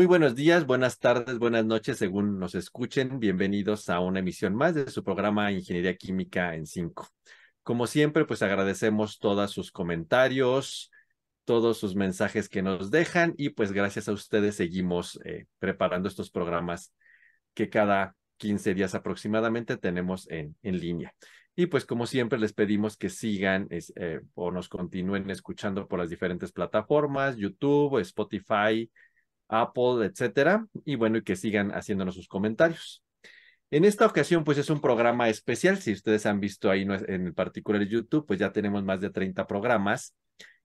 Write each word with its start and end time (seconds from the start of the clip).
Muy 0.00 0.06
buenos 0.06 0.34
días, 0.34 0.64
buenas 0.64 0.98
tardes, 0.98 1.38
buenas 1.38 1.66
noches, 1.66 1.98
según 1.98 2.38
nos 2.38 2.54
escuchen. 2.54 3.20
Bienvenidos 3.20 3.90
a 3.90 4.00
una 4.00 4.20
emisión 4.20 4.54
más 4.54 4.74
de 4.74 4.90
su 4.90 5.04
programa 5.04 5.52
Ingeniería 5.52 5.94
Química 5.94 6.54
en 6.54 6.64
5. 6.64 7.06
Como 7.62 7.86
siempre, 7.86 8.24
pues 8.24 8.40
agradecemos 8.40 9.18
todos 9.18 9.50
sus 9.50 9.70
comentarios, 9.70 10.90
todos 11.44 11.76
sus 11.76 11.96
mensajes 11.96 12.48
que 12.48 12.62
nos 12.62 12.90
dejan 12.90 13.34
y 13.36 13.50
pues 13.50 13.72
gracias 13.72 14.08
a 14.08 14.12
ustedes 14.12 14.54
seguimos 14.54 15.20
eh, 15.26 15.44
preparando 15.58 16.08
estos 16.08 16.30
programas 16.30 16.94
que 17.52 17.68
cada 17.68 18.16
15 18.38 18.72
días 18.72 18.94
aproximadamente 18.94 19.76
tenemos 19.76 20.26
en, 20.30 20.56
en 20.62 20.80
línea. 20.80 21.14
Y 21.54 21.66
pues 21.66 21.84
como 21.84 22.06
siempre 22.06 22.38
les 22.38 22.54
pedimos 22.54 22.96
que 22.96 23.10
sigan 23.10 23.68
eh, 23.68 24.22
o 24.32 24.50
nos 24.50 24.70
continúen 24.70 25.28
escuchando 25.28 25.86
por 25.86 25.98
las 25.98 26.08
diferentes 26.08 26.52
plataformas, 26.52 27.36
YouTube, 27.36 27.98
Spotify, 27.98 28.90
Apple, 29.50 30.06
etcétera. 30.06 30.66
Y 30.84 30.96
bueno, 30.96 31.18
y 31.18 31.22
que 31.22 31.36
sigan 31.36 31.70
haciéndonos 31.72 32.14
sus 32.14 32.28
comentarios. 32.28 33.02
En 33.70 33.84
esta 33.84 34.06
ocasión, 34.06 34.44
pues 34.44 34.58
es 34.58 34.70
un 34.70 34.80
programa 34.80 35.28
especial. 35.28 35.78
Si 35.78 35.92
ustedes 35.92 36.26
han 36.26 36.40
visto 36.40 36.70
ahí 36.70 36.82
en 36.82 37.26
el 37.26 37.34
particular 37.34 37.82
YouTube, 37.82 38.26
pues 38.26 38.38
ya 38.40 38.52
tenemos 38.52 38.82
más 38.84 39.00
de 39.00 39.10
30 39.10 39.46
programas. 39.46 40.14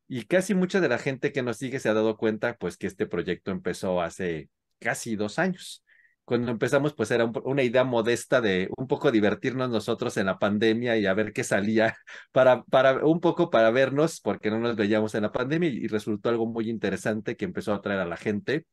Y 0.08 0.24
casi 0.26 0.54
mucha 0.54 0.82
de 0.82 0.90
la 0.90 0.98
gente 0.98 1.32
que 1.32 1.44
nos 1.44 1.58
sigue 1.58 1.80
se 1.80 1.90
ha 1.90 1.94
dado 1.94 2.18
cuenta, 2.18 2.56
pues 2.58 2.78
que 2.78 2.88
este 2.88 3.06
proyecto 3.06 3.52
empezó 3.52 4.02
hace 4.02 4.50
casi 4.80 5.16
dos 5.16 5.40
años 5.40 5.85
cuando 6.26 6.52
empezamos, 6.52 6.94
pues 6.96 7.12
era 7.12 7.26
una 7.44 7.64
idea 7.64 7.84
modesta 7.84 8.42
de 8.42 8.70
un 8.78 8.88
poco 8.88 9.12
divertirnos 9.12 9.70
nosotros 9.70 10.18
en 10.18 10.26
la 10.26 10.40
pandemia 10.40 10.98
y 10.98 11.06
a 11.06 11.14
ver 11.14 11.34
qué 11.34 11.44
salía 11.44 11.96
para, 12.32 12.63
para 12.66 13.05
un 13.05 13.20
poco 13.22 13.49
para 13.52 13.72
vernos, 13.72 14.20
porque 14.22 14.49
no 14.49 14.60
nos 14.60 14.76
veíamos 14.76 15.16
en 15.16 15.24
la 15.24 15.32
pandemia 15.32 15.70
y, 15.70 15.88
resultó 15.88 16.30
algo 16.30 16.48
muy 16.48 16.70
interesante 16.70 17.38
que 17.38 17.46
empezó 17.46 17.74
a 17.74 17.77
atraer 17.77 17.99
a 17.99 18.05
la 18.05 18.18
gente. 18.18 18.66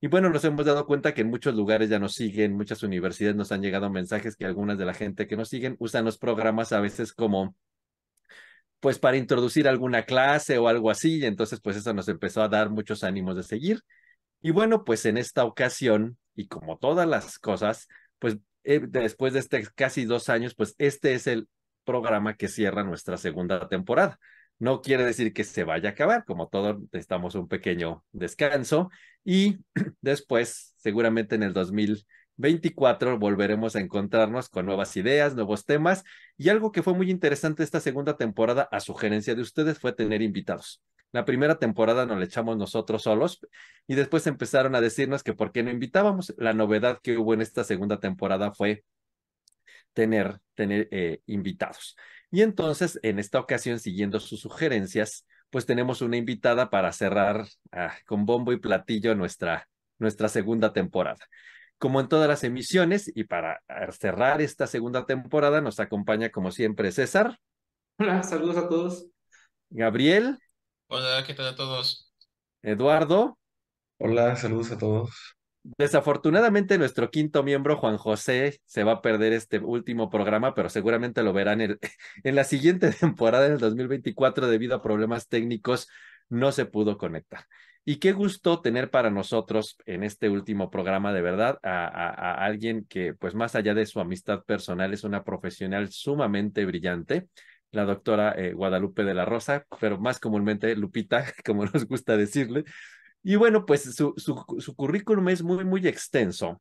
Y 0.00 0.08
bueno, 0.08 0.30
nos 0.30 0.44
hemos 0.44 0.66
dado 0.66 0.86
cuenta 0.86 1.14
que 1.14 1.22
en 1.22 1.30
muchos 1.30 1.54
lugares 1.54 1.90
ya 1.90 1.98
nos 1.98 2.14
siguen, 2.14 2.54
muchas 2.54 2.82
universidades 2.82 3.36
nos 3.36 3.52
han 3.52 3.62
llegado 3.62 3.90
mensajes 3.90 4.36
que 4.36 4.46
algunas 4.46 4.78
de 4.78 4.86
la 4.86 4.94
gente 4.94 5.26
que 5.28 5.36
nos 5.36 5.48
siguen 5.48 5.76
usan 5.78 6.04
los 6.04 6.18
programas 6.18 6.72
a 6.72 6.80
veces 6.80 7.12
como 7.12 7.54
pues 8.80 8.98
para 8.98 9.16
introducir 9.18 9.68
alguna 9.68 10.04
clase 10.04 10.58
o 10.58 10.68
algo 10.68 10.90
así, 10.90 11.18
y 11.18 11.26
entonces 11.26 11.60
pues 11.60 11.76
eso 11.76 11.92
nos 11.94 12.08
empezó 12.08 12.42
a 12.42 12.48
dar 12.48 12.70
muchos 12.70 13.04
ánimos 13.04 13.36
de 13.36 13.42
seguir. 13.42 13.80
Y 14.42 14.52
bueno, 14.52 14.84
pues 14.84 15.04
en 15.06 15.18
esta 15.18 15.44
ocasión 15.44 16.18
y 16.40 16.48
como 16.48 16.78
todas 16.78 17.06
las 17.06 17.38
cosas, 17.38 17.88
pues 18.18 18.38
eh, 18.64 18.80
después 18.80 19.32
de 19.34 19.40
este 19.40 19.62
casi 19.74 20.04
dos 20.06 20.28
años, 20.28 20.54
pues 20.54 20.74
este 20.78 21.14
es 21.14 21.26
el 21.26 21.48
programa 21.84 22.34
que 22.36 22.48
cierra 22.48 22.82
nuestra 22.82 23.16
segunda 23.18 23.68
temporada. 23.68 24.18
No 24.58 24.80
quiere 24.82 25.04
decir 25.04 25.32
que 25.32 25.44
se 25.44 25.64
vaya 25.64 25.90
a 25.90 25.92
acabar, 25.92 26.24
como 26.24 26.48
todo, 26.48 26.80
estamos 26.92 27.34
un 27.34 27.48
pequeño 27.48 28.04
descanso 28.12 28.90
y 29.24 29.58
después, 30.00 30.74
seguramente 30.76 31.34
en 31.34 31.42
el 31.42 31.52
2024, 31.52 33.18
volveremos 33.18 33.76
a 33.76 33.80
encontrarnos 33.80 34.48
con 34.48 34.66
nuevas 34.66 34.96
ideas, 34.96 35.34
nuevos 35.34 35.66
temas 35.66 36.04
y 36.38 36.48
algo 36.48 36.72
que 36.72 36.82
fue 36.82 36.94
muy 36.94 37.10
interesante 37.10 37.62
esta 37.62 37.80
segunda 37.80 38.16
temporada 38.16 38.68
a 38.70 38.80
sugerencia 38.80 39.34
de 39.34 39.42
ustedes 39.42 39.78
fue 39.78 39.92
tener 39.92 40.22
invitados. 40.22 40.82
La 41.12 41.24
primera 41.24 41.58
temporada 41.58 42.06
nos 42.06 42.18
la 42.18 42.24
echamos 42.24 42.56
nosotros 42.56 43.02
solos 43.02 43.40
y 43.86 43.94
después 43.94 44.26
empezaron 44.26 44.74
a 44.74 44.80
decirnos 44.80 45.22
que 45.22 45.34
por 45.34 45.50
qué 45.50 45.62
no 45.62 45.70
invitábamos. 45.70 46.34
La 46.38 46.52
novedad 46.52 47.00
que 47.02 47.18
hubo 47.18 47.34
en 47.34 47.40
esta 47.40 47.64
segunda 47.64 47.98
temporada 47.98 48.52
fue 48.52 48.84
tener, 49.92 50.40
tener 50.54 50.88
eh, 50.92 51.20
invitados. 51.26 51.96
Y 52.30 52.42
entonces, 52.42 53.00
en 53.02 53.18
esta 53.18 53.40
ocasión, 53.40 53.80
siguiendo 53.80 54.20
sus 54.20 54.40
sugerencias, 54.40 55.26
pues 55.50 55.66
tenemos 55.66 56.00
una 56.00 56.16
invitada 56.16 56.70
para 56.70 56.92
cerrar 56.92 57.46
ah, 57.72 57.92
con 58.06 58.24
bombo 58.24 58.52
y 58.52 58.60
platillo 58.60 59.16
nuestra, 59.16 59.68
nuestra 59.98 60.28
segunda 60.28 60.72
temporada. 60.72 61.26
Como 61.78 62.00
en 62.00 62.08
todas 62.08 62.28
las 62.28 62.44
emisiones, 62.44 63.10
y 63.12 63.24
para 63.24 63.62
ah, 63.68 63.90
cerrar 63.90 64.40
esta 64.40 64.68
segunda 64.68 65.06
temporada, 65.06 65.60
nos 65.60 65.80
acompaña 65.80 66.30
como 66.30 66.52
siempre 66.52 66.92
César. 66.92 67.38
Hola, 67.98 68.22
saludos 68.22 68.58
a 68.58 68.68
todos. 68.68 69.08
Gabriel. 69.70 70.38
Hola, 70.90 71.24
¿qué 71.26 71.32
tal 71.32 71.46
a 71.48 71.54
todos? 71.56 72.12
Eduardo. 72.62 73.38
Hola, 73.98 74.36
saludos 74.36 74.72
a 74.72 74.78
todos. 74.78 75.36
Desafortunadamente 75.62 76.78
nuestro 76.78 77.10
quinto 77.10 77.42
miembro, 77.42 77.76
Juan 77.76 77.98
José, 77.98 78.60
se 78.64 78.82
va 78.82 78.92
a 78.92 79.02
perder 79.02 79.34
este 79.34 79.58
último 79.58 80.08
programa, 80.08 80.54
pero 80.54 80.70
seguramente 80.70 81.22
lo 81.22 81.34
verán 81.34 81.60
en, 81.60 81.78
en 82.24 82.34
la 82.34 82.44
siguiente 82.44 82.90
temporada, 83.00 83.46
en 83.46 83.52
el 83.52 83.58
2024, 83.58 84.48
debido 84.48 84.74
a 84.76 84.82
problemas 84.82 85.28
técnicos, 85.28 85.88
no 86.30 86.50
se 86.52 86.64
pudo 86.66 86.96
conectar. 86.96 87.44
Y 87.84 87.96
qué 87.96 88.12
gusto 88.12 88.60
tener 88.60 88.90
para 88.90 89.10
nosotros 89.10 89.76
en 89.86 90.02
este 90.02 90.28
último 90.28 90.70
programa, 90.70 91.12
de 91.12 91.22
verdad, 91.22 91.58
a, 91.62 91.86
a 91.86 92.44
alguien 92.44 92.86
que, 92.86 93.14
pues 93.14 93.34
más 93.34 93.54
allá 93.54 93.74
de 93.74 93.86
su 93.86 94.00
amistad 94.00 94.44
personal, 94.44 94.92
es 94.92 95.04
una 95.04 95.24
profesional 95.24 95.90
sumamente 95.90 96.66
brillante 96.66 97.28
la 97.72 97.84
doctora 97.84 98.32
eh, 98.36 98.52
Guadalupe 98.52 99.04
de 99.04 99.14
la 99.14 99.24
Rosa, 99.24 99.66
pero 99.80 99.98
más 99.98 100.18
comúnmente 100.18 100.74
Lupita, 100.76 101.24
como 101.44 101.64
nos 101.64 101.86
gusta 101.86 102.16
decirle. 102.16 102.64
Y 103.22 103.36
bueno, 103.36 103.66
pues 103.66 103.94
su, 103.94 104.14
su, 104.16 104.74
currículum 104.74 105.28
es 105.28 105.42
muy, 105.42 105.64
muy 105.64 105.86
extenso. 105.86 106.60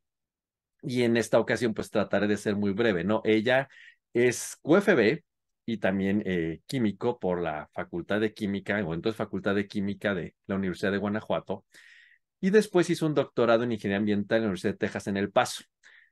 Y 0.82 1.04
en 1.04 1.18
esta 1.18 1.40
ocasión, 1.40 1.74
pues 1.74 1.90
trataré 1.90 2.28
de 2.28 2.38
ser 2.38 2.56
muy 2.56 2.72
breve, 2.72 3.04
¿no? 3.04 3.22
Ella 3.26 3.70
es 4.14 4.58
QFB 4.62 5.22
y 5.66 5.78
también 5.78 6.24
eh, 6.26 6.62
químico 6.68 7.20
por 7.20 7.42
la 7.42 7.70
Facultad 7.74 8.20
de 8.22 8.34
Química, 8.34 8.76
o 8.86 8.94
entonces 8.94 9.18
Facultad 9.18 9.56
de 9.56 9.68
Química 9.68 10.16
de 10.16 10.36
la 10.48 10.56
Universidad 10.56 10.92
de 10.92 10.98
Guanajuato. 10.98 11.66
Y 12.42 12.52
después 12.52 12.90
hizo 12.90 13.06
un 13.06 13.16
doctorado 13.16 13.64
en 13.64 13.74
Ingeniería 13.74 13.98
Ambiental 13.98 14.38
en 14.38 14.44
la 14.44 14.48
Universidad 14.50 14.74
de 14.74 14.78
Texas 14.78 15.08
en 15.08 15.18
El 15.18 15.32
Paso. 15.32 15.64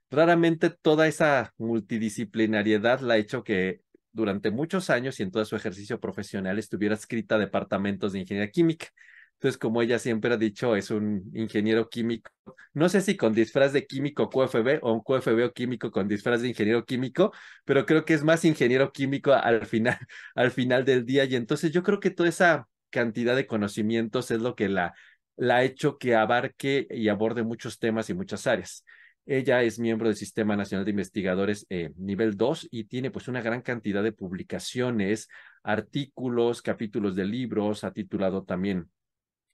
Raramente 0.09 0.69
toda 0.69 1.07
esa 1.07 1.53
multidisciplinariedad 1.57 3.01
la 3.01 3.15
ha 3.15 3.17
hecho 3.17 3.43
que 3.43 3.81
durante 4.17 4.51
muchos 4.51 4.89
años 4.89 5.19
y 5.19 5.23
en 5.23 5.31
todo 5.31 5.45
su 5.45 5.55
ejercicio 5.55 5.99
profesional 5.99 6.59
estuviera 6.59 6.95
escrita 6.95 7.35
a 7.35 7.39
departamentos 7.39 8.13
de 8.13 8.19
ingeniería 8.19 8.51
química. 8.51 8.87
Entonces, 9.35 9.57
como 9.59 9.81
ella 9.83 9.99
siempre 9.99 10.33
ha 10.33 10.37
dicho, 10.37 10.75
es 10.75 10.89
un 10.91 11.29
ingeniero 11.35 11.89
químico, 11.89 12.31
no 12.73 12.89
sé 12.89 13.01
si 13.01 13.15
con 13.15 13.33
disfraz 13.33 13.71
de 13.73 13.85
químico 13.85 14.29
QFB 14.29 14.79
o 14.81 14.93
un 14.93 15.01
QFB 15.01 15.53
químico 15.53 15.91
con 15.91 16.07
disfraz 16.07 16.41
de 16.41 16.49
ingeniero 16.49 16.85
químico, 16.85 17.31
pero 17.65 17.85
creo 17.85 18.03
que 18.05 18.13
es 18.15 18.23
más 18.23 18.45
ingeniero 18.45 18.91
químico 18.91 19.33
al 19.33 19.65
final, 19.67 19.97
al 20.35 20.51
final 20.51 20.85
del 20.85 21.05
día. 21.05 21.25
Y 21.25 21.35
entonces 21.35 21.71
yo 21.71 21.83
creo 21.83 21.99
que 21.99 22.09
toda 22.11 22.29
esa 22.29 22.67
cantidad 22.89 23.35
de 23.35 23.47
conocimientos 23.47 24.31
es 24.31 24.41
lo 24.41 24.55
que 24.55 24.69
la, 24.69 24.93
la 25.35 25.57
ha 25.57 25.63
hecho 25.63 25.97
que 25.97 26.15
abarque 26.15 26.87
y 26.89 27.09
aborde 27.09 27.43
muchos 27.43 27.79
temas 27.79 28.09
y 28.09 28.13
muchas 28.15 28.47
áreas. 28.47 28.83
Ella 29.29 29.61
es 29.61 29.77
miembro 29.77 30.07
del 30.07 30.15
Sistema 30.15 30.55
Nacional 30.55 30.85
de 30.85 30.91
Investigadores 30.91 31.65
eh, 31.69 31.91
nivel 31.97 32.37
2 32.37 32.69
y 32.71 32.85
tiene 32.85 33.11
pues 33.11 33.27
una 33.27 33.41
gran 33.41 33.61
cantidad 33.61 34.01
de 34.01 34.13
publicaciones, 34.13 35.27
artículos, 35.63 36.61
capítulos 36.61 37.13
de 37.13 37.25
libros, 37.25 37.83
ha 37.83 37.91
titulado 37.91 38.45
también 38.45 38.89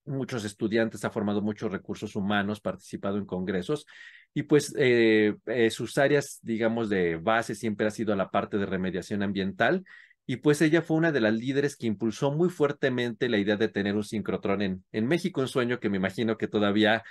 muchos 0.06 0.46
estudiantes, 0.46 1.04
ha 1.06 1.10
formado 1.10 1.42
muchos 1.42 1.72
recursos 1.72 2.16
humanos, 2.16 2.62
participado 2.62 3.18
en 3.18 3.26
congresos 3.26 3.88
y 4.36 4.44
pues 4.44 4.76
eh, 4.78 5.34
eh, 5.48 5.72
sus 5.72 5.98
áreas, 5.98 6.38
digamos, 6.44 6.88
de 6.90 7.16
base 7.16 7.56
siempre 7.56 7.88
ha 7.88 7.92
sido 7.92 8.16
la 8.16 8.30
parte 8.30 8.60
de 8.60 8.68
remediación 8.68 9.24
ambiental 9.24 9.84
y 10.28 10.36
pues 10.38 10.62
ella 10.62 10.84
fue 10.84 10.98
una 10.98 11.12
de 11.12 11.22
las 11.22 11.34
líderes 11.34 11.76
que 11.76 11.88
impulsó 11.88 12.32
muy 12.32 12.50
fuertemente 12.50 13.28
la 13.28 13.40
idea 13.40 13.58
de 13.58 13.70
tener 13.70 13.96
un 13.96 14.04
sincrotrón 14.04 14.62
en, 14.62 14.86
en 14.92 15.08
México, 15.08 15.42
un 15.42 15.48
sueño 15.48 15.80
que 15.80 15.90
me 15.90 15.98
imagino 15.98 16.38
que 16.38 16.48
todavía 16.48 17.04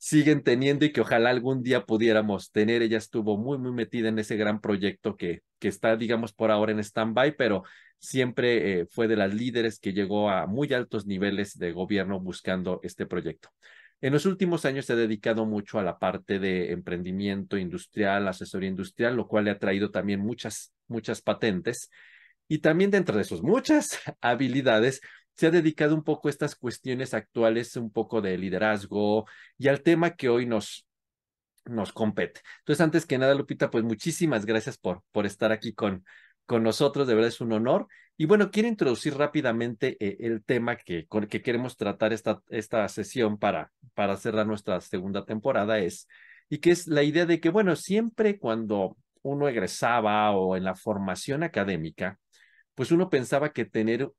siguen 0.00 0.42
teniendo 0.42 0.86
y 0.86 0.92
que 0.92 1.02
ojalá 1.02 1.28
algún 1.28 1.62
día 1.62 1.84
pudiéramos 1.84 2.50
tener. 2.50 2.80
Ella 2.80 2.96
estuvo 2.96 3.36
muy, 3.36 3.58
muy 3.58 3.70
metida 3.70 4.08
en 4.08 4.18
ese 4.18 4.36
gran 4.36 4.60
proyecto 4.62 5.14
que, 5.14 5.42
que 5.58 5.68
está, 5.68 5.94
digamos, 5.96 6.32
por 6.32 6.50
ahora 6.50 6.72
en 6.72 6.78
stand-by, 6.78 7.36
pero 7.36 7.64
siempre 7.98 8.80
eh, 8.80 8.86
fue 8.86 9.08
de 9.08 9.16
las 9.16 9.34
líderes 9.34 9.78
que 9.78 9.92
llegó 9.92 10.30
a 10.30 10.46
muy 10.46 10.72
altos 10.72 11.06
niveles 11.06 11.58
de 11.58 11.72
gobierno 11.72 12.18
buscando 12.18 12.80
este 12.82 13.04
proyecto. 13.04 13.50
En 14.00 14.14
los 14.14 14.24
últimos 14.24 14.64
años 14.64 14.86
se 14.86 14.94
ha 14.94 14.96
dedicado 14.96 15.44
mucho 15.44 15.78
a 15.78 15.82
la 15.82 15.98
parte 15.98 16.38
de 16.38 16.72
emprendimiento 16.72 17.58
industrial, 17.58 18.26
asesoría 18.26 18.70
industrial, 18.70 19.16
lo 19.16 19.28
cual 19.28 19.44
le 19.44 19.50
ha 19.50 19.58
traído 19.58 19.90
también 19.90 20.20
muchas, 20.20 20.72
muchas 20.88 21.20
patentes. 21.20 21.90
Y 22.48 22.60
también 22.60 22.90
dentro 22.90 23.18
de 23.18 23.24
sus 23.24 23.42
muchas 23.42 24.00
habilidades, 24.22 25.02
se 25.40 25.46
ha 25.46 25.50
dedicado 25.50 25.94
un 25.94 26.04
poco 26.04 26.28
a 26.28 26.30
estas 26.30 26.54
cuestiones 26.54 27.14
actuales, 27.14 27.74
un 27.76 27.90
poco 27.90 28.20
de 28.20 28.36
liderazgo 28.36 29.24
y 29.56 29.68
al 29.68 29.80
tema 29.80 30.10
que 30.10 30.28
hoy 30.28 30.44
nos, 30.44 30.86
nos 31.64 31.94
compete. 31.94 32.42
Entonces, 32.58 32.82
antes 32.82 33.06
que 33.06 33.16
nada, 33.16 33.34
Lupita, 33.34 33.70
pues 33.70 33.82
muchísimas 33.82 34.44
gracias 34.44 34.76
por, 34.76 35.02
por 35.12 35.24
estar 35.24 35.50
aquí 35.50 35.72
con, 35.72 36.04
con 36.44 36.62
nosotros, 36.62 37.08
de 37.08 37.14
verdad 37.14 37.28
es 37.28 37.40
un 37.40 37.52
honor. 37.52 37.86
Y 38.18 38.26
bueno, 38.26 38.50
quiero 38.50 38.68
introducir 38.68 39.16
rápidamente 39.16 39.96
eh, 39.98 40.18
el 40.20 40.44
tema 40.44 40.76
que, 40.76 41.06
con 41.06 41.26
que 41.26 41.40
queremos 41.40 41.78
tratar 41.78 42.12
esta, 42.12 42.42
esta 42.50 42.86
sesión 42.88 43.38
para, 43.38 43.72
para 43.94 44.18
cerrar 44.18 44.46
nuestra 44.46 44.78
segunda 44.82 45.24
temporada 45.24 45.78
es, 45.78 46.06
y 46.50 46.58
que 46.58 46.70
es 46.70 46.86
la 46.86 47.02
idea 47.02 47.24
de 47.24 47.40
que, 47.40 47.48
bueno, 47.48 47.76
siempre 47.76 48.38
cuando 48.38 48.98
uno 49.22 49.48
egresaba 49.48 50.32
o 50.32 50.54
en 50.54 50.64
la 50.64 50.74
formación 50.74 51.44
académica, 51.44 52.18
pues 52.74 52.92
uno 52.92 53.08
pensaba 53.08 53.54
que 53.54 53.64
tener 53.64 54.10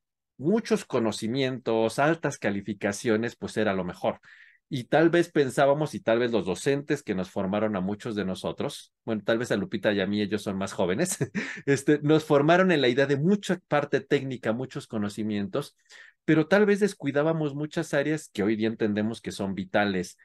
muchos 0.41 0.85
conocimientos, 0.85 1.99
altas 1.99 2.37
calificaciones, 2.37 3.35
pues 3.35 3.57
era 3.57 3.73
lo 3.73 3.83
mejor. 3.85 4.19
y 4.73 4.85
tal 4.85 5.09
vez 5.09 5.29
pensábamos 5.31 5.93
y 5.95 5.99
tal 5.99 6.19
vez 6.19 6.31
los 6.31 6.45
docentes 6.45 7.03
que 7.03 7.13
nos 7.15 7.29
formaron 7.29 7.75
a 7.75 7.81
muchos 7.81 8.15
de 8.15 8.23
nosotros, 8.25 8.93
bueno, 9.05 9.21
tal 9.25 9.37
vez 9.37 9.51
a 9.51 9.57
Lupita 9.57 9.91
y 9.91 9.99
a 9.99 10.07
mí 10.07 10.21
ellos 10.21 10.43
son 10.43 10.57
más 10.57 10.71
jóvenes, 10.73 11.17
este, 11.65 11.99
nos 12.03 12.23
formaron 12.23 12.71
en 12.71 12.81
la 12.81 12.87
idea 12.87 13.05
de 13.05 13.17
mucha 13.17 13.59
parte 13.67 13.99
técnica, 14.01 14.53
muchos 14.53 14.87
conocimientos, 14.87 15.75
pero 16.25 16.47
tal 16.47 16.65
vez 16.65 16.79
descuidábamos 16.79 17.53
muchas 17.55 17.93
áreas 17.93 18.29
que 18.31 18.43
hoy 18.43 18.55
día 18.55 18.67
entendemos 18.69 19.21
que 19.21 19.31
son 19.31 19.55
vitales. 19.55 20.17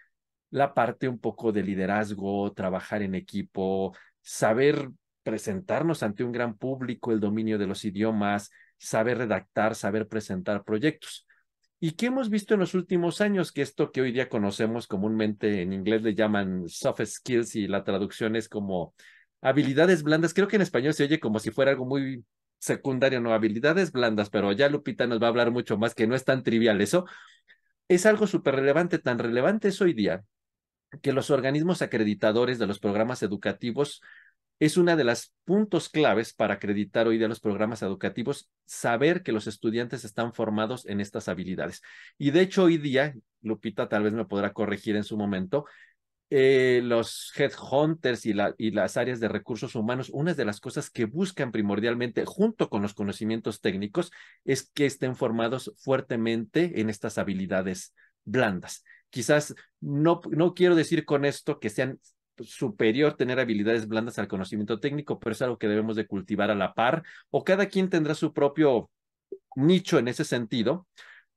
La 0.50 0.74
parte 0.74 1.08
un 1.08 1.18
poco 1.18 1.52
de 1.52 1.62
liderazgo, 1.64 2.52
trabajar 2.52 3.02
en 3.02 3.14
equipo, 3.14 3.96
saber 4.22 4.90
presentarnos 5.24 6.02
ante 6.04 6.22
un 6.22 6.32
gran 6.32 6.56
público, 6.56 7.10
el 7.12 7.18
dominio 7.20 7.58
de 7.58 7.66
los 7.66 7.84
idiomas, 7.84 8.50
saber 8.78 9.18
redactar, 9.18 9.74
saber 9.74 10.08
presentar 10.08 10.64
proyectos. 10.64 11.26
¿Y 11.78 11.92
qué 11.92 12.06
hemos 12.06 12.30
visto 12.30 12.54
en 12.54 12.60
los 12.60 12.74
últimos 12.74 13.20
años? 13.20 13.52
Que 13.52 13.62
esto 13.62 13.92
que 13.92 14.00
hoy 14.00 14.12
día 14.12 14.28
conocemos 14.28 14.86
comúnmente 14.86 15.62
en 15.62 15.72
inglés 15.72 16.02
le 16.02 16.14
llaman 16.14 16.68
soft 16.68 17.02
skills 17.04 17.54
y 17.56 17.68
la 17.68 17.84
traducción 17.84 18.34
es 18.34 18.48
como 18.48 18.94
habilidades 19.42 20.02
blandas. 20.02 20.32
Creo 20.32 20.48
que 20.48 20.56
en 20.56 20.62
español 20.62 20.94
se 20.94 21.04
oye 21.04 21.20
como 21.20 21.38
si 21.38 21.50
fuera 21.50 21.72
algo 21.72 21.84
muy 21.84 22.24
secundario, 22.58 23.20
no 23.20 23.34
habilidades 23.34 23.92
blandas, 23.92 24.30
pero 24.30 24.52
ya 24.52 24.68
Lupita 24.68 25.06
nos 25.06 25.20
va 25.20 25.26
a 25.26 25.28
hablar 25.28 25.50
mucho 25.50 25.76
más 25.76 25.94
que 25.94 26.06
no 26.06 26.14
es 26.14 26.24
tan 26.24 26.42
trivial 26.42 26.80
eso. 26.80 27.04
Es 27.88 28.06
algo 28.06 28.26
súper 28.26 28.56
relevante, 28.56 28.98
tan 28.98 29.18
relevante 29.18 29.68
es 29.68 29.80
hoy 29.80 29.92
día 29.92 30.24
que 31.02 31.12
los 31.12 31.30
organismos 31.30 31.82
acreditadores 31.82 32.58
de 32.58 32.66
los 32.66 32.78
programas 32.78 33.22
educativos 33.22 34.00
es 34.58 34.76
una 34.76 34.96
de 34.96 35.04
las 35.04 35.34
puntos 35.44 35.88
claves 35.88 36.32
para 36.32 36.54
acreditar 36.54 37.06
hoy 37.06 37.18
día 37.18 37.28
los 37.28 37.40
programas 37.40 37.82
educativos, 37.82 38.50
saber 38.64 39.22
que 39.22 39.32
los 39.32 39.46
estudiantes 39.46 40.04
están 40.04 40.32
formados 40.32 40.86
en 40.86 41.00
estas 41.00 41.28
habilidades. 41.28 41.82
Y 42.16 42.30
de 42.30 42.40
hecho, 42.40 42.64
hoy 42.64 42.78
día, 42.78 43.14
Lupita 43.42 43.88
tal 43.88 44.04
vez 44.04 44.12
me 44.12 44.24
podrá 44.24 44.52
corregir 44.52 44.96
en 44.96 45.04
su 45.04 45.16
momento, 45.16 45.66
eh, 46.28 46.80
los 46.82 47.32
headhunters 47.36 48.26
y, 48.26 48.34
y 48.58 48.70
las 48.72 48.96
áreas 48.96 49.20
de 49.20 49.28
recursos 49.28 49.74
humanos, 49.74 50.10
una 50.12 50.34
de 50.34 50.44
las 50.44 50.60
cosas 50.60 50.90
que 50.90 51.04
buscan 51.04 51.52
primordialmente, 51.52 52.24
junto 52.24 52.68
con 52.68 52.82
los 52.82 52.94
conocimientos 52.94 53.60
técnicos, 53.60 54.10
es 54.44 54.70
que 54.70 54.86
estén 54.86 55.16
formados 55.16 55.72
fuertemente 55.76 56.80
en 56.80 56.90
estas 56.90 57.18
habilidades 57.18 57.94
blandas. 58.24 58.82
Quizás 59.10 59.54
no, 59.80 60.20
no 60.30 60.54
quiero 60.54 60.74
decir 60.74 61.04
con 61.04 61.24
esto 61.24 61.60
que 61.60 61.70
sean 61.70 62.00
superior 62.44 63.14
tener 63.16 63.40
habilidades 63.40 63.88
blandas 63.88 64.18
al 64.18 64.28
conocimiento 64.28 64.80
técnico, 64.80 65.18
pero 65.18 65.32
es 65.32 65.42
algo 65.42 65.58
que 65.58 65.68
debemos 65.68 65.96
de 65.96 66.06
cultivar 66.06 66.50
a 66.50 66.54
la 66.54 66.74
par, 66.74 67.02
o 67.30 67.44
cada 67.44 67.66
quien 67.66 67.90
tendrá 67.90 68.14
su 68.14 68.32
propio 68.32 68.90
nicho 69.54 69.98
en 69.98 70.08
ese 70.08 70.24
sentido, 70.24 70.86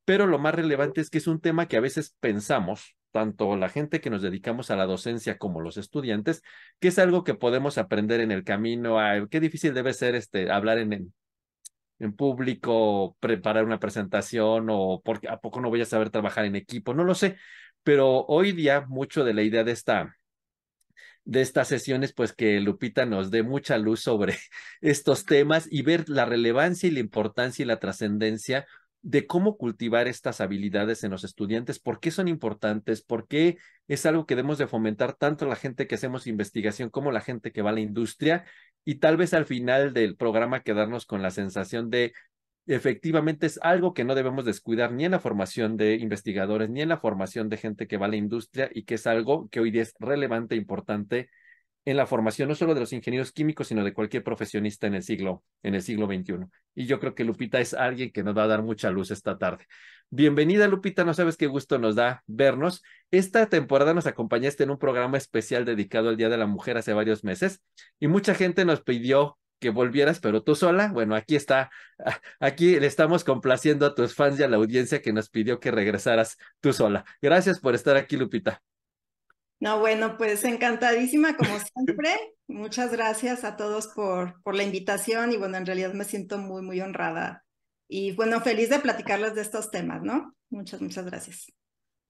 pero 0.04 0.26
lo 0.26 0.38
más 0.38 0.54
relevante 0.54 1.00
es 1.00 1.10
que 1.10 1.18
es 1.18 1.26
un 1.26 1.40
tema 1.40 1.68
que 1.68 1.76
a 1.76 1.80
veces 1.80 2.16
pensamos, 2.20 2.96
tanto 3.12 3.56
la 3.56 3.68
gente 3.68 4.00
que 4.00 4.10
nos 4.10 4.22
dedicamos 4.22 4.70
a 4.70 4.76
la 4.76 4.86
docencia 4.86 5.38
como 5.38 5.60
los 5.60 5.76
estudiantes, 5.76 6.42
que 6.80 6.88
es 6.88 6.98
algo 6.98 7.24
que 7.24 7.34
podemos 7.34 7.78
aprender 7.78 8.20
en 8.20 8.30
el 8.30 8.44
camino, 8.44 9.00
a, 9.00 9.28
qué 9.28 9.40
difícil 9.40 9.74
debe 9.74 9.92
ser 9.94 10.14
este, 10.14 10.50
hablar 10.50 10.78
en, 10.78 11.12
en 11.98 12.12
público, 12.16 13.16
preparar 13.20 13.64
una 13.64 13.78
presentación 13.78 14.68
o 14.70 15.00
porque 15.04 15.28
a 15.28 15.38
poco 15.40 15.60
no 15.60 15.70
voy 15.70 15.82
a 15.82 15.86
saber 15.86 16.10
trabajar 16.10 16.44
en 16.44 16.56
equipo, 16.56 16.94
no 16.94 17.04
lo 17.04 17.14
sé, 17.14 17.36
pero 17.82 18.24
hoy 18.26 18.52
día 18.52 18.86
mucho 18.88 19.24
de 19.24 19.34
la 19.34 19.42
idea 19.42 19.64
de 19.64 19.72
esta 19.72 20.16
de 21.30 21.42
estas 21.42 21.68
sesiones, 21.68 22.12
pues 22.12 22.32
que 22.32 22.58
Lupita 22.58 23.06
nos 23.06 23.30
dé 23.30 23.44
mucha 23.44 23.78
luz 23.78 24.00
sobre 24.00 24.36
estos 24.80 25.24
temas 25.24 25.68
y 25.70 25.82
ver 25.82 26.08
la 26.08 26.24
relevancia 26.24 26.88
y 26.88 26.90
la 26.90 26.98
importancia 26.98 27.62
y 27.62 27.66
la 27.66 27.78
trascendencia 27.78 28.66
de 29.02 29.28
cómo 29.28 29.56
cultivar 29.56 30.08
estas 30.08 30.40
habilidades 30.40 31.04
en 31.04 31.12
los 31.12 31.22
estudiantes, 31.22 31.78
por 31.78 32.00
qué 32.00 32.10
son 32.10 32.26
importantes, 32.26 33.02
por 33.02 33.28
qué 33.28 33.58
es 33.86 34.06
algo 34.06 34.26
que 34.26 34.34
debemos 34.34 34.58
de 34.58 34.66
fomentar 34.66 35.14
tanto 35.14 35.46
la 35.46 35.54
gente 35.54 35.86
que 35.86 35.94
hacemos 35.94 36.26
investigación 36.26 36.90
como 36.90 37.12
la 37.12 37.20
gente 37.20 37.52
que 37.52 37.62
va 37.62 37.70
a 37.70 37.74
la 37.74 37.80
industria 37.80 38.44
y 38.84 38.96
tal 38.96 39.16
vez 39.16 39.32
al 39.32 39.46
final 39.46 39.94
del 39.94 40.16
programa 40.16 40.64
quedarnos 40.64 41.06
con 41.06 41.22
la 41.22 41.30
sensación 41.30 41.90
de 41.90 42.12
efectivamente 42.66 43.46
es 43.46 43.58
algo 43.62 43.94
que 43.94 44.04
no 44.04 44.14
debemos 44.14 44.44
descuidar 44.44 44.92
ni 44.92 45.04
en 45.04 45.12
la 45.12 45.20
formación 45.20 45.76
de 45.76 45.94
investigadores, 45.94 46.70
ni 46.70 46.82
en 46.82 46.88
la 46.88 46.98
formación 46.98 47.48
de 47.48 47.56
gente 47.56 47.86
que 47.86 47.96
va 47.96 48.06
a 48.06 48.10
la 48.10 48.16
industria 48.16 48.70
y 48.72 48.84
que 48.84 48.94
es 48.94 49.06
algo 49.06 49.48
que 49.48 49.60
hoy 49.60 49.70
día 49.70 49.82
es 49.82 49.94
relevante 49.98 50.54
e 50.54 50.58
importante 50.58 51.30
en 51.84 51.96
la 51.96 52.06
formación 52.06 52.48
no 52.48 52.54
solo 52.54 52.74
de 52.74 52.80
los 52.80 52.92
ingenieros 52.92 53.32
químicos, 53.32 53.68
sino 53.68 53.82
de 53.82 53.94
cualquier 53.94 54.22
profesionista 54.22 54.86
en 54.86 54.94
el 54.94 55.02
siglo, 55.02 55.42
en 55.62 55.74
el 55.74 55.82
siglo 55.82 56.06
XXI. 56.06 56.46
Y 56.74 56.86
yo 56.86 57.00
creo 57.00 57.14
que 57.14 57.24
Lupita 57.24 57.60
es 57.60 57.74
alguien 57.74 58.12
que 58.12 58.22
nos 58.22 58.36
va 58.36 58.44
a 58.44 58.48
dar 58.48 58.62
mucha 58.62 58.90
luz 58.90 59.10
esta 59.10 59.38
tarde. 59.38 59.66
Bienvenida, 60.10 60.68
Lupita, 60.68 61.04
no 61.04 61.14
sabes 61.14 61.36
qué 61.36 61.46
gusto 61.46 61.78
nos 61.78 61.94
da 61.94 62.22
vernos. 62.26 62.82
Esta 63.10 63.48
temporada 63.48 63.94
nos 63.94 64.06
acompañaste 64.06 64.64
en 64.64 64.70
un 64.70 64.78
programa 64.78 65.16
especial 65.16 65.64
dedicado 65.64 66.08
al 66.10 66.16
Día 66.16 66.28
de 66.28 66.36
la 66.36 66.46
Mujer 66.46 66.76
hace 66.76 66.92
varios 66.92 67.24
meses 67.24 67.62
y 67.98 68.08
mucha 68.08 68.34
gente 68.34 68.64
nos 68.64 68.82
pidió 68.82 69.38
que 69.60 69.70
volvieras, 69.70 70.18
pero 70.18 70.42
tú 70.42 70.56
sola, 70.56 70.90
bueno, 70.92 71.14
aquí 71.14 71.36
está, 71.36 71.70
aquí 72.40 72.80
le 72.80 72.86
estamos 72.86 73.22
complaciendo 73.22 73.86
a 73.86 73.94
tus 73.94 74.14
fans 74.14 74.40
y 74.40 74.42
a 74.42 74.48
la 74.48 74.56
audiencia 74.56 75.02
que 75.02 75.12
nos 75.12 75.28
pidió 75.30 75.60
que 75.60 75.70
regresaras 75.70 76.36
tú 76.60 76.72
sola. 76.72 77.04
Gracias 77.22 77.60
por 77.60 77.74
estar 77.74 77.96
aquí, 77.96 78.16
Lupita. 78.16 78.62
No, 79.60 79.78
bueno, 79.78 80.16
pues 80.16 80.42
encantadísima 80.44 81.36
como 81.36 81.58
siempre. 81.60 82.16
Muchas 82.48 82.90
gracias 82.90 83.44
a 83.44 83.56
todos 83.56 83.88
por, 83.88 84.42
por 84.42 84.56
la 84.56 84.64
invitación 84.64 85.32
y 85.32 85.36
bueno, 85.36 85.58
en 85.58 85.66
realidad 85.66 85.92
me 85.92 86.04
siento 86.04 86.38
muy, 86.38 86.62
muy 86.62 86.80
honrada 86.80 87.44
y 87.86 88.12
bueno, 88.12 88.40
feliz 88.40 88.70
de 88.70 88.78
platicarles 88.78 89.34
de 89.34 89.42
estos 89.42 89.70
temas, 89.70 90.02
¿no? 90.02 90.34
Muchas, 90.48 90.80
muchas 90.80 91.04
gracias. 91.04 91.52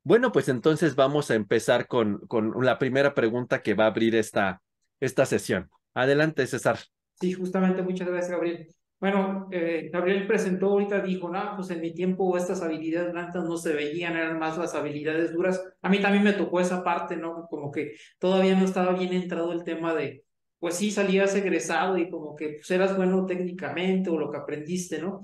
Bueno, 0.03 0.31
pues 0.31 0.49
entonces 0.49 0.95
vamos 0.95 1.31
a 1.31 1.35
empezar 1.35 1.89
con, 1.89 2.19
con 2.27 2.53
la 2.65 2.79
primera 2.79 3.15
pregunta 3.15 3.63
que 3.63 3.75
va 3.75 3.85
a 3.85 3.89
abrir 3.89 4.15
esta, 4.15 4.63
esta 5.01 5.27
sesión. 5.27 5.71
Adelante, 5.95 6.47
César. 6.47 6.79
Sí, 7.21 7.33
justamente, 7.33 7.83
muchas 7.83 8.09
gracias, 8.09 8.31
Gabriel. 8.33 8.69
Bueno, 8.99 9.49
eh, 9.51 9.91
Gabriel 9.93 10.27
presentó 10.27 10.67
ahorita, 10.69 11.01
dijo, 11.01 11.29
no, 11.31 11.55
pues 11.57 11.71
en 11.71 11.81
mi 11.81 11.93
tiempo 11.95 12.37
estas 12.37 12.63
habilidades 12.63 13.13
blandas 13.13 13.45
no 13.45 13.57
se 13.59 13.73
veían, 13.75 14.17
eran 14.17 14.39
más 14.39 14.57
las 14.59 14.75
habilidades 14.75 15.33
duras. 15.33 15.63
A 15.83 15.89
mí 15.91 16.01
también 16.01 16.25
me 16.25 16.33
tocó 16.33 16.61
esa 16.61 16.83
parte, 16.83 17.17
¿no? 17.17 17.47
Como 17.49 17.71
que 17.71 17.93
todavía 18.19 18.55
no 18.57 18.65
estaba 18.65 18.93
bien 18.93 19.13
entrado 19.13 19.53
el 19.53 19.65
tema 19.65 19.95
de, 19.95 20.25
pues 20.59 20.77
sí, 20.77 20.91
salías 20.91 21.35
egresado 21.35 21.99
y 21.99 22.11
como 22.11 22.35
que 22.35 22.55
pues, 22.55 22.71
eras 22.71 22.97
bueno 22.97 23.27
técnicamente 23.27 24.11
o 24.11 24.19
lo 24.19 24.31
que 24.31 24.39
aprendiste, 24.39 25.01
¿no? 25.01 25.21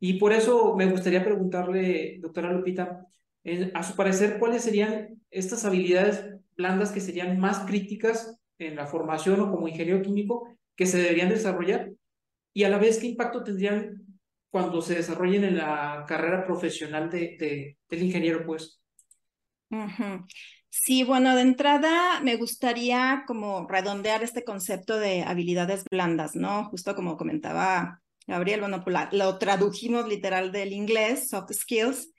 Y 0.00 0.18
por 0.18 0.32
eso 0.32 0.74
me 0.76 0.86
gustaría 0.86 1.24
preguntarle, 1.24 2.18
doctora 2.20 2.52
Lupita, 2.52 3.06
a 3.74 3.82
su 3.82 3.96
parecer, 3.96 4.38
¿cuáles 4.38 4.62
serían 4.62 5.20
estas 5.30 5.64
habilidades 5.64 6.24
blandas 6.56 6.92
que 6.92 7.00
serían 7.00 7.38
más 7.38 7.60
críticas 7.60 8.38
en 8.58 8.76
la 8.76 8.86
formación 8.86 9.40
o 9.40 9.50
como 9.50 9.68
ingeniero 9.68 10.02
químico 10.02 10.57
que 10.78 10.86
se 10.86 10.98
deberían 10.98 11.28
desarrollar 11.28 11.90
y 12.54 12.62
a 12.62 12.68
la 12.68 12.78
vez 12.78 12.98
qué 12.98 13.08
impacto 13.08 13.42
tendrían 13.42 14.06
cuando 14.48 14.80
se 14.80 14.94
desarrollen 14.94 15.42
en 15.42 15.58
la 15.58 16.04
carrera 16.06 16.46
profesional 16.46 17.10
de, 17.10 17.76
del 17.88 18.02
ingeniero, 18.02 18.46
pues. 18.46 18.80
Sí, 20.70 21.02
bueno, 21.02 21.34
de 21.34 21.42
entrada 21.42 22.20
me 22.20 22.36
gustaría 22.36 23.24
como 23.26 23.66
redondear 23.66 24.22
este 24.22 24.44
concepto 24.44 24.98
de 24.98 25.24
habilidades 25.24 25.84
blandas, 25.90 26.36
¿no? 26.36 26.66
Justo 26.70 26.94
como 26.94 27.16
comentaba 27.16 28.00
Gabriel, 28.28 28.60
bueno, 28.60 28.84
pues 28.84 28.96
lo 29.12 29.36
tradujimos 29.38 30.06
literal 30.06 30.52
del 30.52 30.72
inglés, 30.72 31.28
soft 31.28 31.52
skills, 31.52 32.12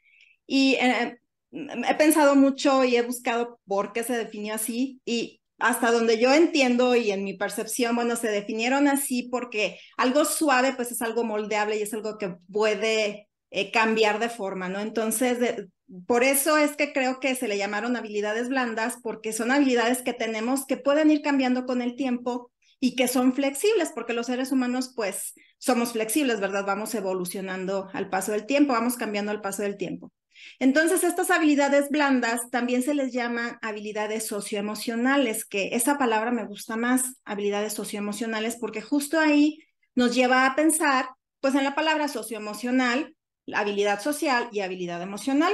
y 0.46 0.74
eh, 0.76 1.18
he 1.52 1.96
pensado 1.96 2.36
mucho 2.36 2.84
y 2.84 2.98
he 2.98 3.04
buscado 3.04 3.60
por 3.66 3.94
qué 3.94 4.04
se 4.04 4.18
definió 4.18 4.56
así, 4.56 5.00
y 5.06 5.39
hasta 5.60 5.92
donde 5.92 6.20
yo 6.20 6.34
entiendo 6.34 6.96
y 6.96 7.12
en 7.12 7.24
mi 7.24 7.34
percepción, 7.34 7.96
bueno, 7.96 8.16
se 8.16 8.30
definieron 8.30 8.88
así 8.88 9.24
porque 9.24 9.80
algo 9.98 10.26
suave 10.26 10.74
pues 10.74 10.92
es 10.92 11.02
algo 11.02 11.24
moldeable 11.24 11.78
y 11.78 11.82
es 11.82 11.94
algo 11.94 12.18
que 12.18 12.36
puede 12.52 13.30
eh, 13.52 13.72
cambiar 13.72 14.20
de 14.20 14.30
forma, 14.30 14.70
¿no? 14.70 14.80
Entonces, 14.80 15.66
por 16.08 16.24
eso 16.24 16.58
es 16.58 16.76
que 16.76 16.94
creo 16.94 17.20
que 17.20 17.36
se 17.36 17.48
le 17.48 17.58
llamaron 17.58 17.96
habilidades 17.96 18.50
blandas 18.50 18.98
porque 19.02 19.34
son 19.34 19.52
habilidades 19.52 20.02
que 20.02 20.14
tenemos 20.14 20.66
que 20.66 20.78
pueden 20.78 21.10
ir 21.12 21.22
cambiando 21.22 21.66
con 21.66 21.82
el 21.82 21.96
tiempo 21.96 22.52
y 22.80 22.96
que 22.96 23.08
son 23.08 23.34
flexibles, 23.34 23.92
porque 23.94 24.14
los 24.14 24.28
seres 24.28 24.52
humanos 24.52 24.94
pues 24.96 25.34
somos 25.58 25.92
flexibles, 25.92 26.40
¿verdad? 26.40 26.66
Vamos 26.66 26.94
evolucionando 26.96 27.90
al 27.94 28.10
paso 28.10 28.32
del 28.32 28.46
tiempo, 28.46 28.74
vamos 28.74 28.96
cambiando 28.96 29.32
al 29.32 29.42
paso 29.42 29.64
del 29.64 29.78
tiempo. 29.78 30.12
Entonces, 30.60 31.04
estas 31.04 31.32
habilidades 31.32 31.90
blandas 31.90 32.42
también 32.52 32.84
se 32.84 32.94
les 32.94 33.14
llaman 33.14 33.58
habilidades 33.62 34.28
socioemocionales, 34.28 35.46
que 35.46 35.70
esa 35.76 35.98
palabra 35.98 36.32
me 36.32 36.46
gusta 36.46 36.76
más, 36.76 37.16
habilidades 37.26 37.74
socioemocionales, 37.74 38.58
porque 38.58 38.82
justo 38.82 39.20
ahí 39.20 39.60
nos 39.96 40.16
lleva 40.16 40.46
a 40.46 40.56
pensar, 40.56 41.10
pues 41.40 41.56
en 41.56 41.64
la 41.64 41.76
palabra 41.76 42.08
socioemocional, 42.08 43.16
habilidad 43.54 44.02
social 44.02 44.50
y 44.52 44.60
habilidad 44.60 45.02
emocional. 45.02 45.54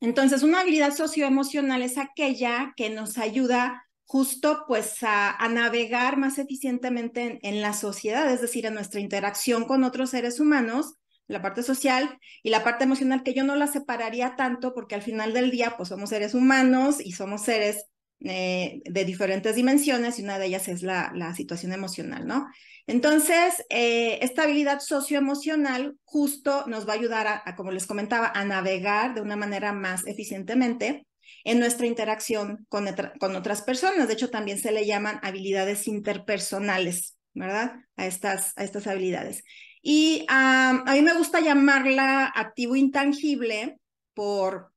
Entonces, 0.00 0.42
una 0.42 0.60
habilidad 0.60 0.94
socioemocional 0.94 1.82
es 1.82 1.98
aquella 1.98 2.72
que 2.76 2.90
nos 2.90 3.18
ayuda 3.18 3.86
justo 4.04 4.64
pues 4.68 4.98
a, 5.02 5.36
navegar 5.50 6.16
más 6.16 6.38
eficientemente 6.38 7.22
en, 7.22 7.38
en, 7.42 7.60
la 7.60 7.72
sociedad, 7.72 8.30
es 8.32 8.40
decir, 8.40 8.66
en 8.66 8.74
nuestra 8.74 9.00
interacción 9.00 9.64
con 9.64 9.84
otros 9.84 10.10
seres 10.10 10.38
humanos, 10.38 10.94
la 11.28 11.42
parte 11.42 11.62
social 11.62 12.18
y 12.42 12.50
la 12.50 12.62
parte 12.64 12.84
emocional, 12.84 13.22
que 13.22 13.34
yo 13.34 13.44
no 13.44 13.56
la 13.56 13.66
separaría 13.66 14.36
tanto 14.36 14.74
porque 14.74 14.94
al 14.94 15.02
final 15.02 15.32
del 15.32 15.50
día, 15.50 15.74
pues 15.76 15.88
somos 15.88 16.10
seres 16.10 16.34
humanos 16.34 16.96
y 17.00 17.12
somos 17.12 17.42
seres 17.42 17.86
eh, 18.20 18.80
de 18.84 19.04
diferentes 19.04 19.56
dimensiones 19.56 20.18
y 20.18 20.22
una 20.22 20.38
de 20.38 20.46
ellas 20.46 20.68
es 20.68 20.82
la, 20.82 21.12
la 21.14 21.34
situación 21.34 21.72
emocional, 21.72 22.26
¿no? 22.26 22.46
Entonces, 22.86 23.64
eh, 23.68 24.20
esta 24.22 24.44
habilidad 24.44 24.80
socioemocional 24.80 25.96
justo 26.04 26.64
nos 26.66 26.88
va 26.88 26.92
a 26.92 26.96
ayudar 26.96 27.26
a, 27.44 27.56
como 27.56 27.72
les 27.72 27.86
comentaba, 27.86 28.30
a 28.32 28.44
navegar 28.44 29.14
de 29.14 29.20
una 29.20 29.36
manera 29.36 29.72
más 29.72 30.06
eficientemente 30.06 31.06
en 31.44 31.58
nuestra 31.58 31.86
interacción 31.86 32.64
con, 32.68 32.86
con 33.18 33.34
otras 33.34 33.62
personas. 33.62 34.06
De 34.06 34.14
hecho, 34.14 34.30
también 34.30 34.58
se 34.58 34.70
le 34.70 34.86
llaman 34.86 35.18
habilidades 35.22 35.88
interpersonales, 35.88 37.16
¿verdad? 37.34 37.72
A 37.96 38.06
estas, 38.06 38.52
a 38.56 38.62
estas 38.62 38.86
habilidades. 38.86 39.42
Y 39.88 40.26
a 40.26 40.82
mí 40.84 41.00
me 41.00 41.14
gusta 41.14 41.38
llamarla 41.38 42.26
activo 42.34 42.74
intangible 42.74 43.78
por 44.14 44.72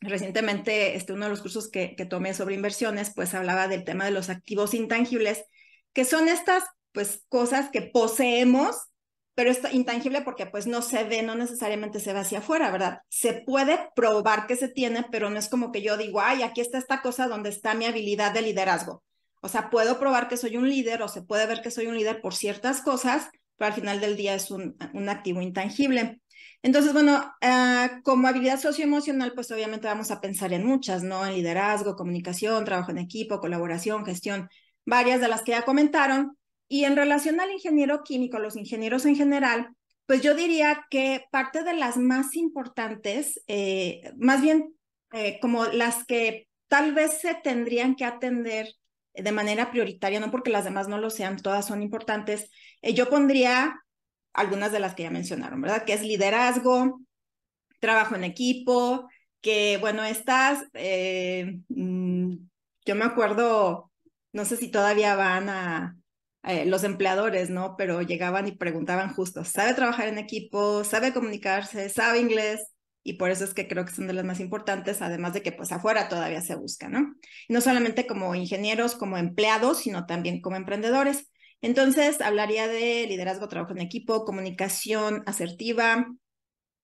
recientemente 0.00 0.94
este, 0.94 1.12
uno 1.12 1.24
de 1.24 1.30
los 1.32 1.42
cursos 1.42 1.68
que, 1.68 1.96
que 1.96 2.06
tomé 2.06 2.34
sobre 2.34 2.54
inversiones, 2.54 3.12
pues 3.12 3.34
hablaba 3.34 3.66
del 3.66 3.82
tema 3.82 4.04
de 4.04 4.12
los 4.12 4.30
activos 4.30 4.72
intangibles, 4.72 5.42
que 5.92 6.04
son 6.04 6.28
estas 6.28 6.62
pues 6.92 7.24
cosas 7.28 7.68
que 7.70 7.82
poseemos, 7.82 8.76
pero 9.34 9.50
es 9.50 9.58
intangible 9.72 10.22
porque 10.22 10.46
pues 10.46 10.68
no 10.68 10.82
se 10.82 11.02
ve, 11.02 11.24
no 11.24 11.34
necesariamente 11.34 11.98
se 11.98 12.12
ve 12.12 12.20
hacia 12.20 12.38
afuera, 12.38 12.70
¿verdad? 12.70 13.00
Se 13.08 13.42
puede 13.44 13.90
probar 13.96 14.46
que 14.46 14.54
se 14.54 14.68
tiene, 14.68 15.04
pero 15.10 15.30
no 15.30 15.38
es 15.40 15.48
como 15.48 15.72
que 15.72 15.82
yo 15.82 15.96
digo, 15.96 16.20
ay, 16.20 16.44
aquí 16.44 16.60
está 16.60 16.78
esta 16.78 17.02
cosa 17.02 17.26
donde 17.26 17.50
está 17.50 17.74
mi 17.74 17.86
habilidad 17.86 18.32
de 18.32 18.42
liderazgo. 18.42 19.02
O 19.42 19.48
sea, 19.48 19.68
puedo 19.68 19.98
probar 19.98 20.28
que 20.28 20.36
soy 20.36 20.56
un 20.56 20.68
líder 20.68 21.02
o 21.02 21.08
se 21.08 21.22
puede 21.22 21.46
ver 21.46 21.60
que 21.60 21.72
soy 21.72 21.88
un 21.88 21.96
líder 21.96 22.20
por 22.20 22.36
ciertas 22.36 22.82
cosas, 22.82 23.30
pero 23.56 23.68
al 23.68 23.74
final 23.74 24.00
del 24.00 24.16
día 24.16 24.34
es 24.34 24.50
un, 24.50 24.76
un 24.92 25.08
activo 25.08 25.40
intangible. 25.40 26.20
Entonces, 26.62 26.92
bueno, 26.92 27.32
uh, 27.42 28.02
como 28.02 28.26
habilidad 28.26 28.58
socioemocional, 28.58 29.32
pues 29.34 29.50
obviamente 29.50 29.86
vamos 29.86 30.10
a 30.10 30.20
pensar 30.20 30.52
en 30.52 30.64
muchas, 30.64 31.02
¿no? 31.02 31.24
En 31.26 31.34
liderazgo, 31.34 31.94
comunicación, 31.94 32.64
trabajo 32.64 32.90
en 32.90 32.98
equipo, 32.98 33.38
colaboración, 33.38 34.06
gestión, 34.06 34.48
varias 34.86 35.20
de 35.20 35.28
las 35.28 35.42
que 35.42 35.52
ya 35.52 35.62
comentaron. 35.62 36.38
Y 36.66 36.84
en 36.84 36.96
relación 36.96 37.38
al 37.40 37.52
ingeniero 37.52 38.02
químico, 38.02 38.38
los 38.38 38.56
ingenieros 38.56 39.04
en 39.04 39.14
general, 39.14 39.68
pues 40.06 40.22
yo 40.22 40.34
diría 40.34 40.86
que 40.90 41.26
parte 41.30 41.62
de 41.62 41.74
las 41.74 41.98
más 41.98 42.34
importantes, 42.34 43.42
eh, 43.46 44.10
más 44.16 44.40
bien 44.40 44.74
eh, 45.12 45.38
como 45.40 45.66
las 45.66 46.04
que 46.04 46.48
tal 46.68 46.94
vez 46.94 47.20
se 47.20 47.34
tendrían 47.34 47.94
que 47.94 48.04
atender 48.04 48.68
de 49.14 49.32
manera 49.32 49.70
prioritaria, 49.70 50.20
no 50.20 50.30
porque 50.30 50.50
las 50.50 50.64
demás 50.64 50.88
no 50.88 50.98
lo 50.98 51.10
sean, 51.10 51.36
todas 51.38 51.66
son 51.66 51.82
importantes, 51.82 52.50
eh, 52.82 52.94
yo 52.94 53.08
pondría 53.08 53.80
algunas 54.32 54.72
de 54.72 54.80
las 54.80 54.94
que 54.94 55.04
ya 55.04 55.10
mencionaron, 55.10 55.60
¿verdad? 55.60 55.84
Que 55.84 55.92
es 55.94 56.02
liderazgo, 56.02 57.00
trabajo 57.80 58.16
en 58.16 58.24
equipo, 58.24 59.08
que 59.40 59.78
bueno, 59.80 60.04
estas, 60.04 60.64
mm, 61.68 62.34
yo 62.86 62.94
me 62.94 63.04
acuerdo, 63.04 63.90
no 64.32 64.44
sé 64.44 64.56
si 64.56 64.70
todavía 64.70 65.14
van 65.16 65.48
a, 65.48 65.96
eh, 66.44 66.66
los 66.66 66.84
empleadores, 66.84 67.48
¿no? 67.50 67.74
Pero 67.76 68.02
llegaban 68.02 68.46
y 68.46 68.52
preguntaban 68.52 69.14
justo, 69.14 69.44
¿sabe 69.44 69.74
trabajar 69.74 70.08
en 70.08 70.18
equipo? 70.18 70.84
¿Sabe 70.84 71.14
comunicarse? 71.14 71.88
¿Sabe 71.88 72.20
inglés? 72.20 72.73
Y 73.04 73.14
por 73.14 73.30
eso 73.30 73.44
es 73.44 73.52
que 73.52 73.68
creo 73.68 73.84
que 73.84 73.92
son 73.92 74.06
de 74.06 74.14
las 74.14 74.24
más 74.24 74.40
importantes, 74.40 75.02
además 75.02 75.34
de 75.34 75.42
que 75.42 75.52
pues 75.52 75.70
afuera 75.72 76.08
todavía 76.08 76.40
se 76.40 76.56
busca, 76.56 76.88
¿no? 76.88 77.14
No 77.50 77.60
solamente 77.60 78.06
como 78.06 78.34
ingenieros, 78.34 78.96
como 78.96 79.18
empleados, 79.18 79.78
sino 79.78 80.06
también 80.06 80.40
como 80.40 80.56
emprendedores. 80.56 81.30
Entonces, 81.60 82.20
hablaría 82.22 82.66
de 82.66 83.06
liderazgo, 83.06 83.48
trabajo 83.48 83.72
en 83.72 83.82
equipo, 83.82 84.24
comunicación 84.24 85.22
asertiva, 85.26 86.06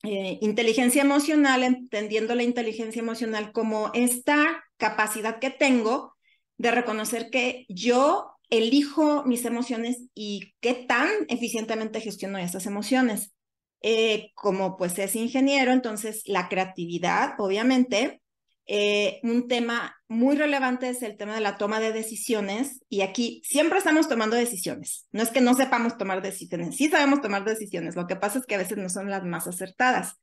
eh, 0.03 0.39
inteligencia 0.43 1.03
emocional, 1.03 1.63
entendiendo 1.63 2.35
la 2.35 2.43
inteligencia 2.43 3.01
emocional 3.01 3.53
como 3.53 3.91
esta 3.95 4.65
capacidad 4.77 5.39
que 5.39 5.51
tengo 5.51 6.17
de 6.59 6.71
reconocer 6.71 7.31
que 7.31 7.65
yo 7.71 8.33
elijo 8.51 9.25
mis 9.25 9.45
emociones 9.47 10.03
y 10.15 10.55
qué 10.61 10.75
tan 10.75 11.09
eficientemente 11.29 12.01
gestiono 12.01 12.39
estas 12.39 12.67
emociones. 12.67 13.33
Eh, 13.83 14.33
como 14.35 14.77
pues 14.77 14.99
es 14.99 15.17
ingeniero, 15.17 15.73
entonces 15.73 16.23
la 16.27 16.49
creatividad, 16.49 17.35
obviamente, 17.39 18.21
eh, 18.67 19.21
un 19.23 19.49
tema 19.49 19.97
muy 20.07 20.37
relevante 20.37 20.89
es 20.89 21.03
el 21.03 21.17
tema 21.17 21.35
de 21.35 21.41
la 21.41 21.57
toma 21.57 21.81
de 21.81 21.93
decisiones 21.93 22.81
y 22.89 23.01
aquí 23.01 23.43
siempre 23.45 23.79
estamos 23.79 24.09
tomando 24.09 24.37
decisiones. 24.37 25.09
No 25.13 25.23
es 25.23 25.31
que 25.31 25.41
no 25.41 25.55
sepamos 25.55 25.97
tomar 25.97 26.23
decisiones, 26.23 26.77
sí 26.77 26.89
sabemos 26.89 27.21
tomar 27.21 27.45
decisiones, 27.45 27.97
lo 27.97 28.07
que 28.07 28.17
pasa 28.17 28.39
es 28.39 28.47
que 28.47 28.55
a 28.55 28.59
veces 28.59 28.79
no 28.79 28.89
son 28.89 29.11
las 29.11 29.25
más 29.25 29.47
acertadas. 29.47 30.15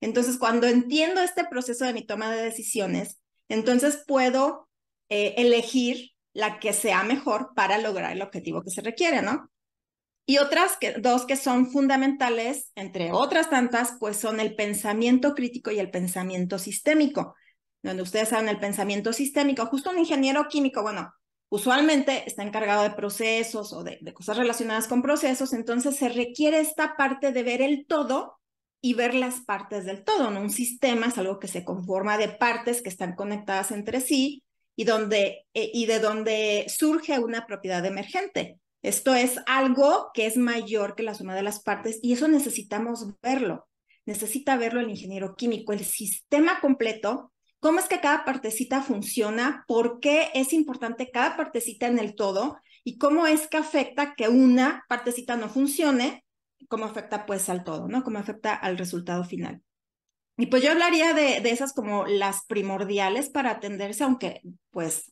Entonces, 0.00 0.38
cuando 0.38 0.66
entiendo 0.66 1.22
este 1.22 1.44
proceso 1.44 1.84
de 1.84 1.94
mi 1.94 2.06
toma 2.06 2.30
de 2.30 2.42
decisiones, 2.42 3.18
entonces 3.48 4.04
puedo 4.06 4.68
eh, 5.08 5.34
elegir 5.38 6.10
la 6.32 6.58
que 6.60 6.72
sea 6.74 7.02
mejor 7.02 7.54
para 7.56 7.78
lograr 7.78 8.12
el 8.12 8.22
objetivo 8.22 8.62
que 8.62 8.70
se 8.70 8.82
requiere, 8.82 9.22
¿no? 9.22 9.50
Y 10.28 10.38
otras 10.38 10.76
dos 10.98 11.24
que 11.24 11.36
son 11.36 11.70
fundamentales, 11.70 12.72
entre 12.74 13.12
otras 13.12 13.48
tantas, 13.48 13.94
pues 14.00 14.16
son 14.16 14.40
el 14.40 14.56
pensamiento 14.56 15.34
crítico 15.34 15.70
y 15.70 15.78
el 15.78 15.90
pensamiento 15.90 16.58
sistémico. 16.58 17.36
Donde 17.82 18.02
ustedes 18.02 18.30
saben 18.30 18.48
el 18.48 18.58
pensamiento 18.58 19.12
sistémico, 19.12 19.66
justo 19.66 19.90
un 19.90 20.00
ingeniero 20.00 20.48
químico, 20.48 20.82
bueno, 20.82 21.12
usualmente 21.48 22.24
está 22.26 22.42
encargado 22.42 22.82
de 22.82 22.90
procesos 22.90 23.72
o 23.72 23.84
de, 23.84 23.98
de 24.00 24.12
cosas 24.12 24.36
relacionadas 24.36 24.88
con 24.88 25.00
procesos, 25.00 25.52
entonces 25.52 25.94
se 25.94 26.08
requiere 26.08 26.58
esta 26.58 26.96
parte 26.96 27.30
de 27.30 27.42
ver 27.44 27.62
el 27.62 27.86
todo 27.86 28.40
y 28.80 28.94
ver 28.94 29.14
las 29.14 29.40
partes 29.40 29.84
del 29.84 30.02
todo, 30.02 30.30
¿no? 30.30 30.40
Un 30.40 30.50
sistema 30.50 31.06
es 31.06 31.18
algo 31.18 31.38
que 31.38 31.48
se 31.48 31.64
conforma 31.64 32.18
de 32.18 32.28
partes 32.28 32.82
que 32.82 32.88
están 32.88 33.14
conectadas 33.14 33.70
entre 33.70 34.00
sí 34.00 34.42
y, 34.74 34.84
donde, 34.84 35.46
eh, 35.54 35.70
y 35.72 35.86
de 35.86 36.00
donde 36.00 36.66
surge 36.68 37.18
una 37.18 37.46
propiedad 37.46 37.84
emergente. 37.84 38.58
Esto 38.86 39.16
es 39.16 39.40
algo 39.46 40.12
que 40.14 40.26
es 40.26 40.36
mayor 40.36 40.94
que 40.94 41.02
la 41.02 41.14
suma 41.14 41.34
de 41.34 41.42
las 41.42 41.60
partes 41.60 41.98
y 42.02 42.12
eso 42.12 42.28
necesitamos 42.28 43.08
verlo. 43.20 43.66
Necesita 44.04 44.56
verlo 44.56 44.78
el 44.78 44.88
ingeniero 44.88 45.34
químico, 45.34 45.72
el 45.72 45.84
sistema 45.84 46.60
completo, 46.60 47.32
cómo 47.58 47.80
es 47.80 47.86
que 47.86 48.00
cada 48.00 48.24
partecita 48.24 48.82
funciona, 48.82 49.64
por 49.66 49.98
qué 49.98 50.30
es 50.34 50.52
importante 50.52 51.10
cada 51.10 51.36
partecita 51.36 51.88
en 51.88 51.98
el 51.98 52.14
todo 52.14 52.58
y 52.84 52.96
cómo 52.96 53.26
es 53.26 53.48
que 53.48 53.56
afecta 53.56 54.14
que 54.14 54.28
una 54.28 54.84
partecita 54.88 55.36
no 55.36 55.48
funcione, 55.48 56.24
cómo 56.68 56.84
afecta 56.84 57.26
pues 57.26 57.48
al 57.48 57.64
todo, 57.64 57.88
¿no? 57.88 58.04
Cómo 58.04 58.20
afecta 58.20 58.54
al 58.54 58.78
resultado 58.78 59.24
final. 59.24 59.62
Y 60.36 60.46
pues 60.46 60.62
yo 60.62 60.70
hablaría 60.70 61.12
de, 61.12 61.40
de 61.40 61.50
esas 61.50 61.72
como 61.72 62.06
las 62.06 62.46
primordiales 62.46 63.30
para 63.30 63.50
atenderse, 63.50 64.04
aunque 64.04 64.42
pues 64.70 65.10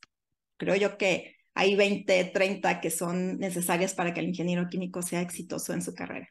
creo 0.59 0.77
yo 0.77 0.97
que 0.97 1.34
hay 1.55 1.77
20, 1.77 2.33
30 2.35 2.81
que 2.81 2.91
son 2.91 3.39
necesarias 3.39 3.95
para 3.95 4.13
que 4.13 4.21
el 4.21 4.29
ingeniero 4.29 4.69
químico 4.69 5.03
sea 5.03 5.21
exitoso 5.21 5.73
en 5.73 5.83
su 5.83 5.95
carrera. 5.95 6.29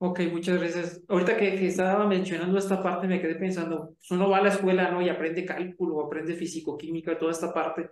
Ok, 0.00 0.20
muchas 0.30 0.58
gracias. 0.58 1.02
Ahorita 1.08 1.36
que, 1.36 1.66
estaba 1.66 2.06
mencionando 2.06 2.56
esta 2.56 2.82
parte, 2.82 3.08
me 3.08 3.20
quedé 3.20 3.34
pensando, 3.34 3.96
pues 3.98 4.10
uno 4.12 4.30
va 4.30 4.38
a 4.38 4.42
la 4.42 4.50
escuela, 4.50 4.90
¿no? 4.90 5.02
Y 5.02 5.08
aprende 5.08 5.44
cálculo, 5.44 6.04
aprende 6.04 6.34
físico-química, 6.34 7.18
toda 7.18 7.32
esta 7.32 7.52
parte. 7.52 7.90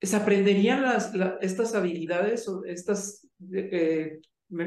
¿Se 0.00 0.16
aprenderían 0.16 0.82
las, 0.82 1.12
estas 1.40 1.74
habilidades 1.74 2.46
o 2.46 2.62
estas, 2.64 3.26
eh, 3.52 4.20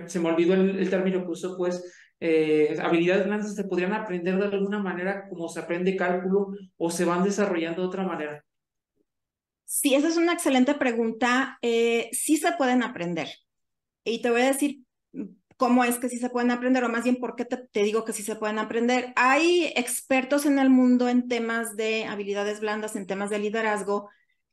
se 0.07 0.19
me 0.19 0.29
olvidó 0.29 0.55
el, 0.55 0.79
el, 0.79 0.89
término 0.89 1.23
que 1.23 1.31
usó, 1.31 1.55
pues, 1.57 1.83
eh, 2.19 2.75
habilidades 2.81 3.27
blandas 3.27 3.55
se 3.55 3.63
podrían 3.63 3.93
aprender 3.93 4.37
de 4.37 4.45
alguna 4.45 4.79
manera 4.79 5.27
como 5.29 5.47
se 5.47 5.59
aprende 5.59 5.95
cálculo 5.95 6.53
o 6.77 6.91
se 6.91 7.05
van 7.05 7.23
desarrollando 7.23 7.83
de 7.83 7.87
otra 7.87 8.03
manera? 8.03 8.43
Sí, 9.73 9.95
esa 9.95 10.09
es 10.09 10.17
una 10.17 10.33
excelente 10.33 10.73
pregunta. 10.75 11.57
Eh, 11.61 12.09
sí 12.11 12.35
se 12.35 12.51
pueden 12.53 12.83
aprender. 12.83 13.29
Y 14.03 14.21
te 14.21 14.29
voy 14.29 14.41
a 14.41 14.47
decir 14.47 14.81
cómo 15.55 15.85
es 15.85 15.97
que 15.97 16.09
sí 16.09 16.17
se 16.17 16.29
pueden 16.29 16.51
aprender, 16.51 16.83
o 16.83 16.89
más 16.89 17.05
bien 17.05 17.15
por 17.21 17.37
qué 17.37 17.45
te, 17.45 17.55
te, 17.55 17.83
digo 17.83 18.03
que 18.03 18.11
sí 18.11 18.21
se 18.21 18.35
pueden 18.35 18.59
aprender. 18.59 19.13
Hay 19.15 19.71
expertos 19.77 20.45
en 20.45 20.59
el 20.59 20.69
mundo 20.69 21.07
en 21.07 21.29
temas 21.29 21.77
de 21.77 22.03
habilidades 22.03 22.59
blandas, 22.59 22.97
en 22.97 23.07
temas 23.07 23.29
de 23.29 23.39
liderazgo, 23.39 24.09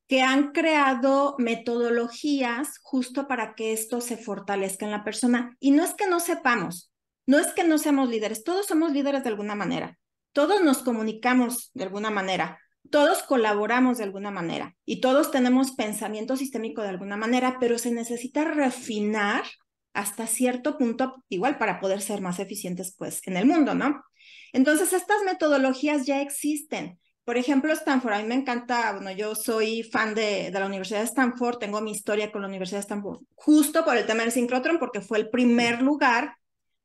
que 0.06 0.22
han 0.22 0.52
creado 0.52 1.34
metodologías 1.38 2.78
justo 2.82 3.26
para 3.26 3.56
que 3.56 3.72
esto 3.72 4.00
se 4.00 4.18
fortalezca 4.18 4.87
en 4.87 4.92
la 4.92 5.02
persona. 5.02 5.56
Y 5.58 5.72
no 5.72 5.82
es 5.82 5.94
que 5.94 6.06
no 6.06 6.20
sepamos, 6.20 6.92
no 7.26 7.40
es 7.40 7.48
que 7.54 7.64
no 7.64 7.78
seamos 7.78 8.08
líderes, 8.08 8.44
todos 8.44 8.66
somos 8.66 8.92
líderes 8.92 9.25
de 9.25 9.30
alguna 9.30 9.56
manera, 9.56 9.98
todos 10.32 10.62
nos 10.62 10.78
comunicamos 10.78 11.72
de 11.75 11.82
alguna 11.82 12.10
manera, 12.10 12.60
todos 12.90 13.23
colaboramos 13.23 13.99
de 13.99 14.04
alguna 14.04 14.30
manera 14.30 14.75
y 14.85 15.00
todos 15.00 15.30
tenemos 15.30 15.73
pensamiento 15.73 16.37
sistémico 16.37 16.82
de 16.82 16.88
alguna 16.88 17.16
manera, 17.16 17.58
pero 17.61 17.78
se 17.78 17.90
necesita 17.90 18.44
refinar 18.44 19.44
hasta 19.92 20.26
cierto 20.26 20.78
punto, 20.78 21.25
igual 21.28 21.58
para 21.58 21.80
poder 21.80 22.00
ser 22.00 22.20
más 22.20 22.38
eficientes 22.38 22.94
pues 22.97 23.20
en 23.26 23.37
el 23.37 23.47
mundo, 23.47 23.75
¿no? 23.75 24.04
Entonces, 24.52 24.92
estas 24.92 25.23
metodologías 25.25 26.06
ya 26.06 26.23
existen. 26.23 26.99
Por 27.25 27.37
ejemplo, 27.37 27.73
Stanford, 27.73 28.14
a 28.14 28.18
mí 28.23 28.25
me 28.25 28.35
encanta, 28.35 28.92
bueno, 28.92 29.11
yo 29.11 29.35
soy 29.35 29.82
fan 29.82 30.14
de, 30.14 30.50
de, 30.50 30.58
la 30.58 30.66
Universidad 30.66 31.00
de 31.00 31.06
Stanford, 31.06 31.58
tengo 31.58 31.80
mi 31.82 31.90
historia 31.90 32.32
con 32.32 32.40
la 32.40 32.49
Universidad 32.49 32.78
de 32.78 32.85
Stanford, 32.85 33.20
justo 33.35 33.85
por 33.85 33.97
el 33.97 34.06
tema 34.06 34.23
del 34.23 34.32
sincrotrón, 34.32 34.78
porque 34.78 35.02
fue 35.02 35.18
el 35.18 35.28
primer 35.28 35.82
lugar 35.82 36.37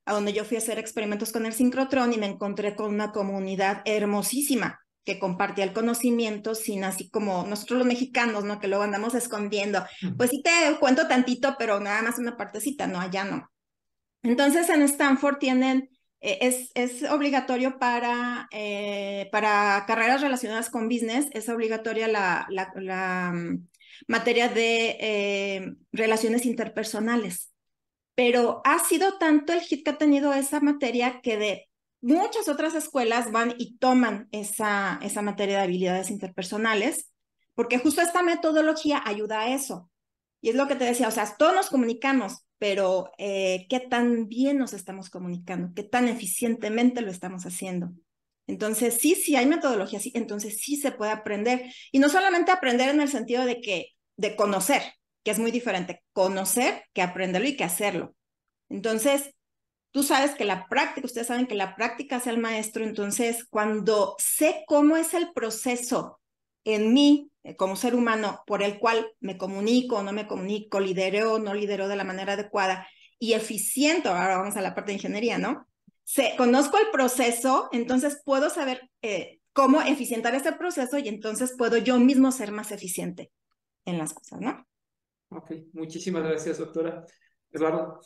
a 0.05 0.13
donde 0.13 0.33
yo 0.33 0.43
fui 0.43 0.57
a 0.57 0.59
hacer 0.59 0.79
experimentos 0.79 1.31
con 1.31 1.45
el 1.45 1.53
sincrotrón 1.53 2.11
y 2.11 2.17
me 2.17 2.25
encontré 2.25 2.75
con 2.75 2.93
una 2.93 3.13
comunidad 3.13 3.83
hermosísima 3.85 4.82
que 5.05 5.19
compartía 5.19 5.65
el 5.65 5.73
conocimiento 5.73 6.55
sin 6.55 6.83
así 6.83 7.09
como 7.09 7.45
nosotros 7.45 7.79
los 7.79 7.87
mexicanos, 7.87 8.43
¿no? 8.43 8.59
Que 8.59 8.67
luego 8.67 8.83
andamos 8.83 9.15
escondiendo. 9.15 9.83
Pues 10.17 10.29
sí 10.29 10.41
te 10.41 10.51
cuento 10.79 11.07
tantito, 11.07 11.55
pero 11.59 11.79
nada 11.79 12.01
más 12.01 12.19
una 12.19 12.37
partecita, 12.37 12.87
no, 12.87 12.99
allá 12.99 13.25
no. 13.25 13.51
Entonces 14.23 14.69
en 14.69 14.81
Stanford 14.83 15.37
tienen, 15.37 15.89
eh, 16.21 16.37
es, 16.41 16.71
es, 16.75 17.03
obligatorio 17.03 17.77
para, 17.77 18.47
eh, 18.51 19.27
para 19.31 19.83
carreras 19.85 20.21
relacionadas 20.21 20.69
con 20.69 20.87
business, 20.87 21.27
es 21.31 21.49
obligatoria 21.49 22.07
la, 22.07 22.47
la, 22.49 22.71
la 22.75 23.33
mm, 23.33 23.67
materia 24.07 24.47
de 24.47 24.97
eh, 24.99 25.73
relaciones 25.91 26.45
interpersonales. 26.45 27.51
Pero 28.15 28.61
ha 28.63 28.79
sido 28.79 29.17
tanto 29.17 29.53
el 29.53 29.61
hit 29.61 29.83
que 29.83 29.91
ha 29.91 29.97
tenido 29.97 30.33
esa 30.33 30.61
materia 30.61 31.19
que 31.21 31.37
de 31.37 31.67
muchas 32.03 32.49
otras 32.49 32.75
escuelas 32.75 33.31
van 33.31 33.55
y 33.57 33.77
toman 33.77 34.27
esa, 34.31 34.99
esa 35.01 35.21
materia 35.21 35.57
de 35.57 35.63
habilidades 35.63 36.11
interpersonales, 36.11 37.11
porque 37.55 37.79
justo 37.79 38.01
esta 38.01 38.21
metodología 38.21 39.01
ayuda 39.05 39.41
a 39.41 39.53
eso. 39.53 39.89
Y 40.41 40.49
es 40.49 40.55
lo 40.55 40.67
que 40.67 40.75
te 40.75 40.83
decía, 40.83 41.07
o 41.07 41.11
sea, 41.11 41.33
todos 41.37 41.55
nos 41.55 41.69
comunicamos, 41.69 42.45
pero 42.59 43.11
eh, 43.17 43.65
¿qué 43.69 43.79
tan 43.79 44.27
bien 44.27 44.57
nos 44.57 44.73
estamos 44.73 45.09
comunicando? 45.09 45.71
¿Qué 45.73 45.83
tan 45.83 46.09
eficientemente 46.09 47.01
lo 47.01 47.09
estamos 47.09 47.45
haciendo? 47.45 47.93
Entonces, 48.47 48.97
sí, 48.99 49.15
sí 49.15 49.37
hay 49.37 49.45
metodología, 49.45 50.01
sí, 50.01 50.11
entonces 50.13 50.59
sí 50.59 50.75
se 50.75 50.91
puede 50.91 51.13
aprender. 51.13 51.71
Y 51.93 51.99
no 51.99 52.09
solamente 52.09 52.51
aprender 52.51 52.89
en 52.89 52.99
el 52.99 53.07
sentido 53.07 53.45
de 53.45 53.61
que, 53.61 53.91
de 54.17 54.35
conocer, 54.35 54.81
que 55.23 55.31
es 55.31 55.39
muy 55.39 55.51
diferente, 55.51 56.03
conocer 56.11 56.83
que 56.93 57.01
aprenderlo 57.01 57.47
y 57.47 57.55
que 57.55 57.63
hacerlo. 57.63 58.13
Entonces, 58.67 59.33
tú 59.93 60.01
sabes 60.01 60.31
que 60.31 60.43
la 60.43 60.67
práctica, 60.67 61.05
ustedes 61.05 61.27
saben 61.27 61.45
que 61.45 61.55
la 61.55 61.75
práctica 61.75 62.17
es 62.17 62.27
el 62.27 62.39
maestro, 62.39 62.83
entonces 62.83 63.45
cuando 63.45 64.15
sé 64.17 64.63
cómo 64.67 64.97
es 64.97 65.13
el 65.13 65.31
proceso 65.33 66.19
en 66.65 66.93
mí 66.93 67.29
eh, 67.43 67.55
como 67.55 67.75
ser 67.75 67.93
humano 67.93 68.41
por 68.47 68.63
el 68.63 68.79
cual 68.79 69.07
me 69.19 69.37
comunico 69.37 69.97
o 69.97 70.03
no 70.03 70.11
me 70.11 70.27
comunico, 70.27 70.79
lidero 70.79 71.33
o 71.33 71.39
no 71.39 71.53
lidero 71.53 71.87
de 71.87 71.95
la 71.95 72.03
manera 72.03 72.33
adecuada 72.33 72.87
y 73.19 73.33
eficiente, 73.33 74.09
ahora 74.09 74.37
vamos 74.37 74.57
a 74.57 74.61
la 74.61 74.73
parte 74.73 74.91
de 74.91 74.95
ingeniería, 74.95 75.37
¿no? 75.37 75.67
Se, 76.03 76.35
conozco 76.37 76.77
el 76.79 76.89
proceso, 76.91 77.69
entonces 77.71 78.21
puedo 78.25 78.49
saber 78.49 78.89
eh, 79.03 79.39
cómo 79.53 79.81
eficientar 79.81 80.33
ese 80.33 80.53
proceso 80.53 80.97
y 80.97 81.07
entonces 81.07 81.53
puedo 81.55 81.77
yo 81.77 81.99
mismo 81.99 82.31
ser 82.31 82.51
más 82.51 82.71
eficiente 82.71 83.31
en 83.85 83.99
las 83.99 84.13
cosas, 84.13 84.41
¿no? 84.41 84.67
Ok, 85.29 85.51
muchísimas 85.73 86.23
gracias, 86.23 86.57
doctora. 86.57 87.05
Eduardo. 87.51 88.01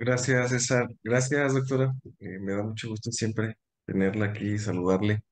Gracias, 0.00 0.48
César. 0.50 0.88
Gracias, 1.04 1.52
doctora. 1.54 1.92
Eh, 2.20 2.38
me 2.40 2.54
da 2.54 2.62
mucho 2.62 2.88
gusto 2.88 3.12
siempre 3.12 3.56
tenerla 3.84 4.26
aquí 4.26 4.52
y 4.54 4.58
saludarle. 4.58 5.22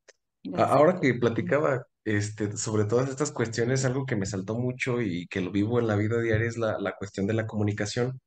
ahora 0.57 1.01
que 1.01 1.15
platicaba 1.15 1.87
este, 2.05 2.57
sobre 2.57 2.85
todas 2.85 3.09
estas 3.11 3.33
cuestiones, 3.33 3.85
algo 3.87 4.07
que 4.07 4.17
me 4.17 4.27
saltó 4.27 4.57
mucho 4.59 5.01
y 5.03 5.27
que 5.29 5.41
lo 5.41 5.51
vivo 5.53 5.81
en 5.81 5.87
la 5.89 5.97
vida 5.97 6.21
diaria 6.21 6.49
es 6.49 6.59
la, 6.59 6.79
la 6.81 6.95
cuestión 6.99 7.27
de 7.27 7.35
la 7.35 7.47
comunicación. 7.47 8.21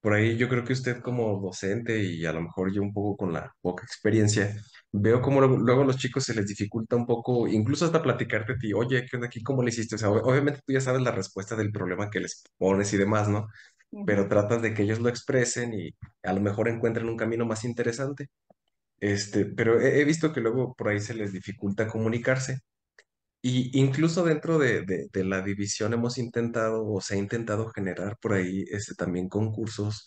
Por 0.00 0.14
ahí 0.14 0.36
yo 0.36 0.48
creo 0.48 0.64
que 0.64 0.74
usted 0.74 1.00
como 1.02 1.40
docente 1.40 2.00
y 2.02 2.24
a 2.26 2.32
lo 2.32 2.42
mejor 2.42 2.72
yo 2.72 2.82
un 2.82 2.92
poco 2.92 3.16
con 3.16 3.32
la 3.32 3.52
poca 3.60 3.84
experiencia, 3.84 4.56
veo 4.92 5.20
como 5.20 5.40
luego, 5.40 5.82
a 5.82 5.84
los 5.86 5.98
chicos 5.98 6.24
se 6.24 6.34
les 6.34 6.46
dificulta 6.46 6.96
un 6.96 7.06
poco, 7.06 7.48
incluso 7.48 7.84
hasta 7.84 8.02
platicarte 8.02 8.52
a 8.54 8.56
ti, 8.58 8.72
oye, 8.72 9.06
¿qué 9.10 9.16
onda 9.16 9.26
aquí? 9.28 9.42
¿Cómo 9.42 9.62
le 9.62 9.70
hiciste? 9.70 9.96
O 9.96 9.98
sea, 9.98 10.10
obviamente 10.10 10.60
tú 10.64 10.72
ya 10.72 10.80
sabes 10.80 11.02
la 11.02 11.10
respuesta 11.12 11.56
del 11.56 11.72
problema 11.72 12.10
que 12.10 12.20
les 12.20 12.44
pones 12.58 12.92
y 12.92 12.96
demás, 12.96 13.28
¿no? 13.28 13.48
Pero 14.06 14.28
tratas 14.28 14.62
de 14.62 14.74
que 14.74 14.82
ellos 14.82 15.00
lo 15.00 15.08
expresen 15.08 15.72
y 15.74 15.94
a 16.22 16.32
lo 16.32 16.40
mejor 16.40 16.68
encuentren 16.68 17.08
un 17.08 17.16
camino 17.16 17.46
más 17.46 17.64
interesante. 17.64 18.28
Este, 19.00 19.46
pero 19.46 19.80
he, 19.80 20.04
visto 20.04 20.32
que 20.32 20.40
luego 20.40 20.74
por 20.74 20.88
ahí 20.88 21.00
se 21.00 21.14
les 21.14 21.32
dificulta 21.32 21.88
comunicarse. 21.88 22.60
Y 23.40 23.78
incluso 23.78 24.24
dentro 24.24 24.58
de, 24.58 24.84
de, 24.84 25.24
la 25.24 25.42
división 25.42 25.92
hemos 25.94 26.18
intentado 26.18 26.84
o 26.86 27.00
se 27.00 27.14
ha 27.14 27.18
intentado 27.18 27.68
generar 27.70 28.18
por 28.20 28.32
ahí 28.34 28.64
este, 28.70 28.94
también 28.94 29.28
concursos, 29.28 30.06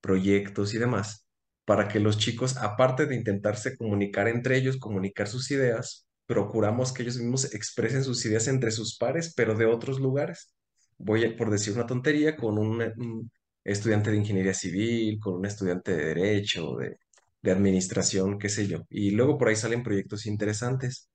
proyectos 0.00 0.74
y 0.74 0.78
demás, 0.78 1.26
para 1.64 1.88
que 1.88 2.00
los 2.00 2.18
chicos, 2.18 2.56
aparte 2.56 3.06
de 3.06 3.14
intentarse 3.16 3.76
comunicar 3.76 4.28
entre 4.28 4.56
ellos, 4.56 4.78
comunicar 4.78 5.28
sus 5.28 5.50
ideas, 5.52 6.06
procuramos 6.26 6.92
que 6.92 7.02
ellos 7.02 7.18
mismos 7.18 7.54
expresen 7.54 8.04
sus 8.04 8.24
ideas 8.26 8.48
entre 8.48 8.72
sus 8.72 8.98
pares, 8.98 9.32
pero 9.34 9.54
de 9.54 9.66
otros 9.66 10.00
lugares 10.00 10.52
voy 11.02 11.24
a, 11.24 11.36
por 11.36 11.50
decir 11.50 11.74
una 11.74 11.86
tontería, 11.86 12.36
con 12.36 12.58
un, 12.58 13.30
estudiante 13.64 14.10
de 14.10 14.16
ingeniería 14.16 14.54
civil, 14.54 15.18
con 15.20 15.34
un 15.34 15.46
estudiante 15.46 15.94
de 15.96 16.04
derecho, 16.06 16.76
de, 16.76 16.98
de 17.42 17.50
administración, 17.52 18.38
qué 18.38 18.48
sé 18.48 18.66
yo. 18.66 18.86
Y 18.90 19.12
luego 19.12 19.38
por 19.38 19.48
ahí 19.48 19.56
salen 19.56 19.82
proyectos 19.82 20.26
interesantes. 20.26 21.08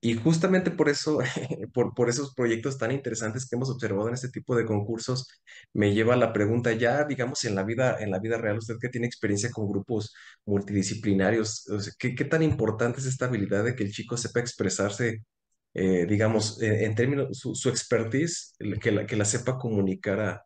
Y 0.00 0.14
justamente 0.14 0.70
por 0.70 0.88
eso, 0.88 1.18
por, 1.74 1.94
por 1.94 2.08
esos 2.08 2.34
proyectos 2.34 2.78
tan 2.78 2.90
interesantes 2.90 3.46
que 3.46 3.56
hemos 3.56 3.68
observado 3.68 4.08
en 4.08 4.14
este 4.14 4.30
tipo 4.30 4.56
de 4.56 4.64
concursos, 4.64 5.28
me 5.74 5.92
lleva 5.92 6.14
a 6.14 6.16
la 6.16 6.32
pregunta 6.32 6.72
ya, 6.72 7.04
digamos, 7.04 7.44
en 7.44 7.54
la 7.54 7.62
vida, 7.62 7.98
en 8.00 8.10
la 8.10 8.18
vida 8.18 8.38
real, 8.38 8.58
usted 8.58 8.76
que 8.80 8.88
tiene 8.88 9.06
experiencia 9.06 9.50
con 9.50 9.68
grupos 9.68 10.14
multidisciplinarios, 10.46 11.66
¿qué, 11.98 12.14
¿qué, 12.14 12.24
tan 12.24 12.42
importante 12.42 13.00
es 13.00 13.06
esta 13.06 13.26
habilidad 13.26 13.64
de 13.64 13.74
que 13.74 13.84
el 13.84 13.92
chico 13.92 14.16
sepa 14.16 14.40
expresarse 14.40 15.22
eh, 15.74 16.06
digamos, 16.06 16.60
en 16.62 16.94
términos, 16.94 17.38
su, 17.38 17.54
su 17.54 17.68
expertise, 17.68 18.54
que 18.80 18.92
la, 18.92 19.06
que 19.06 19.16
la 19.16 19.24
sepa 19.24 19.58
comunicar 19.58 20.20
a, 20.20 20.44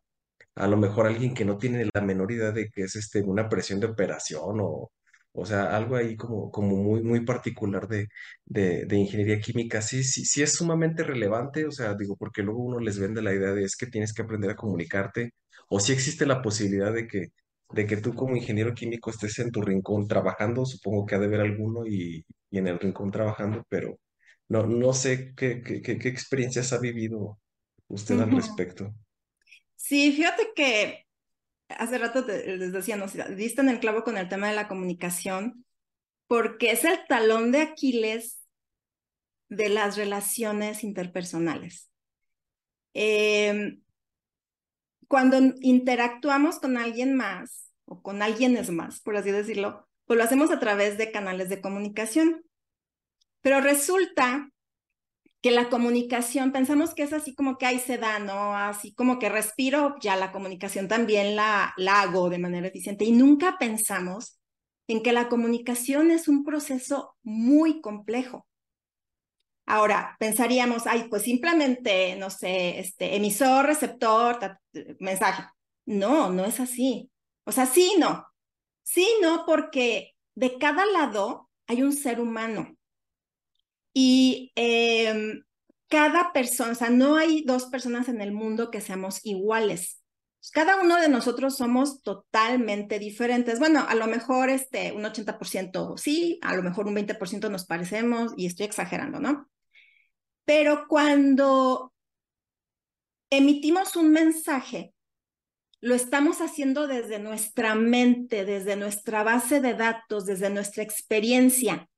a 0.55 0.67
lo 0.69 0.77
mejor 0.77 1.07
alguien 1.07 1.35
que 1.35 1.45
no 1.45 1.59
tiene 1.59 1.89
la 1.95 2.01
menor 2.01 2.33
idea 2.33 2.53
de 2.53 2.71
que 2.71 2.83
es 2.85 2.97
este, 2.97 3.23
una 3.23 3.49
presión 3.49 3.81
de 3.81 3.87
operación 3.87 4.59
o, 4.61 4.93
o 5.33 5.45
sea, 5.47 5.77
algo 5.77 5.97
ahí 5.97 6.17
como, 6.17 6.51
como 6.51 6.77
muy, 6.77 7.03
muy 7.03 7.21
particular 7.25 7.87
de, 7.89 8.09
de, 8.47 8.97
ingeniería 8.97 9.39
química, 9.41 9.83
sí, 9.83 10.03
sí, 10.05 10.25
sí 10.25 10.43
es 10.43 10.55
sumamente 10.55 11.03
relevante, 11.05 11.67
o 11.67 11.71
sea, 11.71 11.95
digo, 11.95 12.17
porque 12.17 12.43
luego 12.43 12.63
uno 12.65 12.79
les 12.81 12.99
vende 12.99 13.23
la 13.23 13.35
idea 13.35 13.53
de 13.53 13.65
es 13.65 13.77
que 13.77 13.87
tienes 13.87 14.15
que 14.15 14.23
aprender 14.23 14.51
a 14.51 14.57
comunicarte, 14.57 15.33
o 15.69 15.79
si 15.81 15.93
existe 15.93 16.27
la 16.27 16.41
posibilidad 16.43 16.93
de 16.93 17.07
que, 17.07 17.29
de 17.71 17.87
que 17.87 17.97
tú 17.99 18.15
como 18.15 18.37
ingeniero 18.37 18.75
químico 18.75 19.11
estés 19.11 19.39
en 19.41 19.51
tu 19.51 19.61
rincón 19.63 20.07
trabajando, 20.09 20.65
supongo 20.65 21.05
que 21.07 21.15
ha 21.17 21.19
de 21.19 21.27
haber 21.27 21.41
alguno 21.41 21.87
y, 21.87 22.25
y 22.51 22.59
en 22.59 22.69
el 22.69 22.79
rincón 22.79 23.11
trabajando, 23.11 23.65
pero 23.69 23.99
no, 24.49 24.67
no 24.67 24.93
sé 24.93 25.35
qué, 25.35 25.63
qué, 25.63 25.83
qué, 25.83 26.09
experiencias 26.09 26.73
ha 26.73 26.79
vivido 26.79 27.41
usted 27.89 28.21
al 28.21 28.31
respecto. 28.31 28.95
Sí, 29.77 30.13
fíjate 30.13 30.49
que 30.55 31.07
hace 31.69 31.99
rato 31.99 32.25
les 32.27 32.73
decía, 32.73 32.97
no, 32.97 33.07
diste 33.35 33.61
en 33.61 33.69
el 33.69 33.81
clavo 33.81 34.05
con 34.05 34.17
el 34.17 34.29
tema 34.29 34.49
de 34.49 34.55
la 34.55 34.69
comunicación, 34.69 35.65
porque 36.29 36.73
es 36.73 36.85
el 36.85 36.99
talón 37.09 37.53
de 37.53 37.61
Aquiles 37.63 38.41
de 39.49 39.69
las 39.69 39.97
relaciones 39.97 40.83
interpersonales. 40.83 41.91
Em, 42.95 43.83
cuando 45.09 45.39
interactuamos 45.61 46.59
con 46.59 46.77
alguien 46.77 47.15
más 47.15 47.71
o 47.85 48.03
con 48.03 48.23
alguien 48.23 48.57
es 48.57 48.71
más, 48.71 49.01
por 49.01 49.17
así 49.17 49.31
decirlo, 49.31 49.87
pues 50.07 50.17
lo 50.19 50.25
hacemos 50.25 50.51
a 50.51 50.59
través 50.59 50.99
de 50.99 51.13
canales 51.13 51.49
de 51.49 51.61
comunicación. 51.61 52.46
Pero 53.47 53.61
resulta 53.61 54.51
que 55.41 55.53
la 55.53 55.69
comunicación, 55.69 56.51
pensamos 56.51 56.95
que 56.95 57.05
es 57.05 57.13
así 57.13 57.33
como 57.33 57.59
que 57.59 57.67
ahí 57.67 57.79
se 57.79 57.97
da, 57.97 58.19
¿no? 58.19 58.57
Así 58.57 58.93
como 58.93 59.21
que 59.21 59.29
respiro, 59.29 59.95
ya 60.01 60.17
la 60.17 60.33
comunicación 60.33 60.89
también 60.89 61.37
la, 61.37 61.73
hago 61.89 62.29
de 62.29 62.41
manera 62.41 62.67
eficiente. 62.67 63.05
Y 63.05 63.13
nunca 63.13 63.57
pensamos 63.57 64.41
en 64.89 65.01
que 65.01 65.13
la 65.13 65.29
comunicación 65.29 66.11
es 66.11 66.27
un 66.27 66.43
proceso 66.43 67.15
muy 67.23 67.81
complejo. 67.81 68.49
Ahora, 69.65 70.17
pensaríamos, 70.19 70.89
ay, 70.89 71.07
pues 71.09 71.23
simplemente, 71.23 72.17
no 72.17 72.31
sé, 72.31 72.81
este, 72.81 73.15
emisor, 73.15 73.65
receptor, 73.65 74.59
mensaje. 74.99 75.45
No, 75.85 76.33
no 76.33 76.47
es 76.47 76.59
así. 76.59 77.13
O 77.45 77.53
sea, 77.53 77.67
sí, 77.67 77.95
no. 77.97 78.27
Sí, 78.83 79.07
no, 79.23 79.45
porque 79.47 80.17
de 80.35 80.59
cada 80.59 80.85
lado 80.87 81.49
hay 81.69 81.85
un 81.85 81.93
ser 81.93 82.21
humano. 82.21 82.76
Y 83.99 84.53
em, 84.57 85.43
cada 85.89 86.31
persona, 86.35 86.73
o 86.73 86.75
sea, 86.75 86.91
no 86.91 87.17
hay 87.17 87.45
dos 87.45 87.65
personas 87.65 88.11
en 88.11 88.21
el 88.21 88.31
mundo 88.31 88.71
que 88.71 88.83
seamos 88.83 89.25
iguales. 89.25 90.03
Cada 90.53 90.83
uno 90.83 91.01
de 91.01 91.09
nosotros 91.09 91.57
somos 91.57 92.03
totalmente 92.03 92.99
diferentes. 92.99 93.59
Bueno, 93.59 93.87
a 93.89 93.95
lo 93.95 94.07
mejor 94.07 94.51
este, 94.51 94.93
un 94.93 95.03
80% 95.07 95.97
sí, 95.97 96.39
a 96.43 96.55
lo 96.55 96.63
mejor 96.63 96.89
un 96.89 96.95
20% 96.95 97.49
nos 97.51 97.65
parecemos 97.65 98.35
y 98.37 98.45
estoy 98.45 98.67
exagerando, 98.67 99.19
¿no? 99.19 99.49
Pero 100.45 100.85
cuando 100.89 101.95
emitimos 103.31 103.97
un 103.97 104.11
mensaje, 104.11 104.93
lo 105.81 105.95
estamos 105.95 106.43
haciendo 106.43 106.87
desde 106.87 107.19
nuestra 107.19 107.75
mente, 107.75 108.45
desde 108.45 108.77
nuestra 108.77 109.23
base 109.23 109.63
de 109.63 109.73
datos, 109.73 110.27
desde 110.27 110.51
nuestra 110.51 110.83
experiencia 110.83 111.89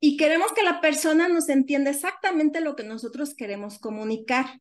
y 0.00 0.16
queremos 0.16 0.52
que 0.52 0.62
la 0.62 0.80
persona 0.80 1.28
nos 1.28 1.48
entienda 1.48 1.90
exactamente 1.90 2.60
lo 2.60 2.76
que 2.76 2.84
nosotros 2.84 3.34
queremos 3.34 3.78
comunicar. 3.78 4.60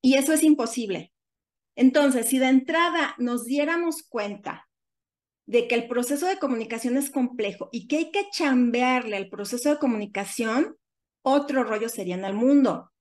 Y 0.00 0.14
eso 0.14 0.32
es 0.32 0.42
imposible. 0.42 1.12
Entonces, 1.74 2.28
si 2.28 2.38
de 2.38 2.48
entrada 2.48 3.14
nos 3.18 3.44
diéramos 3.44 4.02
cuenta 4.02 4.68
de 5.44 5.68
que 5.68 5.74
el 5.74 5.86
proceso 5.86 6.26
de 6.26 6.38
comunicación 6.38 6.96
es 6.96 7.10
complejo 7.10 7.68
y 7.70 7.86
que 7.86 7.98
hay 7.98 8.10
que 8.10 8.28
chambearle 8.30 9.16
al 9.16 9.28
proceso 9.28 9.70
de 9.70 9.78
comunicación, 9.78 10.76
otro 11.22 11.62
rollo 11.64 11.88
sería 11.88 12.14
en 12.14 12.24
el 12.24 12.34
mundo. 12.34 12.92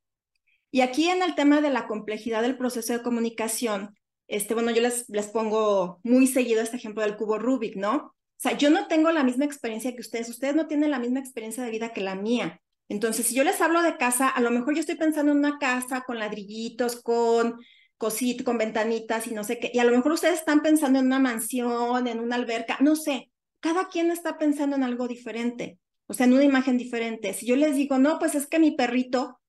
Y 0.71 0.81
aquí 0.81 1.07
en 1.07 1.23
el 1.23 1.35
tema 1.35 1.61
de 1.61 1.69
la 1.69 1.87
complejidad 1.87 2.41
del 2.41 2.57
proceso 2.57 2.91
de 2.91 3.01
comunicación, 3.01 3.97
este, 4.27 4.53
bueno, 4.53 4.71
yo 4.71 4.81
les, 4.81 5.07
les 5.09 5.27
pongo 5.27 5.99
muy 6.03 6.27
seguido 6.27 6.61
este 6.61 6.77
ejemplo 6.77 7.01
del 7.01 7.15
cubo 7.15 7.39
Rubik, 7.39 7.77
¿no? 7.77 8.15
O 8.37 8.39
sea, 8.39 8.57
yo 8.57 8.69
no 8.69 8.87
tengo 8.87 9.11
la 9.11 9.23
misma 9.23 9.45
experiencia 9.45 9.93
que 9.93 10.01
ustedes, 10.01 10.29
ustedes 10.29 10.55
no 10.55 10.67
tienen 10.67 10.91
la 10.91 10.99
misma 10.99 11.19
experiencia 11.19 11.63
de 11.63 11.71
vida 11.71 11.93
que 11.93 12.01
la 12.01 12.15
mía. 12.15 12.61
Entonces, 12.89 13.27
si 13.27 13.35
yo 13.35 13.43
les 13.43 13.61
hablo 13.61 13.81
de 13.81 13.97
casa, 13.97 14.27
a 14.29 14.41
lo 14.41 14.51
mejor 14.51 14.75
yo 14.75 14.81
estoy 14.81 14.95
pensando 14.95 15.31
en 15.31 15.39
una 15.39 15.57
casa 15.57 16.03
con 16.05 16.19
ladrillitos, 16.19 17.01
con 17.01 17.59
cositas, 17.97 18.45
con 18.45 18.57
ventanitas 18.57 19.25
y 19.27 19.33
no 19.33 19.43
sé 19.43 19.59
qué, 19.59 19.71
y 19.73 19.79
a 19.79 19.85
lo 19.85 19.95
mejor 19.95 20.11
ustedes 20.11 20.39
están 20.39 20.61
pensando 20.61 20.99
en 20.99 21.05
una 21.05 21.19
mansión, 21.19 22.07
en 22.07 22.19
una 22.19 22.35
alberca, 22.35 22.77
no 22.81 22.95
sé, 22.95 23.31
cada 23.61 23.87
quien 23.87 24.11
está 24.11 24.37
pensando 24.37 24.75
en 24.75 24.83
algo 24.83 25.07
diferente, 25.07 25.79
o 26.07 26.13
sea, 26.13 26.25
en 26.25 26.33
una 26.33 26.43
imagen 26.43 26.77
diferente. 26.77 27.33
Si 27.33 27.47
yo 27.47 27.55
les 27.55 27.75
digo, 27.75 27.97
no, 27.97 28.19
pues 28.19 28.35
es 28.35 28.47
que 28.47 28.59
mi 28.59 28.71
perrito 28.71 29.39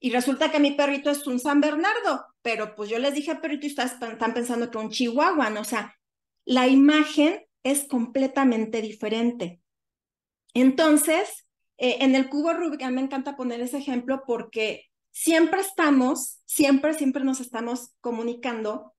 y 0.00 0.10
resulta 0.10 0.50
que 0.50 0.58
mi 0.58 0.72
perrito 0.72 1.10
es 1.10 1.26
un 1.26 1.38
San 1.38 1.60
Bernardo, 1.60 2.26
pero 2.42 2.74
pues 2.74 2.90
yo 2.90 2.98
les 2.98 3.14
dije 3.14 3.36
perrito 3.36 3.66
y 3.66 3.70
están 3.70 4.34
pensando 4.34 4.68
que 4.70 4.78
un 4.78 4.90
chihuahua, 4.90 5.50
¿no? 5.50 5.60
O 5.60 5.64
sea, 5.64 5.96
la 6.44 6.66
imagen 6.66 7.40
es 7.62 7.86
completamente 7.88 8.82
diferente. 8.82 9.60
Entonces, 10.54 11.46
eh, 11.78 11.98
en 12.00 12.14
el 12.14 12.28
cubo 12.28 12.52
Rubik, 12.52 12.82
a 12.82 12.88
mí 12.88 12.96
me 12.96 13.02
encanta 13.02 13.36
poner 13.36 13.60
ese 13.60 13.78
ejemplo 13.78 14.22
porque 14.26 14.86
siempre 15.10 15.60
estamos, 15.60 16.40
siempre, 16.44 16.94
siempre 16.94 17.24
nos 17.24 17.40
estamos 17.40 17.94
comunicando 18.00 18.94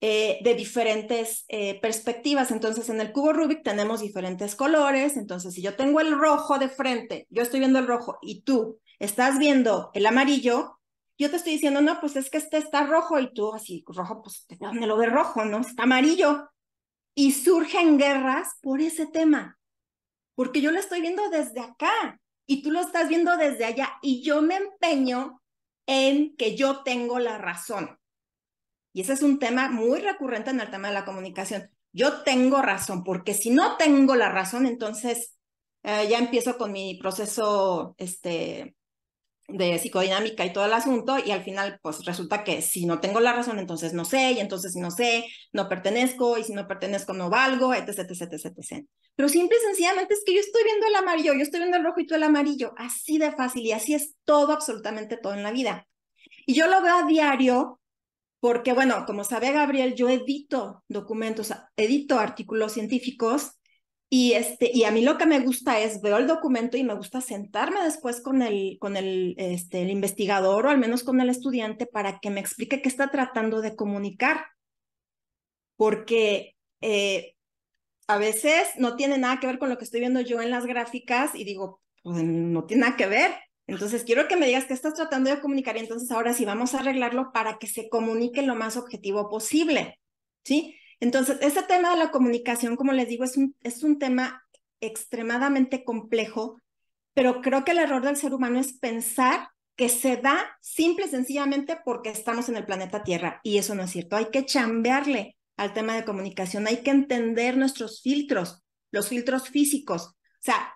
eh, 0.00 0.40
de 0.42 0.54
diferentes 0.54 1.44
eh, 1.48 1.80
perspectivas. 1.80 2.50
Entonces, 2.50 2.88
en 2.88 3.00
el 3.00 3.12
cubo 3.12 3.32
Rubik 3.32 3.62
tenemos 3.62 4.00
diferentes 4.00 4.56
colores. 4.56 5.16
Entonces, 5.16 5.54
si 5.54 5.62
yo 5.62 5.76
tengo 5.76 6.00
el 6.00 6.18
rojo 6.18 6.58
de 6.58 6.68
frente, 6.68 7.26
yo 7.30 7.42
estoy 7.42 7.60
viendo 7.60 7.78
el 7.78 7.86
rojo 7.86 8.18
y 8.20 8.42
tú 8.42 8.80
estás 8.98 9.38
viendo 9.38 9.90
el 9.94 10.06
amarillo, 10.06 10.80
yo 11.18 11.30
te 11.30 11.36
estoy 11.36 11.52
diciendo, 11.52 11.80
no, 11.82 12.00
pues 12.00 12.16
es 12.16 12.30
que 12.30 12.38
este 12.38 12.56
está 12.56 12.84
rojo 12.84 13.20
y 13.20 13.32
tú 13.32 13.54
así, 13.54 13.84
rojo, 13.86 14.22
pues 14.22 14.46
dónde 14.58 14.86
lo 14.88 14.96
de 14.96 15.06
rojo, 15.06 15.44
¿no? 15.44 15.60
Está 15.60 15.84
amarillo. 15.84 16.48
Y 17.14 17.32
surgen 17.32 17.98
guerras 17.98 18.54
por 18.62 18.80
ese 18.80 19.06
tema, 19.06 19.58
porque 20.34 20.60
yo 20.60 20.70
lo 20.70 20.78
estoy 20.78 21.00
viendo 21.00 21.28
desde 21.28 21.60
acá 21.60 22.20
y 22.46 22.62
tú 22.62 22.70
lo 22.70 22.80
estás 22.80 23.08
viendo 23.08 23.36
desde 23.36 23.64
allá 23.64 23.98
y 24.02 24.22
yo 24.22 24.42
me 24.42 24.56
empeño 24.56 25.42
en 25.86 26.36
que 26.36 26.56
yo 26.56 26.82
tengo 26.82 27.18
la 27.18 27.38
razón. 27.38 27.98
Y 28.92 29.02
ese 29.02 29.14
es 29.14 29.22
un 29.22 29.38
tema 29.38 29.70
muy 29.70 30.00
recurrente 30.00 30.50
en 30.50 30.60
el 30.60 30.70
tema 30.70 30.88
de 30.88 30.94
la 30.94 31.04
comunicación. 31.04 31.70
Yo 31.92 32.22
tengo 32.22 32.62
razón, 32.62 33.04
porque 33.04 33.34
si 33.34 33.50
no 33.50 33.76
tengo 33.76 34.14
la 34.14 34.30
razón, 34.30 34.66
entonces 34.66 35.36
eh, 35.82 36.08
ya 36.08 36.18
empiezo 36.18 36.56
con 36.56 36.72
mi 36.72 36.98
proceso 36.98 37.94
este, 37.98 38.76
de 39.52 39.78
psicodinámica 39.78 40.44
y 40.44 40.52
todo 40.52 40.66
el 40.66 40.72
asunto 40.72 41.16
y 41.18 41.30
al 41.30 41.42
final 41.42 41.78
pues 41.82 42.04
resulta 42.04 42.44
que 42.44 42.62
si 42.62 42.86
no 42.86 43.00
tengo 43.00 43.20
la 43.20 43.32
razón 43.32 43.58
entonces 43.58 43.92
no 43.92 44.04
sé 44.04 44.32
y 44.32 44.40
entonces 44.40 44.72
si 44.72 44.80
no 44.80 44.90
sé 44.90 45.26
no 45.52 45.68
pertenezco 45.68 46.38
y 46.38 46.44
si 46.44 46.52
no 46.52 46.66
pertenezco 46.66 47.12
no 47.12 47.30
valgo 47.30 47.74
etc 47.74 48.00
etc 48.00 48.32
etc, 48.32 48.52
etc. 48.56 48.86
pero 49.14 49.28
simple 49.28 49.56
y 49.58 49.66
sencillamente 49.66 50.14
es 50.14 50.22
que 50.24 50.34
yo 50.34 50.40
estoy 50.40 50.64
viendo 50.64 50.86
el 50.86 50.96
amarillo 50.96 51.34
yo 51.34 51.42
estoy 51.42 51.60
viendo 51.60 51.76
el 51.76 51.84
rojo 51.84 52.00
y 52.00 52.06
tú 52.06 52.14
el 52.14 52.22
amarillo 52.22 52.72
así 52.76 53.18
de 53.18 53.32
fácil 53.32 53.64
y 53.66 53.72
así 53.72 53.94
es 53.94 54.14
todo 54.24 54.52
absolutamente 54.52 55.16
todo 55.16 55.34
en 55.34 55.42
la 55.42 55.52
vida 55.52 55.86
y 56.46 56.54
yo 56.54 56.66
lo 56.66 56.82
veo 56.82 56.96
a 56.96 57.06
diario 57.06 57.80
porque 58.40 58.72
bueno 58.72 59.04
como 59.06 59.24
sabe 59.24 59.52
Gabriel 59.52 59.94
yo 59.94 60.08
edito 60.08 60.82
documentos 60.88 61.52
edito 61.76 62.18
artículos 62.18 62.72
científicos 62.72 63.52
y, 64.14 64.34
este, 64.34 64.70
y 64.74 64.84
a 64.84 64.90
mí 64.90 65.00
lo 65.00 65.16
que 65.16 65.24
me 65.24 65.40
gusta 65.40 65.80
es, 65.80 66.02
veo 66.02 66.18
el 66.18 66.26
documento 66.26 66.76
y 66.76 66.84
me 66.84 66.92
gusta 66.92 67.22
sentarme 67.22 67.82
después 67.82 68.20
con 68.20 68.42
el, 68.42 68.76
con 68.78 68.98
el, 68.98 69.34
este, 69.38 69.80
el 69.80 69.90
investigador 69.90 70.66
o 70.66 70.68
al 70.68 70.76
menos 70.76 71.02
con 71.02 71.18
el 71.22 71.30
estudiante 71.30 71.86
para 71.86 72.18
que 72.18 72.28
me 72.28 72.40
explique 72.40 72.82
qué 72.82 72.90
está 72.90 73.10
tratando 73.10 73.62
de 73.62 73.74
comunicar. 73.74 74.48
Porque 75.76 76.56
eh, 76.82 77.36
a 78.06 78.18
veces 78.18 78.68
no 78.76 78.96
tiene 78.96 79.16
nada 79.16 79.40
que 79.40 79.46
ver 79.46 79.58
con 79.58 79.70
lo 79.70 79.78
que 79.78 79.84
estoy 79.84 80.00
viendo 80.00 80.20
yo 80.20 80.42
en 80.42 80.50
las 80.50 80.66
gráficas 80.66 81.34
y 81.34 81.44
digo, 81.44 81.80
pues 82.02 82.22
no 82.22 82.66
tiene 82.66 82.82
nada 82.82 82.98
que 82.98 83.06
ver. 83.06 83.32
Entonces 83.66 84.04
quiero 84.04 84.28
que 84.28 84.36
me 84.36 84.44
digas 84.44 84.66
qué 84.66 84.74
estás 84.74 84.92
tratando 84.92 85.30
de 85.30 85.40
comunicar 85.40 85.78
y 85.78 85.80
entonces 85.80 86.10
ahora 86.10 86.34
sí 86.34 86.44
vamos 86.44 86.74
a 86.74 86.80
arreglarlo 86.80 87.32
para 87.32 87.56
que 87.56 87.66
se 87.66 87.88
comunique 87.88 88.42
lo 88.42 88.56
más 88.56 88.76
objetivo 88.76 89.30
posible. 89.30 89.98
¿Sí? 90.44 90.76
Entonces, 91.02 91.38
ese 91.40 91.64
tema 91.64 91.90
de 91.90 91.96
la 91.96 92.12
comunicación, 92.12 92.76
como 92.76 92.92
les 92.92 93.08
digo, 93.08 93.24
es 93.24 93.36
un, 93.36 93.56
es 93.62 93.82
un 93.82 93.98
tema 93.98 94.44
extremadamente 94.80 95.82
complejo, 95.82 96.60
pero 97.12 97.40
creo 97.40 97.64
que 97.64 97.72
el 97.72 97.78
error 97.78 98.04
del 98.04 98.16
ser 98.16 98.32
humano 98.32 98.60
es 98.60 98.74
pensar 98.74 99.48
que 99.74 99.88
se 99.88 100.16
da 100.16 100.56
simple 100.60 101.06
y 101.06 101.08
sencillamente 101.08 101.76
porque 101.84 102.10
estamos 102.10 102.48
en 102.48 102.56
el 102.56 102.66
planeta 102.66 103.02
Tierra. 103.02 103.40
Y 103.42 103.58
eso 103.58 103.74
no 103.74 103.82
es 103.82 103.90
cierto. 103.90 104.14
Hay 104.14 104.26
que 104.26 104.46
chambearle 104.46 105.36
al 105.56 105.74
tema 105.74 105.96
de 105.96 106.04
comunicación, 106.04 106.68
hay 106.68 106.84
que 106.84 106.92
entender 106.92 107.56
nuestros 107.56 108.00
filtros, 108.00 108.62
los 108.92 109.08
filtros 109.08 109.48
físicos. 109.48 110.04
O 110.04 110.14
sea, 110.38 110.72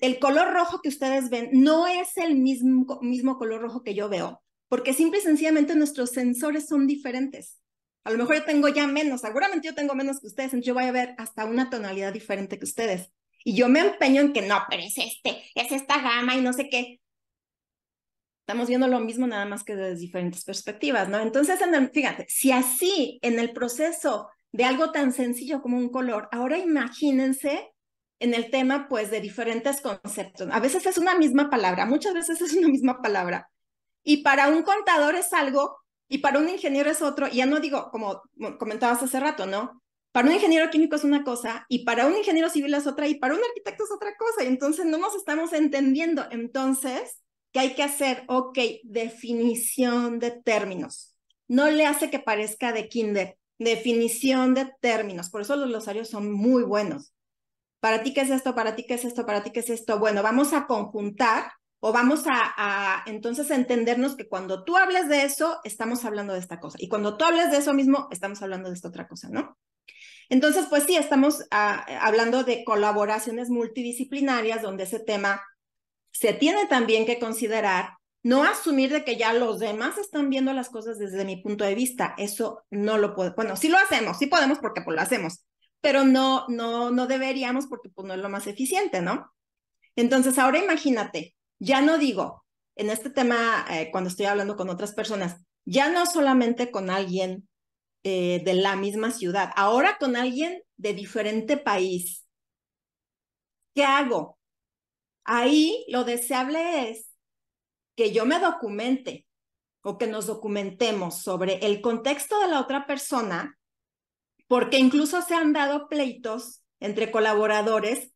el 0.00 0.18
color 0.18 0.52
rojo 0.52 0.82
que 0.82 0.90
ustedes 0.90 1.30
ven 1.30 1.48
no 1.50 1.86
es 1.86 2.18
el 2.18 2.34
mismo, 2.34 2.98
mismo 3.00 3.38
color 3.38 3.62
rojo 3.62 3.82
que 3.82 3.94
yo 3.94 4.10
veo, 4.10 4.42
porque 4.68 4.92
simple 4.92 5.20
y 5.20 5.22
sencillamente 5.22 5.74
nuestros 5.76 6.10
sensores 6.10 6.68
son 6.68 6.86
diferentes. 6.86 7.61
A 8.04 8.10
lo 8.10 8.18
mejor 8.18 8.36
yo 8.36 8.44
tengo 8.44 8.68
ya 8.68 8.86
menos, 8.86 9.20
seguramente 9.20 9.68
yo 9.68 9.74
tengo 9.74 9.94
menos 9.94 10.20
que 10.20 10.26
ustedes, 10.26 10.52
entonces 10.52 10.66
yo 10.66 10.74
voy 10.74 10.84
a 10.84 10.92
ver 10.92 11.14
hasta 11.18 11.44
una 11.44 11.70
tonalidad 11.70 12.12
diferente 12.12 12.58
que 12.58 12.64
ustedes. 12.64 13.12
Y 13.44 13.54
yo 13.54 13.68
me 13.68 13.80
empeño 13.80 14.20
en 14.20 14.32
que 14.32 14.42
no, 14.42 14.62
pero 14.68 14.82
es 14.82 14.96
este, 14.98 15.42
es 15.54 15.72
esta 15.72 16.00
gama 16.00 16.36
y 16.36 16.40
no 16.40 16.52
sé 16.52 16.68
qué. 16.68 17.00
Estamos 18.40 18.68
viendo 18.68 18.88
lo 18.88 19.00
mismo 19.00 19.26
nada 19.26 19.46
más 19.46 19.62
que 19.62 19.76
desde 19.76 20.00
diferentes 20.00 20.44
perspectivas, 20.44 21.08
¿no? 21.08 21.20
Entonces, 21.20 21.60
fíjate, 21.92 22.26
si 22.28 22.50
así 22.50 23.18
en 23.22 23.38
el 23.38 23.52
proceso 23.52 24.28
de 24.50 24.64
algo 24.64 24.90
tan 24.90 25.12
sencillo 25.12 25.62
como 25.62 25.78
un 25.78 25.90
color, 25.90 26.28
ahora 26.32 26.58
imagínense 26.58 27.72
en 28.18 28.34
el 28.34 28.50
tema, 28.50 28.88
pues, 28.88 29.10
de 29.10 29.20
diferentes 29.20 29.80
conceptos. 29.80 30.48
A 30.50 30.60
veces 30.60 30.86
es 30.86 30.98
una 30.98 31.16
misma 31.16 31.50
palabra, 31.50 31.86
muchas 31.86 32.14
veces 32.14 32.40
es 32.40 32.52
una 32.54 32.68
misma 32.68 33.00
palabra. 33.00 33.48
Y 34.04 34.18
para 34.18 34.48
un 34.48 34.62
contador 34.62 35.14
es 35.14 35.32
algo 35.32 35.81
y 36.12 36.18
para 36.18 36.38
un 36.38 36.50
ingeniero 36.50 36.90
es 36.90 37.00
otro, 37.00 37.26
y 37.26 37.36
ya 37.36 37.46
no 37.46 37.58
digo, 37.58 37.88
como 37.90 38.20
comentabas 38.58 39.02
hace 39.02 39.18
rato, 39.18 39.46
¿no? 39.46 39.82
Para 40.12 40.28
un 40.28 40.34
ingeniero 40.34 40.68
químico 40.68 40.94
es 40.94 41.04
una 41.04 41.24
cosa, 41.24 41.64
y 41.70 41.86
para 41.86 42.06
un 42.06 42.14
ingeniero 42.14 42.50
civil 42.50 42.74
es 42.74 42.86
otra, 42.86 43.08
y 43.08 43.14
para 43.14 43.32
un 43.32 43.40
arquitecto 43.42 43.84
es 43.84 43.90
otra 43.90 44.14
cosa, 44.18 44.44
y 44.44 44.48
entonces 44.48 44.84
no 44.84 44.98
nos 44.98 45.14
estamos 45.14 45.54
entendiendo. 45.54 46.26
Entonces, 46.30 47.22
¿qué 47.50 47.60
hay 47.60 47.74
que 47.74 47.82
hacer? 47.82 48.24
Ok, 48.28 48.58
definición 48.82 50.18
de 50.18 50.32
términos. 50.32 51.16
No 51.48 51.70
le 51.70 51.86
hace 51.86 52.10
que 52.10 52.18
parezca 52.18 52.74
de 52.74 52.90
kinder, 52.90 53.38
definición 53.58 54.52
de 54.52 54.70
términos. 54.82 55.30
Por 55.30 55.40
eso 55.40 55.56
los 55.56 55.70
glosarios 55.70 56.10
son 56.10 56.30
muy 56.30 56.62
buenos. 56.62 57.14
¿Para 57.80 58.02
ti 58.02 58.12
qué 58.12 58.20
es 58.20 58.30
esto? 58.30 58.54
¿Para 58.54 58.76
ti 58.76 58.84
qué 58.86 58.94
es 58.94 59.06
esto? 59.06 59.24
¿Para 59.24 59.42
ti 59.42 59.50
qué 59.50 59.60
es 59.60 59.70
esto? 59.70 59.98
Bueno, 59.98 60.22
vamos 60.22 60.52
a 60.52 60.66
conjuntar 60.66 61.52
o 61.84 61.92
vamos 61.92 62.22
a, 62.26 63.02
entonces 63.06 63.50
entendernos 63.50 64.14
que 64.14 64.28
cuando 64.28 64.62
tú 64.62 64.76
hables 64.76 65.08
de 65.08 65.24
eso, 65.24 65.58
estamos 65.64 66.04
hablando 66.04 66.32
de 66.32 66.38
esta 66.38 66.60
cosa. 66.60 66.78
Y 66.80 66.86
cuando 66.86 67.16
tú 67.16 67.24
hables 67.24 67.50
de 67.50 67.56
eso 67.56 67.74
mismo, 67.74 68.06
estamos 68.12 68.40
hablando 68.40 68.68
de 68.68 68.76
esta 68.76 68.86
otra 68.86 69.08
cosa, 69.08 69.28
¿no? 69.30 69.58
Entonces, 70.28 70.66
pues 70.70 70.84
sí, 70.84 70.94
estamos 70.94 71.44
ah, 71.50 71.84
hablando 72.00 72.44
de 72.44 72.62
colaboraciones 72.62 73.50
multidisciplinarias 73.50 74.62
donde 74.62 74.84
ese 74.84 75.00
tema 75.00 75.42
se 76.12 76.32
tiene 76.32 76.66
también 76.66 77.04
que 77.04 77.18
considerar, 77.18 77.94
no 78.22 78.44
asumir 78.44 78.92
de 78.92 79.02
que 79.02 79.16
ya 79.16 79.32
los 79.32 79.58
demás 79.58 79.98
están 79.98 80.30
viendo 80.30 80.52
las 80.52 80.68
cosas 80.68 81.00
desde 81.00 81.24
mi 81.24 81.42
punto 81.42 81.64
de 81.64 81.74
vista. 81.74 82.14
Eso 82.16 82.62
no 82.70 82.96
lo 82.96 83.16
puedo, 83.16 83.34
bueno, 83.34 83.56
sí 83.56 83.66
lo 83.66 83.78
hacemos, 83.78 84.18
sí 84.18 84.26
podemos 84.26 84.60
porque 84.60 84.82
pues 84.82 84.94
lo 84.94 85.02
hacemos, 85.02 85.44
pero 85.80 86.04
no, 86.04 86.46
no, 86.46 86.92
no 86.92 87.08
deberíamos 87.08 87.66
porque 87.66 87.88
pues 87.88 88.06
no 88.06 88.14
es 88.14 88.20
lo 88.20 88.28
más 88.28 88.46
eficiente, 88.46 89.02
¿no? 89.02 89.34
Entonces, 89.96 90.38
ahora 90.38 90.60
imagínate, 90.60 91.34
ya 91.62 91.80
no 91.80 91.96
digo, 91.96 92.44
en 92.74 92.90
este 92.90 93.08
tema, 93.08 93.64
eh, 93.70 93.90
cuando 93.92 94.10
estoy 94.10 94.26
hablando 94.26 94.56
con 94.56 94.68
otras 94.68 94.92
personas, 94.94 95.36
ya 95.64 95.92
no 95.92 96.06
solamente 96.06 96.72
con 96.72 96.90
alguien 96.90 97.48
eh, 98.02 98.42
de 98.44 98.54
la 98.54 98.74
misma 98.74 99.12
ciudad, 99.12 99.52
ahora 99.54 99.96
con 100.00 100.16
alguien 100.16 100.64
de 100.76 100.92
diferente 100.92 101.56
país. 101.56 102.26
¿Qué 103.76 103.84
hago? 103.84 104.40
Ahí 105.22 105.84
lo 105.86 106.02
deseable 106.02 106.90
es 106.90 107.12
que 107.94 108.10
yo 108.10 108.26
me 108.26 108.40
documente 108.40 109.28
o 109.82 109.98
que 109.98 110.08
nos 110.08 110.26
documentemos 110.26 111.22
sobre 111.22 111.64
el 111.64 111.80
contexto 111.80 112.40
de 112.40 112.48
la 112.48 112.60
otra 112.60 112.88
persona, 112.88 113.56
porque 114.48 114.78
incluso 114.78 115.22
se 115.22 115.34
han 115.36 115.52
dado 115.52 115.88
pleitos 115.88 116.64
entre 116.80 117.12
colaboradores 117.12 118.11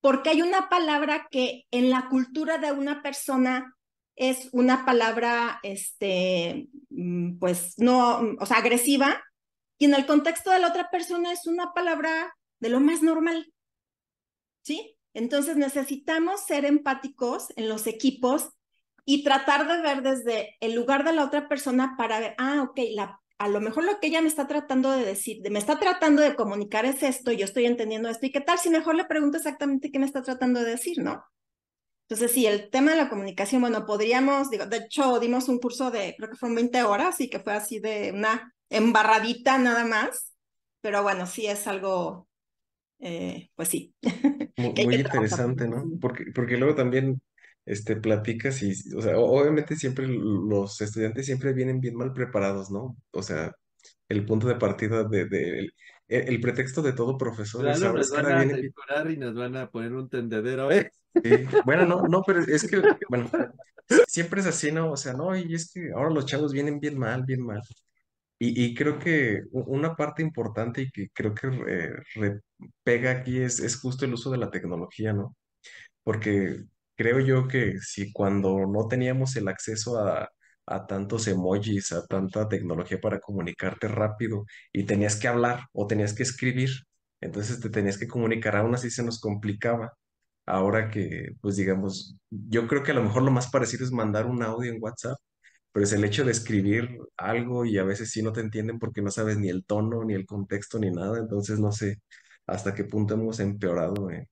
porque 0.00 0.30
hay 0.30 0.42
una 0.42 0.68
palabra 0.68 1.28
que 1.30 1.66
en 1.70 1.90
la 1.90 2.08
cultura 2.08 2.58
de 2.58 2.72
una 2.72 3.02
persona 3.02 3.76
es 4.16 4.48
una 4.52 4.84
palabra, 4.84 5.60
este, 5.62 6.68
mm, 6.90 7.38
pues 7.38 7.74
no, 7.78 8.20
o 8.38 8.46
sea, 8.46 8.58
agresiva, 8.58 9.22
y 9.78 9.86
en 9.86 9.94
el 9.94 10.06
contexto 10.06 10.50
de 10.50 10.58
la 10.58 10.68
otra 10.68 10.90
persona 10.90 11.32
es 11.32 11.46
una 11.46 11.72
palabra 11.72 12.36
de 12.58 12.68
lo 12.68 12.80
más 12.80 13.02
normal. 13.02 13.52
¿Sí? 14.62 14.98
Entonces 15.14 15.56
necesitamos 15.56 16.44
ser 16.44 16.66
empáticos 16.66 17.48
en 17.56 17.68
los 17.68 17.86
equipos 17.86 18.50
y 19.06 19.24
tratar 19.24 19.66
de 19.66 19.80
ver 19.82 20.02
desde 20.02 20.56
el 20.60 20.74
lugar 20.74 21.04
de 21.04 21.12
la 21.12 21.24
otra 21.24 21.48
persona 21.48 21.94
para 21.96 22.20
ver, 22.20 22.34
ah, 22.38 22.62
ok, 22.62 22.78
la, 22.92 23.19
a 23.40 23.48
lo 23.48 23.62
mejor 23.62 23.84
lo 23.84 23.98
que 23.98 24.08
ella 24.08 24.20
me 24.20 24.28
está 24.28 24.46
tratando 24.46 24.90
de 24.90 25.02
decir, 25.02 25.40
me 25.50 25.58
está 25.58 25.80
tratando 25.80 26.20
de 26.20 26.34
comunicar 26.34 26.84
es 26.84 27.02
esto, 27.02 27.32
yo 27.32 27.46
estoy 27.46 27.64
entendiendo 27.64 28.10
esto, 28.10 28.26
y 28.26 28.32
qué 28.32 28.42
tal 28.42 28.58
si 28.58 28.68
mejor 28.68 28.96
le 28.96 29.06
pregunto 29.06 29.38
exactamente 29.38 29.90
qué 29.90 29.98
me 29.98 30.04
está 30.04 30.20
tratando 30.20 30.60
de 30.60 30.72
decir, 30.72 30.98
¿no? 30.98 31.24
Entonces, 32.02 32.32
sí, 32.32 32.44
el 32.44 32.68
tema 32.68 32.90
de 32.90 32.98
la 32.98 33.08
comunicación, 33.08 33.62
bueno, 33.62 33.86
podríamos, 33.86 34.50
digo, 34.50 34.66
de 34.66 34.76
hecho, 34.76 35.18
dimos 35.20 35.48
un 35.48 35.58
curso 35.58 35.90
de, 35.90 36.14
creo 36.18 36.28
que 36.28 36.36
fueron 36.36 36.56
20 36.56 36.82
horas 36.82 37.18
y 37.22 37.30
que 37.30 37.40
fue 37.40 37.54
así 37.54 37.78
de 37.80 38.12
una 38.14 38.54
embarradita 38.68 39.56
nada 39.56 39.86
más, 39.86 40.34
pero 40.82 41.02
bueno, 41.02 41.26
sí 41.26 41.46
es 41.46 41.66
algo, 41.66 42.28
eh, 42.98 43.48
pues 43.54 43.70
sí. 43.70 43.94
Muy, 44.58 44.96
interesante, 44.96 45.66
¿no? 45.66 45.86
Porque, 45.98 46.26
porque 46.34 46.58
luego 46.58 46.74
también 46.74 47.22
este, 47.66 47.96
platicas 47.96 48.62
y, 48.62 48.72
o 48.94 49.02
sea, 49.02 49.18
obviamente 49.18 49.76
siempre 49.76 50.06
los 50.08 50.80
estudiantes 50.80 51.26
siempre 51.26 51.52
vienen 51.52 51.80
bien 51.80 51.96
mal 51.96 52.12
preparados, 52.12 52.70
¿no? 52.70 52.96
O 53.12 53.22
sea, 53.22 53.52
el 54.08 54.24
punto 54.24 54.48
de 54.48 54.56
partida 54.56 55.04
de, 55.04 55.70
el, 56.08 56.40
pretexto 56.40 56.82
de 56.82 56.92
todo 56.92 57.16
profesor 57.16 57.68
es 57.68 57.80
nos 57.80 58.10
van 58.10 58.26
a 58.26 59.10
y 59.10 59.16
nos 59.16 59.34
van 59.34 59.56
a 59.56 59.70
poner 59.70 59.92
un 59.92 60.08
tendedero, 60.08 60.70
¿eh? 60.72 60.90
Bueno, 61.64 61.86
no, 61.86 62.02
no, 62.08 62.22
pero 62.26 62.40
es 62.40 62.68
que, 62.68 62.82
bueno, 63.08 63.30
siempre 64.06 64.40
es 64.40 64.46
así, 64.46 64.72
¿no? 64.72 64.92
O 64.92 64.96
sea, 64.96 65.12
no, 65.12 65.36
y 65.36 65.54
es 65.54 65.70
que 65.72 65.90
ahora 65.94 66.10
los 66.10 66.26
chavos 66.26 66.52
vienen 66.52 66.80
bien 66.80 66.98
mal, 66.98 67.24
bien 67.24 67.42
mal. 67.42 67.60
Y, 68.38 68.64
y 68.64 68.74
creo 68.74 68.98
que 68.98 69.42
una 69.52 69.94
parte 69.94 70.22
importante 70.22 70.82
y 70.82 70.90
que 70.90 71.10
creo 71.10 71.34
que 71.34 71.50
pega 72.82 73.10
aquí 73.10 73.38
es, 73.38 73.60
es 73.60 73.76
justo 73.78 74.04
el 74.04 74.14
uso 74.14 74.30
de 74.30 74.38
la 74.38 74.50
tecnología, 74.50 75.12
¿no? 75.12 75.36
Porque 76.02 76.64
creo 77.00 77.20
yo 77.20 77.48
que 77.48 77.80
si 77.80 78.12
cuando 78.12 78.66
no 78.66 78.86
teníamos 78.86 79.34
el 79.36 79.48
acceso 79.48 79.98
a, 79.98 80.28
tantos 80.88 81.26
emojis, 81.28 81.92
a 81.92 82.06
tanta 82.06 82.48
tecnología 82.48 83.00
para 83.00 83.20
comunicarte 83.20 83.88
rápido 83.88 84.44
y 84.72 84.84
tenías 84.84 85.16
que 85.16 85.28
hablar 85.28 85.62
o 85.72 85.86
tenías 85.86 86.12
que 86.14 86.22
escribir, 86.24 86.70
entonces 87.20 87.60
te 87.60 87.70
tenías 87.70 87.98
que 87.98 88.06
comunicar, 88.08 88.56
aún 88.56 88.74
así 88.74 88.90
se 88.90 89.02
nos 89.02 89.20
complicaba. 89.20 89.92
Ahora 90.46 90.90
que, 90.90 91.30
pues 91.40 91.56
digamos, 91.56 92.16
yo 92.30 92.68
creo 92.68 92.82
que 92.82 92.92
a 92.92 92.94
lo 92.94 93.02
mejor 93.02 93.22
lo 93.22 93.30
más 93.32 93.50
parecido 93.50 93.84
es 93.84 93.92
mandar 93.92 94.26
un 94.26 94.42
audio 94.42 94.72
en 94.72 94.82
WhatsApp, 94.82 95.16
pero 95.72 95.84
es 95.84 95.92
el 95.92 96.04
hecho 96.04 96.24
de 96.24 96.32
escribir 96.32 96.98
algo 97.16 97.64
y 97.64 97.78
a 97.78 97.84
veces 97.84 98.10
sí 98.10 98.22
no 98.22 98.32
te 98.32 98.40
entienden 98.42 98.78
porque 98.78 99.02
no 99.02 99.10
sabes 99.10 99.38
ni 99.38 99.48
el 99.50 99.64
tono, 99.64 100.04
ni 100.04 100.14
el 100.14 100.26
contexto, 100.26 100.78
ni 100.78 100.90
nada, 100.90 101.18
entonces 101.18 101.60
no 101.60 101.72
sé 101.72 102.00
hasta 102.46 102.74
qué 102.74 102.84
punto 102.84 103.14
hemos 103.14 103.40
empeorado 103.40 104.10
en, 104.10 104.28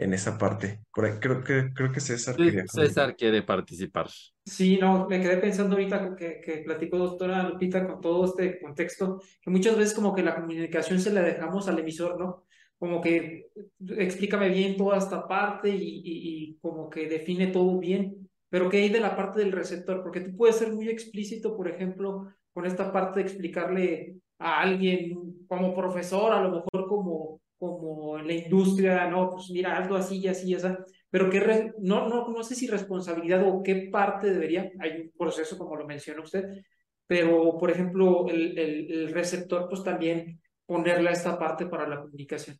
en 0.00 0.14
esa 0.14 0.38
parte. 0.38 0.80
Creo 0.90 1.20
que, 1.44 1.72
creo 1.74 1.92
que 1.92 2.00
César 2.00 2.34
quería 2.34 2.64
César 2.66 3.14
quiere 3.14 3.42
participar. 3.42 4.08
Sí, 4.46 4.78
no, 4.78 5.06
me 5.06 5.20
quedé 5.20 5.36
pensando 5.36 5.76
ahorita 5.76 6.16
que, 6.16 6.40
que 6.40 6.62
platicó 6.64 6.96
doctora 6.96 7.42
Lupita 7.46 7.86
con 7.86 8.00
todo 8.00 8.24
este 8.24 8.58
contexto, 8.60 9.20
que 9.42 9.50
muchas 9.50 9.76
veces 9.76 9.94
como 9.94 10.14
que 10.14 10.22
la 10.22 10.34
comunicación 10.36 10.98
se 10.98 11.12
la 11.12 11.20
dejamos 11.20 11.68
al 11.68 11.78
emisor, 11.78 12.18
¿no? 12.18 12.44
Como 12.78 13.02
que 13.02 13.50
explícame 13.88 14.48
bien 14.48 14.78
toda 14.78 14.96
esta 14.96 15.28
parte 15.28 15.68
y, 15.68 16.00
y, 16.02 16.58
como 16.62 16.88
que 16.88 17.06
define 17.06 17.48
todo 17.48 17.78
bien, 17.78 18.26
pero 18.48 18.70
¿qué 18.70 18.78
hay 18.78 18.88
de 18.88 19.00
la 19.00 19.14
parte 19.14 19.40
del 19.40 19.52
receptor? 19.52 20.02
Porque 20.02 20.22
tú 20.22 20.34
puedes 20.34 20.56
ser 20.56 20.72
muy 20.72 20.88
explícito, 20.88 21.54
por 21.54 21.68
ejemplo, 21.68 22.26
con 22.54 22.64
esta 22.64 22.90
parte 22.90 23.20
de 23.20 23.26
explicarle 23.26 24.16
a 24.38 24.62
alguien 24.62 25.44
como 25.46 25.74
profesor, 25.74 26.32
a 26.32 26.42
lo 26.42 26.50
mejor 26.52 26.88
como 26.88 27.42
como 27.60 28.16
la 28.16 28.32
industria, 28.32 29.06
no, 29.06 29.30
pues 29.30 29.50
mira, 29.50 29.76
algo 29.76 29.94
así 29.94 30.18
y 30.18 30.28
así, 30.28 30.54
esa, 30.54 30.82
pero 31.10 31.28
que 31.28 31.72
no, 31.78 32.08
no, 32.08 32.28
no 32.28 32.42
sé 32.42 32.54
si 32.54 32.66
responsabilidad 32.66 33.46
o 33.46 33.62
qué 33.62 33.90
parte 33.92 34.32
debería, 34.32 34.72
hay 34.80 35.02
un 35.02 35.12
proceso 35.16 35.58
como 35.58 35.76
lo 35.76 35.86
menciona 35.86 36.22
usted, 36.22 36.64
pero 37.06 37.58
por 37.58 37.70
ejemplo, 37.70 38.26
el, 38.28 38.58
el, 38.58 39.12
receptor, 39.12 39.68
pues 39.68 39.84
también 39.84 40.40
ponerle 40.64 41.10
esta 41.10 41.38
parte 41.38 41.66
para 41.66 41.86
la 41.86 42.00
comunicación. 42.00 42.58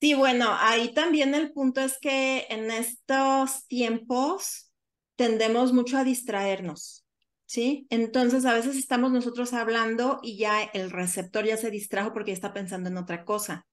Sí, 0.00 0.14
bueno, 0.14 0.46
ahí 0.60 0.94
también 0.94 1.34
el 1.34 1.52
punto 1.52 1.80
es 1.80 1.98
que 1.98 2.46
en 2.50 2.70
estos 2.70 3.66
tiempos 3.66 4.70
tendemos 5.16 5.72
mucho 5.72 5.98
a 5.98 6.04
distraernos, 6.04 7.04
¿sí? 7.46 7.88
Entonces 7.90 8.44
a 8.44 8.54
veces 8.54 8.76
estamos 8.76 9.10
nosotros 9.10 9.52
hablando 9.54 10.20
y 10.22 10.38
ya 10.38 10.62
el 10.62 10.92
receptor 10.92 11.44
ya 11.44 11.56
se 11.56 11.72
distrajo 11.72 12.12
porque 12.12 12.30
ya 12.30 12.34
está 12.34 12.52
pensando 12.52 12.88
en 12.90 12.96
otra 12.96 13.24
cosa. 13.24 13.66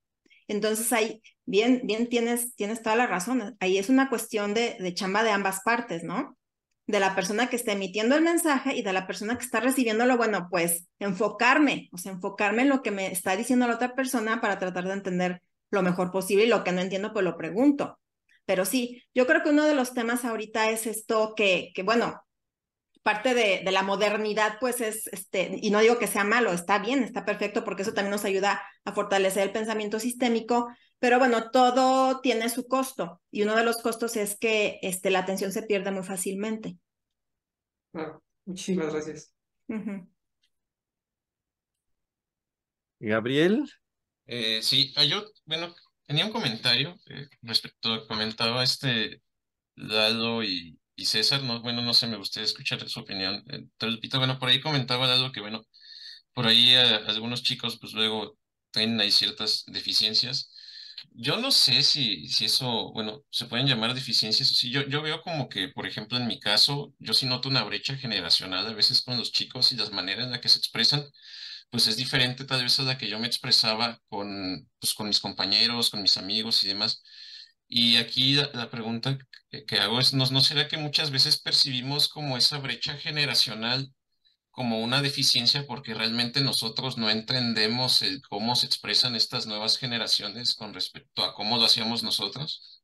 Entonces 0.48 0.92
ahí, 0.92 1.22
bien, 1.44 1.82
bien 1.84 2.08
tienes, 2.08 2.54
tienes 2.54 2.82
toda 2.82 2.96
la 2.96 3.06
razón. 3.06 3.56
Ahí 3.60 3.78
es 3.78 3.88
una 3.88 4.08
cuestión 4.08 4.54
de, 4.54 4.76
de 4.78 4.94
chamba 4.94 5.22
de 5.22 5.30
ambas 5.30 5.60
partes, 5.64 6.04
¿no? 6.04 6.36
De 6.86 7.00
la 7.00 7.14
persona 7.16 7.48
que 7.48 7.56
está 7.56 7.72
emitiendo 7.72 8.14
el 8.14 8.22
mensaje 8.22 8.76
y 8.76 8.82
de 8.82 8.92
la 8.92 9.06
persona 9.06 9.36
que 9.36 9.44
está 9.44 9.60
recibiéndolo, 9.60 10.16
bueno, 10.16 10.48
pues 10.50 10.88
enfocarme, 11.00 11.88
o 11.92 11.98
sea, 11.98 12.12
enfocarme 12.12 12.62
en 12.62 12.68
lo 12.68 12.82
que 12.82 12.92
me 12.92 13.10
está 13.10 13.36
diciendo 13.36 13.66
la 13.66 13.74
otra 13.74 13.94
persona 13.94 14.40
para 14.40 14.58
tratar 14.58 14.84
de 14.84 14.92
entender 14.92 15.42
lo 15.70 15.82
mejor 15.82 16.12
posible 16.12 16.44
y 16.44 16.48
lo 16.48 16.62
que 16.62 16.72
no 16.72 16.80
entiendo, 16.80 17.12
pues 17.12 17.24
lo 17.24 17.36
pregunto. 17.36 17.98
Pero 18.44 18.64
sí, 18.64 19.02
yo 19.14 19.26
creo 19.26 19.42
que 19.42 19.50
uno 19.50 19.64
de 19.64 19.74
los 19.74 19.94
temas 19.94 20.24
ahorita 20.24 20.70
es 20.70 20.86
esto 20.86 21.34
que, 21.36 21.72
que 21.74 21.82
bueno, 21.82 22.22
parte 23.06 23.34
de, 23.34 23.62
de, 23.64 23.70
la 23.70 23.84
modernidad, 23.84 24.56
pues 24.58 24.80
es, 24.80 25.06
este, 25.12 25.60
y 25.62 25.70
no 25.70 25.78
digo 25.78 25.96
que 25.96 26.08
sea 26.08 26.24
malo, 26.24 26.52
está 26.52 26.80
bien, 26.80 27.04
está 27.04 27.24
perfecto, 27.24 27.62
porque 27.62 27.82
eso 27.82 27.94
también 27.94 28.10
nos 28.10 28.24
ayuda 28.24 28.60
a 28.84 28.92
fortalecer 28.92 29.44
el 29.44 29.52
pensamiento 29.52 30.00
sistémico, 30.00 30.66
pero 30.98 31.20
bueno, 31.20 31.52
todo 31.52 32.20
tiene 32.20 32.48
su 32.48 32.66
costo, 32.66 33.22
y 33.30 33.44
uno 33.44 33.54
de 33.54 33.62
los 33.62 33.76
costos 33.76 34.16
es 34.16 34.36
que 34.36 34.80
este, 34.82 35.10
la 35.10 35.20
atención 35.20 35.52
se 35.52 35.62
pierde 35.62 35.92
muy 35.92 36.02
fácilmente. 36.02 36.78
muchísimas 38.44 38.92
gracias. 38.92 39.32
Gabriel. 42.98 43.70
Eh, 44.26 44.62
sí, 44.62 44.92
ah, 44.96 45.04
yo, 45.04 45.22
bueno, 45.44 45.72
tenía 46.06 46.26
un 46.26 46.32
comentario 46.32 46.96
eh, 47.06 47.28
respecto, 47.42 48.04
comentaba 48.08 48.64
este 48.64 49.22
Lalo 49.76 50.42
y 50.42 50.76
y 50.96 51.06
César, 51.06 51.42
no, 51.42 51.60
bueno, 51.62 51.82
no 51.82 51.94
sé, 51.94 52.06
me 52.08 52.16
gustaría 52.16 52.46
escuchar 52.46 52.88
su 52.88 53.00
opinión. 53.00 53.44
Entonces, 53.48 54.00
Pito, 54.00 54.18
bueno, 54.18 54.38
por 54.38 54.48
ahí 54.48 54.60
comentaba 54.60 55.12
algo 55.12 55.32
que, 55.32 55.40
bueno, 55.40 55.66
por 56.34 56.46
ahí 56.46 56.74
algunos 56.74 57.42
chicos, 57.42 57.78
pues 57.80 57.92
luego 57.94 58.38
tienen 58.72 59.00
ahí 59.00 59.10
ciertas 59.12 59.64
deficiencias. 59.66 60.52
Yo 61.12 61.38
no 61.38 61.50
sé 61.50 61.82
si, 61.82 62.28
si 62.28 62.44
eso, 62.46 62.92
bueno, 62.92 63.24
se 63.30 63.46
pueden 63.46 63.66
llamar 63.66 63.94
deficiencias. 63.94 64.48
Sí, 64.50 64.70
yo, 64.70 64.86
yo 64.88 65.02
veo 65.02 65.22
como 65.22 65.48
que, 65.48 65.68
por 65.68 65.86
ejemplo, 65.86 66.18
en 66.18 66.26
mi 66.26 66.40
caso, 66.40 66.94
yo 66.98 67.14
sí 67.14 67.26
noto 67.26 67.48
una 67.48 67.64
brecha 67.64 67.96
generacional 67.96 68.66
a 68.66 68.72
veces 68.74 69.02
con 69.02 69.16
los 69.18 69.32
chicos 69.32 69.72
y 69.72 69.76
las 69.76 69.92
maneras 69.92 70.24
en 70.26 70.30
las 70.32 70.40
que 70.40 70.48
se 70.48 70.58
expresan, 70.58 71.04
pues 71.70 71.86
es 71.88 71.96
diferente 71.96 72.44
tal 72.44 72.62
vez 72.62 72.78
a 72.80 72.82
la 72.84 72.98
que 72.98 73.08
yo 73.08 73.18
me 73.18 73.26
expresaba 73.26 74.00
con, 74.08 74.68
pues, 74.80 74.94
con 74.94 75.08
mis 75.08 75.20
compañeros, 75.20 75.90
con 75.90 76.02
mis 76.02 76.16
amigos 76.16 76.62
y 76.64 76.68
demás. 76.68 77.02
Y 77.68 77.96
aquí 77.96 78.34
la, 78.34 78.70
pregunta 78.70 79.18
que, 79.50 79.76
hago 79.78 79.98
es, 79.98 80.14
¿no, 80.14 80.24
¿no 80.26 80.40
será 80.40 80.68
que 80.68 80.76
muchas 80.76 81.10
veces 81.10 81.40
percibimos 81.40 82.08
como 82.08 82.36
esa 82.36 82.58
brecha 82.58 82.96
generacional 82.96 83.92
como 84.56 84.80
una 84.80 85.02
deficiencia 85.02 85.66
porque 85.66 85.92
realmente 85.92 86.40
nosotros 86.40 86.96
no 86.96 87.10
entendemos 87.10 88.00
el 88.00 88.22
cómo 88.22 88.56
se 88.56 88.64
expresan 88.64 89.14
estas 89.14 89.46
nuevas 89.46 89.76
generaciones 89.76 90.54
con 90.54 90.72
respecto 90.72 91.22
a 91.22 91.34
cómo 91.34 91.58
lo 91.58 91.66
hacíamos 91.66 92.02
nosotros? 92.02 92.82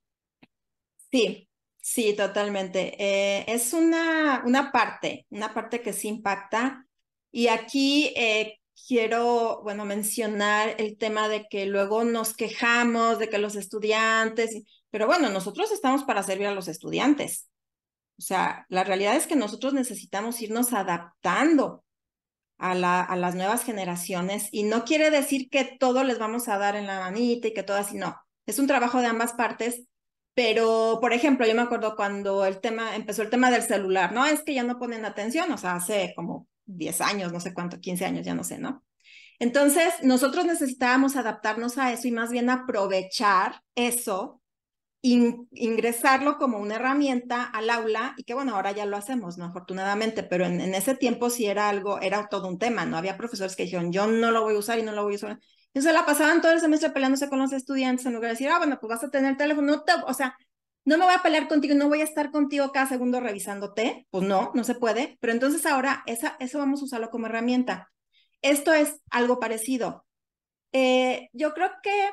Sí, 1.11 1.49
sí, 1.81 2.14
totalmente. 2.14 2.95
Eh, 3.03 3.47
es 3.49 3.73
una, 3.73 4.42
una 4.45 4.71
parte, 4.71 5.27
una 5.31 5.55
parte 5.55 5.81
que 5.81 5.95
sí 5.95 6.09
impacta. 6.09 6.87
Y 7.31 7.49
aquí 7.49 8.12
eh, 8.16 8.59
quiero, 8.87 9.61
bueno, 9.62 9.85
mencionar 9.85 10.77
el 10.79 10.97
tema 10.97 11.29
de 11.29 11.47
que 11.49 11.66
luego 11.66 12.05
nos 12.05 12.35
quejamos 12.35 13.18
de 13.18 13.29
que 13.29 13.38
los 13.38 13.57
estudiantes, 13.57 14.62
pero 14.90 15.07
bueno, 15.07 15.31
nosotros 15.31 15.73
estamos 15.73 16.05
para 16.05 16.23
servir 16.23 16.47
a 16.47 16.55
los 16.55 16.68
estudiantes. 16.68 17.49
O 18.18 18.23
sea, 18.23 18.66
la 18.68 18.85
realidad 18.85 19.16
es 19.16 19.27
que 19.27 19.37
nosotros 19.37 19.73
necesitamos 19.73 20.40
irnos 20.42 20.73
adaptando 20.73 21.85
a, 22.59 22.75
la, 22.75 23.01
a 23.03 23.16
las 23.16 23.35
nuevas 23.35 23.64
generaciones 23.64 24.49
y 24.53 24.62
no 24.64 24.85
quiere 24.85 25.11
decir 25.11 25.49
que 25.51 25.64
todo 25.64 26.05
les 26.05 26.18
vamos 26.18 26.49
a 26.49 26.59
dar 26.59 26.77
en 26.77 26.87
la 26.87 27.01
manita 27.01 27.49
y 27.49 27.55
que 27.55 27.62
todo 27.62 27.77
así, 27.77 27.97
no. 27.97 28.16
Es 28.47 28.59
un 28.59 28.66
trabajo 28.66 29.01
de 29.01 29.07
ambas 29.07 29.33
partes, 29.33 29.85
pero, 30.35 30.99
por 31.01 31.12
ejemplo, 31.12 31.47
yo 31.47 31.55
me 31.55 31.62
acuerdo 31.62 31.97
cuando 31.97 32.45
el 32.45 32.61
tema, 32.61 32.97
empezó 32.97 33.23
el 33.23 33.31
tema 33.31 33.51
del 33.51 33.62
celular, 33.62 34.12
no, 34.12 34.27
es 34.27 34.42
que 34.42 34.55
ya 34.55 34.62
no 34.62 34.79
ponen 34.79 35.05
atención, 35.05 35.51
o 35.53 35.59
sea, 35.59 35.77
hace 35.77 36.12
como 36.16 36.47
10 36.66 37.01
años, 37.01 37.33
no 37.33 37.40
sé 37.40 37.55
cuánto, 37.55 37.81
15 37.81 38.05
años, 38.05 38.25
ya 38.25 38.35
no 38.35 38.44
sé, 38.44 38.59
¿no? 38.59 38.85
Entonces, 39.38 39.92
nosotros 40.03 40.44
necesitábamos 40.44 41.16
adaptarnos 41.16 41.77
a 41.79 41.92
eso 41.92 42.07
y 42.07 42.12
más 42.12 42.31
bien 42.31 42.48
aprovechar 42.48 43.62
eso, 43.75 44.40
ingresarlo 45.03 46.38
como 46.38 46.59
una 46.59 46.77
herramienta 46.77 47.42
al 47.42 47.68
aula 47.70 48.14
y 48.16 48.22
que 48.22 48.35
bueno, 48.35 48.55
ahora 48.55 48.70
ya 48.70 48.87
lo 48.87 48.96
hacemos, 48.96 49.37
¿no? 49.37 49.46
Afortunadamente, 49.46 50.22
pero 50.22 50.46
en, 50.46 50.61
ese 50.75 50.94
tiempo 50.94 51.29
sí 51.29 51.46
era 51.46 51.68
algo, 51.68 52.01
era 52.01 52.29
todo 52.29 52.46
un 52.46 52.59
tema, 52.59 52.87
¿no? 52.87 52.96
Había 52.96 53.16
profesores 53.16 53.57
que 53.57 53.64
dijeron, 53.64 53.90
yo 53.90 54.07
no 54.07 54.31
lo 54.31 54.42
voy 54.42 54.55
a 54.55 54.59
usar 54.59 54.79
y 54.79 54.85
no 54.85 54.92
lo 54.92 55.03
voy 55.03 55.14
a 55.14 55.16
usar. 55.16 55.40
Entonces 55.75 55.92
la 55.92 56.07
pasaban 56.07 56.40
todo 56.40 56.53
el 56.53 56.61
semestre 56.61 56.90
peleándose 56.90 57.29
con 57.29 57.40
los 57.40 57.53
estudiantes 57.53 58.07
en 58.07 58.12
lugar 58.12 58.29
de 58.29 58.35
decir, 58.35 58.48
ah, 58.48 58.59
bueno, 58.59 58.79
pues 58.81 58.90
vas 58.90 59.03
a 59.03 59.11
tener 59.11 59.37
teléfono, 59.37 59.72
no 59.72 59.83
te, 59.83 59.92
o 60.07 60.14
sea, 60.14 60.37
no 60.85 60.99
me 60.99 61.05
voy 61.05 61.14
a 61.14 61.23
pelear 61.23 61.49
contigo, 61.49 61.75
no 61.75 61.88
voy 61.88 62.01
a 62.01 62.05
estar 62.05 62.31
contigo 62.31 62.73
cada 62.73 62.87
segundo 62.87 63.21
revisándote, 63.21 64.07
pues 64.11 64.27
no, 64.27 64.51
no 64.55 64.64
se 64.64 64.75
puede, 64.75 65.16
pero 65.21 65.33
entonces 65.33 65.64
ahora 65.66 66.03
esa, 66.07 66.37
eso 66.40 66.59
vamos 66.59 66.81
a 66.81 66.85
usarlo 66.85 67.11
como 67.11 67.27
herramienta. 67.27 67.90
Esto 68.42 68.73
es 68.73 69.01
algo 69.11 69.38
parecido. 69.38 70.05
Eh, 70.73 71.29
yo 71.33 71.55
creo 71.55 71.71
que 71.83 72.11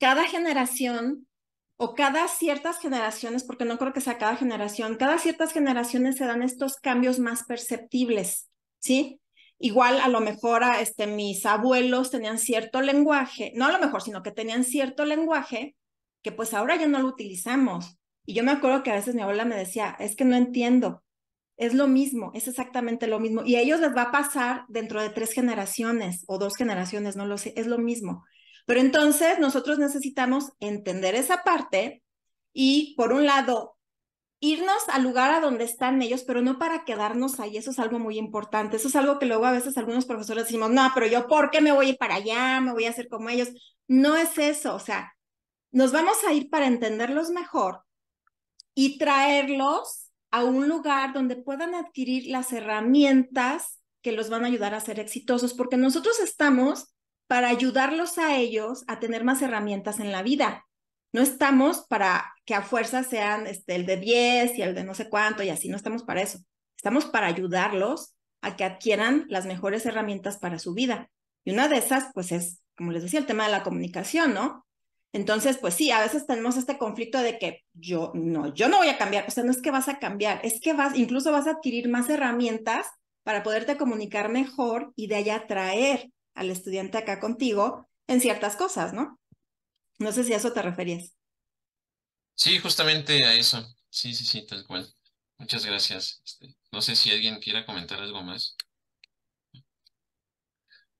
cada 0.00 0.24
generación 0.24 1.28
o 1.76 1.94
cada 1.94 2.28
ciertas 2.28 2.78
generaciones, 2.80 3.44
porque 3.44 3.64
no 3.64 3.78
creo 3.78 3.92
que 3.92 4.00
sea 4.00 4.18
cada 4.18 4.36
generación, 4.36 4.96
cada 4.96 5.18
ciertas 5.18 5.52
generaciones 5.52 6.16
se 6.16 6.26
dan 6.26 6.42
estos 6.42 6.76
cambios 6.76 7.18
más 7.18 7.44
perceptibles, 7.44 8.50
¿sí? 8.78 9.20
Igual 9.58 10.00
a 10.00 10.08
lo 10.08 10.20
mejor 10.20 10.64
a, 10.64 10.80
este, 10.80 11.06
mis 11.06 11.46
abuelos 11.46 12.10
tenían 12.10 12.38
cierto 12.38 12.80
lenguaje, 12.80 13.52
no 13.54 13.66
a 13.66 13.72
lo 13.72 13.78
mejor, 13.78 14.02
sino 14.02 14.22
que 14.22 14.32
tenían 14.32 14.64
cierto 14.64 15.04
lenguaje 15.04 15.76
que 16.22 16.32
pues 16.32 16.54
ahora 16.54 16.76
ya 16.76 16.86
no 16.88 17.00
lo 17.00 17.08
utilizamos. 17.08 17.98
Y 18.24 18.34
yo 18.34 18.44
me 18.44 18.52
acuerdo 18.52 18.82
que 18.82 18.90
a 18.90 18.94
veces 18.94 19.14
mi 19.14 19.22
abuela 19.22 19.44
me 19.44 19.56
decía, 19.56 19.96
es 19.98 20.16
que 20.16 20.24
no 20.24 20.36
entiendo, 20.36 21.02
es 21.56 21.74
lo 21.74 21.88
mismo, 21.88 22.30
es 22.34 22.48
exactamente 22.48 23.06
lo 23.06 23.20
mismo. 23.20 23.42
Y 23.44 23.56
a 23.56 23.60
ellos 23.60 23.80
les 23.80 23.94
va 23.94 24.02
a 24.02 24.12
pasar 24.12 24.64
dentro 24.68 25.02
de 25.02 25.10
tres 25.10 25.32
generaciones 25.32 26.24
o 26.26 26.38
dos 26.38 26.56
generaciones, 26.56 27.16
no 27.16 27.26
lo 27.26 27.38
sé, 27.38 27.52
es 27.56 27.66
lo 27.66 27.78
mismo. 27.78 28.24
Pero 28.66 28.80
entonces 28.80 29.38
nosotros 29.38 29.78
necesitamos 29.78 30.52
entender 30.60 31.14
esa 31.14 31.42
parte 31.42 32.02
y, 32.52 32.94
por 32.96 33.12
un 33.12 33.26
lado, 33.26 33.76
irnos 34.40 34.88
al 34.88 35.04
lugar 35.04 35.30
a 35.30 35.40
donde 35.40 35.64
están 35.64 36.02
ellos, 36.02 36.24
pero 36.24 36.42
no 36.42 36.58
para 36.58 36.84
quedarnos 36.84 37.38
ahí. 37.38 37.56
Eso 37.56 37.70
es 37.70 37.78
algo 37.78 37.98
muy 37.98 38.18
importante. 38.18 38.76
Eso 38.76 38.88
es 38.88 38.96
algo 38.96 39.18
que 39.18 39.26
luego 39.26 39.46
a 39.46 39.52
veces 39.52 39.76
algunos 39.78 40.04
profesores 40.06 40.44
decimos, 40.44 40.70
no, 40.70 40.90
pero 40.94 41.06
yo, 41.06 41.28
¿por 41.28 41.50
qué 41.50 41.60
me 41.60 41.72
voy 41.72 41.94
para 41.94 42.16
allá? 42.16 42.60
Me 42.60 42.72
voy 42.72 42.86
a 42.86 42.90
hacer 42.90 43.08
como 43.08 43.30
ellos. 43.30 43.50
No 43.86 44.16
es 44.16 44.38
eso. 44.38 44.74
O 44.74 44.80
sea, 44.80 45.12
nos 45.72 45.90
vamos 45.90 46.18
a 46.26 46.32
ir 46.32 46.50
para 46.50 46.66
entenderlos 46.66 47.30
mejor 47.30 47.82
y 48.74 48.98
traerlos 48.98 50.10
a 50.30 50.44
un 50.44 50.68
lugar 50.68 51.12
donde 51.12 51.36
puedan 51.36 51.74
adquirir 51.74 52.30
las 52.30 52.52
herramientas 52.52 53.80
que 54.02 54.12
los 54.12 54.30
van 54.30 54.44
a 54.44 54.48
ayudar 54.48 54.74
a 54.74 54.80
ser 54.80 55.00
exitosos, 55.00 55.54
porque 55.54 55.76
nosotros 55.76 56.20
estamos 56.20 56.94
para 57.26 57.48
ayudarlos 57.48 58.18
a 58.18 58.36
ellos 58.36 58.84
a 58.88 58.98
tener 58.98 59.24
más 59.24 59.40
herramientas 59.42 60.00
en 60.00 60.12
la 60.12 60.22
vida. 60.22 60.66
No 61.12 61.22
estamos 61.22 61.86
para 61.88 62.32
que 62.44 62.54
a 62.54 62.62
fuerza 62.62 63.04
sean 63.04 63.46
este, 63.46 63.74
el 63.74 63.86
de 63.86 63.96
10 63.96 64.58
y 64.58 64.62
el 64.62 64.74
de 64.74 64.84
no 64.84 64.94
sé 64.94 65.08
cuánto 65.08 65.42
y 65.42 65.50
así, 65.50 65.68
no 65.68 65.76
estamos 65.76 66.02
para 66.02 66.22
eso. 66.22 66.38
Estamos 66.76 67.04
para 67.04 67.26
ayudarlos 67.26 68.14
a 68.40 68.56
que 68.56 68.64
adquieran 68.64 69.26
las 69.28 69.46
mejores 69.46 69.86
herramientas 69.86 70.38
para 70.38 70.58
su 70.58 70.74
vida. 70.74 71.10
Y 71.44 71.52
una 71.52 71.68
de 71.68 71.78
esas, 71.78 72.10
pues 72.12 72.32
es, 72.32 72.60
como 72.76 72.92
les 72.92 73.02
decía, 73.02 73.20
el 73.20 73.26
tema 73.26 73.44
de 73.44 73.52
la 73.52 73.62
comunicación, 73.62 74.34
¿no? 74.34 74.66
Entonces, 75.12 75.58
pues 75.58 75.74
sí, 75.74 75.90
a 75.90 76.00
veces 76.00 76.26
tenemos 76.26 76.56
este 76.56 76.78
conflicto 76.78 77.18
de 77.18 77.38
que 77.38 77.64
yo 77.74 78.12
no, 78.14 78.52
yo 78.54 78.68
no 78.68 78.78
voy 78.78 78.88
a 78.88 78.96
cambiar, 78.96 79.26
o 79.28 79.30
sea, 79.30 79.44
no 79.44 79.50
es 79.50 79.60
que 79.60 79.70
vas 79.70 79.88
a 79.88 79.98
cambiar, 79.98 80.40
es 80.42 80.60
que 80.60 80.72
vas, 80.72 80.96
incluso 80.96 81.30
vas 81.32 81.46
a 81.46 81.52
adquirir 81.52 81.88
más 81.88 82.08
herramientas 82.08 82.86
para 83.22 83.42
poderte 83.42 83.76
comunicar 83.76 84.30
mejor 84.30 84.92
y 84.96 85.08
de 85.08 85.16
allá 85.16 85.36
atraer 85.36 86.10
al 86.34 86.50
estudiante 86.50 86.98
acá 86.98 87.20
contigo 87.20 87.88
en 88.06 88.20
ciertas 88.20 88.56
cosas, 88.56 88.94
¿no? 88.94 89.20
No 89.98 90.12
sé 90.12 90.24
si 90.24 90.32
a 90.32 90.38
eso 90.38 90.52
te 90.52 90.62
referías. 90.62 91.14
Sí, 92.34 92.58
justamente 92.58 93.24
a 93.24 93.34
eso. 93.34 93.64
Sí, 93.90 94.14
sí, 94.14 94.24
sí, 94.24 94.46
tal 94.46 94.66
cual. 94.66 94.88
Muchas 95.38 95.66
gracias. 95.66 96.22
Este, 96.24 96.56
no 96.72 96.80
sé 96.80 96.96
si 96.96 97.10
alguien 97.10 97.38
quiera 97.40 97.66
comentar 97.66 98.00
algo 98.00 98.22
más. 98.22 98.56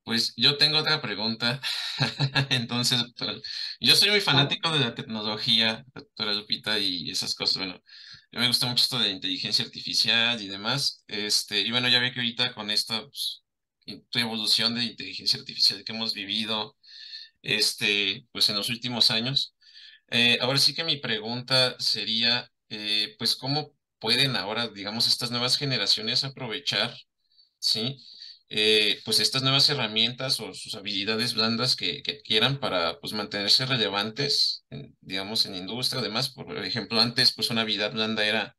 Pues 0.05 0.33
yo 0.37 0.59
tengo 0.59 0.79
otra 0.79 1.01
pregunta. 1.01 1.61
Entonces, 2.51 2.99
doctora, 2.99 3.35
yo 3.81 3.95
soy 3.95 4.11
muy 4.11 4.21
fanático 4.21 4.71
de 4.73 4.81
la 4.81 4.95
tecnología, 4.95 5.85
doctora 5.95 6.35
Lupita, 6.35 6.79
y 6.79 7.09
esas 7.11 7.35
cosas. 7.37 7.59
Bueno, 7.59 7.75
a 8.33 8.41
me 8.41 8.49
gusta 8.49 8.67
mucho 8.67 8.83
esto 8.83 8.99
de 8.99 9.11
inteligencia 9.11 9.65
artificial 9.65 10.41
y 10.43 10.49
demás. 10.49 11.05
Este, 11.07 11.61
y 11.61 11.71
bueno, 11.71 11.89
ya 11.89 12.01
ve 12.01 12.13
que 12.13 12.19
ahorita 12.21 12.53
con 12.55 12.71
esta 12.71 13.03
pues, 13.03 13.43
evolución 14.15 14.75
de 14.75 14.85
inteligencia 14.85 15.39
artificial 15.39 15.85
que 15.85 15.93
hemos 15.93 16.15
vivido, 16.15 16.77
este, 17.43 18.27
pues 18.33 18.49
en 18.51 18.57
los 18.57 18.71
últimos 18.71 19.11
años, 19.11 19.55
eh, 20.11 20.39
ahora 20.43 20.59
sí 20.59 20.75
que 20.75 20.85
mi 20.85 20.99
pregunta 20.99 21.77
sería, 21.79 22.51
eh, 22.71 23.15
pues, 23.19 23.37
¿cómo 23.37 23.75
pueden 24.01 24.37
ahora, 24.37 24.69
digamos, 24.69 25.07
estas 25.09 25.31
nuevas 25.31 25.57
generaciones 25.59 26.25
aprovechar, 26.25 26.95
¿sí? 27.59 27.99
Eh, 28.55 29.01
pues 29.07 29.19
estas 29.21 29.43
nuevas 29.43 29.69
herramientas 29.71 30.39
o 30.41 30.53
sus 30.55 30.75
habilidades 30.75 31.33
blandas 31.35 31.75
que, 31.75 32.03
que 32.03 32.21
quieran 32.21 32.61
para 32.61 33.01
pues 33.01 33.15
mantenerse 33.15 33.65
relevantes, 33.67 34.65
digamos, 35.01 35.47
en 35.47 35.55
industria. 35.55 36.01
Además, 36.01 36.31
por 36.31 36.59
ejemplo, 36.65 37.01
antes 37.01 37.33
pues 37.35 37.49
una 37.51 37.63
habilidad 37.63 37.93
blanda 37.93 38.27
era 38.27 38.57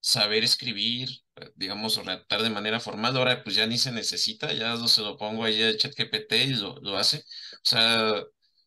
saber 0.00 0.44
escribir, 0.44 1.08
digamos, 1.56 1.98
o 1.98 2.02
redactar 2.02 2.42
de 2.42 2.50
manera 2.50 2.80
formal. 2.80 3.16
Ahora 3.16 3.42
pues 3.44 3.56
ya 3.56 3.66
ni 3.66 3.78
se 3.78 3.92
necesita, 3.92 4.52
ya 4.52 4.76
se 4.88 5.02
lo 5.02 5.16
pongo 5.16 5.44
ahí 5.44 5.62
a 5.62 5.76
ChatGPT 5.76 6.32
y 6.46 6.54
lo, 6.54 6.76
lo 6.80 6.96
hace. 6.98 7.18
O 7.18 7.22
sea, 7.64 8.22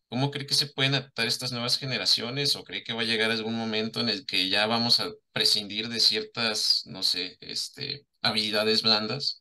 ¿cómo 0.08 0.30
cree 0.30 0.46
que 0.46 0.54
se 0.54 0.66
pueden 0.68 0.94
adaptar 0.94 1.26
estas 1.26 1.52
nuevas 1.52 1.78
generaciones 1.78 2.56
o 2.56 2.64
cree 2.64 2.84
que 2.84 2.92
va 2.92 3.02
a 3.02 3.04
llegar 3.04 3.30
algún 3.30 3.54
momento 3.56 4.00
en 4.00 4.08
el 4.08 4.26
que 4.26 4.48
ya 4.48 4.66
vamos 4.66 5.00
a 5.00 5.10
prescindir 5.32 5.88
de 5.88 6.00
ciertas, 6.00 6.82
no 6.86 7.02
sé, 7.02 7.36
este, 7.40 8.06
habilidades 8.22 8.82
blandas? 8.82 9.39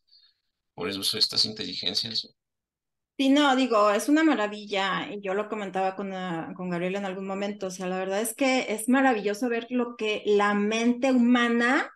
Por 0.79 0.93
de 0.93 1.19
estas 1.19 1.43
inteligencias. 1.43 2.33
Sí, 3.17 3.27
no, 3.27 3.53
digo, 3.57 3.91
es 3.91 4.07
una 4.07 4.23
maravilla, 4.23 5.11
y 5.11 5.19
yo 5.19 5.33
lo 5.33 5.49
comentaba 5.49 5.93
con, 5.97 6.13
ah, 6.13 6.53
con 6.55 6.69
Gabriel 6.69 6.95
en 6.95 7.03
algún 7.03 7.27
momento, 7.27 7.67
o 7.67 7.69
sea, 7.69 7.85
la 7.87 7.97
verdad 7.97 8.21
es 8.21 8.33
que 8.33 8.67
es 8.69 8.87
maravilloso 8.87 9.49
ver 9.49 9.67
lo 9.71 9.97
que 9.97 10.23
la 10.25 10.53
mente 10.53 11.11
humana 11.11 11.91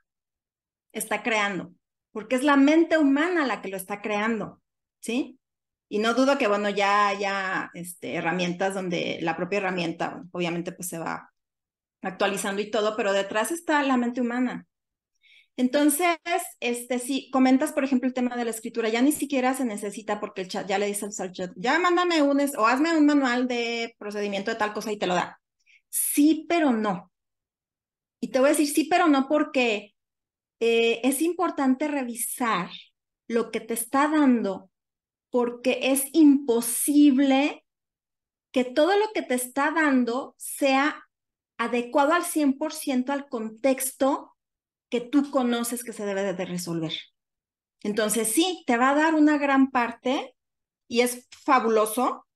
está 0.91 1.23
creando, 1.23 1.71
porque 2.11 2.35
es 2.35 2.43
la 2.43 2.57
mente 2.57 2.97
humana 2.97 3.47
la 3.47 3.61
que 3.61 3.69
lo 3.69 3.77
está 3.77 4.01
creando, 4.01 4.61
¿sí? 4.99 5.39
Y 5.87 5.99
no 5.99 6.13
dudo 6.13 6.37
que, 6.37 6.49
bueno, 6.49 6.69
ya 6.69 7.07
haya 7.07 7.71
este, 7.73 8.15
herramientas 8.15 8.73
donde 8.73 9.19
la 9.21 9.37
propia 9.37 9.59
herramienta, 9.59 10.23
obviamente, 10.33 10.73
pues 10.73 10.89
se 10.89 10.99
va 10.99 11.31
actualizando 12.01 12.61
y 12.61 12.69
todo, 12.69 12.97
pero 12.97 13.13
detrás 13.13 13.53
está 13.53 13.81
la 13.83 13.95
mente 13.95 14.19
humana. 14.19 14.67
Entonces, 15.55 16.17
este, 16.59 16.97
si 16.97 17.29
comentas, 17.29 17.73
por 17.73 17.83
ejemplo, 17.83 18.07
el 18.07 18.13
tema 18.13 18.35
de 18.35 18.45
la 18.45 18.51
escritura, 18.51 18.89
ya 18.89 19.01
ni 19.01 19.11
siquiera 19.11 19.53
se 19.53 19.65
necesita 19.65 20.19
porque 20.19 20.41
el 20.41 20.47
chat 20.47 20.67
ya 20.67 20.79
le 20.79 20.87
dice 20.87 21.07
al 21.19 21.31
chat, 21.31 21.51
ya 21.55 21.77
mándame 21.79 22.21
un, 22.23 22.41
o 22.57 22.67
hazme 22.67 22.97
un 22.97 23.05
manual 23.05 23.47
de 23.47 23.95
procedimiento 23.99 24.51
de 24.51 24.57
tal 24.57 24.73
cosa 24.73 24.91
y 24.91 24.97
te 24.97 25.07
lo 25.07 25.13
da. 25.13 25.39
Sí, 25.89 26.45
pero 26.49 26.71
no. 26.71 27.11
Y 28.19 28.29
te 28.29 28.39
voy 28.39 28.47
a 28.47 28.51
decir 28.51 28.67
sí, 28.67 28.85
pero 28.85 29.07
no 29.07 29.27
porque 29.27 29.93
eh, 30.59 31.01
es 31.03 31.21
importante 31.21 31.87
revisar 31.87 32.69
lo 33.27 33.51
que 33.51 33.59
te 33.59 33.75
está 33.75 34.07
dando 34.07 34.71
porque 35.29 35.79
es 35.81 36.05
imposible 36.13 37.65
que 38.51 38.63
todo 38.63 38.97
lo 38.97 39.11
que 39.13 39.23
te 39.23 39.33
está 39.33 39.71
dando 39.71 40.35
sea 40.37 41.03
adecuado 41.57 42.13
al 42.13 42.23
100% 42.23 43.09
al 43.09 43.27
contexto 43.27 44.32
que 44.93 45.01
tú 45.01 45.31
conoces 45.31 45.83
que 45.83 45.91
se 45.91 46.05
debe 46.05 46.35
de 46.35 46.45
resolver. 46.45 46.93
Entonces, 47.81 48.27
sí, 48.27 48.63
te 48.67 48.77
va 48.77 48.91
a 48.91 48.93
dar 48.93 49.15
una 49.15 49.39
gran 49.39 49.71
parte 49.71 50.35
y 50.87 51.01
es 51.01 51.27
fabuloso, 51.43 52.27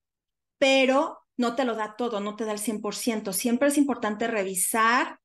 pero 0.57 1.19
no 1.37 1.55
te 1.55 1.65
lo 1.65 1.75
da 1.75 1.95
todo, 1.95 2.19
no 2.19 2.35
te 2.35 2.45
da 2.45 2.53
el 2.53 2.57
100%. 2.57 3.31
Siempre 3.31 3.67
es 3.67 3.77
importante 3.77 4.25
revisar 4.25 5.19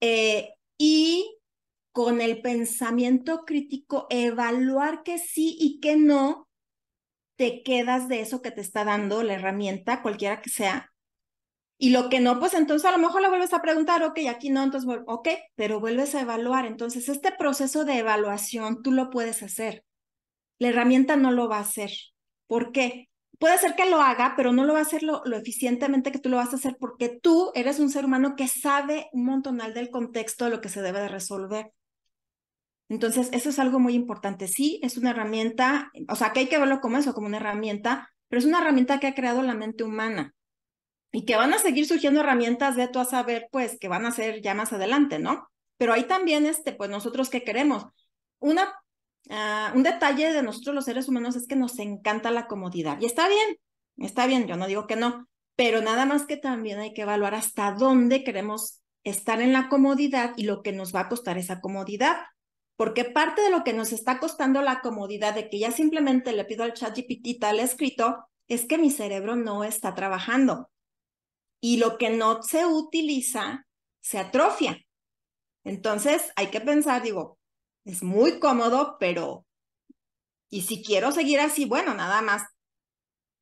eh, 0.00 0.54
y 0.78 1.36
con 1.92 2.22
el 2.22 2.40
pensamiento 2.40 3.44
crítico 3.44 4.06
evaluar 4.08 5.02
que 5.02 5.18
sí 5.18 5.58
y 5.60 5.80
que 5.80 5.98
no 5.98 6.48
te 7.36 7.62
quedas 7.62 8.08
de 8.08 8.22
eso 8.22 8.40
que 8.40 8.52
te 8.52 8.62
está 8.62 8.86
dando 8.86 9.22
la 9.22 9.34
herramienta, 9.34 10.00
cualquiera 10.00 10.40
que 10.40 10.48
sea, 10.48 10.93
y 11.76 11.90
lo 11.90 12.08
que 12.08 12.20
no, 12.20 12.38
pues 12.38 12.54
entonces 12.54 12.88
a 12.88 12.92
lo 12.92 12.98
mejor 12.98 13.20
le 13.20 13.28
vuelves 13.28 13.52
a 13.52 13.60
preguntar, 13.60 14.02
ok, 14.04 14.20
aquí 14.28 14.50
no, 14.50 14.62
entonces, 14.62 14.88
ok, 15.06 15.28
pero 15.56 15.80
vuelves 15.80 16.14
a 16.14 16.20
evaluar. 16.20 16.66
Entonces, 16.66 17.08
este 17.08 17.32
proceso 17.32 17.84
de 17.84 17.98
evaluación 17.98 18.82
tú 18.82 18.92
lo 18.92 19.10
puedes 19.10 19.42
hacer. 19.42 19.84
La 20.58 20.68
herramienta 20.68 21.16
no 21.16 21.32
lo 21.32 21.48
va 21.48 21.58
a 21.58 21.62
hacer. 21.62 21.90
¿Por 22.46 22.70
qué? 22.70 23.08
Puede 23.40 23.58
ser 23.58 23.74
que 23.74 23.90
lo 23.90 24.00
haga, 24.00 24.34
pero 24.36 24.52
no 24.52 24.64
lo 24.64 24.74
va 24.74 24.78
a 24.80 24.82
hacer 24.82 25.02
lo, 25.02 25.24
eficientemente 25.34 26.12
que 26.12 26.20
tú 26.20 26.28
lo 26.28 26.36
vas 26.36 26.52
a 26.52 26.56
hacer 26.56 26.76
porque 26.78 27.08
tú 27.08 27.50
eres 27.54 27.80
un 27.80 27.90
ser 27.90 28.04
humano 28.04 28.36
que 28.36 28.46
sabe 28.46 29.08
un 29.12 29.24
montonal 29.24 29.74
del 29.74 29.90
contexto 29.90 30.44
de 30.44 30.52
lo 30.52 30.60
que 30.60 30.68
se 30.68 30.80
debe 30.80 31.00
de 31.00 31.08
resolver. 31.08 31.72
Entonces, 32.88 33.30
eso 33.32 33.48
es 33.50 33.58
algo 33.58 33.80
muy 33.80 33.94
importante. 33.94 34.46
Sí, 34.46 34.78
es 34.82 34.96
una 34.96 35.10
herramienta, 35.10 35.90
o 36.08 36.14
sea, 36.14 36.32
que 36.32 36.40
hay 36.40 36.48
que 36.48 36.58
verlo 36.58 36.80
como 36.80 36.98
eso, 36.98 37.14
como 37.14 37.26
una 37.26 37.38
herramienta, 37.38 38.10
pero 38.28 38.38
es 38.38 38.46
una 38.46 38.60
herramienta 38.60 39.00
que 39.00 39.08
ha 39.08 39.14
creado 39.14 39.42
la 39.42 39.54
mente 39.54 39.82
humana 39.82 40.34
y 41.14 41.24
que 41.24 41.36
van 41.36 41.54
a 41.54 41.58
seguir 41.58 41.86
surgiendo 41.86 42.20
herramientas 42.20 42.76
de 42.76 42.88
tú 42.88 42.98
a 42.98 43.06
saber, 43.06 43.48
pues, 43.50 43.78
que 43.78 43.88
van 43.88 44.04
a 44.04 44.10
ser 44.10 44.42
ya 44.42 44.54
más 44.54 44.74
adelante, 44.74 45.18
¿no? 45.18 45.48
Pero 45.78 45.94
ahí 45.94 46.04
también, 46.04 46.44
este, 46.44 46.72
pues, 46.72 46.90
nosotros 46.90 47.30
qué 47.30 47.42
queremos. 47.42 47.86
Una, 48.38 48.74
ah, 49.30 49.72
un 49.74 49.82
detalle 49.82 50.32
de 50.32 50.42
nosotros 50.42 50.74
los 50.74 50.84
seres 50.84 51.08
humanos 51.08 51.36
es 51.36 51.46
que 51.46 51.56
nos 51.56 51.78
encanta 51.78 52.30
la 52.30 52.46
comodidad. 52.46 53.00
Y 53.00 53.06
está 53.06 53.28
bien, 53.28 53.58
Está 53.96 54.26
bien, 54.26 54.46
yo 54.46 54.56
no 54.56 54.66
digo 54.66 54.86
que 54.86 54.96
no, 54.96 55.28
pero 55.56 55.80
nada 55.80 56.04
más 56.04 56.26
que 56.26 56.36
también 56.36 56.80
hay 56.80 56.92
que 56.92 57.02
evaluar 57.02 57.34
hasta 57.34 57.72
dónde 57.72 58.24
queremos 58.24 58.82
estar 59.04 59.40
en 59.40 59.52
la 59.52 59.68
comodidad 59.68 60.32
y 60.36 60.44
lo 60.44 60.62
que 60.62 60.72
nos 60.72 60.94
va 60.94 61.00
a 61.00 61.08
costar 61.08 61.38
esa 61.38 61.60
comodidad. 61.60 62.16
Porque 62.76 63.04
parte 63.04 63.40
de 63.40 63.50
lo 63.50 63.62
que 63.62 63.72
nos 63.72 63.92
está 63.92 64.18
costando 64.18 64.60
la 64.60 64.80
comodidad 64.80 65.34
de 65.34 65.48
que 65.48 65.60
ya 65.60 65.70
simplemente 65.70 66.32
le 66.32 66.44
pido 66.44 66.64
al 66.64 66.72
chat 66.72 66.96
GPT 66.96 67.38
tal 67.38 67.60
escrito 67.60 68.26
es 68.48 68.66
que 68.66 68.78
mi 68.78 68.90
cerebro 68.90 69.36
no 69.36 69.62
está 69.62 69.94
trabajando. 69.94 70.70
Y 71.64 71.78
lo 71.78 71.96
que 71.96 72.10
no 72.10 72.42
se 72.42 72.66
utiliza 72.66 73.66
se 73.98 74.18
atrofia. 74.18 74.84
Entonces 75.64 76.30
hay 76.36 76.48
que 76.48 76.60
pensar, 76.60 77.02
digo, 77.02 77.38
es 77.86 78.02
muy 78.02 78.38
cómodo, 78.38 78.98
pero 79.00 79.46
y 80.50 80.60
si 80.60 80.84
quiero 80.84 81.10
seguir 81.10 81.40
así, 81.40 81.64
bueno, 81.64 81.94
nada 81.94 82.20
más 82.20 82.42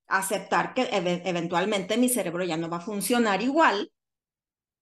aceptar 0.07 0.73
que 0.73 0.89
eventualmente 0.93 1.97
mi 1.97 2.09
cerebro 2.09 2.45
ya 2.45 2.57
no 2.57 2.71
va 2.71 2.77
a 2.77 2.81
funcionar 2.81 3.43
igual 3.43 3.91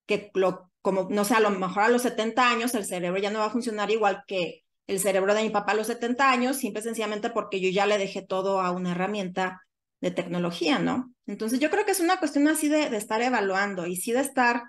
que 0.05 0.29
lo, 0.35 0.69
como, 0.83 1.07
no 1.09 1.25
sé, 1.25 1.33
a 1.33 1.39
lo 1.39 1.49
mejor 1.49 1.81
a 1.81 1.89
los 1.89 2.03
70 2.03 2.47
años 2.47 2.75
el 2.75 2.85
cerebro 2.85 3.19
ya 3.19 3.31
no 3.31 3.39
va 3.39 3.45
a 3.45 3.49
funcionar 3.49 3.89
igual 3.89 4.23
que 4.27 4.65
el 4.85 4.99
cerebro 4.99 5.33
de 5.33 5.41
mi 5.41 5.49
papá 5.49 5.71
a 5.71 5.75
los 5.75 5.87
70 5.87 6.29
años, 6.29 6.57
simple 6.57 6.83
sencillamente 6.83 7.31
porque 7.31 7.59
yo 7.59 7.71
ya 7.71 7.87
le 7.87 7.97
dejé 7.97 8.21
todo 8.21 8.61
a 8.61 8.69
una 8.69 8.91
herramienta 8.91 9.63
de 10.01 10.11
tecnología, 10.11 10.79
¿no? 10.79 11.13
Entonces 11.27 11.59
yo 11.59 11.69
creo 11.69 11.85
que 11.85 11.91
es 11.91 11.99
una 11.99 12.17
cuestión 12.17 12.47
así 12.47 12.67
de, 12.67 12.95
estar 12.97 13.21
evaluando 13.21 13.85
y 13.85 13.95
sí 13.95 14.11
de 14.11 14.21
estar 14.21 14.63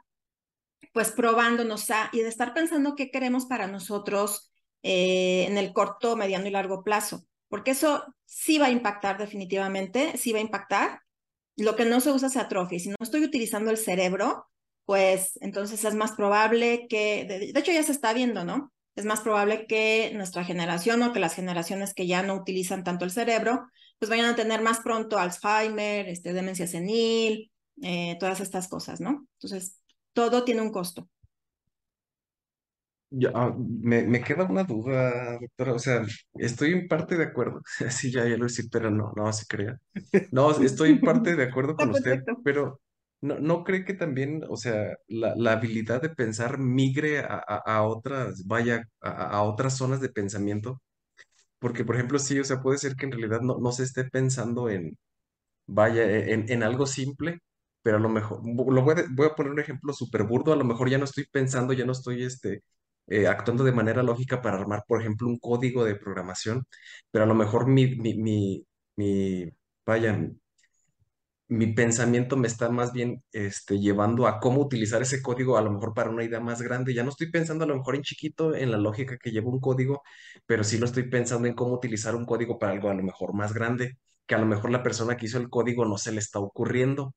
pues 0.93 1.11
probándonos 1.11 1.91
a, 1.91 2.11
y 2.13 2.21
de 2.21 2.29
estar 2.29 2.53
pensando 2.53 2.95
qué 2.95 3.11
queremos 3.11 3.47
para 3.47 3.67
nosotros 3.67 4.53
eh, 4.83 5.47
en 5.49 5.57
el 5.57 5.73
corto, 5.73 6.17
mediano 6.17 6.47
y 6.47 6.51
largo 6.51 6.85
plazo, 6.85 7.25
porque 7.49 7.71
eso 7.71 8.05
sí 8.27 8.59
va 8.59 8.67
a 8.67 8.71
impactar 8.71 9.19
definitivamente, 9.19 10.17
sí 10.19 10.33
va 10.33 10.39
a 10.39 10.43
impactar. 10.43 11.01
Lo 11.57 11.77
que 11.77 11.85
no 11.85 12.01
se 12.01 12.11
usa 12.11 12.31
se 12.31 12.41
atrofia. 12.41 12.79
Si 12.79 12.89
no 12.89 12.97
estoy 13.01 13.25
utilizando 13.25 13.71
el 13.71 13.77
cerebro, 13.77 14.47
pues 14.85 15.39
entonces 15.41 15.85
es 15.85 15.95
más 15.95 16.13
probable 16.13 16.87
que, 16.89 17.25
de, 17.25 17.59
hecho 17.59 17.73
ya 17.73 17.83
se 17.83 17.93
está 17.93 18.13
viendo, 18.13 18.45
¿no? 18.45 18.73
Es 18.95 19.05
más 19.05 19.21
probable 19.21 19.67
que 19.67 20.13
nuestra 20.15 20.45
generación 20.45 21.03
o 21.03 21.13
que 21.13 21.21
las 21.21 21.35
generaciones 21.35 21.95
que 21.95 22.07
ya 22.07 22.23
no 22.23 22.35
utilizan 22.35 22.85
tanto 22.85 23.05
el 23.05 23.11
cerebro, 23.11 23.67
pues 24.03 24.11
vayan 24.11 24.27
a 24.33 24.35
tener 24.35 24.61
más 24.63 24.81
pronto 24.81 25.17
Alzheimer, 25.17 26.09
este, 26.09 26.33
demencia 26.33 26.67
senil, 26.67 27.53
eh, 27.83 28.17
todas 28.19 28.41
estas 28.41 28.67
cosas, 28.67 29.01
¿no? 29.01 29.29
Entonces, 29.35 29.79
todo 30.13 30.43
tiene 30.45 30.61
un 30.61 30.73
costo. 30.73 31.09
Ya, 33.11 33.31
ah, 33.35 33.55
me, 33.59 34.03
me 34.05 34.23
queda 34.25 34.45
una 34.45 34.65
duda, 34.65 35.39
doctora. 35.39 35.75
O 35.75 35.79
sea, 35.79 36.03
estoy 36.35 36.73
en 36.73 36.89
parte 36.89 37.17
de 37.17 37.25
acuerdo. 37.25 37.61
Sí, 37.91 38.11
ya, 38.11 38.27
ya 38.27 38.37
lo 38.37 38.45
decir, 38.47 38.67
pero 38.73 38.91
no, 38.91 39.13
no 39.15 39.33
se 39.33 39.47
crea. 39.47 39.79
No, 40.33 40.51
estoy 40.63 40.91
en 40.91 41.03
parte 41.03 41.37
de 41.37 41.45
acuerdo 41.45 41.77
con 41.77 41.91
usted, 41.91 42.25
pero 42.43 42.81
no, 43.21 43.39
no 43.39 43.65
cree 43.65 43.85
que 43.85 43.95
también, 43.95 44.43
o 44.49 44.57
sea, 44.57 44.97
la, 45.09 45.35
la 45.37 45.53
habilidad 45.53 46.03
de 46.03 46.11
pensar 46.11 46.59
migre 46.59 47.21
a, 47.21 47.37
a, 47.47 47.57
a 47.77 47.83
otras, 47.85 48.47
vaya, 48.47 48.89
a, 49.01 49.11
a 49.39 49.43
otras 49.45 49.77
zonas 49.77 50.01
de 50.01 50.09
pensamiento. 50.09 50.83
Porque, 51.63 51.85
por 51.87 51.97
ejemplo, 51.97 52.21
sí, 52.21 52.41
o 52.41 52.45
sea, 52.45 52.63
puede 52.63 52.79
ser 52.79 52.97
que 52.97 53.07
en 53.07 53.13
realidad 53.13 53.43
no, 53.43 53.59
no 53.61 53.73
se 53.73 53.85
esté 53.85 54.05
pensando 54.07 54.71
en, 54.71 54.99
vaya, 55.67 56.05
e, 56.05 56.33
en, 56.35 56.51
en 56.51 56.63
algo 56.63 56.87
simple, 56.87 57.41
pero 57.83 57.97
a 57.99 58.01
lo 58.01 58.09
mejor, 58.09 58.41
lo 58.45 58.83
voy 58.83 58.95
a, 58.99 59.05
voy 59.11 59.27
a 59.27 59.35
poner 59.35 59.53
un 59.53 59.61
ejemplo 59.61 59.93
súper 59.93 60.25
burdo, 60.25 60.53
a 60.53 60.57
lo 60.57 60.65
mejor 60.65 60.91
ya 60.91 60.99
no 60.99 61.05
estoy 61.05 61.27
pensando, 61.31 61.73
ya 61.73 61.85
no 61.87 61.93
estoy 61.93 62.25
este, 62.25 62.63
eh, 63.09 63.27
actuando 63.27 63.65
de 63.65 63.73
manera 63.73 64.03
lógica 64.03 64.43
para 64.43 64.59
armar, 64.59 64.85
por 64.87 65.01
ejemplo, 65.01 65.29
un 65.29 65.39
código 65.39 65.85
de 65.85 65.97
programación, 65.97 66.65
pero 67.11 67.25
a 67.25 67.27
lo 67.29 67.35
mejor 67.35 67.67
mi, 67.69 67.97
mi, 67.97 68.15
mi, 68.17 68.67
mi 68.97 69.51
mi 71.53 71.67
pensamiento 71.75 72.37
me 72.37 72.49
está 72.49 72.69
más 72.71 72.93
bien 72.93 73.23
este, 73.33 73.79
llevando 73.79 74.27
a 74.27 74.41
cómo 74.41 74.61
utilizar 74.63 75.03
ese 75.03 75.23
código, 75.23 75.57
a 75.59 75.63
lo 75.63 75.71
mejor 75.73 75.95
para 75.95 76.11
una 76.11 76.25
idea 76.25 76.41
más 76.41 76.63
grande. 76.63 76.95
Ya 76.95 77.03
no 77.05 77.11
estoy 77.11 77.31
pensando 77.31 77.65
a 77.65 77.67
lo 77.69 77.77
mejor 77.77 77.97
en 77.97 78.03
chiquito, 78.03 78.55
en 78.55 78.71
la 78.71 78.79
lógica 78.79 79.19
que 79.19 79.31
lleva 79.31 79.49
un 79.51 79.61
código, 79.61 80.03
pero 80.47 80.65
sí 80.65 80.79
lo 80.79 80.87
estoy 80.87 81.05
pensando 81.09 81.49
en 81.49 81.55
cómo 81.55 81.75
utilizar 81.75 82.15
un 82.17 82.25
código 82.27 82.59
para 82.59 82.73
algo 82.73 82.89
a 82.91 82.95
lo 82.95 83.03
mejor 83.03 83.35
más 83.35 83.53
grande, 83.53 83.99
que 84.27 84.35
a 84.35 84.39
lo 84.39 84.47
mejor 84.47 84.71
la 84.71 84.83
persona 84.83 85.17
que 85.17 85.27
hizo 85.27 85.39
el 85.39 85.51
código 85.51 85.85
no 85.85 85.99
se 85.99 86.13
le 86.13 86.21
está 86.21 86.39
ocurriendo. 86.41 87.15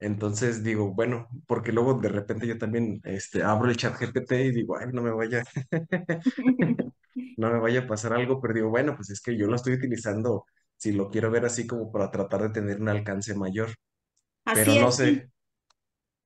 Entonces 0.00 0.64
digo, 0.64 0.92
bueno, 0.94 1.28
porque 1.46 1.72
luego 1.72 1.94
de 1.94 2.08
repente 2.10 2.46
yo 2.46 2.58
también 2.58 3.00
este, 3.04 3.42
abro 3.44 3.70
el 3.70 3.76
chat 3.76 3.98
GPT 4.00 4.46
y 4.46 4.52
digo, 4.52 4.76
ay, 4.78 4.86
no 4.92 5.02
me 5.02 5.12
vaya, 5.12 5.44
no 7.36 7.50
me 7.52 7.58
vaya 7.60 7.80
a 7.80 7.86
pasar 7.86 8.12
algo, 8.12 8.40
pero 8.40 8.54
digo, 8.54 8.68
bueno, 8.70 8.94
pues 8.96 9.10
es 9.10 9.20
que 9.20 9.36
yo 9.36 9.46
lo 9.46 9.56
estoy 9.56 9.74
utilizando, 9.74 10.46
si 10.82 10.92
lo 10.92 11.08
quiero 11.10 11.30
ver 11.30 11.44
así 11.46 11.66
como 11.66 11.92
para 11.92 12.10
tratar 12.10 12.42
de 12.42 12.50
tener 12.50 12.80
un 12.80 12.88
alcance 12.88 13.34
mayor, 13.34 13.70
pero 14.52 14.76
no 14.76 14.90
es, 14.90 14.98
sí. 14.98 15.22
sé, 15.22 15.30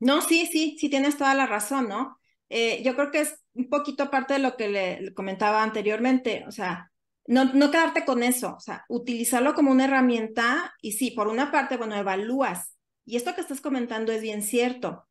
No, 0.01 0.21
sí, 0.23 0.47
sí, 0.47 0.77
sí 0.79 0.89
tienes 0.91 1.17
toda 1.17 1.35
la 1.35 1.47
razón, 1.47 1.89
¿no? 1.89 2.19
Eh, 2.49 2.83
yo 2.85 2.95
creo 2.95 3.11
que 3.11 3.21
es 3.21 3.37
un 3.55 3.69
poquito 3.71 4.11
parte 4.11 4.35
de 4.35 4.41
lo 4.41 4.57
que 4.57 4.69
le, 4.69 5.01
le 5.01 5.15
comentaba 5.15 5.63
anteriormente, 5.63 6.45
o 6.47 6.53
sea, 6.53 6.93
no, 7.27 7.47
no 7.55 7.71
quedarte 7.71 8.05
con 8.05 8.23
eso, 8.23 8.55
o 8.57 8.61
sea, 8.61 8.85
utilizarlo 8.89 9.55
como 9.55 9.71
una 9.73 9.87
herramienta 9.87 10.75
y 10.83 10.93
sí, 10.93 11.11
por 11.11 11.29
una 11.29 11.51
parte, 11.51 11.77
bueno, 11.77 11.97
evalúas. 11.97 12.77
Y 13.05 13.17
esto 13.17 13.35
que 13.35 13.41
estás 13.41 13.61
comentando 13.61 14.13
es 14.13 14.23
bien 14.23 14.43
cierto, 14.43 15.09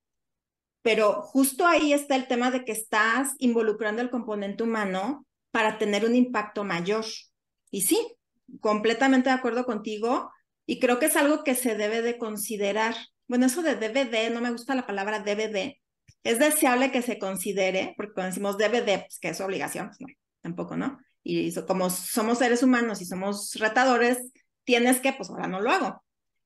pero 0.82 1.22
justo 1.22 1.66
ahí 1.68 1.94
está 1.94 2.16
el 2.16 2.28
tema 2.28 2.52
de 2.52 2.66
que 2.66 2.72
estás 2.72 3.34
involucrando 3.40 4.02
el 4.02 4.10
componente 4.12 4.64
humano 4.64 5.26
para 5.52 5.78
tener 5.78 6.06
un 6.06 6.16
impacto 6.16 6.64
mayor. 6.64 7.06
Y 7.72 7.82
sí, 7.82 8.00
completamente 8.62 9.30
de 9.30 9.36
acuerdo 9.36 9.66
contigo 9.66 10.32
y 10.66 10.80
creo 10.80 11.00
que 11.00 11.08
es 11.08 11.16
algo 11.16 11.44
que 11.44 11.56
se 11.56 11.76
debe 11.76 12.02
de 12.02 12.18
considerar. 12.18 12.96
Bueno, 13.28 13.46
eso 13.46 13.62
de 13.62 13.76
DVD, 13.76 14.32
no 14.32 14.42
me 14.42 14.52
gusta 14.52 14.76
la 14.76 14.88
palabra 14.88 15.20
DVD. 15.20 15.76
Es 16.24 16.40
deseable 16.40 16.92
que 16.92 17.02
se 17.02 17.20
considere, 17.20 17.94
porque 17.98 18.14
cuando 18.14 18.30
decimos 18.30 18.58
DVD, 18.58 19.00
pues 19.00 19.20
que 19.20 19.30
es 19.30 19.42
obligación, 19.42 19.92
pues 19.98 20.16
tampoco, 20.42 20.76
¿no? 20.76 21.00
Y 21.24 21.52
so, 21.52 21.66
como 21.66 21.90
somos 21.90 22.40
seres 22.40 22.62
humanos 22.64 23.02
y 23.02 23.06
somos 23.06 23.54
retadores, 23.56 24.32
tienes 24.64 25.00
que, 25.00 25.14
pues 25.14 25.30
ahora 25.30 25.48
no 25.48 25.60
lo 25.60 25.72
hago. 25.72 26.04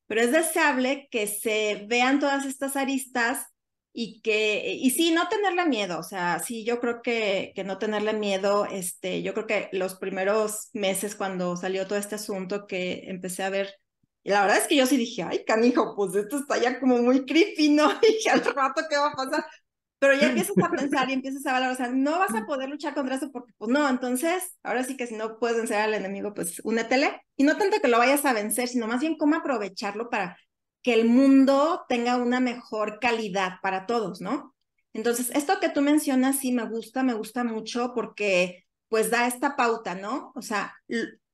Pero 0.07 0.21
es 0.21 0.31
deseable 0.31 1.07
que 1.11 1.27
se 1.27 1.85
vean 1.87 2.19
todas 2.19 2.45
estas 2.45 2.75
aristas 2.75 3.45
y 3.93 4.21
que, 4.21 4.73
y 4.73 4.91
sí, 4.91 5.11
no 5.11 5.27
tenerle 5.29 5.65
miedo, 5.65 5.99
o 5.99 6.03
sea, 6.03 6.39
sí, 6.39 6.63
yo 6.63 6.79
creo 6.79 7.01
que, 7.01 7.51
que 7.55 7.63
no 7.63 7.77
tenerle 7.79 8.13
miedo, 8.13 8.65
este, 8.65 9.21
yo 9.23 9.33
creo 9.33 9.47
que 9.47 9.69
los 9.71 9.95
primeros 9.95 10.69
meses 10.73 11.15
cuando 11.15 11.57
salió 11.57 11.87
todo 11.87 11.97
este 11.99 12.15
asunto 12.15 12.67
que 12.67 13.03
empecé 13.07 13.43
a 13.43 13.49
ver, 13.49 13.73
y 14.23 14.29
la 14.31 14.41
verdad 14.41 14.57
es 14.57 14.67
que 14.67 14.75
yo 14.75 14.85
sí 14.85 14.97
dije, 14.97 15.23
ay, 15.23 15.43
canijo, 15.45 15.95
pues 15.95 16.15
esto 16.15 16.37
está 16.37 16.57
ya 16.57 16.79
como 16.79 16.97
muy 16.99 17.25
creepy, 17.25 17.69
¿no? 17.69 17.89
Y 18.03 18.13
dije, 18.13 18.29
al 18.29 18.43
rato, 18.43 18.81
¿qué 18.89 18.97
va 18.97 19.07
a 19.09 19.15
pasar? 19.15 19.45
Pero 19.99 20.13
ya 20.13 20.27
empiezas 20.27 20.57
a 20.57 20.69
pensar 20.69 21.09
y 21.09 21.13
empiezas 21.13 21.45
a 21.45 21.51
valorar, 21.53 21.73
o 21.73 21.77
sea, 21.77 21.87
no 21.89 22.19
vas 22.19 22.33
a 22.33 22.45
poder 22.45 22.69
luchar 22.69 22.93
contra 22.93 23.15
eso 23.15 23.31
porque, 23.31 23.53
pues 23.57 23.69
no, 23.69 23.87
entonces, 23.89 24.57
ahora 24.63 24.83
sí 24.85 24.95
que 24.95 25.07
si 25.07 25.15
no 25.15 25.39
puedes 25.39 25.57
vencer 25.57 25.77
al 25.77 25.93
enemigo, 25.93 26.33
pues 26.33 26.61
únetele. 26.63 27.21
Y 27.35 27.43
no 27.43 27.57
tanto 27.57 27.81
que 27.81 27.87
lo 27.89 27.97
vayas 27.97 28.23
a 28.25 28.33
vencer, 28.33 28.69
sino 28.69 28.87
más 28.87 29.01
bien 29.01 29.17
cómo 29.17 29.35
aprovecharlo 29.35 30.09
para 30.09 30.37
que 30.81 30.93
el 30.93 31.07
mundo 31.07 31.85
tenga 31.89 32.17
una 32.17 32.39
mejor 32.39 32.99
calidad 32.99 33.53
para 33.61 33.85
todos, 33.85 34.21
¿no? 34.21 34.55
Entonces, 34.93 35.29
esto 35.33 35.59
que 35.59 35.69
tú 35.69 35.81
mencionas 35.81 36.39
sí 36.39 36.51
me 36.51 36.65
gusta, 36.65 37.03
me 37.03 37.13
gusta 37.13 37.43
mucho 37.43 37.93
porque 37.93 38.65
pues 38.87 39.11
da 39.11 39.27
esta 39.27 39.55
pauta, 39.55 39.93
¿no? 39.95 40.31
O 40.35 40.41
sea, 40.41 40.73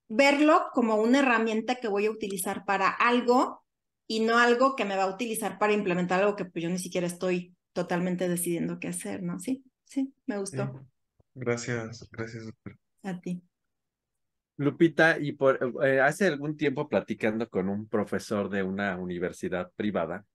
verlo 0.08 0.66
como 0.74 0.96
una 0.98 1.20
herramienta 1.20 1.76
que 1.76 1.88
voy 1.88 2.06
a 2.06 2.12
utilizar 2.12 2.66
para 2.66 2.90
algo 2.90 3.64
y 4.08 4.20
no 4.20 4.38
algo 4.38 4.76
que 4.76 4.86
me 4.86 4.98
va 4.98 5.04
a 5.04 5.14
utilizar 5.14 5.58
para 5.58 5.74
implementar 5.74 6.22
algo 6.22 6.36
que 6.36 6.46
pues 6.46 6.64
yo 6.64 6.70
ni 6.70 6.80
siquiera 6.80 7.08
estoy 7.08 7.56
totalmente 7.74 8.28
decidiendo 8.28 8.80
qué 8.80 8.90
hacer, 8.90 9.24
¿no? 9.24 9.40
Sí, 9.40 9.64
sí, 9.86 10.14
me 10.26 10.38
gustó. 10.38 10.66
Sí. 10.66 10.96
Gracias, 11.34 12.08
gracias, 12.12 12.46
doctor. 12.46 12.78
A 13.04 13.20
ti. 13.20 13.42
Lupita, 14.58 15.18
y 15.20 15.34
por 15.34 15.60
eh, 15.84 16.00
hace 16.00 16.28
algún 16.28 16.56
tiempo 16.56 16.88
platicando 16.88 17.50
con 17.50 17.70
un 17.70 17.88
profesor 17.88 18.50
de 18.50 18.64
una 18.64 18.98
universidad 18.98 19.72
privada, 19.76 20.26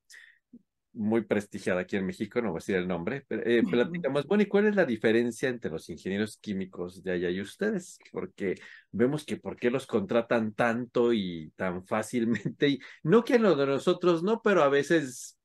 muy 0.93 1.21
prestigiada 1.21 1.81
aquí 1.81 1.95
en 1.95 2.05
México, 2.05 2.41
no 2.41 2.49
voy 2.49 2.57
a 2.57 2.59
decir 2.59 2.75
el 2.75 2.87
nombre, 2.87 3.23
pero 3.27 3.43
eh, 3.45 3.63
platicamos, 3.63 4.25
bueno, 4.27 4.43
¿y 4.43 4.47
cuál 4.47 4.67
es 4.67 4.75
la 4.75 4.85
diferencia 4.85 5.49
entre 5.49 5.71
los 5.71 5.89
ingenieros 5.89 6.37
químicos 6.37 7.01
de 7.01 7.13
allá 7.13 7.29
y 7.29 7.39
ustedes? 7.39 7.97
Porque 8.11 8.55
vemos 8.91 9.25
que 9.25 9.37
por 9.37 9.55
qué 9.55 9.71
los 9.71 9.87
contratan 9.87 10.53
tanto 10.53 11.13
y 11.13 11.51
tan 11.55 11.85
fácilmente, 11.85 12.67
y 12.67 12.79
no 13.03 13.23
que 13.23 13.39
lo 13.39 13.55
de 13.55 13.67
nosotros 13.67 14.21
no, 14.21 14.41
pero 14.41 14.63
a 14.63 14.69
veces 14.69 15.39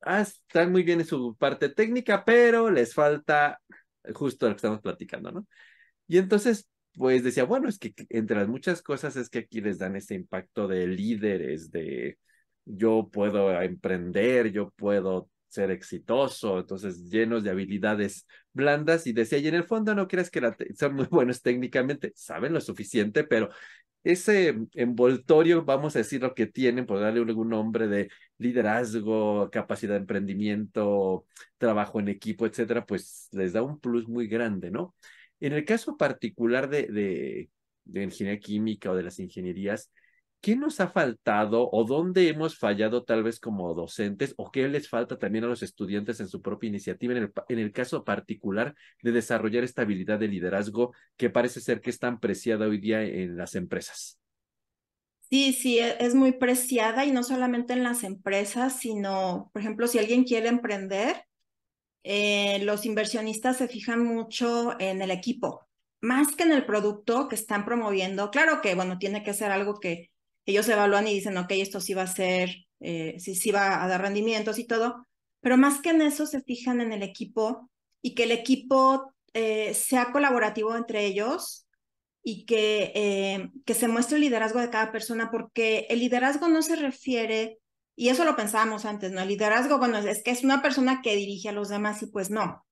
ah, 0.00 0.22
están 0.22 0.72
muy 0.72 0.82
bien 0.82 1.00
en 1.00 1.06
su 1.06 1.36
parte 1.36 1.68
técnica, 1.68 2.24
pero 2.24 2.70
les 2.70 2.92
falta 2.92 3.60
justo 4.14 4.48
lo 4.48 4.54
que 4.54 4.56
estamos 4.56 4.80
platicando, 4.80 5.30
¿no? 5.30 5.46
Y 6.08 6.18
entonces, 6.18 6.68
pues 6.96 7.22
decía, 7.24 7.44
bueno, 7.44 7.68
es 7.68 7.78
que 7.78 7.94
entre 8.10 8.36
las 8.36 8.48
muchas 8.48 8.82
cosas 8.82 9.16
es 9.16 9.30
que 9.30 9.40
aquí 9.40 9.60
les 9.60 9.78
dan 9.78 9.96
ese 9.96 10.14
impacto 10.14 10.68
de 10.68 10.86
líderes, 10.86 11.70
de 11.70 12.18
yo 12.64 13.08
puedo 13.12 13.60
emprender, 13.62 14.52
yo 14.52 14.70
puedo 14.70 15.28
ser 15.48 15.70
exitoso, 15.70 16.60
entonces 16.60 17.10
llenos 17.10 17.44
de 17.44 17.50
habilidades 17.50 18.26
blandas 18.52 19.06
y 19.06 19.12
decía, 19.12 19.38
y 19.38 19.48
en 19.48 19.54
el 19.54 19.64
fondo 19.64 19.94
no 19.94 20.08
crees 20.08 20.30
que 20.30 20.40
la 20.40 20.56
son 20.78 20.94
muy 20.94 21.06
buenos 21.10 21.42
técnicamente, 21.42 22.12
saben 22.14 22.52
lo 22.54 22.60
suficiente, 22.60 23.24
pero 23.24 23.50
ese 24.04 24.56
envoltorio, 24.74 25.64
vamos 25.64 25.94
a 25.94 26.00
decir 26.00 26.22
lo 26.22 26.34
que 26.34 26.46
tienen, 26.46 26.86
por 26.86 27.00
darle 27.00 27.20
algún 27.20 27.50
nombre 27.50 27.86
de 27.86 28.10
liderazgo, 28.38 29.48
capacidad 29.50 29.94
de 29.94 30.00
emprendimiento, 30.00 31.26
trabajo 31.58 32.00
en 32.00 32.08
equipo, 32.08 32.46
etcétera, 32.46 32.84
pues 32.84 33.28
les 33.32 33.52
da 33.52 33.62
un 33.62 33.78
plus 33.78 34.08
muy 34.08 34.26
grande, 34.26 34.70
¿no? 34.70 34.94
En 35.42 35.52
el 35.52 35.64
caso 35.64 35.96
particular 35.96 36.68
de, 36.68 37.50
ingeniería 37.84 38.38
química 38.38 38.92
o 38.92 38.94
de 38.94 39.02
las 39.02 39.18
ingenierías, 39.18 39.90
¿qué 40.40 40.54
nos 40.54 40.78
ha 40.78 40.86
faltado 40.86 41.68
o 41.68 41.82
dónde 41.82 42.28
hemos 42.28 42.56
fallado 42.56 43.02
tal 43.02 43.24
vez 43.24 43.40
como 43.40 43.74
docentes 43.74 44.34
o 44.36 44.52
qué 44.52 44.68
les 44.68 44.88
falta 44.88 45.18
también 45.18 45.42
a 45.42 45.48
los 45.48 45.64
estudiantes 45.64 46.20
en 46.20 46.28
su 46.28 46.40
propia 46.40 46.68
iniciativa 46.68 47.14
en 47.14 47.24
el, 47.24 47.32
en 47.48 47.58
el 47.58 47.72
caso 47.72 48.04
particular 48.04 48.76
de 49.02 49.10
desarrollar 49.10 49.64
esta 49.64 49.82
habilidad 49.82 50.20
de 50.20 50.28
liderazgo 50.28 50.94
que 51.16 51.28
parece 51.28 51.60
ser 51.60 51.80
que 51.80 51.90
es 51.90 51.98
tan 51.98 52.20
preciada 52.20 52.68
hoy 52.68 52.78
día 52.78 53.02
en 53.02 53.36
las 53.36 53.56
empresas? 53.56 54.20
Sí, 55.28 55.52
sí, 55.54 55.80
e, 55.80 55.96
es 55.98 56.14
muy 56.14 56.30
preciada 56.30 57.04
y 57.04 57.10
no 57.10 57.24
solamente 57.24 57.72
en 57.72 57.82
las 57.82 58.04
empresas, 58.04 58.78
sino, 58.78 59.50
por 59.52 59.60
ejemplo, 59.60 59.88
si 59.88 59.98
alguien 59.98 60.22
quiere 60.22 60.46
emprender, 60.46 61.24
eh, 62.04 62.60
los 62.64 62.84
inversionistas 62.86 63.58
se 63.58 63.68
fijan 63.68 64.04
mucho 64.04 64.78
en 64.80 65.02
el 65.02 65.10
equipo, 65.10 65.66
más 66.00 66.34
que 66.34 66.44
en 66.44 66.52
el 66.52 66.66
producto 66.66 67.28
que 67.28 67.36
están 67.36 67.64
promoviendo. 67.64 68.30
Claro 68.30 68.60
que, 68.60 68.74
bueno, 68.74 68.98
tiene 68.98 69.22
que 69.22 69.34
ser 69.34 69.52
algo 69.52 69.80
que 69.80 70.10
ellos 70.46 70.68
evalúan 70.68 71.06
y 71.06 71.14
dicen, 71.14 71.36
ok, 71.36 71.52
esto 71.52 71.80
sí 71.80 71.94
va 71.94 72.02
a 72.02 72.06
ser, 72.06 72.50
eh, 72.80 73.16
sí, 73.18 73.34
sí 73.34 73.50
va 73.50 73.84
a 73.84 73.88
dar 73.88 74.02
rendimientos 74.02 74.58
y 74.58 74.66
todo, 74.66 75.06
pero 75.40 75.56
más 75.56 75.80
que 75.80 75.90
en 75.90 76.02
eso 76.02 76.26
se 76.26 76.42
fijan 76.42 76.80
en 76.80 76.92
el 76.92 77.02
equipo 77.02 77.70
y 78.00 78.14
que 78.14 78.24
el 78.24 78.32
equipo 78.32 79.12
eh, 79.34 79.74
sea 79.74 80.12
colaborativo 80.12 80.76
entre 80.76 81.06
ellos 81.06 81.66
y 82.22 82.44
que, 82.44 82.92
eh, 82.94 83.50
que 83.64 83.74
se 83.74 83.88
muestre 83.88 84.16
el 84.16 84.22
liderazgo 84.22 84.60
de 84.60 84.70
cada 84.70 84.92
persona, 84.92 85.30
porque 85.30 85.86
el 85.90 86.00
liderazgo 86.00 86.48
no 86.48 86.62
se 86.62 86.76
refiere, 86.76 87.58
y 87.94 88.08
eso 88.08 88.24
lo 88.24 88.36
pensábamos 88.36 88.84
antes, 88.84 89.12
¿no? 89.12 89.20
El 89.20 89.28
liderazgo, 89.28 89.78
bueno, 89.78 89.98
es 89.98 90.22
que 90.22 90.30
es 90.30 90.44
una 90.44 90.62
persona 90.62 91.00
que 91.02 91.16
dirige 91.16 91.48
a 91.48 91.52
los 91.52 91.68
demás 91.68 92.02
y 92.02 92.06
pues 92.06 92.30
no. 92.30 92.64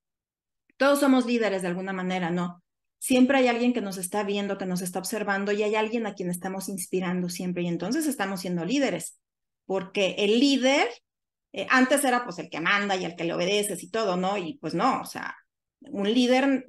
Todos 0.77 0.99
somos 0.99 1.25
líderes 1.25 1.61
de 1.61 1.67
alguna 1.67 1.93
manera, 1.93 2.31
¿no? 2.31 2.61
siempre 3.01 3.39
hay 3.39 3.47
alguien 3.47 3.73
que 3.73 3.81
nos 3.81 3.97
está 3.97 4.23
viendo, 4.23 4.59
que 4.59 4.67
nos 4.67 4.81
está 4.81 4.99
observando 4.99 5.51
y 5.51 5.63
hay 5.63 5.73
alguien 5.75 6.05
a 6.05 6.13
quien 6.13 6.29
estamos 6.29 6.69
inspirando 6.69 7.29
siempre 7.29 7.63
y 7.63 7.67
entonces 7.67 8.05
estamos 8.05 8.41
siendo 8.41 8.63
líderes, 8.63 9.19
porque 9.65 10.15
el 10.19 10.39
líder 10.39 10.87
eh, 11.51 11.65
antes 11.69 12.05
era 12.05 12.23
pues 12.23 12.37
el 12.37 12.49
que 12.49 12.61
manda 12.61 12.95
y 12.95 13.03
el 13.03 13.15
que 13.15 13.23
le 13.23 13.33
obedeces 13.33 13.81
y 13.81 13.89
todo, 13.89 14.17
¿no? 14.17 14.37
Y 14.37 14.59
pues 14.59 14.75
no, 14.75 15.01
o 15.01 15.05
sea, 15.05 15.35
un 15.81 16.13
líder 16.13 16.67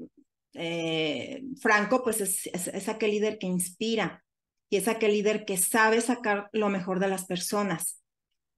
eh, 0.54 1.42
franco 1.60 2.02
pues 2.02 2.22
es, 2.22 2.46
es, 2.46 2.88
aquel 2.88 3.10
líder 3.10 3.38
que 3.38 3.46
inspira 3.46 4.24
y 4.70 4.78
es 4.78 4.88
aquel 4.88 5.12
líder 5.12 5.44
que 5.44 5.58
sabe 5.58 6.00
sacar 6.00 6.48
lo 6.52 6.70
mejor 6.70 6.98
de 6.98 7.08
las 7.08 7.26
personas 7.26 8.01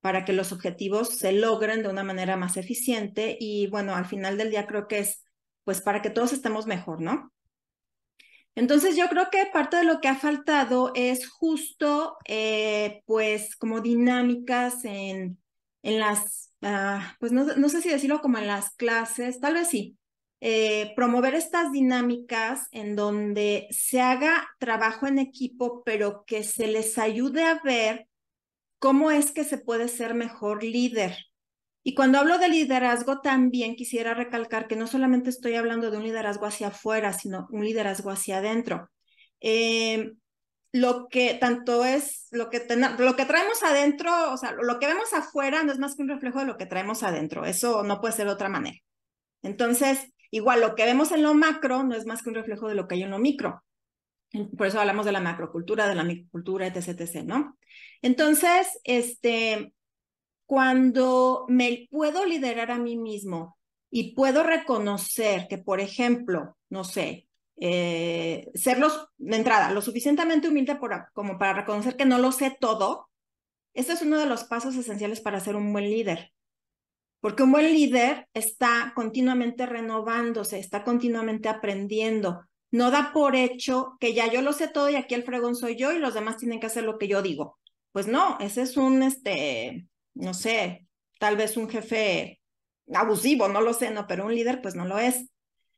para 0.04 0.26
que 0.26 0.34
los 0.34 0.52
objetivos 0.52 1.16
se 1.16 1.32
logren 1.32 1.82
de 1.82 1.88
una 1.88 2.04
manera 2.04 2.36
más 2.36 2.58
eficiente 2.58 3.38
y 3.40 3.68
bueno, 3.68 3.94
al 3.94 4.04
final 4.04 4.36
del 4.36 4.50
día 4.50 4.66
creo 4.66 4.86
que 4.86 4.98
es 4.98 5.24
pues 5.64 5.80
para 5.80 6.02
que 6.02 6.10
todos 6.10 6.34
estemos 6.34 6.66
mejor, 6.66 7.00
¿no? 7.00 7.32
Entonces 8.54 8.98
yo 8.98 9.08
creo 9.08 9.30
que 9.30 9.46
parte 9.50 9.78
de 9.78 9.84
lo 9.84 10.02
que 10.02 10.08
ha 10.08 10.14
faltado 10.14 10.92
es 10.94 11.26
justo, 11.26 12.18
eh, 12.26 13.02
pues, 13.06 13.56
como 13.56 13.80
dinámicas 13.80 14.84
en, 14.84 15.38
en 15.82 15.98
las, 15.98 16.52
ah, 16.60 17.16
pues 17.18 17.32
no, 17.32 17.46
no, 17.56 17.70
sé 17.70 17.80
si 17.80 17.88
decirlo 17.88 18.20
como 18.20 18.36
en 18.36 18.46
las 18.46 18.74
clases, 18.74 19.40
tal 19.40 19.54
vez 19.54 19.68
sí, 19.68 19.96
eh, 20.42 20.92
promover 20.96 21.34
estas 21.34 21.72
dinámicas 21.72 22.68
en 22.72 22.94
donde 22.94 23.68
se 23.70 24.02
haga 24.02 24.46
trabajo 24.58 25.06
en 25.06 25.18
equipo, 25.18 25.82
pero 25.82 26.24
que 26.26 26.42
se 26.42 26.66
les 26.66 26.98
ayude 26.98 27.44
a 27.44 27.58
ver 27.64 28.06
cómo 28.78 29.10
es 29.10 29.32
que 29.32 29.44
se 29.44 29.58
puede 29.58 29.88
ser 29.88 30.14
mejor 30.14 30.62
líder. 30.62 31.16
Y 31.82 31.94
cuando 31.94 32.18
hablo 32.18 32.38
de 32.38 32.48
liderazgo, 32.48 33.20
también 33.20 33.76
quisiera 33.76 34.14
recalcar 34.14 34.66
que 34.66 34.76
no 34.76 34.86
solamente 34.86 35.30
estoy 35.30 35.54
hablando 35.54 35.90
de 35.90 35.98
un 35.98 36.04
liderazgo 36.04 36.46
hacia 36.46 36.68
afuera, 36.68 37.12
sino 37.12 37.46
un 37.50 37.64
liderazgo 37.64 38.10
hacia 38.10 38.38
adentro. 38.38 38.90
Eh, 39.40 40.12
lo 40.72 41.08
que 41.08 41.34
tanto 41.34 41.84
es 41.84 42.26
lo 42.32 42.50
que, 42.50 42.66
lo 42.98 43.14
que 43.14 43.26
traemos 43.26 43.62
adentro, 43.62 44.32
o 44.32 44.36
sea, 44.36 44.52
lo 44.52 44.80
que 44.80 44.86
vemos 44.86 45.12
afuera 45.12 45.62
no 45.62 45.70
es 45.70 45.78
más 45.78 45.94
que 45.94 46.02
un 46.02 46.08
reflejo 46.08 46.40
de 46.40 46.46
lo 46.46 46.56
que 46.56 46.66
traemos 46.66 47.02
adentro. 47.02 47.44
Eso 47.44 47.84
no 47.84 48.00
puede 48.00 48.14
ser 48.14 48.26
de 48.26 48.32
otra 48.32 48.48
manera. 48.48 48.78
Entonces, 49.42 50.12
igual 50.30 50.60
lo 50.60 50.74
que 50.74 50.84
vemos 50.84 51.12
en 51.12 51.22
lo 51.22 51.34
macro 51.34 51.84
no 51.84 51.94
es 51.94 52.06
más 52.06 52.22
que 52.22 52.30
un 52.30 52.34
reflejo 52.34 52.68
de 52.68 52.74
lo 52.74 52.88
que 52.88 52.96
hay 52.96 53.02
en 53.04 53.10
lo 53.10 53.20
micro. 53.20 53.62
Por 54.58 54.66
eso 54.66 54.80
hablamos 54.80 55.06
de 55.06 55.12
la 55.12 55.20
macrocultura, 55.20 55.86
de 55.86 55.94
la 55.94 56.02
microcultura, 56.02 56.66
etc., 56.66 56.88
etc., 56.88 57.22
¿no? 57.24 57.56
Entonces, 58.04 58.68
este, 58.84 59.72
cuando 60.44 61.46
me 61.48 61.88
puedo 61.90 62.26
liderar 62.26 62.70
a 62.70 62.78
mí 62.78 62.98
mismo 62.98 63.56
y 63.90 64.14
puedo 64.14 64.42
reconocer 64.42 65.46
que, 65.48 65.56
por 65.56 65.80
ejemplo, 65.80 66.58
no 66.68 66.84
sé, 66.84 67.30
eh, 67.56 68.50
ser 68.52 68.78
los, 68.78 69.08
de 69.16 69.36
entrada 69.36 69.70
lo 69.70 69.80
suficientemente 69.80 70.48
humilde 70.48 70.78
como 71.14 71.38
para 71.38 71.54
reconocer 71.54 71.96
que 71.96 72.04
no 72.04 72.18
lo 72.18 72.30
sé 72.30 72.54
todo, 72.60 73.08
este 73.72 73.94
es 73.94 74.02
uno 74.02 74.18
de 74.18 74.26
los 74.26 74.44
pasos 74.44 74.76
esenciales 74.76 75.22
para 75.22 75.40
ser 75.40 75.56
un 75.56 75.72
buen 75.72 75.84
líder. 75.84 76.30
Porque 77.20 77.42
un 77.42 77.52
buen 77.52 77.72
líder 77.72 78.28
está 78.34 78.92
continuamente 78.94 79.64
renovándose, 79.64 80.58
está 80.58 80.84
continuamente 80.84 81.48
aprendiendo. 81.48 82.44
No 82.70 82.90
da 82.90 83.12
por 83.14 83.34
hecho 83.34 83.96
que 83.98 84.12
ya 84.12 84.30
yo 84.30 84.42
lo 84.42 84.52
sé 84.52 84.68
todo 84.68 84.90
y 84.90 84.96
aquí 84.96 85.14
el 85.14 85.24
fregón 85.24 85.56
soy 85.56 85.76
yo 85.76 85.90
y 85.94 85.98
los 85.98 86.12
demás 86.12 86.36
tienen 86.36 86.60
que 86.60 86.66
hacer 86.66 86.84
lo 86.84 86.98
que 86.98 87.08
yo 87.08 87.22
digo. 87.22 87.58
Pues 87.94 88.08
no, 88.08 88.38
ese 88.40 88.62
es 88.62 88.76
un, 88.76 89.04
este, 89.04 89.86
no 90.14 90.34
sé, 90.34 90.88
tal 91.20 91.36
vez 91.36 91.56
un 91.56 91.68
jefe 91.70 92.40
abusivo, 92.92 93.46
no 93.46 93.60
lo 93.60 93.72
sé, 93.72 93.92
no, 93.92 94.08
pero 94.08 94.26
un 94.26 94.34
líder 94.34 94.60
pues 94.60 94.74
no 94.74 94.84
lo 94.84 94.98
es. 94.98 95.30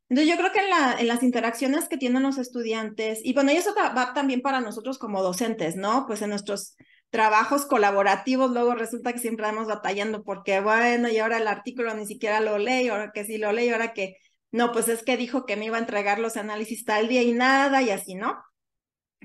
Entonces 0.09 0.33
yo 0.35 0.39
creo 0.39 0.51
que 0.51 0.61
en, 0.61 0.71
la, 0.71 0.97
en 0.99 1.09
las 1.09 1.23
interacciones 1.23 1.89
que 1.89 1.99
tienen 1.99 2.23
los 2.23 2.39
estudiantes, 2.39 3.21
y 3.23 3.35
bueno, 3.35 3.53
y 3.53 3.57
eso 3.57 3.75
va 3.77 4.15
también 4.15 4.41
para 4.41 4.63
nosotros 4.63 4.97
como 4.97 5.23
docentes, 5.23 5.77
¿no? 5.77 6.07
Pues 6.07 6.23
en 6.23 6.31
nuestros 6.31 6.75
trabajos 7.11 7.67
colaborativos 7.67 8.51
luego 8.51 8.75
resulta 8.75 9.13
que 9.13 9.19
siempre 9.19 9.45
vamos 9.45 9.67
batallando 9.67 10.25
porque, 10.25 10.61
bueno, 10.61 11.11
y 11.11 11.19
ahora 11.19 11.37
el 11.37 11.49
artículo 11.49 11.93
ni 11.93 12.07
siquiera 12.07 12.41
lo 12.41 12.57
leí, 12.57 12.89
ahora 12.89 13.11
que 13.13 13.25
sí 13.25 13.37
lo 13.37 13.53
leí, 13.53 13.69
ahora 13.69 13.93
que, 13.93 14.17
no, 14.53 14.73
pues 14.73 14.89
es 14.89 15.03
que 15.03 15.19
dijo 15.19 15.45
que 15.45 15.57
me 15.57 15.67
iba 15.67 15.77
a 15.77 15.81
entregar 15.81 16.19
los 16.19 16.39
análisis 16.39 16.87
tal 16.87 17.09
día 17.09 17.23
y 17.23 17.33
nada, 17.33 17.83
y 17.83 17.91
así, 17.91 18.15
¿no? 18.15 18.43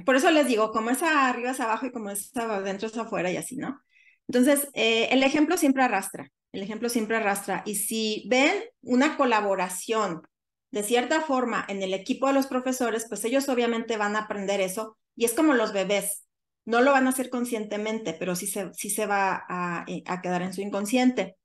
Por 0.05 0.15
eso 0.15 0.31
les 0.31 0.47
digo, 0.47 0.71
como 0.71 0.89
es 0.89 1.01
arriba 1.03 1.51
es 1.51 1.59
abajo 1.59 1.85
y 1.85 1.91
como 1.91 2.09
es 2.09 2.35
adentro 2.35 2.87
es 2.87 2.97
afuera 2.97 3.31
y 3.31 3.37
así, 3.37 3.57
¿no? 3.57 3.81
Entonces, 4.27 4.69
eh, 4.73 5.09
el 5.11 5.23
ejemplo 5.23 5.57
siempre 5.57 5.83
arrastra, 5.83 6.29
el 6.51 6.63
ejemplo 6.63 6.89
siempre 6.89 7.17
arrastra. 7.17 7.63
Y 7.65 7.75
si 7.75 8.25
ven 8.29 8.63
una 8.81 9.17
colaboración 9.17 10.21
de 10.71 10.83
cierta 10.83 11.21
forma 11.21 11.65
en 11.67 11.83
el 11.83 11.93
equipo 11.93 12.27
de 12.27 12.33
los 12.33 12.47
profesores, 12.47 13.05
pues 13.09 13.25
ellos 13.25 13.49
obviamente 13.49 13.97
van 13.97 14.15
a 14.15 14.19
aprender 14.21 14.61
eso. 14.61 14.97
Y 15.15 15.25
es 15.25 15.33
como 15.33 15.53
los 15.53 15.73
bebés, 15.73 16.25
no 16.65 16.81
lo 16.81 16.91
van 16.91 17.07
a 17.07 17.09
hacer 17.09 17.29
conscientemente, 17.29 18.13
pero 18.13 18.35
sí 18.35 18.47
se, 18.47 18.73
sí 18.73 18.89
se 18.89 19.05
va 19.05 19.43
a, 19.49 19.85
a 20.05 20.21
quedar 20.21 20.41
en 20.41 20.53
su 20.53 20.61
inconsciente. 20.61 21.35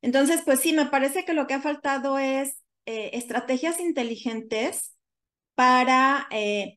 Entonces, 0.00 0.42
pues 0.44 0.60
sí, 0.60 0.72
me 0.72 0.86
parece 0.86 1.24
que 1.24 1.34
lo 1.34 1.46
que 1.46 1.54
ha 1.54 1.60
faltado 1.60 2.18
es 2.18 2.62
eh, 2.86 3.10
estrategias 3.14 3.80
inteligentes 3.80 4.93
para, 5.54 6.28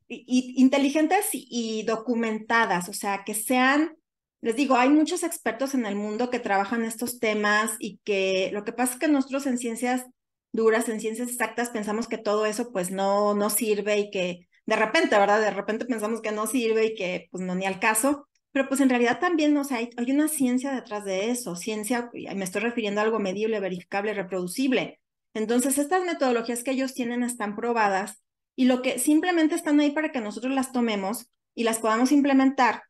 inteligentes 0.07 1.29
y 1.33 1.83
documentadas, 1.83 2.89
o 2.89 2.93
sea, 2.93 3.23
que 3.23 3.33
sean 3.33 3.97
les 4.41 4.55
digo, 4.55 4.75
hay 4.75 4.89
muchos 4.89 5.23
expertos 5.23 5.73
en 5.73 5.85
el 5.85 5.95
mundo 5.95 6.29
que 6.29 6.39
trabajan 6.39 6.83
estos 6.83 7.19
temas 7.19 7.75
y 7.79 7.99
que 8.03 8.51
lo 8.53 8.63
que 8.63 8.71
pasa 8.71 8.93
es 8.93 8.99
que 8.99 9.07
nosotros 9.07 9.47
en 9.47 9.57
ciencias 9.57 10.05
duras, 10.51 10.89
en 10.89 11.01
ciencias 11.01 11.29
exactas, 11.29 11.69
pensamos 11.69 12.07
que 12.07 12.17
todo 12.17 12.45
eso 12.45 12.71
pues 12.71 12.91
no, 12.91 13.33
no 13.33 13.49
sirve 13.49 13.97
y 13.99 14.11
que 14.11 14.47
de 14.65 14.75
repente, 14.75 15.17
¿verdad? 15.17 15.41
De 15.41 15.51
repente 15.51 15.85
pensamos 15.85 16.21
que 16.21 16.31
no 16.31 16.45
sirve 16.45 16.85
y 16.87 16.95
que 16.95 17.27
pues 17.31 17.43
no 17.43 17.55
ni 17.55 17.65
al 17.65 17.79
caso, 17.79 18.27
pero 18.51 18.67
pues 18.67 18.81
en 18.81 18.89
realidad 18.89 19.19
también, 19.19 19.55
o 19.57 19.63
sea, 19.63 19.77
hay, 19.77 19.89
hay 19.97 20.11
una 20.11 20.27
ciencia 20.27 20.71
detrás 20.73 21.03
de 21.05 21.29
eso, 21.31 21.55
ciencia, 21.55 22.09
me 22.13 22.43
estoy 22.43 22.61
refiriendo 22.61 23.01
a 23.01 23.03
algo 23.05 23.19
medible, 23.19 23.59
verificable, 23.59 24.13
reproducible. 24.13 24.99
Entonces, 25.33 25.77
estas 25.77 26.03
metodologías 26.05 26.63
que 26.63 26.71
ellos 26.71 26.93
tienen 26.93 27.23
están 27.23 27.55
probadas 27.55 28.21
y 28.57 28.65
lo 28.65 28.81
que 28.81 28.99
simplemente 28.99 29.55
están 29.55 29.79
ahí 29.79 29.91
para 29.91 30.11
que 30.11 30.19
nosotros 30.19 30.53
las 30.53 30.73
tomemos 30.73 31.29
y 31.53 31.63
las 31.63 31.77
podamos 31.79 32.11
implementar 32.11 32.81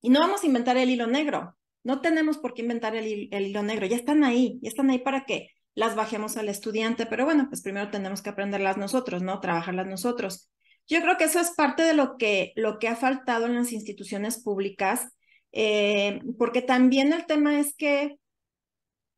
y 0.00 0.08
no 0.08 0.20
vamos 0.20 0.42
a 0.42 0.46
inventar 0.46 0.76
el 0.76 0.88
hilo 0.88 1.06
negro. 1.06 1.56
No 1.82 2.00
tenemos 2.00 2.38
por 2.38 2.54
qué 2.54 2.62
inventar 2.62 2.94
el, 2.94 3.28
hilo 3.32 3.62
negro. 3.62 3.86
Ya 3.86 3.96
están 3.96 4.24
ahí, 4.24 4.58
ya 4.62 4.68
están 4.68 4.88
ahí 4.88 5.00
para 5.00 5.24
que 5.24 5.48
las 5.74 5.96
bajemos 5.96 6.36
al 6.36 6.48
estudiante. 6.48 7.06
Pero 7.06 7.24
bueno, 7.24 7.46
pues 7.48 7.60
primero 7.60 7.90
tenemos 7.90 8.22
que 8.22 8.30
aprenderlas 8.30 8.76
nosotros, 8.76 9.20
¿no? 9.22 9.40
Trabajarlas 9.40 9.88
nosotros. 9.88 10.48
Yo 10.86 11.00
creo 11.02 11.16
que 11.16 11.24
eso 11.24 11.40
es 11.40 11.50
parte 11.50 11.82
de 11.82 11.94
lo 11.94 12.16
que, 12.16 12.52
lo 12.54 12.78
que 12.78 12.88
ha 12.88 12.96
faltado 12.96 13.46
en 13.46 13.56
las 13.56 13.72
instituciones 13.72 14.42
públicas, 14.42 15.08
eh, 15.52 16.20
porque 16.38 16.62
también 16.62 17.12
el 17.12 17.26
tema 17.26 17.58
es 17.58 17.74
que 17.74 18.16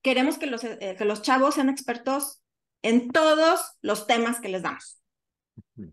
queremos 0.03 0.39
que 0.39 0.47
los, 0.47 0.65
eh, 0.65 0.97
que 0.97 1.05
los 1.05 1.23
chavos 1.23 1.55
sean 1.55 1.69
expertos 1.69 2.43
en 2.83 3.11
todos 3.11 3.61
los 3.83 4.07
temas 4.07 4.41
que 4.41 4.49
les 4.49 4.63
damos. 4.63 5.02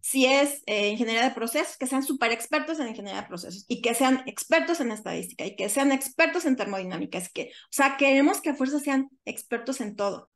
Si 0.01 0.25
es 0.25 0.63
eh, 0.65 0.89
ingeniería 0.89 1.23
de 1.23 1.35
procesos, 1.35 1.77
que 1.77 1.87
sean 1.87 2.03
súper 2.03 2.31
expertos 2.31 2.79
en 2.79 2.89
ingeniería 2.89 3.21
de 3.21 3.27
procesos 3.27 3.65
y 3.67 3.81
que 3.81 3.93
sean 3.93 4.23
expertos 4.25 4.79
en 4.79 4.91
estadística 4.91 5.45
y 5.45 5.55
que 5.55 5.69
sean 5.69 5.91
expertos 5.91 6.45
en 6.45 6.55
termodinámica. 6.55 7.17
Es 7.17 7.31
que, 7.31 7.51
o 7.53 7.71
sea, 7.71 7.97
queremos 7.97 8.41
que 8.41 8.49
a 8.49 8.55
fuerza 8.55 8.79
sean 8.79 9.09
expertos 9.25 9.81
en 9.81 9.95
todo. 9.95 10.29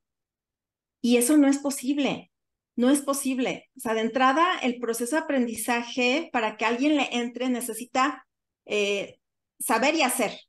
Y 1.02 1.18
eso 1.18 1.38
no 1.38 1.48
es 1.48 1.58
posible. 1.58 2.32
No 2.76 2.90
es 2.90 3.02
posible. 3.02 3.70
O 3.78 3.80
sea, 3.80 3.94
de 3.94 4.02
entrada, 4.02 4.58
el 4.62 4.80
proceso 4.80 5.16
de 5.16 5.22
aprendizaje 5.22 6.30
para 6.34 6.58
que 6.58 6.66
alguien 6.66 6.96
le 6.96 7.10
entre 7.16 7.50
necesita 7.50 8.26
eh, 8.66 9.20
saber 9.60 9.96
y 9.96 10.02
hacer. 10.02 10.40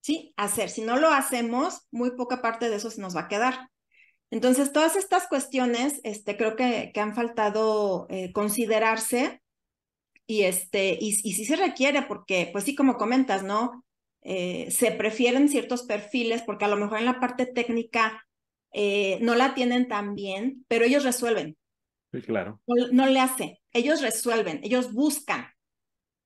¿Sí? 0.00 0.32
Hacer. 0.36 0.70
Si 0.70 0.82
no 0.82 0.96
lo 0.96 1.08
hacemos, 1.08 1.86
muy 1.90 2.16
poca 2.16 2.42
parte 2.42 2.70
de 2.70 2.76
eso 2.76 2.90
se 2.90 3.00
nos 3.00 3.14
va 3.14 3.22
a 3.22 3.28
quedar. 3.28 3.68
Entonces, 4.32 4.72
todas 4.72 4.96
estas 4.96 5.28
cuestiones, 5.28 6.00
este, 6.04 6.38
creo 6.38 6.56
que, 6.56 6.90
que 6.94 7.00
han 7.00 7.14
faltado 7.14 8.06
eh, 8.08 8.32
considerarse 8.32 9.42
y, 10.26 10.44
este, 10.44 10.96
y, 10.98 11.10
y, 11.22 11.34
sí 11.34 11.44
se 11.44 11.54
requiere 11.54 12.00
porque, 12.00 12.48
pues 12.50 12.64
sí, 12.64 12.74
como 12.74 12.96
comentas, 12.96 13.42
¿no? 13.42 13.84
Eh, 14.22 14.70
se 14.70 14.90
prefieren 14.90 15.50
ciertos 15.50 15.82
perfiles 15.82 16.40
porque 16.46 16.64
a 16.64 16.68
lo 16.68 16.78
mejor 16.78 16.98
en 16.98 17.04
la 17.04 17.20
parte 17.20 17.44
técnica 17.44 18.26
eh, 18.72 19.18
no 19.20 19.34
la 19.34 19.52
tienen 19.52 19.86
tan 19.86 20.14
bien, 20.14 20.64
pero 20.66 20.86
ellos 20.86 21.04
resuelven. 21.04 21.58
Sí, 22.10 22.22
claro. 22.22 22.58
No, 22.66 22.86
no, 22.90 23.06
le 23.08 23.20
hace, 23.20 23.60
ellos 23.70 24.00
resuelven, 24.00 24.60
ellos 24.62 24.94
buscan. 24.94 25.44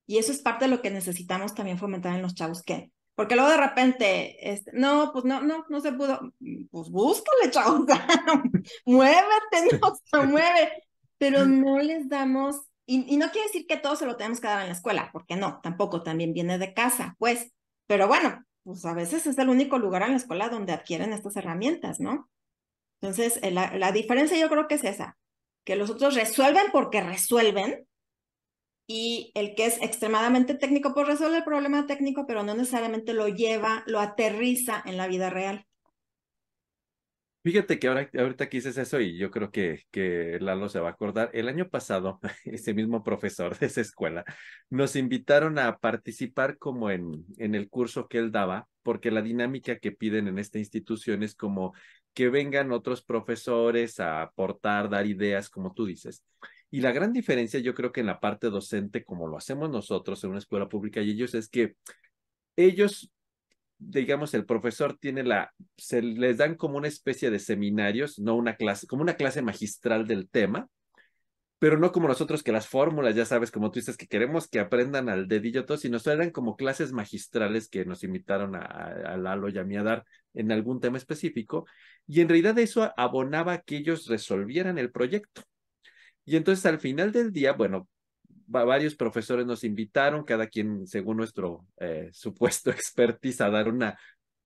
Y 0.07 0.19
eso 0.19 0.31
es 0.31 0.39
parte 0.43 0.67
de 0.67 0.71
lo 0.71 0.81
que 0.81 0.93
necesitamos 0.93 1.57
también 1.57 1.79
fomentar 1.79 2.15
en 2.15 2.23
los 2.23 2.37
chavos 2.37 2.63
que, 2.63 2.93
porque 3.17 3.35
luego 3.35 3.51
de 3.51 3.57
repente, 3.57 4.53
este, 4.53 4.71
no, 4.75 5.11
pues 5.13 5.25
no, 5.25 5.41
no, 5.41 5.65
no 5.69 5.81
se 5.81 5.91
pudo. 5.93 6.33
Pues 6.71 6.91
búscale, 6.91 7.51
chavos. 7.51 7.87
Muévete, 8.87 9.79
no 9.81 9.97
se 10.05 10.27
mueve. 10.27 10.85
Pero 11.19 11.47
no 11.47 11.79
les 11.79 12.09
damos, 12.11 12.61
y, 12.85 13.13
y, 13.13 13.17
no 13.17 13.31
quiere 13.31 13.49
decir 13.49 13.67
que 13.67 13.79
todo 13.79 13.97
se 13.97 14.05
lo 14.05 14.17
tenemos 14.17 14.39
que 14.39 14.49
dar 14.49 14.61
en 14.61 14.67
la 14.67 14.75
escuela, 14.75 15.09
porque 15.13 15.35
no, 15.35 15.61
tampoco, 15.63 16.03
también 16.03 16.35
viene 16.35 16.59
de 16.59 16.75
casa, 16.75 17.17
pues. 17.19 17.53
Pero 17.87 18.07
bueno, 18.07 18.45
pues 18.65 18.85
a 18.85 18.93
veces 18.93 19.27
es 19.27 19.39
el 19.39 19.49
único 19.49 19.79
lugar 19.79 20.03
en 20.03 20.11
la 20.11 20.17
escuela 20.19 20.51
donde 20.51 20.73
adquieren 20.73 21.15
estas 21.15 21.37
herramientas, 21.37 22.01
¿no? 22.01 22.29
Entonces, 23.01 23.41
eh, 23.43 23.51
la, 23.51 23.77
la 23.77 23.93
diferencia 23.93 24.39
yo 24.39 24.49
creo 24.51 24.69
que 24.69 24.75
es 24.75 24.85
esa, 24.85 25.17
que 25.65 25.77
los 25.77 25.89
otros 25.89 26.15
resuelven 26.15 26.67
porque 26.71 27.01
resuelven, 27.01 27.87
y 28.87 29.33
el 29.35 29.55
que 29.55 29.67
es 29.67 29.83
extremadamente 29.83 30.55
técnico, 30.55 30.95
pues 30.95 31.07
resuelve 31.07 31.39
el 31.39 31.45
problema 31.45 31.87
técnico, 31.87 32.27
pero 32.27 32.43
no 32.43 32.55
necesariamente 32.55 33.15
lo 33.15 33.29
lleva, 33.29 33.83
lo 33.87 34.01
aterriza 34.01 34.83
en 34.85 34.97
la 34.97 35.09
vida 35.09 35.31
real. 35.31 35.67
Fíjate 37.43 37.79
que 37.79 37.87
ahora, 37.87 38.11
ahorita 38.19 38.49
que 38.49 38.57
dices 38.57 38.77
eso 38.77 39.01
y 39.01 39.17
yo 39.17 39.31
creo 39.31 39.53
que, 39.53 39.83
que 39.93 40.37
Lalo 40.41 40.69
se 40.69 40.81
va 40.81 40.89
a 40.89 40.93
acordar, 40.93 41.31
el 41.33 41.47
año 41.47 41.69
pasado 41.69 42.19
ese 42.45 42.75
mismo 42.75 43.05
profesor 43.05 43.57
de 43.57 43.67
esa 43.67 43.81
escuela 43.81 44.25
nos 44.69 44.97
invitaron 44.97 45.57
a 45.61 45.79
participar 45.79 46.59
como 46.59 46.91
en, 46.91 47.25
en 47.39 47.55
el 47.55 47.69
curso 47.69 48.09
que 48.09 48.19
él 48.19 48.33
daba, 48.33 48.67
porque 48.83 49.13
la 49.13 49.23
dinámica 49.23 49.79
que 49.79 49.93
piden 49.93 50.27
en 50.27 50.41
esta 50.41 50.59
institución 50.59 51.23
es 51.23 51.37
como 51.37 51.73
que 52.15 52.31
vengan 52.31 52.73
otros 52.73 53.05
profesores 53.05 54.01
a 54.01 54.23
aportar, 54.23 54.89
dar 54.89 55.07
ideas, 55.07 55.49
como 55.49 55.73
tú 55.73 55.87
dices. 55.87 56.25
Y 56.77 56.83
la 56.83 56.93
gran 56.93 57.15
diferencia, 57.15 57.59
yo 57.59 57.73
creo 57.73 57.91
que 57.91 58.01
en 58.01 58.07
la 58.07 58.21
parte 58.21 58.51
docente, 58.51 59.03
como 59.03 59.29
lo 59.29 59.39
hacemos 59.39 59.71
nosotros 59.71 60.23
en 60.23 60.29
una 60.29 60.41
escuela 60.41 60.69
pública 60.69 61.01
y 61.01 61.11
ellos, 61.11 61.35
es 61.35 61.49
que 61.49 61.75
ellos, 62.55 63.11
digamos, 63.79 64.35
el 64.35 64.45
profesor 64.45 64.99
tiene 65.01 65.23
la, 65.25 65.55
se 65.79 66.03
les 66.03 66.37
dan 66.37 66.55
como 66.55 66.77
una 66.77 66.89
especie 66.89 67.31
de 67.31 67.39
seminarios, 67.39 68.19
no 68.19 68.37
una 68.37 68.57
clase, 68.57 68.87
como 68.87 69.01
una 69.01 69.15
clase 69.15 69.41
magistral 69.41 70.07
del 70.07 70.29
tema, 70.29 70.69
pero 71.59 71.79
no 71.79 71.93
como 71.93 72.09
nosotros 72.09 72.43
que 72.43 72.53
las 72.53 72.69
fórmulas, 72.69 73.15
ya 73.15 73.25
sabes, 73.25 73.51
como 73.51 73.71
tú 73.71 73.79
dices, 73.79 73.97
que 73.97 74.07
queremos 74.07 74.47
que 74.47 74.61
aprendan 74.61 75.09
al 75.09 75.29
dedillo 75.29 75.65
todo, 75.65 75.79
sino 75.79 75.97
eran 76.05 76.31
como 76.31 76.57
clases 76.57 76.93
magistrales 76.93 77.71
que 77.71 77.87
nos 77.87 78.05
invitaron 78.05 78.55
a, 78.55 78.61
a 78.67 79.17
Lalo 79.17 79.49
y 79.49 79.57
a 79.57 79.65
mí 79.65 79.79
a 79.79 79.83
dar 79.83 80.05
en 80.35 80.53
algún 80.53 80.83
tema 80.83 80.99
específico, 80.99 81.65
y 82.07 82.21
en 82.21 82.29
realidad 82.29 82.59
eso 82.59 82.93
abonaba 82.99 83.63
que 83.63 83.79
ellos 83.79 84.09
resolvieran 84.09 84.77
el 84.77 84.93
proyecto. 84.93 85.41
Y 86.27 86.37
entonces 86.37 86.67
al 86.67 86.81
final 86.81 87.13
del 87.13 87.33
día, 87.33 87.53
bueno, 87.53 87.89
varios 88.47 88.95
profesores 88.97 89.47
nos 89.47 89.65
invitaron, 89.65 90.25
cada 90.25 90.49
quien 90.49 90.87
según 90.87 91.17
nuestro 91.17 91.67
eh, 91.79 92.11
supuesto 92.13 92.71
expertise, 92.73 93.41
a 93.41 93.51
dar 93.51 93.69
una 93.69 93.99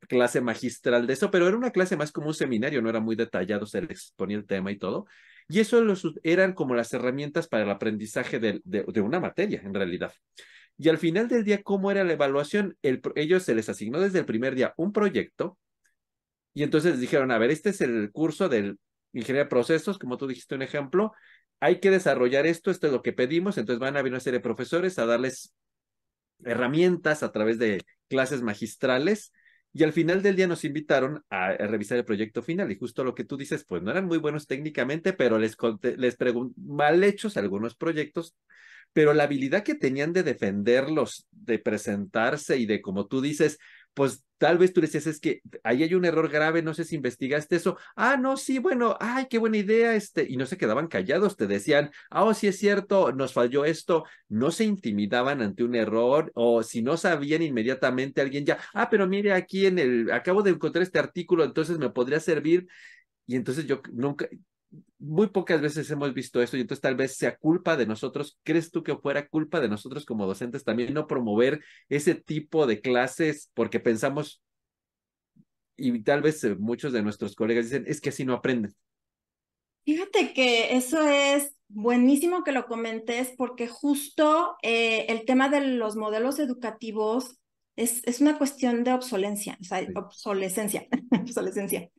clase 0.08 0.40
magistral 0.40 1.06
de 1.06 1.14
eso, 1.14 1.30
pero 1.30 1.48
era 1.48 1.56
una 1.56 1.72
clase 1.72 1.96
más 1.96 2.12
como 2.12 2.28
un 2.28 2.34
seminario, 2.34 2.80
no 2.80 2.88
era 2.88 3.00
muy 3.00 3.16
detallado, 3.16 3.66
se 3.66 3.82
les 3.82 3.90
exponía 3.90 4.36
el 4.36 4.46
tema 4.46 4.70
y 4.70 4.78
todo. 4.78 5.06
Y 5.48 5.60
eso 5.60 5.80
los, 5.82 6.06
eran 6.22 6.52
como 6.52 6.74
las 6.74 6.92
herramientas 6.92 7.48
para 7.48 7.64
el 7.64 7.70
aprendizaje 7.70 8.38
de, 8.38 8.60
de, 8.64 8.84
de, 8.86 9.00
una 9.00 9.18
materia, 9.18 9.60
en 9.64 9.74
realidad. 9.74 10.12
Y 10.78 10.88
al 10.88 10.98
final 10.98 11.28
del 11.28 11.44
día, 11.44 11.62
¿cómo 11.62 11.90
era 11.90 12.04
la 12.04 12.12
evaluación? 12.12 12.76
El, 12.82 13.02
ellos 13.16 13.42
se 13.42 13.54
les 13.54 13.68
asignó 13.68 14.00
desde 14.00 14.20
el 14.20 14.26
primer 14.26 14.54
día 14.54 14.72
un 14.76 14.92
proyecto 14.92 15.58
y 16.54 16.62
entonces 16.62 16.92
les 16.92 17.00
dijeron, 17.00 17.30
a 17.30 17.38
ver, 17.38 17.50
este 17.50 17.70
es 17.70 17.80
el 17.80 18.10
curso 18.12 18.48
del 18.48 18.78
ingeniería 19.12 19.44
de 19.44 19.50
procesos, 19.50 19.98
como 19.98 20.16
tú 20.16 20.26
dijiste 20.26 20.54
un 20.54 20.62
ejemplo, 20.62 21.12
hay 21.60 21.78
que 21.78 21.90
desarrollar 21.90 22.46
esto, 22.46 22.70
esto 22.70 22.86
es 22.86 22.92
lo 22.92 23.02
que 23.02 23.12
pedimos, 23.12 23.58
entonces 23.58 23.78
van 23.78 23.96
a 23.96 24.02
venir 24.02 24.14
una 24.14 24.20
serie 24.20 24.38
de 24.38 24.42
profesores 24.42 24.98
a 24.98 25.06
darles 25.06 25.54
herramientas 26.44 27.22
a 27.22 27.32
través 27.32 27.58
de 27.58 27.82
clases 28.08 28.42
magistrales 28.42 29.32
y 29.72 29.84
al 29.84 29.92
final 29.92 30.22
del 30.22 30.34
día 30.34 30.48
nos 30.48 30.64
invitaron 30.64 31.24
a, 31.30 31.52
revisar 31.52 31.98
el 31.98 32.04
proyecto 32.04 32.42
final 32.42 32.72
y 32.72 32.78
justo 32.78 33.04
lo 33.04 33.14
que 33.14 33.24
tú 33.24 33.36
dices, 33.36 33.64
pues 33.64 33.82
no 33.82 33.90
eran 33.90 34.06
muy 34.06 34.18
buenos 34.18 34.46
técnicamente, 34.46 35.12
pero 35.12 35.38
les, 35.38 35.56
les 35.96 36.16
mal 36.56 37.04
hechos 37.04 37.36
algunos 37.36 37.76
proyectos, 37.76 38.34
pero 38.92 39.14
la 39.14 39.24
habilidad 39.24 39.62
que 39.62 39.76
tenían 39.76 40.12
de 40.12 40.24
defenderlos, 40.24 41.28
de 41.30 41.60
presentarse 41.60 42.56
y 42.56 42.66
de, 42.66 42.80
como 42.80 43.06
tú 43.06 43.20
dices, 43.20 43.58
pues 43.94 44.24
tal 44.38 44.56
vez 44.56 44.72
tú 44.72 44.80
decías, 44.80 45.06
es 45.06 45.20
que 45.20 45.42
ahí 45.64 45.82
hay 45.82 45.94
un 45.94 46.06
error 46.06 46.28
grave, 46.30 46.62
no 46.62 46.72
sé 46.72 46.84
si 46.84 46.96
investigaste 46.96 47.56
eso. 47.56 47.76
Ah, 47.94 48.16
no, 48.16 48.38
sí, 48.38 48.58
bueno, 48.58 48.96
ay, 48.98 49.26
qué 49.28 49.36
buena 49.38 49.58
idea, 49.58 49.94
este, 49.94 50.26
y 50.28 50.36
no 50.38 50.46
se 50.46 50.56
quedaban 50.56 50.88
callados, 50.88 51.36
te 51.36 51.46
decían, 51.46 51.90
ah, 52.10 52.32
sí 52.32 52.46
es 52.46 52.58
cierto, 52.58 53.12
nos 53.12 53.34
falló 53.34 53.66
esto, 53.66 54.04
no 54.28 54.50
se 54.50 54.64
intimidaban 54.64 55.42
ante 55.42 55.62
un 55.62 55.74
error, 55.74 56.32
o 56.34 56.62
si 56.62 56.80
no 56.80 56.96
sabían 56.96 57.42
inmediatamente 57.42 58.22
alguien 58.22 58.46
ya, 58.46 58.58
ah, 58.72 58.88
pero 58.88 59.06
mire 59.06 59.32
aquí 59.34 59.66
en 59.66 59.78
el, 59.78 60.10
acabo 60.10 60.42
de 60.42 60.52
encontrar 60.52 60.82
este 60.82 60.98
artículo, 60.98 61.44
entonces 61.44 61.78
me 61.78 61.90
podría 61.90 62.20
servir. 62.20 62.66
Y 63.26 63.36
entonces 63.36 63.66
yo 63.66 63.80
nunca, 63.92 64.28
muy 65.00 65.28
pocas 65.28 65.60
veces 65.62 65.90
hemos 65.90 66.12
visto 66.12 66.42
esto 66.42 66.56
y 66.56 66.60
entonces 66.60 66.82
tal 66.82 66.94
vez 66.94 67.16
sea 67.16 67.36
culpa 67.36 67.76
de 67.76 67.86
nosotros. 67.86 68.38
¿Crees 68.44 68.70
tú 68.70 68.82
que 68.82 68.96
fuera 68.96 69.26
culpa 69.28 69.60
de 69.60 69.68
nosotros 69.68 70.04
como 70.04 70.26
docentes 70.26 70.62
también 70.62 70.92
no 70.92 71.06
promover 71.06 71.64
ese 71.88 72.14
tipo 72.14 72.66
de 72.66 72.80
clases 72.80 73.50
porque 73.54 73.80
pensamos 73.80 74.42
y 75.76 76.02
tal 76.02 76.20
vez 76.20 76.44
eh, 76.44 76.54
muchos 76.54 76.92
de 76.92 77.02
nuestros 77.02 77.34
colegas 77.34 77.64
dicen, 77.64 77.84
es 77.86 78.02
que 78.02 78.10
así 78.10 78.24
no 78.26 78.34
aprenden? 78.34 78.74
Fíjate 79.84 80.34
que 80.34 80.76
eso 80.76 81.02
es 81.08 81.56
buenísimo 81.68 82.44
que 82.44 82.52
lo 82.52 82.66
comentes 82.66 83.32
porque 83.38 83.66
justo 83.66 84.56
eh, 84.62 85.06
el 85.08 85.24
tema 85.24 85.48
de 85.48 85.62
los 85.62 85.96
modelos 85.96 86.38
educativos 86.38 87.38
es, 87.76 88.02
es 88.04 88.20
una 88.20 88.36
cuestión 88.36 88.84
de 88.84 88.92
obsolencia, 88.92 89.56
o 89.58 89.64
sea, 89.64 89.78
sí. 89.78 89.92
obsolescencia, 89.96 90.86
obsolescencia 91.22 91.90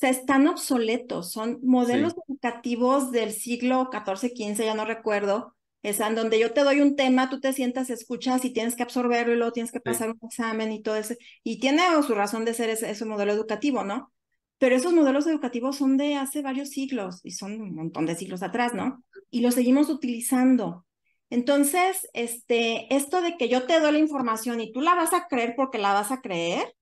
sea, 0.00 0.10
están 0.10 0.48
obsoletos, 0.48 1.30
son 1.30 1.58
modelos 1.62 2.12
sí. 2.14 2.20
educativos 2.28 3.10
del 3.12 3.32
siglo 3.32 3.90
XIV, 3.92 4.30
XV, 4.34 4.64
ya 4.64 4.74
no 4.74 4.84
recuerdo, 4.84 5.54
es 5.82 6.00
en 6.00 6.14
donde 6.14 6.38
yo 6.38 6.52
te 6.52 6.62
doy 6.62 6.80
un 6.80 6.96
tema, 6.96 7.30
tú 7.30 7.40
te 7.40 7.52
sientas, 7.52 7.90
escuchas 7.90 8.44
y 8.44 8.50
tienes 8.52 8.76
que 8.76 8.82
absorberlo 8.82 9.32
y 9.32 9.36
luego 9.36 9.52
tienes 9.52 9.72
que 9.72 9.80
pasar 9.80 10.08
sí. 10.08 10.16
un 10.20 10.28
examen 10.28 10.72
y 10.72 10.82
todo 10.82 10.96
eso, 10.96 11.14
y 11.42 11.60
tiene 11.60 11.82
su 12.06 12.14
razón 12.14 12.44
de 12.44 12.54
ser 12.54 12.70
ese, 12.70 12.90
ese, 12.90 13.04
modelo 13.04 13.32
educativo, 13.32 13.84
¿no? 13.84 14.12
Pero 14.58 14.76
esos 14.76 14.92
modelos 14.92 15.26
educativos 15.26 15.76
son 15.76 15.96
de 15.96 16.16
hace 16.16 16.42
varios 16.42 16.70
siglos 16.70 17.20
y 17.22 17.30
son 17.30 17.60
un 17.60 17.74
montón 17.74 18.04
de 18.04 18.14
siglos 18.14 18.42
atrás, 18.42 18.74
¿no? 18.74 19.02
Y 19.30 19.40
los 19.40 19.54
seguimos 19.54 19.88
utilizando. 19.88 20.84
Entonces, 21.30 22.08
este, 22.12 22.94
esto 22.94 23.22
de 23.22 23.36
que 23.36 23.48
yo 23.48 23.66
te 23.66 23.80
doy 23.80 23.92
la 23.92 23.98
información 23.98 24.60
y 24.60 24.72
tú 24.72 24.80
la 24.80 24.94
vas 24.94 25.14
a 25.14 25.28
creer 25.28 25.54
porque 25.56 25.78
la 25.78 25.94
vas 25.94 26.10
a 26.10 26.20
creer, 26.20 26.74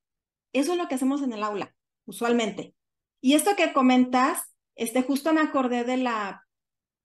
eso 0.52 0.72
es 0.72 0.78
lo 0.78 0.88
que 0.88 0.94
hacemos 0.96 1.22
en 1.22 1.32
el 1.32 1.42
aula, 1.44 1.74
usualmente. 2.06 2.74
Y 3.20 3.34
esto 3.34 3.56
que 3.56 3.72
comentas, 3.72 4.42
este, 4.74 5.02
justo 5.02 5.32
me 5.32 5.40
acordé 5.40 5.84
de 5.84 5.96
la, 5.96 6.46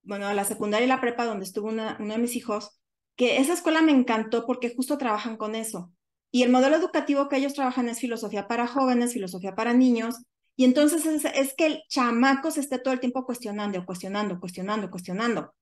bueno, 0.04 0.28
de 0.28 0.36
la 0.36 0.46
secundaria 0.46 0.86
y 0.86 0.90
la 0.90 1.02
prepa 1.02 1.26
donde 1.26 1.46
estuvo 1.46 1.70
uno 1.70 1.96
de 1.98 2.18
mis 2.18 2.36
hijos, 2.36 2.80
que 3.16 3.38
esa 3.38 3.54
escuela 3.54 3.82
me 3.82 3.92
encantó 3.92 4.46
porque 4.46 4.74
justo 4.76 4.98
trabajan 4.98 5.38
con 5.38 5.56
eso. 5.56 5.92
Y 6.32 6.44
el 6.44 6.52
modelo 6.52 6.76
educativo 6.76 7.30
que 7.30 7.38
ellos 7.38 7.54
trabajan 7.54 7.90
es 7.90 8.00
filosofía 8.00 8.48
para 8.48 8.68
jóvenes, 8.68 9.14
filosofía 9.14 9.54
para 9.54 9.74
niños. 9.74 10.16
Y 10.56 10.66
entonces 10.66 11.06
es, 11.06 11.26
es 11.26 11.54
que 11.56 11.68
el 11.68 11.84
chamaco 11.90 12.50
se 12.50 12.60
esté 12.60 12.80
todo 12.80 12.94
el 12.94 13.00
tiempo 13.00 13.26
cuestionando, 13.26 13.86
cuestionando, 13.86 14.40
cuestionando, 14.40 14.90
cuestionando. 14.90 15.54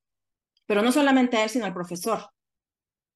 Pero 0.66 0.82
no 0.82 0.94
solamente 0.94 1.42
él, 1.44 1.50
sino 1.50 1.66
al 1.66 1.74
profesor. 1.74 2.30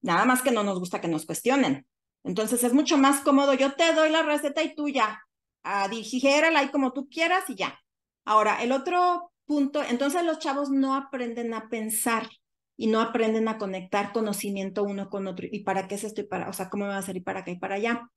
Nada 0.02 0.26
más 0.26 0.42
que 0.42 0.50
no 0.50 0.64
nos 0.64 0.78
gusta 0.78 1.00
que 1.00 1.08
nos 1.08 1.24
cuestionen. 1.24 1.86
Entonces 2.24 2.62
es 2.62 2.74
mucho 2.74 2.98
más 2.98 3.20
cómodo. 3.20 3.54
Yo 3.54 3.72
te 3.72 3.94
doy 3.94 4.10
la 4.10 4.22
receta 4.22 4.62
y 4.62 4.74
tú 4.74 4.88
ya, 4.88 5.22
a 5.66 5.88
digérala 5.88 6.60
ahí 6.60 6.68
como 6.68 6.92
tú 6.92 7.08
quieras 7.08 7.44
y 7.48 7.56
ya. 7.56 7.78
Ahora, 8.24 8.62
el 8.62 8.72
otro 8.72 9.32
punto, 9.44 9.82
entonces 9.82 10.24
los 10.24 10.38
chavos 10.38 10.70
no 10.70 10.94
aprenden 10.94 11.54
a 11.54 11.68
pensar, 11.68 12.28
y 12.76 12.88
no 12.88 13.00
aprenden 13.00 13.48
a 13.48 13.58
conectar 13.58 14.12
conocimiento 14.12 14.84
uno 14.84 15.08
con 15.08 15.26
otro. 15.26 15.46
¿Y 15.50 15.60
para 15.60 15.88
qué 15.88 15.94
es 15.94 16.04
esto? 16.04 16.26
Para, 16.28 16.48
o 16.48 16.52
sea, 16.52 16.68
¿cómo 16.68 16.84
me 16.84 16.90
va 16.90 16.98
a 16.98 17.10
y 17.10 17.20
para 17.20 17.40
acá 17.40 17.50
y 17.50 17.58
para 17.58 17.76
allá? 17.76 18.10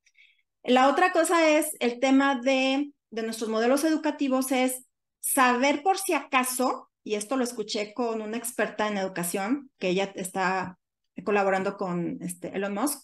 La 0.64 0.90
otra 0.90 1.12
cosa 1.12 1.50
es 1.50 1.72
el 1.80 2.00
tema 2.00 2.40
de, 2.42 2.92
de 3.10 3.24
nuestros 3.24 3.50
modelos 3.50 3.84
educativos, 3.86 4.52
es 4.52 4.86
saber 5.22 5.82
por 5.82 5.98
si 5.98 6.14
acaso, 6.14 6.90
y 7.04 7.16
esto 7.16 7.38
lo 7.38 7.44
escuché 7.44 7.94
con 7.94 8.22
una 8.22 8.38
experta 8.38 8.88
en 8.88 8.98
educación, 8.98 9.72
que 9.80 9.90
ella 9.90 10.12
está 10.16 10.78
colaborando 11.24 11.78
con 11.78 12.18
este 12.22 12.56
Elon 12.56 12.74
Musk, 12.74 13.02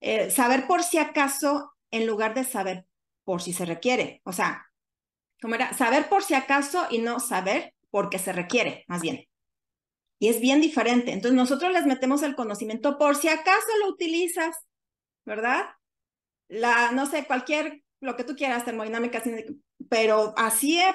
eh, 0.00 0.30
saber 0.30 0.66
por 0.66 0.82
si 0.82 0.98
acaso 0.98 1.72
en 1.90 2.06
lugar 2.06 2.34
de 2.34 2.44
saber 2.44 2.86
por 3.24 3.42
si 3.42 3.52
se 3.52 3.64
requiere. 3.64 4.20
O 4.24 4.32
sea, 4.32 4.66
¿cómo 5.40 5.54
era? 5.54 5.72
Saber 5.72 6.08
por 6.08 6.22
si 6.22 6.34
acaso 6.34 6.86
y 6.90 6.98
no 6.98 7.20
saber 7.20 7.74
porque 7.90 8.18
se 8.18 8.32
requiere, 8.32 8.84
más 8.88 9.02
bien. 9.02 9.26
Y 10.18 10.28
es 10.28 10.40
bien 10.40 10.60
diferente. 10.60 11.12
Entonces 11.12 11.36
nosotros 11.36 11.72
les 11.72 11.86
metemos 11.86 12.22
el 12.22 12.34
conocimiento 12.34 12.98
por 12.98 13.16
si 13.16 13.28
acaso 13.28 13.68
lo 13.80 13.88
utilizas, 13.88 14.54
¿verdad? 15.24 15.64
La, 16.48 16.92
no 16.92 17.06
sé, 17.06 17.24
cualquier, 17.24 17.82
lo 18.00 18.16
que 18.16 18.24
tú 18.24 18.36
quieras, 18.36 18.64
termodinámica, 18.64 19.22
pero 19.88 20.34
así, 20.36 20.78
eh, 20.78 20.94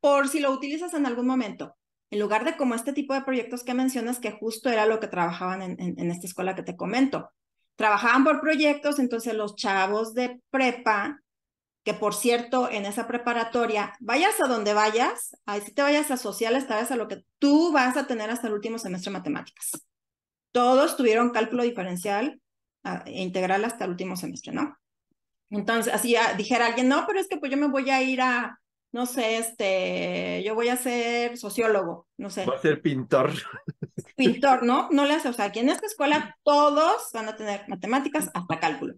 por 0.00 0.28
si 0.28 0.40
lo 0.40 0.52
utilizas 0.52 0.94
en 0.94 1.06
algún 1.06 1.26
momento. 1.26 1.74
En 2.10 2.20
lugar 2.20 2.44
de 2.44 2.56
como 2.56 2.74
este 2.74 2.92
tipo 2.92 3.12
de 3.12 3.22
proyectos 3.22 3.64
que 3.64 3.74
mencionas, 3.74 4.18
que 4.18 4.30
justo 4.30 4.70
era 4.70 4.86
lo 4.86 5.00
que 5.00 5.08
trabajaban 5.08 5.62
en, 5.62 5.76
en 5.78 6.10
esta 6.10 6.26
escuela 6.26 6.54
que 6.54 6.62
te 6.62 6.76
comento. 6.76 7.30
Trabajaban 7.76 8.24
por 8.24 8.40
proyectos, 8.40 8.98
entonces 8.98 9.34
los 9.34 9.56
chavos 9.56 10.14
de 10.14 10.40
prepa 10.50 11.20
que 11.84 11.94
por 11.94 12.14
cierto, 12.14 12.70
en 12.70 12.84
esa 12.84 13.06
preparatoria, 13.06 13.94
vayas 14.00 14.40
a 14.40 14.46
donde 14.46 14.74
vayas, 14.74 15.36
ahí 15.46 15.60
si 15.60 15.72
te 15.72 15.82
vayas 15.82 16.10
a 16.10 16.16
sociales, 16.16 16.66
te 16.66 16.74
vayas 16.74 16.90
a 16.90 16.96
lo 16.96 17.08
que 17.08 17.24
tú 17.38 17.72
vas 17.72 17.96
a 17.96 18.06
tener 18.06 18.30
hasta 18.30 18.48
el 18.48 18.54
último 18.54 18.78
semestre 18.78 19.10
de 19.10 19.18
matemáticas. 19.18 19.70
Todos 20.52 20.96
tuvieron 20.96 21.30
cálculo 21.30 21.62
diferencial 21.62 22.40
e 23.06 23.22
integral 23.22 23.64
hasta 23.64 23.84
el 23.84 23.92
último 23.92 24.16
semestre, 24.16 24.52
¿no? 24.52 24.76
Entonces, 25.50 25.92
así 25.94 26.14
dijera 26.36 26.66
alguien, 26.66 26.88
no, 26.88 27.06
pero 27.06 27.20
es 27.20 27.28
que 27.28 27.38
pues 27.38 27.50
yo 27.50 27.56
me 27.56 27.68
voy 27.68 27.88
a 27.90 28.02
ir 28.02 28.20
a, 28.20 28.60
no 28.92 29.06
sé, 29.06 29.38
este, 29.38 30.42
yo 30.44 30.54
voy 30.54 30.68
a 30.68 30.76
ser 30.76 31.38
sociólogo, 31.38 32.06
no 32.18 32.30
sé. 32.30 32.44
Voy 32.44 32.56
a 32.56 32.60
ser 32.60 32.82
pintor. 32.82 33.32
Pintor, 34.16 34.62
¿no? 34.62 34.88
No 34.90 35.06
le 35.06 35.14
hace, 35.14 35.28
o 35.28 35.32
sea, 35.32 35.46
aquí 35.46 35.60
en 35.60 35.70
esta 35.70 35.86
escuela 35.86 36.36
todos 36.42 37.10
van 37.12 37.28
a 37.28 37.36
tener 37.36 37.64
matemáticas 37.68 38.30
hasta 38.34 38.60
cálculo. 38.60 38.94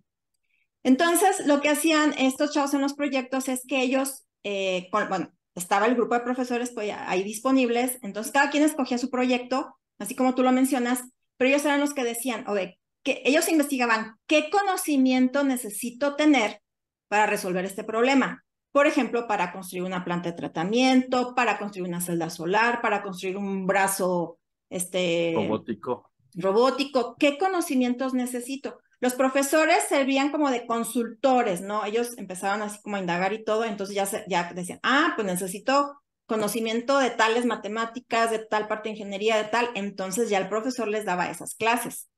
Entonces, 0.82 1.46
lo 1.46 1.60
que 1.60 1.68
hacían 1.68 2.14
estos 2.18 2.52
chavos 2.52 2.74
en 2.74 2.80
los 2.80 2.94
proyectos 2.94 3.48
es 3.48 3.62
que 3.66 3.82
ellos, 3.82 4.24
eh, 4.44 4.88
bueno, 4.90 5.30
estaba 5.54 5.86
el 5.86 5.94
grupo 5.94 6.14
de 6.14 6.20
profesores 6.20 6.70
pues, 6.70 6.92
ahí 7.06 7.22
disponibles, 7.22 7.98
entonces 8.02 8.32
cada 8.32 8.50
quien 8.50 8.62
escogía 8.62 8.98
su 8.98 9.10
proyecto, 9.10 9.76
así 9.98 10.14
como 10.14 10.34
tú 10.34 10.42
lo 10.42 10.52
mencionas, 10.52 11.02
pero 11.36 11.50
ellos 11.50 11.64
eran 11.64 11.80
los 11.80 11.94
que 11.94 12.04
decían, 12.04 12.44
o 12.48 12.54
de 12.54 12.78
que 13.02 13.22
ellos 13.24 13.48
investigaban 13.48 14.16
qué 14.26 14.50
conocimiento 14.50 15.44
necesito 15.44 16.16
tener 16.16 16.60
para 17.08 17.26
resolver 17.26 17.64
este 17.64 17.84
problema. 17.84 18.44
Por 18.72 18.86
ejemplo, 18.86 19.26
para 19.26 19.52
construir 19.52 19.84
una 19.84 20.04
planta 20.04 20.30
de 20.30 20.36
tratamiento, 20.36 21.34
para 21.34 21.58
construir 21.58 21.88
una 21.88 22.00
celda 22.00 22.30
solar, 22.30 22.80
para 22.80 23.02
construir 23.02 23.36
un 23.36 23.66
brazo 23.66 24.38
este, 24.68 25.32
robótico. 25.34 26.10
Robótico, 26.34 27.16
¿qué 27.18 27.36
conocimientos 27.36 28.14
necesito? 28.14 28.78
Los 29.00 29.14
profesores 29.14 29.84
servían 29.88 30.30
como 30.30 30.50
de 30.50 30.66
consultores, 30.66 31.62
¿no? 31.62 31.84
Ellos 31.86 32.16
empezaban 32.18 32.60
así 32.60 32.80
como 32.82 32.96
a 32.96 33.00
indagar 33.00 33.32
y 33.32 33.42
todo, 33.42 33.64
entonces 33.64 33.96
ya, 33.96 34.06
ya 34.28 34.52
decían, 34.52 34.78
ah, 34.82 35.14
pues 35.16 35.26
necesito 35.26 36.00
conocimiento 36.26 36.98
de 36.98 37.10
tales 37.10 37.46
matemáticas, 37.46 38.30
de 38.30 38.38
tal 38.38 38.68
parte 38.68 38.88
de 38.88 38.96
ingeniería, 38.96 39.36
de 39.36 39.44
tal, 39.44 39.70
entonces 39.74 40.28
ya 40.28 40.38
el 40.38 40.48
profesor 40.48 40.86
les 40.86 41.04
daba 41.04 41.30
esas 41.30 41.54
clases. 41.54 42.08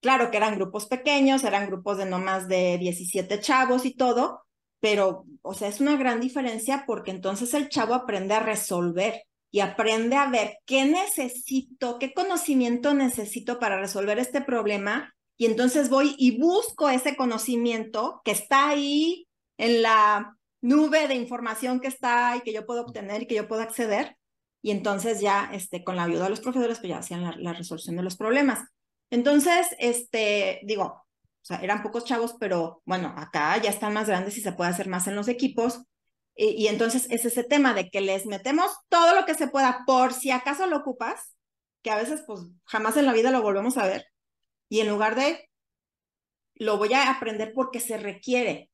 Claro 0.00 0.30
que 0.30 0.36
eran 0.36 0.56
grupos 0.56 0.86
pequeños, 0.86 1.42
eran 1.42 1.66
grupos 1.66 1.98
de 1.98 2.06
no 2.06 2.18
más 2.18 2.46
de 2.46 2.78
17 2.78 3.40
chavos 3.40 3.84
y 3.84 3.96
todo, 3.96 4.44
pero, 4.78 5.24
o 5.42 5.54
sea, 5.54 5.68
es 5.68 5.80
una 5.80 5.96
gran 5.96 6.20
diferencia 6.20 6.84
porque 6.86 7.10
entonces 7.10 7.52
el 7.54 7.68
chavo 7.68 7.94
aprende 7.94 8.34
a 8.34 8.40
resolver 8.40 9.22
y 9.50 9.60
aprende 9.60 10.14
a 10.14 10.30
ver 10.30 10.58
qué 10.66 10.84
necesito, 10.84 11.98
qué 11.98 12.12
conocimiento 12.12 12.94
necesito 12.94 13.58
para 13.58 13.80
resolver 13.80 14.18
este 14.18 14.42
problema 14.42 15.14
y 15.38 15.46
entonces 15.46 15.88
voy 15.88 16.16
y 16.18 16.36
busco 16.36 16.88
ese 16.88 17.16
conocimiento 17.16 18.20
que 18.24 18.32
está 18.32 18.68
ahí 18.68 19.28
en 19.56 19.82
la 19.82 20.36
nube 20.60 21.06
de 21.06 21.14
información 21.14 21.78
que 21.78 21.86
está 21.86 22.36
y 22.36 22.40
que 22.40 22.52
yo 22.52 22.66
puedo 22.66 22.82
obtener 22.82 23.22
y 23.22 23.26
que 23.28 23.36
yo 23.36 23.46
puedo 23.46 23.62
acceder. 23.62 24.16
Y 24.62 24.72
entonces 24.72 25.20
ya, 25.20 25.48
este, 25.52 25.84
con 25.84 25.94
la 25.94 26.02
ayuda 26.02 26.24
de 26.24 26.30
los 26.30 26.40
profesores, 26.40 26.80
pues 26.80 26.90
ya 26.90 26.98
hacían 26.98 27.40
la, 27.40 27.52
resolución 27.52 27.94
de 27.94 28.02
los 28.02 28.16
problemas. 28.16 28.68
Entonces, 29.10 29.68
este, 29.78 30.60
digo, 30.64 31.06
eran 31.62 31.84
pocos 31.84 32.04
chavos, 32.04 32.34
pero 32.40 32.82
bueno, 32.84 33.14
acá 33.16 33.56
ya 33.58 33.70
están 33.70 33.94
más 33.94 34.08
grandes 34.08 34.36
y 34.38 34.40
se 34.40 34.52
puede 34.52 34.70
hacer 34.70 34.88
más 34.88 35.06
en 35.06 35.14
los 35.14 35.28
equipos. 35.28 35.82
Y, 36.34 36.46
y 36.48 36.66
entonces 36.66 37.06
es 37.10 37.24
ese 37.24 37.44
tema 37.44 37.74
de 37.74 37.90
que 37.90 38.00
les 38.00 38.26
metemos 38.26 38.72
todo 38.88 39.14
lo 39.14 39.24
que 39.24 39.34
se 39.34 39.46
pueda 39.46 39.84
por 39.86 40.12
si 40.12 40.32
acaso 40.32 40.66
lo 40.66 40.78
ocupas, 40.78 41.36
que 41.82 41.92
a 41.92 41.96
veces 41.96 42.24
pues 42.26 42.40
jamás 42.64 42.96
en 42.96 43.06
la 43.06 43.12
vida 43.12 43.30
lo 43.30 43.40
volvemos 43.40 43.78
a 43.78 43.86
ver. 43.86 44.04
Y 44.68 44.80
en 44.80 44.88
lugar 44.88 45.14
de, 45.14 45.48
lo 46.54 46.76
voy 46.76 46.92
a 46.92 47.10
aprender 47.10 47.52
porque 47.54 47.80
se 47.80 47.98
requiere. 47.98 48.70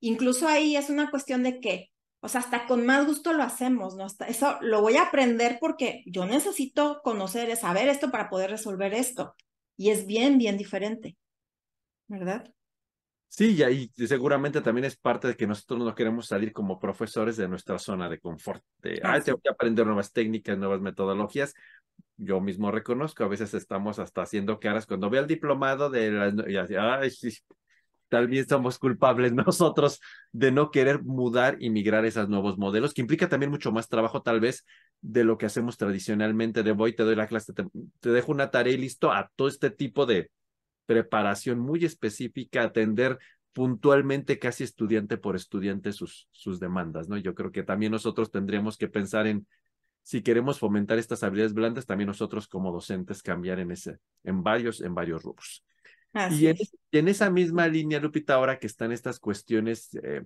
Incluso 0.00 0.48
ahí 0.48 0.76
es 0.76 0.90
una 0.90 1.10
cuestión 1.10 1.42
de 1.42 1.60
que, 1.60 1.90
o 2.20 2.28
sea, 2.28 2.40
hasta 2.40 2.66
con 2.66 2.84
más 2.84 3.06
gusto 3.06 3.32
lo 3.32 3.42
hacemos, 3.42 3.94
¿no? 3.96 4.04
Hasta 4.04 4.26
eso 4.26 4.58
lo 4.60 4.80
voy 4.80 4.96
a 4.96 5.04
aprender 5.04 5.58
porque 5.60 6.02
yo 6.06 6.26
necesito 6.26 7.00
conocer, 7.02 7.54
saber 7.56 7.88
esto 7.88 8.10
para 8.10 8.28
poder 8.28 8.50
resolver 8.50 8.94
esto. 8.94 9.34
Y 9.76 9.90
es 9.90 10.06
bien, 10.06 10.38
bien 10.38 10.56
diferente, 10.56 11.16
¿verdad? 12.08 12.50
Sí, 13.28 13.54
y 13.54 13.62
ahí 13.62 13.90
seguramente 13.94 14.62
también 14.62 14.86
es 14.86 14.96
parte 14.96 15.28
de 15.28 15.36
que 15.36 15.46
nosotros 15.46 15.80
no 15.80 15.94
queremos 15.94 16.26
salir 16.26 16.52
como 16.52 16.78
profesores 16.78 17.36
de 17.36 17.48
nuestra 17.48 17.78
zona 17.78 18.08
de 18.08 18.18
confort. 18.18 18.62
De, 18.78 19.00
ah, 19.04 19.20
tengo 19.20 19.38
que 19.38 19.50
aprender 19.50 19.84
nuevas 19.84 20.12
técnicas, 20.12 20.56
nuevas 20.56 20.80
metodologías, 20.80 21.52
yo 22.16 22.40
mismo 22.40 22.70
reconozco, 22.70 23.24
a 23.24 23.28
veces 23.28 23.52
estamos 23.54 23.98
hasta 23.98 24.22
haciendo 24.22 24.58
caras 24.58 24.86
cuando 24.86 25.10
veo 25.10 25.22
el 25.22 25.26
diplomado 25.26 25.90
de 25.90 26.10
las, 26.10 26.34
tal 28.08 28.28
vez 28.28 28.46
somos 28.48 28.78
culpables 28.78 29.32
nosotros 29.34 30.00
de 30.32 30.52
no 30.52 30.70
querer 30.70 31.02
mudar 31.02 31.56
y 31.60 31.70
migrar 31.70 32.04
esos 32.04 32.28
nuevos 32.28 32.58
modelos, 32.58 32.94
que 32.94 33.02
implica 33.02 33.28
también 33.28 33.50
mucho 33.50 33.72
más 33.72 33.88
trabajo 33.88 34.22
tal 34.22 34.40
vez 34.40 34.64
de 35.00 35.24
lo 35.24 35.36
que 35.38 35.46
hacemos 35.46 35.76
tradicionalmente 35.76 36.62
de 36.62 36.72
voy, 36.72 36.94
te 36.94 37.02
doy 37.02 37.16
la 37.16 37.26
clase, 37.26 37.52
te, 37.52 37.64
te 38.00 38.10
dejo 38.10 38.32
una 38.32 38.50
tarea 38.50 38.72
y 38.72 38.78
listo 38.78 39.12
a 39.12 39.30
todo 39.36 39.48
este 39.48 39.70
tipo 39.70 40.06
de 40.06 40.30
preparación 40.86 41.58
muy 41.58 41.84
específica, 41.84 42.62
atender 42.62 43.18
puntualmente 43.52 44.38
casi 44.38 44.64
estudiante 44.64 45.16
por 45.16 45.34
estudiante 45.34 45.92
sus, 45.92 46.28
sus 46.30 46.60
demandas, 46.60 47.08
¿no? 47.08 47.16
Yo 47.16 47.34
creo 47.34 47.50
que 47.50 47.62
también 47.62 47.92
nosotros 47.92 48.30
tendríamos 48.30 48.76
que 48.76 48.88
pensar 48.88 49.26
en 49.26 49.46
si 50.06 50.22
queremos 50.22 50.60
fomentar 50.60 51.00
estas 51.00 51.24
habilidades 51.24 51.52
blandas, 51.52 51.84
también 51.84 52.06
nosotros 52.06 52.46
como 52.46 52.70
docentes 52.70 53.24
cambiar 53.24 53.58
en 53.58 53.72
ese, 53.72 53.98
en 54.22 54.44
varios, 54.44 54.80
en 54.80 54.94
varios 54.94 55.24
rubros. 55.24 55.64
y 56.30 56.46
en, 56.46 57.08
esa 57.08 57.28
misma 57.28 57.66
línea, 57.66 57.98
Lupita, 57.98 58.34
ahora 58.34 58.60
que 58.60 58.68
están 58.68 58.92
estas 58.92 59.18
cuestiones 59.18 59.92
eh, 60.00 60.22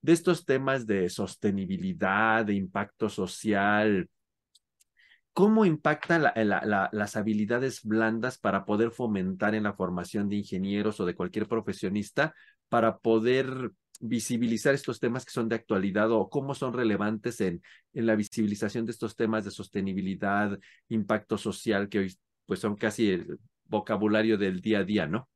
de 0.00 0.12
estos 0.12 0.44
temas 0.44 0.86
de 0.86 1.08
sostenibilidad, 1.08 2.44
de 2.44 2.54
impacto 2.54 3.08
social, 3.08 4.08
¿cómo 5.32 5.64
impactan 5.64 6.22
las 6.92 7.16
habilidades 7.16 7.82
blandas 7.82 8.38
para 8.38 8.64
poder 8.64 8.92
fomentar 8.92 9.56
en 9.56 9.64
la 9.64 9.72
formación 9.72 10.28
de 10.28 10.36
ingenieros 10.36 11.00
o 11.00 11.06
de 11.06 11.16
cualquier 11.16 11.48
profesionista 11.48 12.36
para 12.68 12.98
poder 12.98 13.72
visibilizar 14.06 14.74
estos 14.74 15.00
temas 15.00 15.24
que 15.24 15.32
son 15.32 15.48
de 15.48 15.56
actualidad 15.56 16.12
o 16.12 16.28
cómo 16.28 16.54
son 16.54 16.74
relevantes 16.74 17.40
en, 17.40 17.62
en 17.94 18.06
la 18.06 18.16
visibilización 18.16 18.84
de 18.84 18.92
estos 18.92 19.16
temas 19.16 19.44
de 19.44 19.50
sostenibilidad, 19.50 20.58
impacto 20.88 21.38
social, 21.38 21.88
que 21.88 22.00
hoy 22.00 22.16
pues 22.44 22.60
son 22.60 22.76
casi 22.76 23.10
el 23.10 23.38
vocabulario 23.64 24.36
del 24.36 24.60
día 24.60 24.80
a 24.80 24.84
día, 24.84 25.06
¿no? 25.06 25.28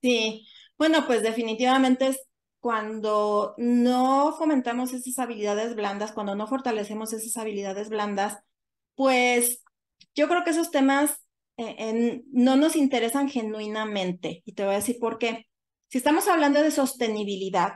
Sí, 0.00 0.48
bueno, 0.78 1.06
pues 1.06 1.22
definitivamente 1.22 2.08
es 2.08 2.20
cuando 2.60 3.54
no 3.58 4.34
fomentamos 4.38 4.92
esas 4.94 5.18
habilidades 5.18 5.74
blandas, 5.74 6.12
cuando 6.12 6.34
no 6.34 6.46
fortalecemos 6.46 7.12
esas 7.12 7.36
habilidades 7.36 7.90
blandas, 7.90 8.38
pues 8.94 9.62
yo 10.14 10.28
creo 10.28 10.44
que 10.44 10.50
esos 10.50 10.70
temas 10.70 11.18
eh, 11.58 12.22
no 12.32 12.56
nos 12.56 12.76
interesan 12.76 13.28
genuinamente. 13.28 14.42
Y 14.46 14.54
te 14.54 14.64
voy 14.64 14.72
a 14.72 14.76
decir 14.78 14.96
por 14.98 15.18
qué. 15.18 15.46
Si 15.88 15.98
estamos 15.98 16.26
hablando 16.26 16.62
de 16.62 16.70
sostenibilidad, 16.70 17.74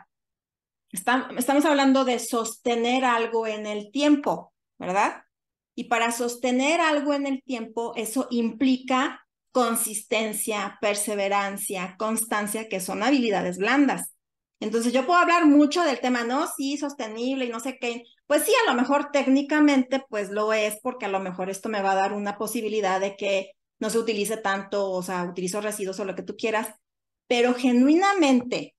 estamos 0.93 1.64
hablando 1.64 2.05
de 2.05 2.18
sostener 2.18 3.05
algo 3.05 3.47
en 3.47 3.66
el 3.66 3.91
tiempo, 3.91 4.53
¿verdad? 4.78 5.22
Y 5.74 5.84
para 5.84 6.12
sostener 6.12 6.80
algo 6.80 7.12
en 7.12 7.26
el 7.26 7.43
tiempo, 7.43 7.93
eso 7.97 8.28
implica 8.30 9.26
consistencia, 9.53 10.78
perseverancia, 10.80 11.97
constancia, 11.99 12.68
que 12.68 12.80
son 12.80 13.03
habilidades 13.03 13.59
blandas. 13.59 14.12
Entonces 14.61 14.93
yo 14.93 15.07
puedo 15.07 15.18
hablar 15.18 15.47
mucho 15.47 15.82
del 15.82 16.01
tema, 16.01 16.24
no, 16.24 16.47
sí, 16.57 16.78
sostenible 16.78 17.45
y 17.45 17.51
no 17.51 17.61
sé 17.61 17.78
qué. 17.78 18.05
Pues 18.26 18.45
sí, 18.45 18.53
a 18.66 18.70
lo 18.70 18.80
mejor 18.80 19.11
técnicamente 19.12 20.03
pues 20.09 20.30
lo 20.30 20.53
es 20.53 20.78
porque 20.82 21.07
a 21.07 21.11
lo 21.11 21.20
mejor 21.20 21.51
esto 21.51 21.68
me 21.68 21.82
va 21.82 21.93
a 21.93 21.97
dar 21.97 22.12
una 22.12 22.39
posibilidad 22.39 23.01
de 23.01 23.16
que 23.16 23.53
no 23.78 23.91
se 23.91 23.99
utilice 23.99 24.39
tanto, 24.39 24.91
o 24.91 25.03
sea, 25.03 25.24
utilizo 25.24 25.61
residuos 25.61 26.01
o 26.01 26.05
lo 26.05 26.14
que 26.14 26.22
tú 26.22 26.37
quieras, 26.37 26.68
pero 27.26 27.55
genuinamente 27.55 28.76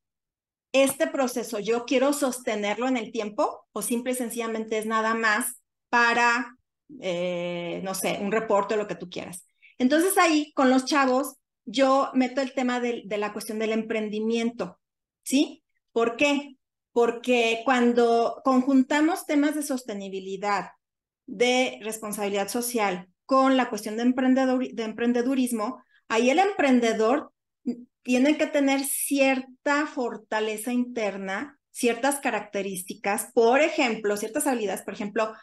este 0.72 1.08
proceso 1.08 1.60
yo 1.60 1.86
quiero 1.86 2.14
sostenerlo 2.14 2.88
en 2.88 2.98
el 2.98 3.12
tiempo 3.12 3.66
o 3.72 3.82
simple 3.82 4.14
y 4.14 4.16
sencillamente 4.16 4.78
es 4.78 4.86
nada 4.86 5.14
más 5.14 5.62
para, 5.90 6.58
eh, 7.02 7.82
no 7.84 7.96
sé, 7.96 8.20
un 8.22 8.32
reporte 8.32 8.74
o 8.74 8.78
lo 8.78 8.88
que 8.88 8.96
tú 8.96 9.10
quieras. 9.10 9.46
Entonces 9.78 10.18
ahí 10.18 10.52
con 10.54 10.70
los 10.70 10.86
chavos 10.86 11.36
yo 11.66 12.12
meto 12.14 12.42
el 12.42 12.54
tema 12.54 12.80
de, 12.80 13.06
la 13.18 13.34
cuestión 13.34 13.60
del 13.60 13.74
emprendimiento, 13.74 14.80
¿sí? 15.24 15.64
¿Por 15.92 16.16
qué? 16.16 16.58
Porque 16.94 17.62
cuando 17.66 18.42
conjuntamos 18.44 19.26
temas 19.26 19.56
de 19.56 19.64
sostenibilidad, 19.64 20.70
de 21.26 21.80
responsabilidad 21.84 22.48
social 22.48 23.10
con 23.26 23.58
la 23.58 23.70
cuestión 23.70 23.98
de, 23.98 24.04
emprendedor, 24.04 24.66
de 24.66 24.84
emprendedurismo, 24.84 25.84
ahí 26.08 26.30
el 26.30 26.40
emprendedor 26.40 27.34
tiene 28.08 28.38
que 28.38 28.48
tener 28.48 28.86
cierta 28.86 29.86
fortaleza 29.86 30.72
interna, 30.72 31.60
ciertas 31.72 32.20
características, 32.20 33.32
por 33.34 33.60
ejemplo, 33.60 34.16
ciertas 34.16 34.48
habilidades, 34.48 34.82
por 34.84 34.94
ejemplo, 34.94 35.34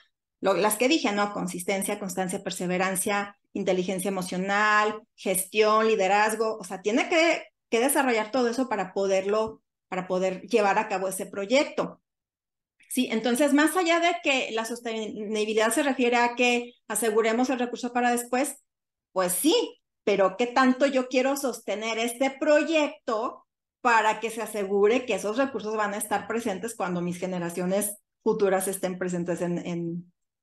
las 0.40 0.76
que 0.76 0.88
dije, 0.88 1.12
¿no? 1.12 1.34
Consistencia, 1.34 1.98
constancia, 1.98 2.42
perseverancia, 2.42 3.36
inteligencia 3.52 4.08
emocional, 4.08 5.02
gestión, 5.14 5.88
liderazgo, 5.88 6.56
o 6.56 6.64
sea, 6.64 6.80
tiene 6.80 7.10
que, 7.10 7.42
que 7.68 7.80
desarrollar 7.80 8.30
todo 8.30 8.48
eso 8.48 8.66
para 8.66 8.94
poderlo, 8.94 9.60
para 9.88 10.06
poder 10.06 10.40
llevar 10.48 10.78
a 10.78 10.88
cabo 10.88 11.08
ese 11.08 11.26
proyecto. 11.26 12.00
Sí, 12.88 13.10
entonces, 13.10 13.52
más 13.52 13.76
allá 13.76 14.00
de 14.00 14.16
que 14.22 14.52
la 14.52 14.64
sostenibilidad 14.64 15.70
se 15.70 15.82
refiere 15.82 16.16
a 16.16 16.34
que 16.34 16.72
aseguremos 16.88 17.50
el 17.50 17.58
recurso 17.58 17.92
para 17.92 18.10
después, 18.10 18.56
pues 19.12 19.34
sí, 19.34 19.54
pero 20.05 20.36
qué 20.36 20.46
tanto 20.46 20.86
yo 20.86 21.09
quiero 21.09 21.36
sostener 21.36 21.98
este 21.98 22.30
proyecto 22.30 23.46
para 23.80 24.20
que 24.20 24.30
se 24.30 24.42
asegure 24.42 25.05
que 25.05 25.14
esos 25.14 25.36
recursos 25.36 25.76
van 25.76 25.94
a 25.94 25.98
estar 25.98 26.26
presentes 26.26 26.74
cuando 26.74 27.00
mis 27.00 27.18
generaciones 27.18 27.96
futuras 28.22 28.68
estén 28.68 28.98
presentes 28.98 29.42
en, 29.42 29.59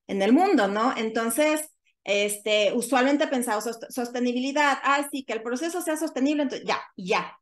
en, 0.08 0.22
el 0.22 0.34
mundo, 0.34 0.68
¿no? 0.68 0.96
Entonces, 0.96 1.68
este, 2.04 2.74
usualmente 2.74 3.28
pensamos 3.28 3.66
sostenibilidad, 3.90 4.78
ah, 4.84 5.08
sí, 5.12 5.24
que 5.24 5.34
el 5.34 5.42
proceso 5.42 5.82
sea 5.82 5.98
sostenible, 5.98 6.44
entonces 6.44 6.68
ya, 6.68 6.80
ya, 6.96 7.40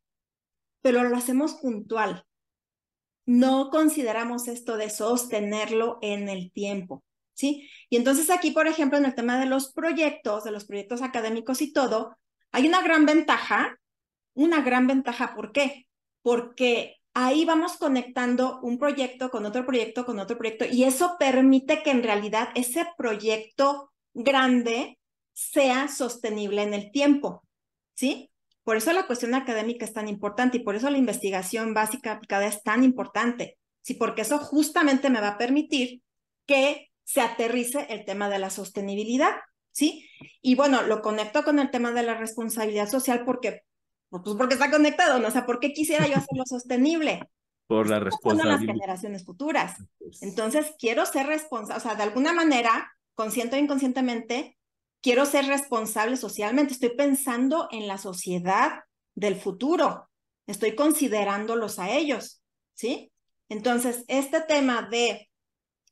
pero 0.82 1.03
lo 1.03 1.17
hacemos 1.17 1.55
puntual. 1.55 2.26
No 3.26 3.70
consideramos 3.70 4.47
esto 4.47 4.78
de 4.78 4.89
sostenerlo 4.89 5.99
en 6.01 6.30
el 6.30 6.51
tiempo. 6.51 7.03
Y 7.44 7.96
entonces 7.96 8.30
aquí, 8.30 8.52
por 8.52 8.68
ejemplo, 8.68 8.98
en 8.98 9.06
el 9.06 9.16
tema 9.16 9.40
de 9.40 9.46
los 9.46 9.72
proyectos, 9.74 10.44
de 10.44 10.52
los 10.52 10.66
proyectos 10.66 11.02
académicos 11.02 11.62
y 11.62 11.74
todo, 11.74 12.18
hay 12.52 12.68
una 12.68 12.82
gran 12.82 13.06
ventaja, 13.06 13.78
una 14.34 14.62
gran 14.62 14.88
ventaja, 14.88 15.36
¿por 15.36 15.52
qué? 15.52 15.88
Porque 16.22 16.98
ahí 17.14 17.46
vamos 17.46 17.78
conectando 17.78 18.60
un 18.62 18.78
proyecto 18.78 19.30
con 19.30 19.46
otro 19.46 19.66
proyecto, 19.66 20.06
con 20.06 20.20
otro 20.20 20.38
proyecto, 20.38 20.66
y 20.66 20.84
eso 20.84 21.16
permite 21.20 21.84
que 21.84 21.92
en 21.92 22.04
realidad 22.04 22.50
ese 22.56 22.88
proyecto 22.98 23.92
grande 24.14 24.98
sea 25.34 25.88
sostenible 25.88 26.64
en 26.64 26.74
el 26.74 26.92
tiempo, 26.92 27.44
¿sí? 27.94 28.30
Por 28.64 28.78
eso 28.78 28.94
la 28.94 29.08
cuestión 29.08 29.34
académica 29.34 29.86
es 29.86 29.94
tan 29.94 30.08
importante 30.08 30.58
y 30.58 30.64
por 30.64 30.76
eso 30.76 30.90
la 30.90 30.98
investigación 30.98 31.74
básica 31.74 32.12
aplicada 32.12 32.46
es 32.46 32.62
tan 32.62 32.84
importante, 32.84 33.58
¿sí? 33.82 33.94
Porque 33.96 34.22
eso 34.22 34.38
justamente 34.38 35.10
me 35.10 35.22
va 35.22 35.30
a 35.30 35.38
permitir 35.38 36.02
que 36.46 36.89
se 37.10 37.22
aterrice 37.22 37.88
el 37.89 38.05
tema 38.05 38.30
de 38.30 38.38
la 38.38 38.51
sostenibilidad, 38.51 39.32
¿sí? 39.72 40.07
Y 40.43 40.53
bueno, 40.53 40.84
lo 40.84 41.01
conecto 41.01 41.43
con 41.43 41.57
el 41.57 41.72
tema 41.72 41.91
de 41.91 42.03
la 42.03 42.14
responsabilidad 42.14 42.88
social 42.88 43.26
porque, 43.26 43.64
pues 44.12 44.36
porque 44.38 44.53
está 44.53 44.70
conectado, 44.70 45.18
¿no? 45.18 45.28
O 45.28 45.32
sea, 45.32 45.47
¿por 45.47 45.60
qué 45.60 45.74
quisiera 45.74 46.05
yo 46.05 46.18
hacerlo 46.18 46.43
sostenible? 46.45 47.28
Por 47.66 47.89
la 47.89 47.99
responsabilidad. 47.99 48.60
las 48.60 48.62
generaciones 48.62 49.26
futuras. 49.26 49.78
Entonces, 50.22 50.76
quiero 50.78 51.03
ser 51.07 51.26
responsable, 51.26 51.80
o 51.80 51.82
sea, 51.82 51.95
de 51.95 52.03
alguna 52.03 52.32
manera, 52.32 52.91
consciente 53.16 53.55
o 53.55 53.60
inconscientemente, 53.60 54.55
quiero 55.01 55.26
ser 55.26 55.47
responsable 55.47 56.16
socialmente. 56.16 56.74
Estoy 56.74 56.95
pensando 56.95 57.70
en 57.72 57.88
la 57.88 57.97
sociedad 57.97 58.84
del 59.16 59.36
futuro. 59.36 60.12
Estoy 60.45 60.76
considerándolos 60.76 61.80
a 61.80 61.89
ellos, 61.89 62.43
¿sí? 62.76 63.12
Entonces, 63.49 64.03
este 64.07 64.41
tema 64.41 64.88
de 64.91 65.28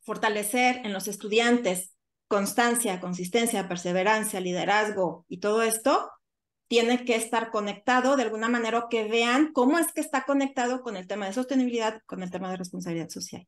fortalecer 0.07 0.79
en 0.85 0.93
los 0.93 1.09
estudiantes 1.09 1.93
constancia, 2.29 3.01
consistencia, 3.01 3.67
perseverancia, 3.67 4.39
liderazgo 4.39 5.25
y 5.27 5.41
todo 5.41 5.63
esto, 5.63 6.09
tiene 6.69 7.03
que 7.03 7.17
estar 7.17 7.51
conectado 7.51 8.15
de 8.15 8.23
alguna 8.23 8.47
manera 8.47 8.87
que 8.89 9.09
vean 9.09 9.51
cómo 9.51 9.79
es 9.79 9.91
que 9.91 9.99
está 9.99 10.23
conectado 10.23 10.81
con 10.81 10.95
el 10.95 11.07
tema 11.07 11.25
de 11.25 11.33
sostenibilidad, 11.33 12.01
con 12.05 12.23
el 12.23 12.31
tema 12.31 12.49
de 12.49 12.55
responsabilidad 12.55 13.09
social. 13.09 13.45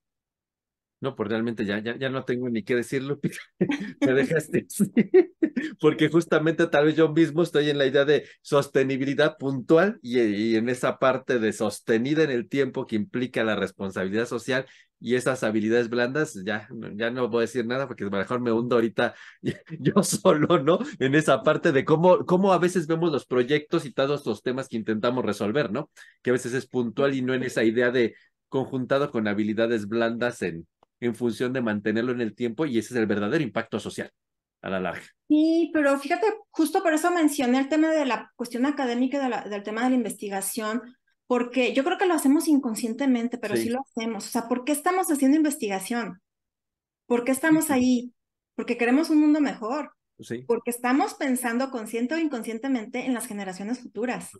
No, 1.01 1.15
pues 1.15 1.29
realmente 1.29 1.65
ya, 1.65 1.79
ya, 1.79 1.97
ya 1.97 2.09
no 2.09 2.25
tengo 2.25 2.49
ni 2.49 2.63
qué 2.63 2.75
decir, 2.75 3.03
Lupita. 3.03 3.37
Me 4.01 4.13
dejaste 4.13 4.67
Porque 5.79 6.09
justamente 6.09 6.67
tal 6.67 6.85
vez 6.85 6.95
yo 6.95 7.09
mismo 7.09 7.41
estoy 7.41 7.69
en 7.69 7.77
la 7.77 7.85
idea 7.85 8.03
de 8.03 8.25
sostenibilidad 8.41 9.37
puntual 9.37 9.97
y, 10.01 10.19
y, 10.19 10.55
en 10.57 10.67
esa 10.67 10.99
parte 10.99 11.39
de 11.39 11.53
sostenida 11.53 12.23
en 12.23 12.31
el 12.31 12.49
tiempo 12.49 12.85
que 12.85 12.97
implica 12.97 13.43
la 13.45 13.55
responsabilidad 13.55 14.25
social 14.25 14.65
y 14.99 15.15
esas 15.15 15.43
habilidades 15.43 15.89
blandas, 15.89 16.33
ya, 16.43 16.67
ya 16.95 17.09
no 17.09 17.29
voy 17.29 17.39
a 17.39 17.41
decir 17.41 17.65
nada 17.65 17.87
porque 17.87 18.05
mejor 18.09 18.41
me 18.41 18.51
hundo 18.51 18.75
ahorita 18.75 19.15
yo 19.79 20.03
solo, 20.03 20.61
¿no? 20.61 20.79
En 20.99 21.15
esa 21.15 21.41
parte 21.43 21.71
de 21.71 21.85
cómo, 21.85 22.25
cómo 22.25 22.51
a 22.51 22.59
veces 22.59 22.87
vemos 22.87 23.11
los 23.11 23.25
proyectos 23.25 23.85
y 23.85 23.93
todos 23.93 24.25
los 24.25 24.43
temas 24.43 24.67
que 24.67 24.75
intentamos 24.75 25.23
resolver, 25.23 25.71
¿no? 25.71 25.89
Que 26.21 26.31
a 26.31 26.33
veces 26.33 26.53
es 26.53 26.67
puntual 26.67 27.13
y 27.13 27.21
no 27.21 27.33
en 27.33 27.43
esa 27.43 27.63
idea 27.63 27.91
de 27.91 28.15
conjuntado 28.49 29.11
con 29.11 29.27
habilidades 29.27 29.87
blandas 29.87 30.41
en, 30.41 30.67
en 30.99 31.15
función 31.15 31.53
de 31.53 31.61
mantenerlo 31.61 32.11
en 32.11 32.21
el 32.21 32.35
tiempo 32.35 32.65
y 32.65 32.77
ese 32.77 32.93
es 32.93 32.99
el 32.99 33.07
verdadero 33.07 33.43
impacto 33.43 33.79
social 33.79 34.11
a 34.61 34.69
la 34.69 34.79
larga. 34.79 35.03
Sí, 35.27 35.69
pero 35.73 35.97
fíjate, 35.99 36.27
justo 36.49 36.83
por 36.83 36.93
eso 36.93 37.11
mencioné 37.11 37.59
el 37.59 37.69
tema 37.69 37.89
de 37.89 38.05
la 38.05 38.31
cuestión 38.35 38.65
académica, 38.65 39.19
de 39.19 39.49
del 39.49 39.63
tema 39.63 39.83
de 39.83 39.91
la 39.91 39.95
investigación, 39.95 40.81
porque 41.27 41.73
yo 41.73 41.83
creo 41.83 41.97
que 41.97 42.07
lo 42.07 42.15
hacemos 42.15 42.47
inconscientemente, 42.47 43.37
pero 43.37 43.55
sí. 43.55 43.69
lo 43.69 43.81
hacemos. 43.81 44.27
O 44.27 44.29
sea, 44.29 44.47
¿por 44.47 44.65
qué 44.65 44.71
estamos 44.71 45.11
haciendo 45.11 45.37
investigación? 45.37 46.21
¿Por 47.05 47.23
qué 47.23 47.31
estamos 47.31 47.69
ahí? 47.69 48.13
Porque 48.55 48.77
queremos 48.77 49.09
un 49.09 49.19
mundo 49.19 49.39
mejor. 49.39 49.93
Sí. 50.19 50.43
Porque 50.47 50.71
estamos 50.71 51.13
pensando 51.13 51.71
consciente 51.71 52.15
o 52.15 52.17
inconscientemente 52.17 53.05
en 53.05 53.13
las 53.13 53.27
generaciones 53.27 53.79
futuras. 53.79 54.31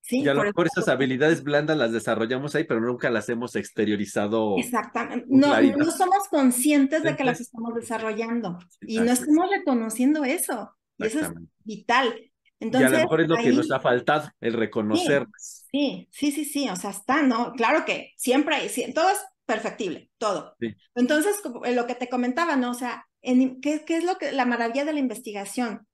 Sí, 0.00 0.22
y 0.22 0.28
a 0.28 0.34
lo 0.34 0.42
mejor 0.42 0.66
esas 0.66 0.88
habilidades 0.88 1.42
blandas 1.42 1.76
las 1.76 1.92
desarrollamos 1.92 2.54
ahí, 2.54 2.64
pero 2.64 2.80
nunca 2.80 3.10
las 3.10 3.28
hemos 3.28 3.56
exteriorizado. 3.56 4.56
Exactamente. 4.56 5.26
No, 5.28 5.60
no 5.60 5.90
somos 5.90 6.28
conscientes 6.30 7.02
de 7.02 7.14
que 7.14 7.24
las 7.24 7.40
estamos 7.40 7.74
desarrollando 7.74 8.58
y 8.80 9.00
no 9.00 9.12
estamos 9.12 9.50
reconociendo 9.50 10.24
eso. 10.24 10.74
Y 10.96 11.06
eso 11.06 11.20
es 11.20 11.30
vital. 11.64 12.14
Entonces, 12.60 12.90
y 12.90 12.94
a 12.94 12.96
lo 12.96 13.04
mejor 13.04 13.20
es 13.20 13.28
lo 13.28 13.36
ahí, 13.36 13.44
que 13.44 13.52
nos 13.52 13.70
ha 13.70 13.80
faltado, 13.80 14.30
el 14.40 14.54
reconocer. 14.54 15.26
Sí, 15.36 16.08
sí, 16.10 16.32
sí, 16.32 16.44
sí, 16.44 16.68
o 16.68 16.76
sea, 16.76 16.90
está, 16.90 17.22
¿no? 17.22 17.52
Claro 17.52 17.84
que 17.84 18.12
siempre 18.16 18.56
hay, 18.56 18.68
sí, 18.68 18.92
todo 18.92 19.08
es 19.10 19.18
perfectible, 19.46 20.10
todo. 20.18 20.56
Sí. 20.58 20.74
Entonces, 20.94 21.36
lo 21.44 21.86
que 21.86 21.94
te 21.94 22.08
comentaba, 22.08 22.56
¿no? 22.56 22.70
O 22.70 22.74
sea, 22.74 23.06
en, 23.22 23.60
¿qué, 23.60 23.84
¿qué 23.84 23.98
es 23.98 24.04
lo 24.04 24.16
que 24.16 24.32
la 24.32 24.44
maravilla 24.44 24.84
de 24.84 24.92
la 24.92 24.98
investigación? 24.98 25.86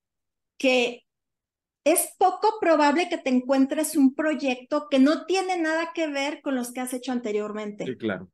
Que 0.56 1.03
es 1.84 2.14
poco 2.18 2.58
probable 2.60 3.08
que 3.08 3.18
te 3.18 3.30
encuentres 3.30 3.96
un 3.96 4.14
proyecto 4.14 4.88
que 4.90 4.98
no 4.98 5.26
tiene 5.26 5.58
nada 5.58 5.92
que 5.94 6.06
ver 6.08 6.40
con 6.40 6.54
los 6.54 6.72
que 6.72 6.80
has 6.80 6.94
hecho 6.94 7.12
anteriormente. 7.12 7.84
Sí, 7.84 7.96
claro. 7.96 8.30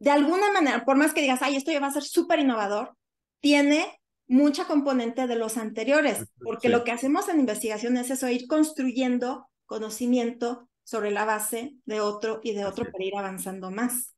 De 0.00 0.10
alguna 0.10 0.50
manera, 0.52 0.84
por 0.84 0.96
más 0.96 1.14
que 1.14 1.20
digas, 1.20 1.40
ay, 1.42 1.56
esto 1.56 1.70
ya 1.70 1.80
va 1.80 1.86
a 1.86 1.92
ser 1.92 2.02
súper 2.02 2.40
innovador, 2.40 2.96
tiene 3.40 4.00
mucha 4.26 4.64
componente 4.64 5.26
de 5.26 5.36
los 5.36 5.56
anteriores, 5.56 6.24
porque 6.42 6.68
sí. 6.68 6.72
lo 6.72 6.84
que 6.84 6.92
hacemos 6.92 7.28
en 7.28 7.40
investigación 7.40 7.96
es 7.96 8.10
eso, 8.10 8.28
ir 8.28 8.46
construyendo 8.46 9.48
conocimiento 9.66 10.68
sobre 10.84 11.10
la 11.10 11.24
base 11.24 11.74
de 11.84 12.00
otro 12.00 12.40
y 12.42 12.54
de 12.54 12.64
otro 12.64 12.90
para 12.90 13.04
ir 13.04 13.16
avanzando 13.16 13.70
más. 13.70 14.16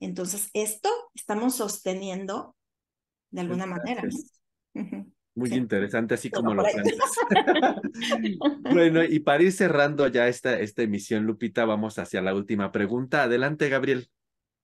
Entonces, 0.00 0.50
esto 0.52 0.88
estamos 1.14 1.56
sosteniendo 1.56 2.56
de 3.30 3.40
alguna 3.40 3.66
manera. 3.66 4.02
Muy 5.34 5.48
sí. 5.48 5.54
interesante, 5.56 6.14
así 6.14 6.30
como 6.30 6.54
lo 6.54 6.62
planteas. 6.62 7.10
bueno, 8.60 9.02
y 9.02 9.20
para 9.20 9.42
ir 9.42 9.52
cerrando 9.52 10.06
ya 10.08 10.28
esta, 10.28 10.58
esta 10.60 10.82
emisión, 10.82 11.24
Lupita, 11.24 11.64
vamos 11.64 11.98
hacia 11.98 12.20
la 12.20 12.34
última 12.34 12.70
pregunta. 12.70 13.22
Adelante, 13.22 13.68
Gabriel. 13.68 14.08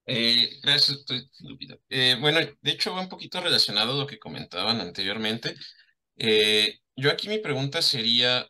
Eh, 0.04 0.58
gracias, 0.62 1.04
Lupita. 1.40 1.78
Eh, 1.88 2.16
bueno, 2.20 2.40
de 2.40 2.70
hecho 2.70 2.92
va 2.92 3.00
un 3.00 3.08
poquito 3.08 3.40
relacionado 3.40 3.92
a 3.92 3.96
lo 3.96 4.06
que 4.06 4.18
comentaban 4.18 4.80
anteriormente. 4.80 5.54
Eh, 6.16 6.80
yo 6.96 7.10
aquí 7.10 7.28
mi 7.28 7.38
pregunta 7.38 7.80
sería, 7.80 8.46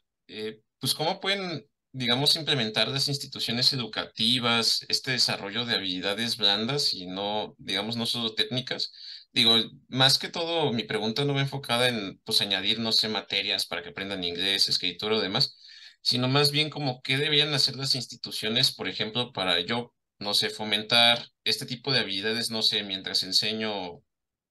pues, 0.81 0.95
¿cómo 0.95 1.21
pueden 1.21 1.65
digamos, 1.93 2.37
implementar 2.37 2.89
las 2.89 3.09
instituciones 3.09 3.73
educativas, 3.73 4.85
este 4.89 5.13
desarrollo 5.13 5.65
de 5.65 5.75
habilidades 5.75 6.37
blandas 6.37 6.95
y 6.95 7.07
no, 7.07 7.55
digamos, 7.59 7.97
no 7.97 8.07
solo 8.07 8.35
técnicas. 8.35 8.93
Digo, 9.39 9.55
más 9.87 10.19
que 10.19 10.29
todo, 10.29 10.73
mi 10.73 10.83
pregunta 10.83 11.25
no 11.25 11.33
va 11.33 11.41
enfocada 11.41 11.87
en, 11.87 12.19
pues, 12.25 12.41
añadir, 12.41 12.81
no 12.81 12.91
sé, 12.91 13.09
materias 13.09 13.67
para 13.67 13.83
que 13.85 13.91
aprendan 13.91 14.25
inglés, 14.25 14.69
escritura 14.69 15.15
o 15.15 15.21
demás, 15.21 15.57
sino 16.03 16.27
más 16.27 16.51
bien 16.51 16.71
como 16.71 17.01
qué 17.03 17.19
deberían 17.19 17.55
hacer 17.55 17.77
las 17.77 17.95
instituciones, 17.95 18.75
por 18.75 18.89
ejemplo, 18.89 19.33
para 19.33 19.61
yo, 19.61 19.95
no 20.19 20.35
sé, 20.35 20.51
fomentar 20.51 21.29
este 21.45 21.67
tipo 21.67 21.93
de 21.93 22.01
habilidades, 22.01 22.51
no 22.51 22.63
sé, 22.63 22.83
mientras 22.83 23.23
enseño 23.23 24.03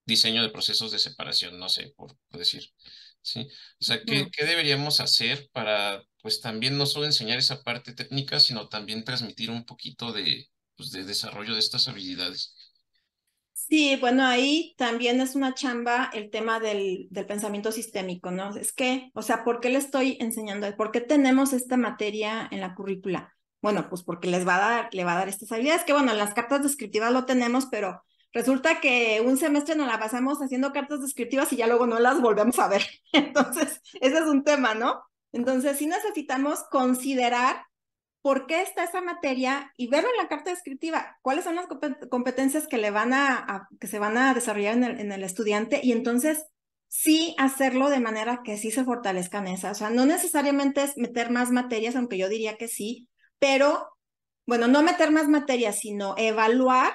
diseño 0.06 0.42
de 0.42 0.48
procesos 0.48 0.90
de 0.90 0.98
separación, 0.98 1.58
no 1.58 1.68
sé, 1.68 1.92
por, 1.94 2.16
decir. 2.30 2.64
¿sí? 3.20 3.40
O 3.80 3.84
sea, 3.84 4.02
¿qué, 4.02 4.30
¿qué, 4.32 4.46
deberíamos 4.46 5.00
hacer 5.00 5.50
para, 5.52 6.02
pues 6.22 6.40
también 6.40 6.78
no 6.78 6.86
solo 6.86 7.04
enseñar 7.04 7.38
esa 7.38 7.62
parte 7.62 7.92
técnica, 7.92 8.40
sino 8.40 8.70
también 8.70 9.04
transmitir 9.04 9.50
un 9.50 9.66
poquito 9.66 10.12
de, 10.12 10.48
pues, 10.76 10.92
de 10.92 11.04
desarrollo 11.04 11.52
de 11.52 11.60
estas 11.60 11.88
habilidades? 11.88 12.54
Sí, 13.68 13.96
bueno, 14.00 14.24
ahí 14.24 14.74
también 14.78 15.20
es 15.20 15.34
una 15.34 15.52
chamba 15.52 16.10
el 16.14 16.30
tema 16.30 16.58
del, 16.58 17.08
pensamiento 17.28 17.70
sistémico, 17.70 18.30
¿no? 18.30 18.56
Es 18.56 18.72
que, 18.72 19.10
o 19.12 19.20
sea, 19.20 19.44
¿por 19.44 19.60
qué 19.60 19.68
le 19.68 19.76
estoy 19.76 20.16
enseñando? 20.20 20.74
¿Por 20.74 20.90
qué 20.90 21.02
tenemos 21.02 21.52
esta 21.52 21.76
materia 21.76 22.48
en 22.50 22.62
la 22.62 22.74
currícula? 22.74 23.36
Bueno, 23.60 23.90
pues 23.90 24.02
porque 24.04 24.28
les 24.28 24.48
va 24.48 24.56
a 24.56 24.58
dar, 24.58 24.88
le 24.94 25.04
va 25.04 25.12
a 25.12 25.16
dar 25.16 25.28
estas 25.28 25.52
habilidades, 25.52 25.84
que 25.84 25.92
bueno, 25.92 26.12
en 26.12 26.18
las 26.18 26.32
cartas 26.32 26.62
descriptivas 26.62 27.12
lo 27.12 27.26
tenemos, 27.26 27.66
pero 27.66 28.02
resulta 28.32 28.80
que 28.80 29.22
un 29.24 29.36
semestre 29.36 29.74
nos 29.74 29.86
la 29.86 29.98
pasamos 29.98 30.38
haciendo 30.38 30.72
cartas 30.72 31.02
descriptivas 31.02 31.52
y 31.52 31.56
ya 31.56 31.66
luego 31.66 31.86
no 31.86 31.98
las 31.98 32.22
volvemos 32.22 32.58
a 32.58 32.68
ver. 32.68 32.86
Entonces, 33.12 33.82
ese 34.00 34.18
es 34.18 34.24
un 34.24 34.44
tema, 34.44 34.74
¿no? 34.74 35.02
Entonces, 35.32 35.76
sí 35.76 35.86
necesitamos 35.86 36.64
considerar 36.70 37.66
por 38.22 38.46
qué 38.46 38.62
está 38.62 38.84
esa 38.84 39.00
materia 39.00 39.72
y 39.76 39.88
verlo 39.88 40.10
en 40.10 40.16
la 40.16 40.28
carta 40.28 40.50
descriptiva, 40.50 41.18
cuáles 41.22 41.44
son 41.44 41.56
las 41.56 41.66
competencias 42.10 42.66
que 42.66 42.78
le 42.78 42.90
van 42.90 43.12
a, 43.12 43.68
que 43.80 43.86
se 43.86 43.98
van 43.98 44.16
a 44.16 44.34
desarrollar 44.34 44.74
en 44.74 45.12
el, 45.12 45.22
estudiante 45.22 45.80
y 45.82 45.92
entonces 45.92 46.46
sí 46.88 47.34
hacerlo 47.38 47.90
de 47.90 48.00
manera 48.00 48.40
que 48.44 48.56
sí 48.56 48.70
se 48.70 48.84
fortalezcan 48.84 49.46
esas. 49.46 49.76
O 49.76 49.78
sea, 49.78 49.90
no 49.90 50.06
necesariamente 50.06 50.82
es 50.82 50.96
meter 50.96 51.30
más 51.30 51.50
materias, 51.50 51.96
aunque 51.96 52.18
yo 52.18 52.28
diría 52.28 52.56
que 52.56 52.68
sí, 52.68 53.08
pero 53.38 53.88
bueno, 54.46 54.66
no 54.66 54.82
meter 54.82 55.10
más 55.10 55.28
materias, 55.28 55.78
sino 55.78 56.14
evaluar 56.16 56.94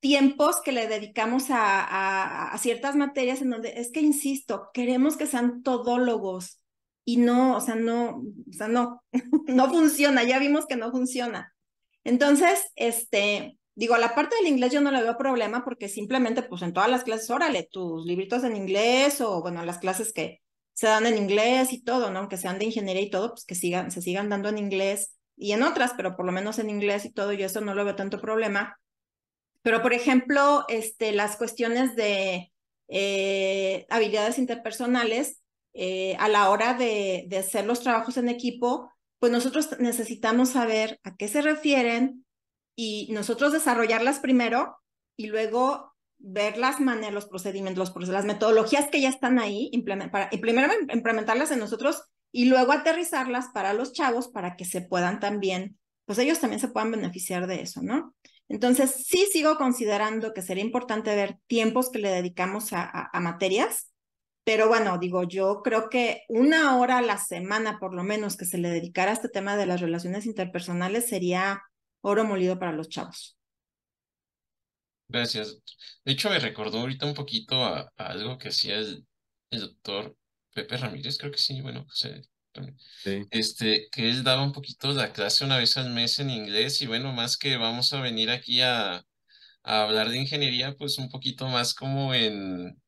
tiempos 0.00 0.60
que 0.60 0.72
le 0.72 0.86
dedicamos 0.86 1.50
a, 1.50 2.52
a, 2.52 2.58
ciertas 2.58 2.94
materias 2.94 3.40
en 3.40 3.50
donde 3.50 3.80
es 3.80 3.90
que, 3.90 4.00
insisto, 4.00 4.68
queremos 4.74 5.16
que 5.16 5.26
sean 5.26 5.62
todólogos 5.62 6.60
y 7.04 7.18
no, 7.18 7.56
o 7.56 7.60
sea, 7.60 7.74
no, 7.74 8.22
o 8.48 8.52
sea, 8.52 8.68
no, 8.68 9.02
no 9.46 9.70
funciona, 9.70 10.22
ya 10.24 10.38
vimos 10.38 10.66
que 10.66 10.76
no 10.76 10.90
funciona. 10.90 11.54
Entonces, 12.04 12.60
este, 12.76 13.58
digo, 13.74 13.96
la 13.96 14.14
parte 14.14 14.36
del 14.36 14.48
inglés 14.48 14.72
yo 14.72 14.80
no 14.80 14.90
le 14.90 15.02
veo 15.02 15.16
problema 15.16 15.64
porque 15.64 15.88
simplemente, 15.88 16.42
pues 16.42 16.62
en 16.62 16.72
todas 16.72 16.90
las 16.90 17.04
clases, 17.04 17.30
órale, 17.30 17.68
tus 17.70 18.06
libritos 18.06 18.44
en 18.44 18.56
inglés 18.56 19.20
o, 19.20 19.42
bueno, 19.42 19.64
las 19.64 19.78
clases 19.78 20.12
que 20.12 20.40
se 20.72 20.86
dan 20.86 21.06
en 21.06 21.16
inglés 21.16 21.72
y 21.72 21.82
todo, 21.82 22.10
¿no? 22.10 22.20
Aunque 22.20 22.36
sean 22.36 22.58
de 22.58 22.66
ingeniería 22.66 23.02
y 23.02 23.10
todo, 23.10 23.30
pues 23.30 23.44
que 23.44 23.54
sigan, 23.54 23.90
se 23.90 24.02
sigan 24.02 24.28
dando 24.28 24.48
en 24.48 24.58
inglés 24.58 25.16
y 25.36 25.52
en 25.52 25.62
otras, 25.62 25.92
pero 25.96 26.16
por 26.16 26.26
lo 26.26 26.32
menos 26.32 26.58
en 26.58 26.70
inglés 26.70 27.04
y 27.04 27.12
todo, 27.12 27.32
yo 27.32 27.46
eso 27.46 27.60
no 27.60 27.74
lo 27.74 27.84
veo 27.84 27.96
tanto 27.96 28.20
problema. 28.20 28.78
Pero, 29.62 29.82
por 29.82 29.94
ejemplo, 29.94 30.64
este, 30.68 31.12
las 31.12 31.36
cuestiones 31.36 31.96
de 31.96 32.52
eh, 32.88 33.86
habilidades 33.88 34.38
interpersonales, 34.38 35.40
eh, 35.74 36.16
a 36.18 36.28
la 36.28 36.50
hora 36.50 36.74
de, 36.74 37.28
hacer 37.38 37.66
los 37.66 37.80
trabajos 37.80 38.16
en 38.16 38.28
equipo, 38.28 38.90
pues 39.18 39.32
nosotros 39.32 39.78
necesitamos 39.78 40.50
saber 40.50 41.00
a 41.02 41.16
qué 41.16 41.28
se 41.28 41.42
refieren 41.42 42.24
y 42.76 43.08
nosotros 43.12 43.52
desarrollarlas 43.52 44.20
primero 44.20 44.76
y 45.16 45.26
luego 45.26 45.92
ver 46.18 46.56
las 46.56 46.80
maneras, 46.80 47.12
los 47.12 47.26
procedimientos, 47.26 47.92
las 48.08 48.24
metodologías 48.24 48.88
que 48.88 49.00
ya 49.00 49.08
están 49.08 49.38
ahí, 49.38 49.70
para, 50.10 50.28
y 50.32 50.38
primero 50.38 50.72
implementarlas 50.92 51.50
en 51.50 51.58
nosotros 51.58 52.02
y 52.32 52.46
luego 52.46 52.72
aterrizarlas 52.72 53.48
para 53.52 53.74
los 53.74 53.92
chavos 53.92 54.28
para 54.28 54.56
que 54.56 54.64
se 54.64 54.80
puedan 54.80 55.20
también, 55.20 55.78
pues 56.06 56.18
ellos 56.18 56.40
también 56.40 56.60
se 56.60 56.68
puedan 56.68 56.90
beneficiar 56.90 57.46
de 57.46 57.62
eso, 57.62 57.82
¿no? 57.82 58.14
Entonces, 58.48 59.04
sí 59.06 59.26
sigo 59.32 59.56
considerando 59.56 60.34
que 60.34 60.42
sería 60.42 60.64
importante 60.64 61.14
ver 61.14 61.38
tiempos 61.46 61.90
que 61.90 61.98
le 61.98 62.10
dedicamos 62.10 62.72
a, 62.72 63.10
materias, 63.20 63.93
pero 64.44 64.68
bueno, 64.68 64.98
digo, 64.98 65.24
yo 65.24 65.62
creo 65.62 65.88
que 65.88 66.22
una 66.28 66.78
hora 66.78 66.98
a 66.98 67.02
la 67.02 67.18
semana, 67.18 67.78
por 67.78 67.94
lo 67.94 68.04
menos, 68.04 68.36
que 68.36 68.44
se 68.44 68.58
le 68.58 68.70
dedicara 68.70 69.10
a 69.10 69.14
este 69.14 69.28
tema 69.28 69.56
de 69.56 69.66
las 69.66 69.80
relaciones 69.80 70.26
interpersonales 70.26 71.08
sería 71.08 71.62
oro 72.02 72.24
molido 72.24 72.58
para 72.58 72.72
los 72.72 72.88
chavos. 72.88 73.36
Gracias. 75.08 75.58
De 76.04 76.12
hecho, 76.12 76.30
me 76.30 76.38
recordó 76.38 76.80
ahorita 76.80 77.06
un 77.06 77.14
poquito 77.14 77.64
a, 77.64 77.92
algo 77.96 78.38
que 78.38 78.48
hacía 78.48 78.76
el, 78.76 79.06
el, 79.50 79.60
doctor 79.60 80.16
Pepe 80.52 80.76
Ramírez, 80.76 81.18
creo 81.18 81.32
que 81.32 81.38
sí, 81.38 81.60
bueno, 81.60 81.84
José 81.88 82.22
este, 83.30 83.88
que 83.90 84.10
él 84.10 84.22
daba 84.22 84.42
un 84.42 84.52
poquito 84.52 84.92
la 84.92 85.12
clase 85.12 85.44
una 85.44 85.58
vez 85.58 85.76
al 85.76 85.90
mes 85.90 86.18
en 86.18 86.30
inglés 86.30 86.80
y 86.82 86.86
bueno, 86.86 87.12
más 87.12 87.36
que 87.36 87.56
vamos 87.56 87.92
a 87.92 88.00
venir 88.00 88.30
aquí 88.30 88.60
a, 88.60 89.04
a 89.62 89.82
hablar 89.82 90.10
de 90.10 90.18
ingeniería, 90.18 90.74
pues 90.76 90.98
un 90.98 91.08
poquito 91.08 91.48
más 91.48 91.74
como 91.74 92.14
en, 92.14 92.80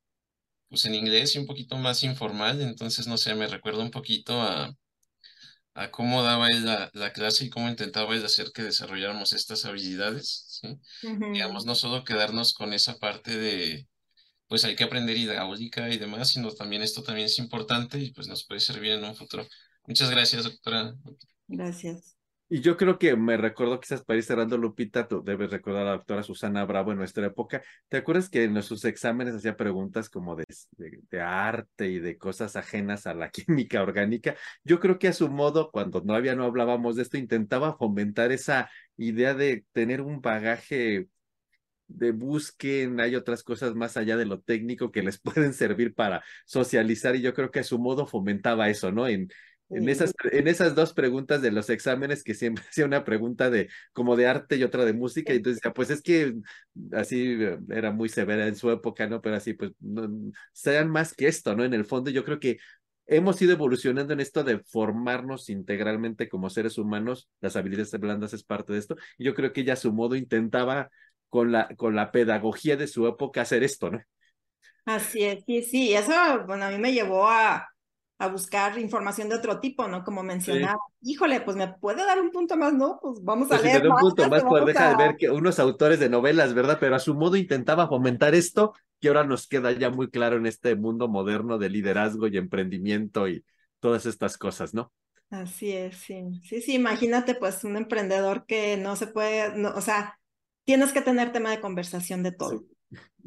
pues 0.69 0.85
en 0.87 0.95
inglés 0.95 1.35
y 1.35 1.39
un 1.39 1.47
poquito 1.47 1.77
más 1.79 2.03
informal, 2.05 2.61
entonces 2.63 3.07
no 3.07 3.17
sé, 3.19 3.35
me 3.35 3.47
recuerdo 3.49 3.83
un 3.83 3.91
poquito 3.91 4.41
a, 4.43 4.73
a 5.75 5.91
cómo 5.91 6.23
daba 6.23 6.49
él 6.49 6.65
la, 6.65 6.91
la 6.95 7.13
clase 7.13 7.45
y 7.47 7.51
cómo 7.51 7.69
intentaba 7.69 8.15
él 8.15 8.25
hacer 8.25 8.51
que 8.55 8.63
desarrolláramos 8.63 9.33
estas 9.33 9.65
habilidades, 9.65 10.61
¿sí? 10.63 10.79
Digamos, 11.33 11.67
no 11.67 11.75
solo 11.75 12.05
quedarnos 12.05 12.55
con 12.55 12.73
esa 12.73 12.99
parte 12.99 13.37
de, 13.37 13.89
pues 14.49 14.65
hay 14.65 14.77
que 14.77 14.85
aprender 14.85 15.17
hidráulica 15.19 15.91
y 15.91 15.99
demás, 15.99 16.31
sino 16.31 16.53
también 16.53 16.83
esto 16.83 17.03
también 17.05 17.27
es 17.27 17.39
importante 17.41 17.99
y 18.01 18.13
pues 18.13 18.29
nos 18.29 18.47
puede 18.47 18.61
servir 18.61 18.93
en 18.93 19.05
un 19.05 19.17
futuro. 19.17 19.47
Muchas 19.87 20.11
gracias, 20.11 20.45
doctora. 20.45 20.95
Gracias. 21.49 22.16
Y 22.49 22.61
yo 22.61 22.77
creo 22.77 22.97
que 22.97 23.17
me 23.17 23.37
recuerdo 23.37 23.81
quizás 23.81 24.05
para 24.05 24.19
ir 24.19 24.23
cerrando, 24.23 24.57
Lupita, 24.57 25.09
tú 25.09 25.21
debes 25.25 25.51
recordar 25.51 25.83
a 25.83 25.85
la 25.87 25.97
doctora 25.97 26.23
Susana 26.23 26.65
Bravo 26.65 26.93
en 26.93 26.99
nuestra 26.99 27.27
época. 27.27 27.61
¿Te 27.89 27.97
acuerdas 27.97 28.29
que 28.29 28.45
en 28.45 28.53
nuestros 28.53 28.85
exámenes 28.85 29.35
hacía 29.35 29.57
preguntas 29.57 30.09
como 30.09 30.37
de, 30.37 30.45
de, 30.77 31.21
arte 31.21 31.89
y 31.89 31.99
de 31.99 32.17
cosas 32.17 32.55
ajenas 32.55 33.09
a 33.09 33.15
la 33.15 33.31
química 33.31 33.83
orgánica? 33.83 34.37
Yo 34.63 34.79
creo 34.79 34.99
que 35.01 35.09
a 35.09 35.13
su 35.13 35.29
modo, 35.29 35.73
cuando 35.73 36.01
todavía 36.01 36.37
no 36.37 36.45
hablábamos 36.45 36.95
de 36.95 37.03
esto, 37.03 37.17
intentaba 37.19 37.77
fomentar 37.77 38.31
esa 38.31 38.71
idea 38.97 39.35
de 39.35 39.65
tener 39.73 40.01
un 40.01 40.21
bagaje 40.21 41.09
de 41.89 42.13
busquen, 42.13 43.01
hay 43.01 43.17
otras 43.17 43.43
cosas 43.43 43.75
más 43.75 43.97
allá 43.97 44.17
de 44.17 44.25
lo 44.27 44.41
técnico 44.41 44.93
que 44.93 45.03
les 45.03 45.19
pueden 45.21 45.53
servir 45.53 45.95
para 45.95 46.23
socializar 46.45 47.17
y 47.17 47.23
yo 47.23 47.35
creo 47.35 47.51
que 47.51 47.61
a 47.61 47.65
su 47.65 47.79
modo 47.81 48.07
fomentaba 48.07 48.69
eso, 48.71 48.93
¿no? 48.93 49.09
En, 49.09 49.29
en 49.69 49.89
esas, 49.89 50.15
en 50.31 50.47
esas 50.49 50.75
dos 50.75 50.93
preguntas 50.93 51.43
de 51.43 51.51
los 51.51 51.71
exámenes 51.71 52.23
que 52.23 52.35
siempre 52.35 52.65
hacía 52.71 52.85
una 52.85 53.05
pregunta 53.05 53.51
de 53.51 53.69
como 53.93 54.17
de 54.17 54.27
arte 54.27 54.57
y 54.57 54.63
otra 54.63 54.85
de 54.85 54.93
música 54.93 55.33
y 55.33 55.37
entonces 55.37 55.61
pues 55.75 55.91
es 55.91 56.03
que 56.03 56.35
así 56.93 57.37
eh, 57.41 57.59
era 57.71 57.91
muy 57.91 58.09
severa 58.09 58.47
en 58.47 58.57
su 58.57 58.71
época, 58.71 59.07
¿no? 59.07 59.21
Pero 59.21 59.37
así 59.37 59.55
pues 59.55 59.73
no, 59.81 60.09
sean 60.53 60.89
más 60.91 61.15
que 61.15 61.27
esto, 61.27 61.57
¿no? 61.57 61.65
En 61.65 61.75
el 61.75 61.85
fondo 61.85 62.11
yo 62.11 62.25
creo 62.25 62.39
que 62.39 62.59
hemos 63.07 63.41
ido 63.41 63.53
evolucionando 63.53 64.13
en 64.13 64.21
esto 64.21 64.45
de 64.45 64.61
formarnos 64.61 65.49
integralmente 65.49 66.29
como 66.29 66.51
seres 66.51 66.79
humanos, 66.79 67.29
las 67.41 67.57
habilidades 67.57 67.93
blandas 67.99 68.33
es 68.35 68.43
parte 68.43 68.73
de 68.73 68.81
esto, 68.81 68.97
y 69.17 69.25
yo 69.25 69.35
creo 69.35 69.53
que 69.53 69.61
ella 69.61 69.75
a 69.75 69.77
su 69.77 69.93
modo 69.93 70.17
intentaba 70.17 70.91
con 71.29 71.53
la, 71.53 71.69
con 71.77 71.95
la 71.95 72.11
pedagogía 72.11 72.77
de 72.77 72.89
su 72.89 73.07
época 73.07 73.43
hacer 73.43 73.63
esto, 73.63 73.91
¿no? 73.91 74.01
Así 74.85 75.23
es, 75.25 75.45
sí, 75.45 75.63
sí, 75.63 75.95
eso, 75.95 76.13
bueno, 76.47 76.65
a 76.65 76.71
mí 76.71 76.79
me 76.79 76.93
llevó 76.93 77.29
a, 77.29 77.69
a 78.19 78.29
buscar 78.29 78.79
información 78.79 79.29
de 79.29 79.37
otro 79.37 79.61
tipo, 79.61 79.87
¿no? 79.89 80.03
Como 80.03 80.23
mencionaba, 80.23 80.79
híjole, 81.03 81.43
pues 81.43 81.57
me 81.57 81.69
puede 81.69 82.05
dar 82.05 82.21
un 82.21 82.31
punto 82.31 82.57
más, 82.57 82.73
¿no? 82.73 82.99
Pues 83.01 83.23
vamos 83.23 83.47
a 83.47 83.59
pues 83.59 83.65
leer. 83.65 83.83
Si 83.83 83.89
un 83.89 83.97
punto 83.97 84.29
más, 84.29 84.45
pues 84.45 84.65
deja 84.65 84.91
de 84.91 84.97
ver 84.97 85.17
que 85.17 85.31
unos 85.31 85.59
autores 85.59 86.01
de 86.01 86.09
novelas, 86.09 86.55
¿verdad? 86.55 86.79
Pero 86.81 86.97
a 86.97 86.99
su 86.99 87.15
modo 87.15 87.37
intentaba 87.37 87.89
fomentar 87.89 88.35
esto, 88.35 88.73
que 89.01 89.09
ahora 89.09 89.25
nos 89.25 89.47
queda 89.47 89.73
ya 89.73 89.91
muy 89.91 90.11
claro 90.11 90.39
en 90.39 90.47
este 90.47 90.77
mundo 90.77 91.09
moderno 91.09 91.59
de 91.59 91.69
liderazgo 91.69 92.27
y 92.27 92.39
emprendimiento 92.39 93.29
y 93.29 93.45
todas 93.81 94.07
estas 94.07 94.39
cosas, 94.39 94.73
¿no? 94.73 94.93
Así 95.29 95.73
es, 95.73 95.97
sí. 95.99 96.23
Sí, 96.43 96.63
sí, 96.63 96.75
imagínate 96.75 97.35
pues 97.35 97.65
un 97.65 97.77
emprendedor 97.77 98.47
que 98.47 98.77
no 98.77 98.97
se 98.97 99.09
puede, 99.09 99.59
no, 99.59 99.75
o 99.75 99.81
sea, 99.81 100.19
tienes 100.65 100.93
que 100.93 101.03
tener 101.03 101.33
tema 101.33 101.51
de 101.51 101.61
conversación 101.61 102.23
de 102.23 102.33
todo. 102.33 102.65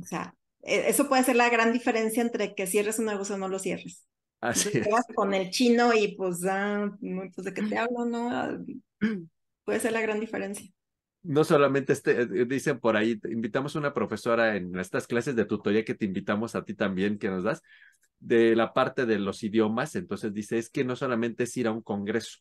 O 0.01 0.05
sea, 0.05 0.33
e, 0.61 0.89
eso 0.89 1.07
puede 1.07 1.23
ser 1.23 1.35
la 1.35 1.49
gran 1.49 1.73
diferencia 1.73 2.21
entre 2.21 2.55
que 2.55 2.67
cierres 2.67 2.99
un 2.99 3.05
negocio 3.05 3.35
o 3.35 3.37
no 3.37 3.49
lo 3.49 3.59
cierres. 3.59 4.07
Así 4.41 4.69
es. 4.73 4.87
Con 5.13 5.33
el 5.33 5.49
chino 5.49 5.93
y 5.93 6.15
pues, 6.15 6.45
ah, 6.49 6.89
pues 6.99 7.45
de 7.45 7.53
qué 7.53 7.63
te 7.63 7.77
hablo, 7.77 8.05
¿no? 8.05 8.29
Ah, 8.31 8.57
puede 9.65 9.79
ser 9.79 9.91
la 9.91 10.01
gran 10.01 10.19
diferencia. 10.19 10.69
No 11.21 11.43
solamente 11.43 11.93
este, 11.93 12.21
eh, 12.21 12.45
dicen 12.45 12.79
por 12.79 12.95
ahí, 12.95 13.19
invitamos 13.29 13.75
a 13.75 13.79
una 13.79 13.93
profesora 13.93 14.55
en 14.55 14.77
estas 14.79 15.05
clases 15.05 15.35
de 15.35 15.45
tutoría 15.45 15.83
que 15.83 15.95
te 15.95 16.05
invitamos 16.05 16.55
a 16.55 16.63
ti 16.63 16.73
también, 16.73 17.19
que 17.19 17.29
nos 17.29 17.43
das, 17.43 17.61
de 18.19 18.55
la 18.55 18.73
parte 18.73 19.05
de 19.05 19.19
los 19.19 19.43
idiomas, 19.43 19.95
entonces 19.95 20.33
dice, 20.33 20.57
es 20.57 20.69
que 20.69 20.83
no 20.83 20.95
solamente 20.95 21.43
es 21.43 21.57
ir 21.57 21.67
a 21.67 21.71
un 21.71 21.81
congreso, 21.81 22.39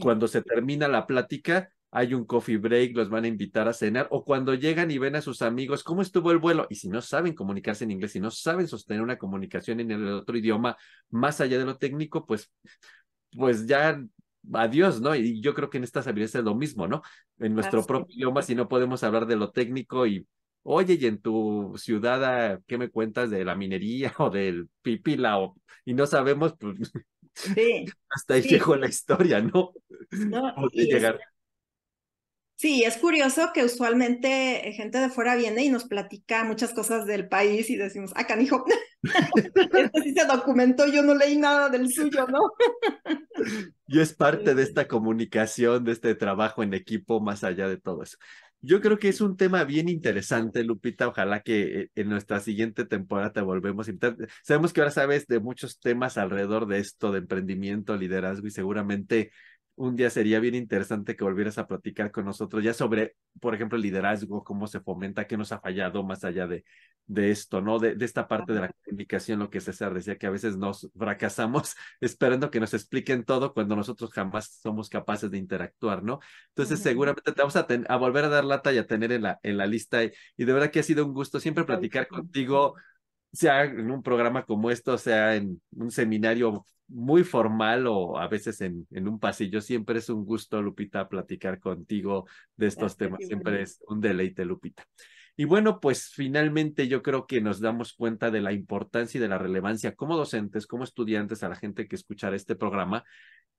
Cuando 0.00 0.26
se 0.28 0.42
termina 0.42 0.88
la 0.88 1.06
plática, 1.06 1.70
hay 1.94 2.14
un 2.14 2.24
coffee 2.24 2.56
break, 2.56 2.96
los 2.96 3.10
van 3.10 3.24
a 3.24 3.28
invitar 3.28 3.68
a 3.68 3.74
cenar, 3.74 4.08
o 4.10 4.24
cuando 4.24 4.54
llegan 4.54 4.90
y 4.90 4.96
ven 4.96 5.14
a 5.14 5.20
sus 5.20 5.42
amigos, 5.42 5.84
¿cómo 5.84 6.00
estuvo 6.00 6.32
el 6.32 6.38
vuelo? 6.38 6.66
Y 6.70 6.76
si 6.76 6.88
no 6.88 7.02
saben 7.02 7.34
comunicarse 7.34 7.84
en 7.84 7.90
inglés, 7.90 8.12
si 8.12 8.20
no 8.20 8.30
saben 8.30 8.66
sostener 8.66 9.02
una 9.02 9.18
comunicación 9.18 9.78
en 9.78 9.90
el 9.90 10.08
otro 10.08 10.38
idioma, 10.38 10.76
más 11.10 11.42
allá 11.42 11.58
de 11.58 11.66
lo 11.66 11.76
técnico, 11.76 12.24
pues, 12.24 12.50
pues 13.36 13.66
ya 13.66 14.02
adiós, 14.54 15.02
¿no? 15.02 15.14
Y 15.14 15.42
yo 15.42 15.52
creo 15.52 15.68
que 15.68 15.76
en 15.76 15.84
estas 15.84 16.06
habilidades 16.06 16.34
es 16.34 16.44
lo 16.44 16.54
mismo, 16.54 16.88
¿no? 16.88 17.02
En 17.38 17.54
nuestro 17.54 17.84
propio 17.84 18.16
idioma, 18.16 18.40
si 18.40 18.54
no 18.54 18.68
podemos 18.68 19.04
hablar 19.04 19.26
de 19.26 19.36
lo 19.36 19.50
técnico 19.50 20.06
y, 20.06 20.26
oye, 20.62 20.96
y 20.98 21.04
en 21.04 21.20
tu 21.20 21.74
ciudad, 21.76 22.24
ah, 22.24 22.60
¿qué 22.66 22.78
me 22.78 22.88
cuentas 22.88 23.28
de 23.28 23.44
la 23.44 23.54
minería 23.54 24.14
o 24.18 24.30
del 24.30 24.70
pipila? 24.80 25.38
O, 25.40 25.56
y 25.84 25.92
no 25.92 26.06
sabemos, 26.06 26.54
pues, 26.58 26.90
sí, 27.34 27.84
hasta 28.08 28.32
ahí 28.32 28.42
llegó 28.42 28.76
la 28.76 28.88
historia, 28.88 29.42
¿no? 29.42 29.74
no 30.10 30.68
llegar. 30.72 31.20
Sí, 32.62 32.84
es 32.84 32.96
curioso 32.96 33.50
que 33.52 33.64
usualmente 33.64 34.68
eh, 34.68 34.72
gente 34.72 34.98
de 34.98 35.08
fuera 35.08 35.34
viene 35.34 35.64
y 35.64 35.68
nos 35.68 35.82
platica 35.82 36.44
muchas 36.44 36.72
cosas 36.72 37.06
del 37.06 37.26
país 37.26 37.68
y 37.70 37.76
decimos, 37.76 38.12
ah, 38.14 38.24
canijo, 38.24 38.64
este 39.02 40.00
sí 40.00 40.14
se 40.14 40.24
documentó, 40.26 40.86
yo 40.86 41.02
no 41.02 41.12
leí 41.12 41.36
nada 41.36 41.68
del 41.70 41.92
suyo, 41.92 42.24
¿no? 42.28 42.38
y 43.88 43.98
es 43.98 44.14
parte 44.14 44.54
de 44.54 44.62
esta 44.62 44.86
comunicación, 44.86 45.82
de 45.82 45.90
este 45.90 46.14
trabajo 46.14 46.62
en 46.62 46.72
equipo, 46.72 47.20
más 47.20 47.42
allá 47.42 47.66
de 47.66 47.78
todo 47.78 48.04
eso. 48.04 48.16
Yo 48.60 48.80
creo 48.80 48.96
que 48.96 49.08
es 49.08 49.20
un 49.20 49.36
tema 49.36 49.64
bien 49.64 49.88
interesante, 49.88 50.62
Lupita. 50.62 51.08
Ojalá 51.08 51.40
que 51.40 51.80
eh, 51.80 51.90
en 51.96 52.08
nuestra 52.10 52.38
siguiente 52.38 52.84
temporada 52.84 53.32
te 53.32 53.40
volvemos 53.40 53.88
a 53.88 53.90
invitar. 53.90 54.16
Sabemos 54.44 54.72
que 54.72 54.80
ahora 54.80 54.92
sabes 54.92 55.26
de 55.26 55.40
muchos 55.40 55.80
temas 55.80 56.16
alrededor 56.16 56.68
de 56.68 56.78
esto, 56.78 57.10
de 57.10 57.18
emprendimiento, 57.18 57.96
liderazgo, 57.96 58.46
y 58.46 58.52
seguramente 58.52 59.32
un 59.76 59.96
día 59.96 60.10
sería 60.10 60.38
bien 60.40 60.54
interesante 60.54 61.16
que 61.16 61.24
volvieras 61.24 61.58
a 61.58 61.66
platicar 61.66 62.10
con 62.10 62.24
nosotros 62.24 62.62
ya 62.62 62.74
sobre, 62.74 63.16
por 63.40 63.54
ejemplo, 63.54 63.76
el 63.76 63.82
liderazgo, 63.82 64.44
cómo 64.44 64.66
se 64.66 64.80
fomenta, 64.80 65.26
qué 65.26 65.36
nos 65.36 65.52
ha 65.52 65.60
fallado 65.60 66.02
más 66.04 66.24
allá 66.24 66.46
de, 66.46 66.64
de 67.06 67.30
esto, 67.30 67.60
¿no? 67.60 67.78
De, 67.78 67.94
de 67.94 68.04
esta 68.04 68.28
parte 68.28 68.52
de 68.52 68.60
la 68.60 68.70
comunicación, 68.84 69.38
lo 69.38 69.50
que 69.50 69.60
César 69.60 69.94
decía, 69.94 70.18
que 70.18 70.26
a 70.26 70.30
veces 70.30 70.56
nos 70.56 70.90
fracasamos 70.96 71.74
esperando 72.00 72.50
que 72.50 72.60
nos 72.60 72.74
expliquen 72.74 73.24
todo 73.24 73.52
cuando 73.54 73.76
nosotros 73.76 74.12
jamás 74.12 74.58
somos 74.62 74.88
capaces 74.88 75.30
de 75.30 75.38
interactuar, 75.38 76.02
¿no? 76.02 76.20
Entonces, 76.48 76.80
seguramente 76.80 77.32
te 77.32 77.40
vamos 77.40 77.56
a, 77.56 77.66
a, 77.88 77.96
volver 77.96 78.24
a 78.24 78.28
dar 78.28 78.44
lata 78.44 78.72
y 78.72 78.78
a 78.78 78.86
tener 78.86 79.12
en 79.12 79.22
la, 79.22 79.40
en 79.42 79.56
la 79.56 79.66
lista. 79.66 80.04
Y, 80.04 80.12
y 80.36 80.44
de 80.44 80.52
verdad 80.52 80.70
que 80.70 80.80
ha 80.80 80.82
sido 80.82 81.04
un 81.06 81.14
gusto 81.14 81.40
siempre 81.40 81.64
platicar 81.64 82.08
contigo 82.08 82.74
sea 83.32 83.64
en 83.64 83.90
un 83.90 84.02
programa 84.02 84.44
como 84.44 84.70
esto, 84.70 84.98
sea 84.98 85.36
en 85.36 85.60
un 85.72 85.90
seminario 85.90 86.66
muy 86.88 87.24
formal 87.24 87.86
o 87.86 88.18
a 88.18 88.28
veces 88.28 88.60
en, 88.60 88.86
en 88.90 89.08
un 89.08 89.18
pasillo, 89.18 89.60
siempre 89.60 89.98
es 89.98 90.08
un 90.10 90.24
gusto, 90.24 90.60
Lupita, 90.60 91.08
platicar 91.08 91.58
contigo 91.58 92.26
de 92.56 92.66
estos 92.66 92.96
temas. 92.96 93.24
Siempre 93.26 93.62
es 93.62 93.82
un 93.88 94.00
deleite, 94.00 94.44
Lupita. 94.44 94.84
Y 95.34 95.44
bueno, 95.44 95.80
pues 95.80 96.10
finalmente 96.10 96.88
yo 96.88 97.02
creo 97.02 97.26
que 97.26 97.40
nos 97.40 97.60
damos 97.60 97.94
cuenta 97.94 98.30
de 98.30 98.42
la 98.42 98.52
importancia 98.52 99.18
y 99.18 99.22
de 99.22 99.28
la 99.28 99.38
relevancia 99.38 99.94
como 99.94 100.16
docentes, 100.16 100.66
como 100.66 100.84
estudiantes, 100.84 101.42
a 101.42 101.48
la 101.48 101.56
gente 101.56 101.88
que 101.88 101.96
escuchará 101.96 102.36
este 102.36 102.54
programa, 102.54 103.02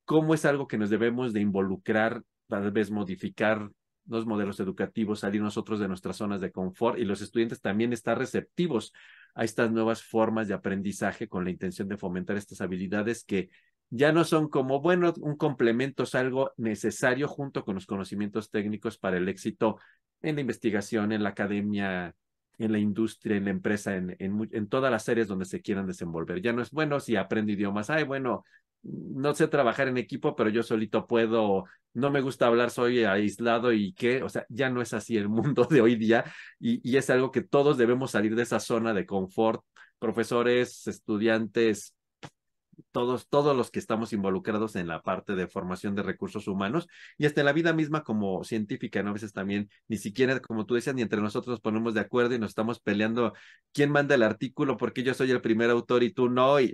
cómo 0.06 0.36
es 0.36 0.46
algo 0.46 0.68
que 0.68 0.78
nos 0.78 0.92
debemos 0.92 1.34
de 1.34 1.42
involucrar, 1.42 2.22
tal 2.48 2.72
vez 2.72 2.92
modificar 2.92 3.72
los 4.06 4.26
modelos 4.28 4.60
educativos, 4.60 5.22
salir 5.22 5.42
nosotros 5.42 5.80
de 5.80 5.88
nuestras 5.88 6.18
zonas 6.18 6.42
de 6.42 6.52
confort 6.52 7.00
y 7.00 7.06
los 7.06 7.22
estudiantes 7.22 7.62
también 7.62 7.94
estar 7.94 8.18
receptivos 8.18 8.94
a 9.36 9.44
estas 9.44 9.72
nuevas 9.72 10.04
formas 10.04 10.48
de 10.48 10.54
aprendizaje 10.54 11.28
con 11.28 11.44
la 11.44 11.50
intención 11.50 11.88
de 11.88 11.98
fomentar 11.98 12.38
estas 12.38 12.62
habilidades 12.62 13.24
que 13.24 13.50
ya 13.90 14.12
no 14.12 14.24
son 14.24 14.50
como, 14.50 14.82
bueno, 14.82 15.14
un 15.22 15.36
complemento, 15.36 16.04
es 16.04 16.16
algo 16.16 16.52
necesario 16.58 17.28
junto 17.28 17.64
con 17.64 17.76
los 17.76 17.86
conocimientos 17.86 18.50
técnicos 18.50 18.98
para 18.98 19.18
el 19.18 19.30
éxito 19.30 19.80
en 20.22 20.36
la 20.36 20.42
investigación, 20.42 21.12
en 21.12 21.22
la 21.22 21.30
academia, 21.30 22.16
en 22.58 22.72
la 22.72 22.80
industria, 22.80 23.38
en 23.38 23.46
la 23.46 23.52
empresa, 23.52 23.96
en, 23.96 24.16
en, 24.20 24.50
en 24.52 24.68
todas 24.68 24.92
las 24.92 25.08
áreas 25.10 25.28
donde 25.28 25.46
se 25.46 25.62
quieran 25.62 25.86
desenvolver. 25.86 26.42
Ya 26.42 26.54
no 26.54 26.62
es 26.62 26.72
bueno 26.72 27.00
si 27.00 27.16
aprendo 27.16 27.52
idiomas, 27.52 27.90
ay, 27.90 28.04
bueno, 28.04 28.46
no 28.84 29.34
sé 29.34 29.48
trabajar 29.48 29.88
en 29.88 29.98
equipo, 29.98 30.36
pero 30.36 30.50
yo 30.50 30.64
solito 30.64 31.08
puedo, 31.08 31.66
no 31.94 32.12
me 32.12 32.22
gusta 32.22 32.48
hablar, 32.48 32.70
soy 32.70 33.04
aislado 33.04 33.72
y 33.74 33.94
qué, 33.94 34.24
o 34.24 34.30
sea, 34.30 34.46
ya 34.50 34.70
no 34.70 34.82
es 34.82 34.94
así 34.94 35.18
el 35.18 35.30
mundo 35.30 35.66
de 35.70 35.82
hoy 35.82 35.96
día 35.96 36.26
y, 36.60 36.82
y 36.90 36.98
es 36.98 37.10
algo 37.10 37.32
que 37.32 37.42
todos 37.42 37.78
debemos 37.78 38.12
salir 38.12 38.36
de 38.36 38.44
esa 38.44 38.60
zona 38.60 38.94
de 38.94 39.06
confort, 39.06 39.64
profesores, 40.00 40.88
estudiantes, 40.88 41.96
todos, 42.92 43.28
todos 43.30 43.56
los 43.56 43.72
que 43.72 43.80
estamos 43.80 44.14
involucrados 44.14 44.76
en 44.76 44.88
la 44.88 45.02
parte 45.02 45.36
de 45.36 45.48
formación 45.48 45.96
de 45.96 46.04
recursos 46.04 46.48
humanos 46.48 46.88
y 47.18 47.26
hasta 47.26 47.42
en 47.42 47.46
la 47.46 47.54
vida 47.54 47.74
misma 47.74 48.04
como 48.04 48.44
científica, 48.44 49.04
¿no? 49.04 49.12
A 49.12 49.14
veces 49.14 49.34
también 49.34 49.70
ni 49.88 49.98
siquiera, 49.98 50.40
como 50.40 50.66
tú 50.66 50.76
decías, 50.76 50.96
ni 50.96 51.02
entre 51.02 51.22
nosotros 51.22 51.54
nos 51.54 51.62
ponemos 51.62 51.94
de 51.94 52.02
acuerdo 52.02 52.36
y 52.36 52.40
nos 52.40 52.52
estamos 52.52 52.80
peleando 52.80 53.34
quién 53.72 53.92
manda 53.92 54.16
el 54.16 54.24
artículo, 54.24 54.78
porque 54.78 55.04
yo 55.04 55.14
soy 55.14 55.32
el 55.32 55.42
primer 55.42 55.70
autor 55.70 56.04
y 56.04 56.14
tú 56.14 56.30
no, 56.30 56.60
y 56.60 56.74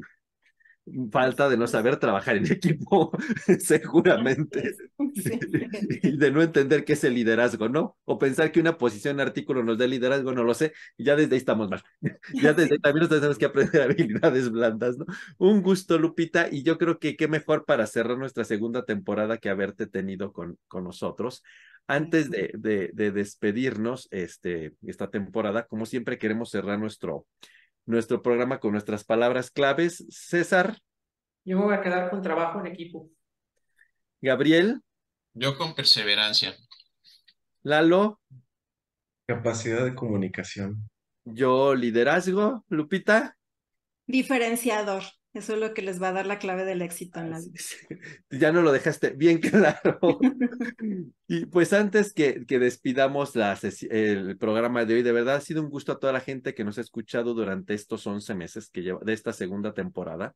falta 1.12 1.50
de 1.50 1.58
no 1.58 1.68
saber 1.68 1.98
trabajar 1.98 2.38
en 2.38 2.52
equipo, 2.52 3.12
seguramente, 3.60 4.76
y 6.04 6.18
de 6.18 6.32
no 6.32 6.42
entender 6.42 6.86
qué 6.86 6.94
es 6.94 7.04
el 7.04 7.14
liderazgo, 7.14 7.70
¿no? 7.70 7.98
O 8.06 8.18
pensar 8.18 8.52
que 8.52 8.60
una 8.60 8.78
posición 8.78 9.16
en 9.16 9.28
artículo 9.28 9.64
nos 9.64 9.78
dé 9.78 9.88
liderazgo, 9.88 10.34
no 10.34 10.44
lo 10.44 10.54
sé, 10.54 10.74
ya 10.98 11.16
desde 11.16 11.36
ahí 11.36 11.40
estamos 11.40 11.70
mal. 11.70 11.84
ya 12.34 12.54
desde 12.54 12.76
ahí 12.76 12.80
también 12.80 13.04
nosotros 13.04 13.22
tenemos 13.22 13.38
que 13.38 13.46
aprender 13.46 13.82
habilidades 13.82 14.50
blandas, 14.50 14.98
¿no? 14.98 15.06
Un 15.38 15.62
gusto, 15.62 15.98
Lupita, 15.98 16.48
y 16.52 16.64
yo 16.64 16.78
creo 16.78 17.00
que 17.00 17.16
qué 17.16 17.28
mejor 17.28 17.66
para 17.66 17.88
cerrar 17.88 18.18
nuestra 18.18 18.44
segunda 18.44 18.86
temporada 18.86 19.38
que 19.38 19.50
haberte 19.50 19.88
tenido 19.88 20.32
con, 20.32 20.58
con 20.68 20.84
nosotros. 20.84 21.44
Antes 21.88 22.30
de, 22.30 22.52
de, 22.54 22.92
de 22.94 23.12
despedirnos 23.12 24.08
este, 24.12 24.76
esta 24.86 25.10
temporada, 25.10 25.66
como 25.66 25.88
siempre 25.88 26.20
queremos 26.20 26.52
cerrar 26.52 26.78
nuestro, 26.78 27.26
nuestro 27.90 28.22
programa 28.22 28.60
con 28.60 28.72
nuestras 28.74 29.04
palabras 29.04 29.50
claves. 29.50 30.06
César. 30.10 30.78
Yo 31.44 31.58
me 31.58 31.66
voy 31.66 31.74
a 31.74 31.82
quedar 31.82 32.12
con 32.12 32.22
trabajo 32.22 32.60
en 32.60 32.68
equipo. 32.68 33.10
Gabriel. 34.22 34.82
Yo 35.34 35.58
con 35.58 35.74
perseverancia. 35.74 36.56
Lalo. 37.64 38.20
Capacidad 39.28 39.84
de 39.86 39.96
comunicación. 39.96 40.88
Yo 41.26 41.74
liderazgo. 41.74 42.64
Lupita. 42.70 43.36
Diferenciador. 44.06 45.04
Eso 45.34 45.54
es 45.54 45.60
lo 45.60 45.74
que 45.76 45.84
les 45.84 46.02
va 46.02 46.10
a 46.10 46.14
dar 46.14 46.26
la 46.26 46.40
clave 46.40 46.66
del 46.66 46.82
éxito 46.82 47.20
en 47.20 47.30
la 47.30 47.40
vida. 47.40 47.54
Ya 48.32 48.52
no 48.52 48.62
lo 48.62 48.72
dejaste 48.72 49.12
bien 49.12 49.40
claro. 49.40 50.00
y 51.28 51.46
pues 51.46 51.74
antes 51.74 52.14
que, 52.14 52.46
que 52.46 52.58
despidamos 52.60 53.36
la 53.36 53.58
el 53.90 54.38
programa 54.38 54.86
de 54.86 54.96
hoy, 54.96 55.04
de 55.04 55.12
verdad 55.12 55.36
ha 55.36 55.42
sido 55.42 55.62
un 55.62 55.70
gusto 55.70 55.92
a 55.92 56.00
toda 56.00 56.14
la 56.14 56.20
gente 56.20 56.54
que 56.54 56.64
nos 56.64 56.78
ha 56.78 56.82
escuchado 56.82 57.34
durante 57.34 57.74
estos 57.76 58.08
11 58.08 58.34
meses 58.34 58.70
que 58.70 58.82
lleva, 58.82 59.02
de 59.04 59.14
esta 59.14 59.34
segunda 59.34 59.74
temporada. 59.74 60.34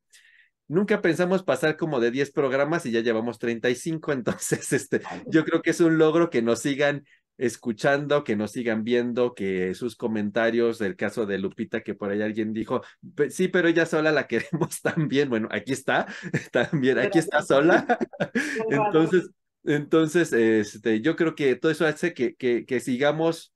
Nunca 0.67 1.01
pensamos 1.01 1.43
pasar 1.43 1.75
como 1.75 1.99
de 1.99 2.11
10 2.11 2.31
programas 2.31 2.85
y 2.85 2.91
ya 2.91 3.01
llevamos 3.01 3.39
35, 3.39 4.11
entonces 4.13 4.71
este, 4.73 5.01
yo 5.27 5.43
creo 5.43 5.61
que 5.61 5.71
es 5.71 5.79
un 5.79 5.97
logro 5.97 6.29
que 6.29 6.41
nos 6.41 6.59
sigan 6.59 7.03
escuchando, 7.37 8.23
que 8.23 8.35
nos 8.35 8.51
sigan 8.51 8.83
viendo, 8.83 9.33
que 9.33 9.73
sus 9.73 9.95
comentarios, 9.95 10.81
el 10.81 10.95
caso 10.95 11.25
de 11.25 11.39
Lupita, 11.39 11.81
que 11.81 11.95
por 11.95 12.11
ahí 12.11 12.21
alguien 12.21 12.53
dijo, 12.53 12.81
sí, 13.29 13.47
pero 13.47 13.67
ella 13.67 13.85
sola 13.85 14.11
la 14.11 14.27
queremos 14.27 14.81
también. 14.81 15.29
Bueno, 15.29 15.47
aquí 15.51 15.73
está, 15.73 16.07
también, 16.51 16.99
aquí 16.99 17.19
está 17.19 17.41
sola. 17.41 17.85
entonces, 18.69 19.29
entonces, 19.63 20.33
este, 20.33 21.01
yo 21.01 21.15
creo 21.15 21.35
que 21.35 21.55
todo 21.55 21.71
eso 21.71 21.85
hace 21.85 22.13
que, 22.13 22.35
que, 22.35 22.65
que 22.65 22.79
sigamos 22.79 23.53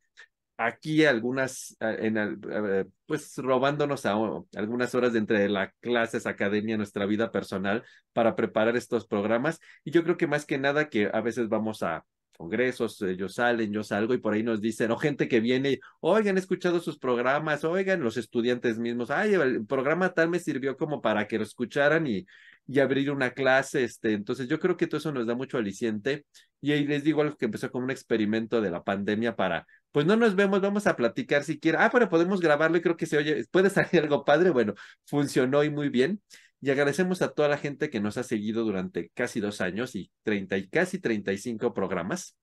aquí 0.57 1.05
algunas, 1.05 1.77
en, 1.79 2.41
pues 3.05 3.37
robándonos 3.37 4.05
a, 4.05 4.15
algunas 4.55 4.95
horas 4.95 5.13
de 5.13 5.19
entre 5.19 5.49
la 5.49 5.71
clases, 5.79 6.25
academia, 6.25 6.77
nuestra 6.77 7.05
vida 7.05 7.31
personal 7.31 7.83
para 8.13 8.35
preparar 8.35 8.75
estos 8.75 9.05
programas. 9.07 9.59
Y 9.83 9.91
yo 9.91 10.03
creo 10.03 10.17
que 10.17 10.27
más 10.27 10.45
que 10.45 10.57
nada 10.57 10.89
que 10.89 11.09
a 11.13 11.21
veces 11.21 11.47
vamos 11.49 11.83
a 11.83 12.05
congresos, 12.37 13.01
ellos 13.01 13.33
salen, 13.35 13.73
yo 13.73 13.83
salgo 13.83 14.13
y 14.13 14.19
por 14.19 14.33
ahí 14.33 14.43
nos 14.43 14.61
dicen, 14.61 14.91
o 14.91 14.97
gente 14.97 15.27
que 15.27 15.39
viene, 15.39 15.79
oigan, 15.99 16.37
he 16.37 16.39
escuchado 16.39 16.79
sus 16.79 16.97
programas, 16.99 17.63
oigan, 17.63 18.01
los 18.01 18.15
estudiantes 18.17 18.79
mismos, 18.79 19.11
ay, 19.11 19.33
el 19.33 19.65
programa 19.65 20.13
tal 20.13 20.29
me 20.29 20.39
sirvió 20.39 20.77
como 20.77 21.01
para 21.01 21.27
que 21.27 21.37
lo 21.37 21.43
escucharan 21.43 22.07
y, 22.07 22.25
y 22.67 22.79
abrir 22.79 23.11
una 23.11 23.31
clase, 23.31 23.83
este, 23.83 24.13
entonces 24.13 24.47
yo 24.47 24.59
creo 24.59 24.77
que 24.77 24.87
todo 24.87 24.99
eso 24.99 25.11
nos 25.11 25.25
da 25.25 25.35
mucho 25.35 25.57
aliciente 25.57 26.25
y 26.61 26.71
ahí 26.71 26.85
les 26.85 27.03
digo 27.03 27.21
algo 27.21 27.35
que 27.37 27.45
empezó 27.45 27.71
como 27.71 27.85
un 27.85 27.91
experimento 27.91 28.61
de 28.61 28.71
la 28.71 28.83
pandemia 28.83 29.35
para, 29.35 29.65
pues 29.91 30.05
no 30.05 30.15
nos 30.15 30.35
vemos, 30.35 30.61
vamos 30.61 30.85
a 30.87 30.95
platicar 30.95 31.43
si 31.43 31.59
quieren, 31.59 31.81
ah, 31.81 31.89
pero 31.91 32.09
podemos 32.09 32.39
grabarlo 32.39 32.77
y 32.77 32.81
creo 32.81 32.97
que 32.97 33.05
se 33.05 33.17
oye, 33.17 33.45
puede 33.51 33.69
salir 33.69 34.03
algo 34.03 34.25
padre, 34.25 34.51
bueno, 34.51 34.73
funcionó 35.05 35.63
y 35.63 35.69
muy 35.69 35.89
bien 35.89 36.21
y 36.61 36.71
agradecemos 36.71 37.21
a 37.21 37.29
toda 37.33 37.49
la 37.49 37.57
gente 37.57 37.89
que 37.89 37.99
nos 37.99 38.17
ha 38.17 38.23
seguido 38.23 38.63
durante 38.63 39.09
casi 39.09 39.39
dos 39.39 39.61
años 39.61 39.95
y 39.95 40.11
treinta 40.23 40.57
y 40.57 40.67
casi 40.67 40.99
treinta 40.99 41.31
y 41.31 41.37
cinco 41.37 41.73
programas. 41.73 42.35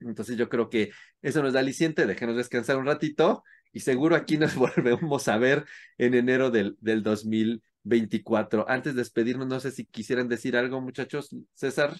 Entonces 0.00 0.36
yo 0.36 0.48
creo 0.48 0.70
que 0.70 0.90
eso 1.22 1.42
nos 1.42 1.52
da 1.52 1.60
aliciente, 1.60 2.06
déjenos 2.06 2.36
descansar 2.36 2.78
un 2.78 2.86
ratito 2.86 3.42
y 3.72 3.80
seguro 3.80 4.16
aquí 4.16 4.38
nos 4.38 4.54
volvemos 4.56 5.28
a 5.28 5.36
ver 5.38 5.64
en 5.98 6.14
enero 6.14 6.50
del, 6.50 6.76
del 6.80 7.02
2024. 7.02 8.68
Antes 8.68 8.94
de 8.94 9.00
despedirnos, 9.00 9.48
no 9.48 9.60
sé 9.60 9.72
si 9.72 9.84
quisieran 9.84 10.28
decir 10.28 10.56
algo, 10.56 10.80
muchachos. 10.80 11.34
César. 11.54 11.94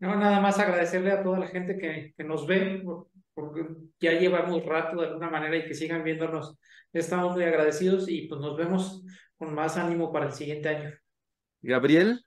No, 0.00 0.16
nada 0.16 0.40
más 0.40 0.58
agradecerle 0.58 1.12
a 1.12 1.22
toda 1.22 1.38
la 1.38 1.48
gente 1.48 1.76
que, 1.76 2.14
que 2.16 2.24
nos 2.24 2.46
ve, 2.46 2.82
porque 3.34 3.66
ya 4.00 4.12
llevamos 4.12 4.64
rato 4.64 5.00
de 5.00 5.08
alguna 5.08 5.30
manera 5.30 5.58
y 5.58 5.66
que 5.66 5.74
sigan 5.74 6.02
viéndonos. 6.02 6.56
Estamos 6.92 7.34
muy 7.34 7.44
agradecidos 7.44 8.08
y 8.08 8.26
pues 8.26 8.40
nos 8.40 8.56
vemos 8.56 9.02
con 9.36 9.54
más 9.54 9.76
ánimo 9.76 10.10
para 10.10 10.26
el 10.26 10.32
siguiente 10.32 10.70
año. 10.70 10.90
Gabriel. 11.60 12.24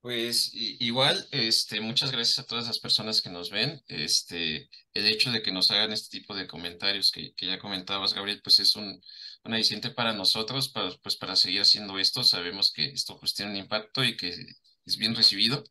Pues 0.00 0.52
igual, 0.54 1.26
este, 1.32 1.80
muchas 1.80 2.12
gracias 2.12 2.38
a 2.38 2.46
todas 2.46 2.66
las 2.66 2.78
personas 2.78 3.20
que 3.20 3.28
nos 3.28 3.50
ven. 3.50 3.82
Este, 3.88 4.70
el 4.94 5.06
hecho 5.06 5.32
de 5.32 5.42
que 5.42 5.50
nos 5.50 5.70
hagan 5.72 5.92
este 5.92 6.18
tipo 6.18 6.34
de 6.34 6.46
comentarios 6.46 7.10
que, 7.10 7.34
que 7.34 7.46
ya 7.46 7.58
comentabas, 7.58 8.14
Gabriel, 8.14 8.40
pues 8.42 8.60
es 8.60 8.76
un, 8.76 9.02
un 9.44 9.94
para 9.96 10.12
nosotros, 10.12 10.68
para, 10.68 10.90
pues 11.02 11.16
para 11.16 11.34
seguir 11.34 11.62
haciendo 11.62 11.98
esto. 11.98 12.22
Sabemos 12.22 12.72
que 12.72 12.86
esto 12.86 13.18
pues 13.18 13.34
tiene 13.34 13.50
un 13.50 13.56
impacto 13.58 14.04
y 14.04 14.16
que 14.16 14.32
es 14.84 14.96
bien 14.96 15.14
recibido. 15.16 15.64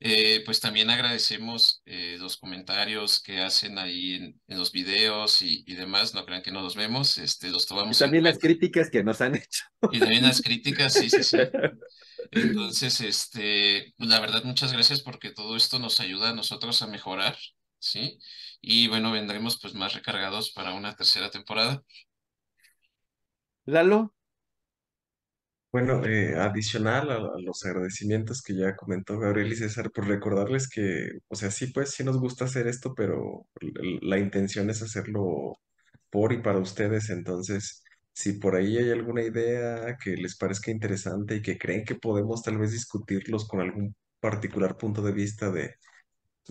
Eh, 0.00 0.42
pues 0.44 0.60
también 0.60 0.90
agradecemos 0.90 1.82
eh, 1.86 2.16
los 2.18 2.36
comentarios 2.36 3.22
que 3.22 3.40
hacen 3.40 3.78
ahí 3.78 4.14
en, 4.14 4.40
en 4.48 4.58
los 4.58 4.72
videos 4.72 5.40
y, 5.40 5.64
y, 5.66 5.74
demás, 5.74 6.12
no 6.14 6.26
crean 6.26 6.42
que 6.42 6.50
no 6.50 6.60
los 6.60 6.74
vemos, 6.74 7.16
este, 7.16 7.48
los 7.48 7.66
tomamos. 7.66 7.96
Y 7.96 8.00
también 8.00 8.24
las 8.24 8.38
críticas 8.38 8.90
que 8.90 9.02
nos 9.02 9.20
han 9.20 9.36
hecho. 9.36 9.64
Y 9.92 10.00
también 10.00 10.24
las 10.24 10.42
críticas, 10.42 10.92
sí, 10.92 11.08
sí, 11.08 11.22
sí. 11.22 11.38
Entonces, 12.32 13.00
este, 13.00 13.94
pues, 13.96 14.10
la 14.10 14.20
verdad, 14.20 14.44
muchas 14.44 14.72
gracias 14.72 15.00
porque 15.00 15.30
todo 15.30 15.56
esto 15.56 15.78
nos 15.78 16.00
ayuda 16.00 16.30
a 16.30 16.34
nosotros 16.34 16.82
a 16.82 16.86
mejorar, 16.86 17.36
¿sí? 17.78 18.18
Y 18.60 18.88
bueno, 18.88 19.12
vendremos 19.12 19.58
pues 19.60 19.74
más 19.74 19.94
recargados 19.94 20.50
para 20.50 20.74
una 20.74 20.96
tercera 20.96 21.30
temporada. 21.30 21.82
Lalo. 23.66 24.14
Bueno, 25.74 26.04
eh, 26.06 26.36
adicional 26.36 27.10
a, 27.10 27.18
los 27.40 27.64
agradecimientos 27.64 28.42
que 28.42 28.54
ya 28.54 28.76
comentó 28.76 29.18
Gabriel 29.18 29.52
y 29.52 29.56
César, 29.56 29.90
por 29.90 30.06
recordarles 30.06 30.68
que, 30.68 31.18
o 31.26 31.34
sea, 31.34 31.50
sí, 31.50 31.66
pues 31.72 31.90
sí 31.90 32.04
nos 32.04 32.16
gusta 32.18 32.44
hacer 32.44 32.68
esto, 32.68 32.94
pero 32.94 33.48
la 34.02 34.18
intención 34.20 34.70
es 34.70 34.82
hacerlo 34.82 35.58
por 36.10 36.32
y 36.32 36.40
para 36.42 36.60
ustedes. 36.60 37.10
Entonces, 37.10 37.82
si 38.12 38.34
por 38.34 38.54
ahí 38.54 38.78
hay 38.78 38.90
alguna 38.92 39.22
idea 39.22 39.96
que 39.96 40.16
les 40.16 40.36
parezca 40.36 40.70
interesante 40.70 41.36
y 41.36 41.42
que 41.42 41.58
creen 41.58 41.84
que 41.84 41.96
podemos 41.96 42.42
tal 42.42 42.58
vez 42.58 42.70
discutirlos 42.72 43.48
con 43.48 43.60
algún 43.60 43.96
particular 44.20 44.76
punto 44.76 45.02
de 45.02 45.12
vista 45.12 45.50
de, 45.50 45.74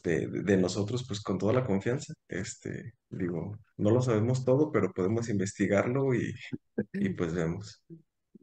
de, 0.04 0.28
de 0.28 0.58
nosotros, 0.58 1.06
pues 1.08 1.22
con 1.22 1.38
toda 1.38 1.54
la 1.54 1.64
confianza. 1.66 2.14
Este, 2.28 2.94
digo, 3.10 3.58
no 3.78 3.92
lo 3.92 4.02
sabemos 4.02 4.46
todo, 4.46 4.72
pero 4.72 4.92
podemos 4.94 5.30
investigarlo 5.30 6.14
y, 6.14 6.34
y 6.94 7.10
pues 7.12 7.34
vemos. 7.34 7.84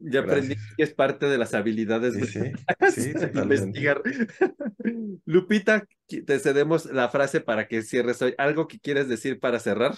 Ya 0.03 0.21
aprendí 0.21 0.55
que 0.77 0.83
es 0.83 0.93
parte 0.93 1.27
de 1.27 1.37
las 1.37 1.53
habilidades 1.53 2.13
sí, 2.15 2.43
sí, 2.95 3.13
investigar. 3.33 4.01
Lupita, 5.25 5.85
te 6.07 6.39
cedemos 6.39 6.85
la 6.85 7.09
frase 7.09 7.41
para 7.41 7.67
que 7.67 7.81
cierres 7.81 8.21
hoy. 8.21 8.33
¿Algo 8.37 8.67
que 8.67 8.79
quieres 8.79 9.07
decir 9.07 9.39
para 9.39 9.59
cerrar? 9.59 9.95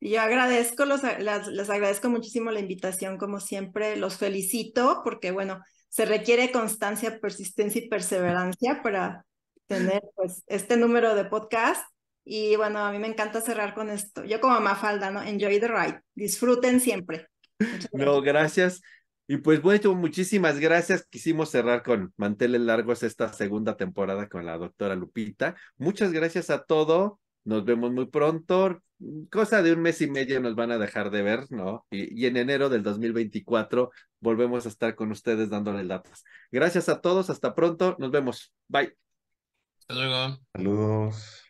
Yo 0.00 0.20
agradezco, 0.20 0.84
los, 0.84 1.02
les 1.02 1.70
agradezco 1.70 2.10
muchísimo 2.10 2.50
la 2.50 2.60
invitación, 2.60 3.16
como 3.16 3.40
siempre, 3.40 3.96
los 3.96 4.18
felicito 4.18 5.00
porque, 5.02 5.30
bueno, 5.30 5.62
se 5.88 6.04
requiere 6.04 6.52
constancia, 6.52 7.20
persistencia 7.20 7.82
y 7.82 7.88
perseverancia 7.88 8.82
para 8.82 9.24
tener 9.66 10.02
pues 10.14 10.42
este 10.46 10.76
número 10.76 11.14
de 11.14 11.24
podcast. 11.24 11.86
Y 12.24 12.56
bueno, 12.56 12.80
a 12.80 12.90
mí 12.90 12.98
me 12.98 13.06
encanta 13.06 13.40
cerrar 13.40 13.74
con 13.74 13.90
esto. 13.90 14.24
Yo 14.24 14.40
como 14.40 14.58
Mafalda, 14.60 15.10
¿no? 15.10 15.22
Enjoy 15.22 15.60
the 15.60 15.68
ride. 15.68 16.00
Disfruten 16.14 16.80
siempre. 16.80 17.28
No, 17.92 18.20
gracias. 18.22 18.80
Y 19.26 19.38
pues 19.38 19.62
bueno, 19.62 19.94
muchísimas 19.94 20.58
gracias. 20.58 21.06
Quisimos 21.06 21.50
cerrar 21.50 21.82
con 21.82 22.12
manteles 22.16 22.60
largos 22.60 23.02
esta 23.02 23.32
segunda 23.32 23.76
temporada 23.76 24.28
con 24.28 24.44
la 24.44 24.58
doctora 24.58 24.94
Lupita. 24.94 25.56
Muchas 25.78 26.12
gracias 26.12 26.50
a 26.50 26.64
todo. 26.64 27.20
Nos 27.44 27.64
vemos 27.64 27.92
muy 27.92 28.06
pronto. 28.06 28.82
Cosa 29.30 29.62
de 29.62 29.72
un 29.72 29.80
mes 29.80 30.00
y 30.02 30.10
medio 30.10 30.40
nos 30.40 30.54
van 30.54 30.72
a 30.72 30.78
dejar 30.78 31.10
de 31.10 31.22
ver, 31.22 31.46
¿no? 31.50 31.86
Y, 31.90 32.22
y 32.22 32.26
en 32.26 32.36
enero 32.36 32.68
del 32.68 32.82
2024 32.82 33.90
volvemos 34.20 34.66
a 34.66 34.68
estar 34.68 34.94
con 34.94 35.10
ustedes 35.10 35.50
dándoles 35.50 35.88
datos. 35.88 36.24
Gracias 36.52 36.88
a 36.88 37.00
todos. 37.00 37.30
Hasta 37.30 37.54
pronto. 37.54 37.96
Nos 37.98 38.10
vemos. 38.10 38.52
Bye. 38.68 38.94
Hasta 39.80 39.94
luego. 39.94 40.38
Saludos. 40.54 41.43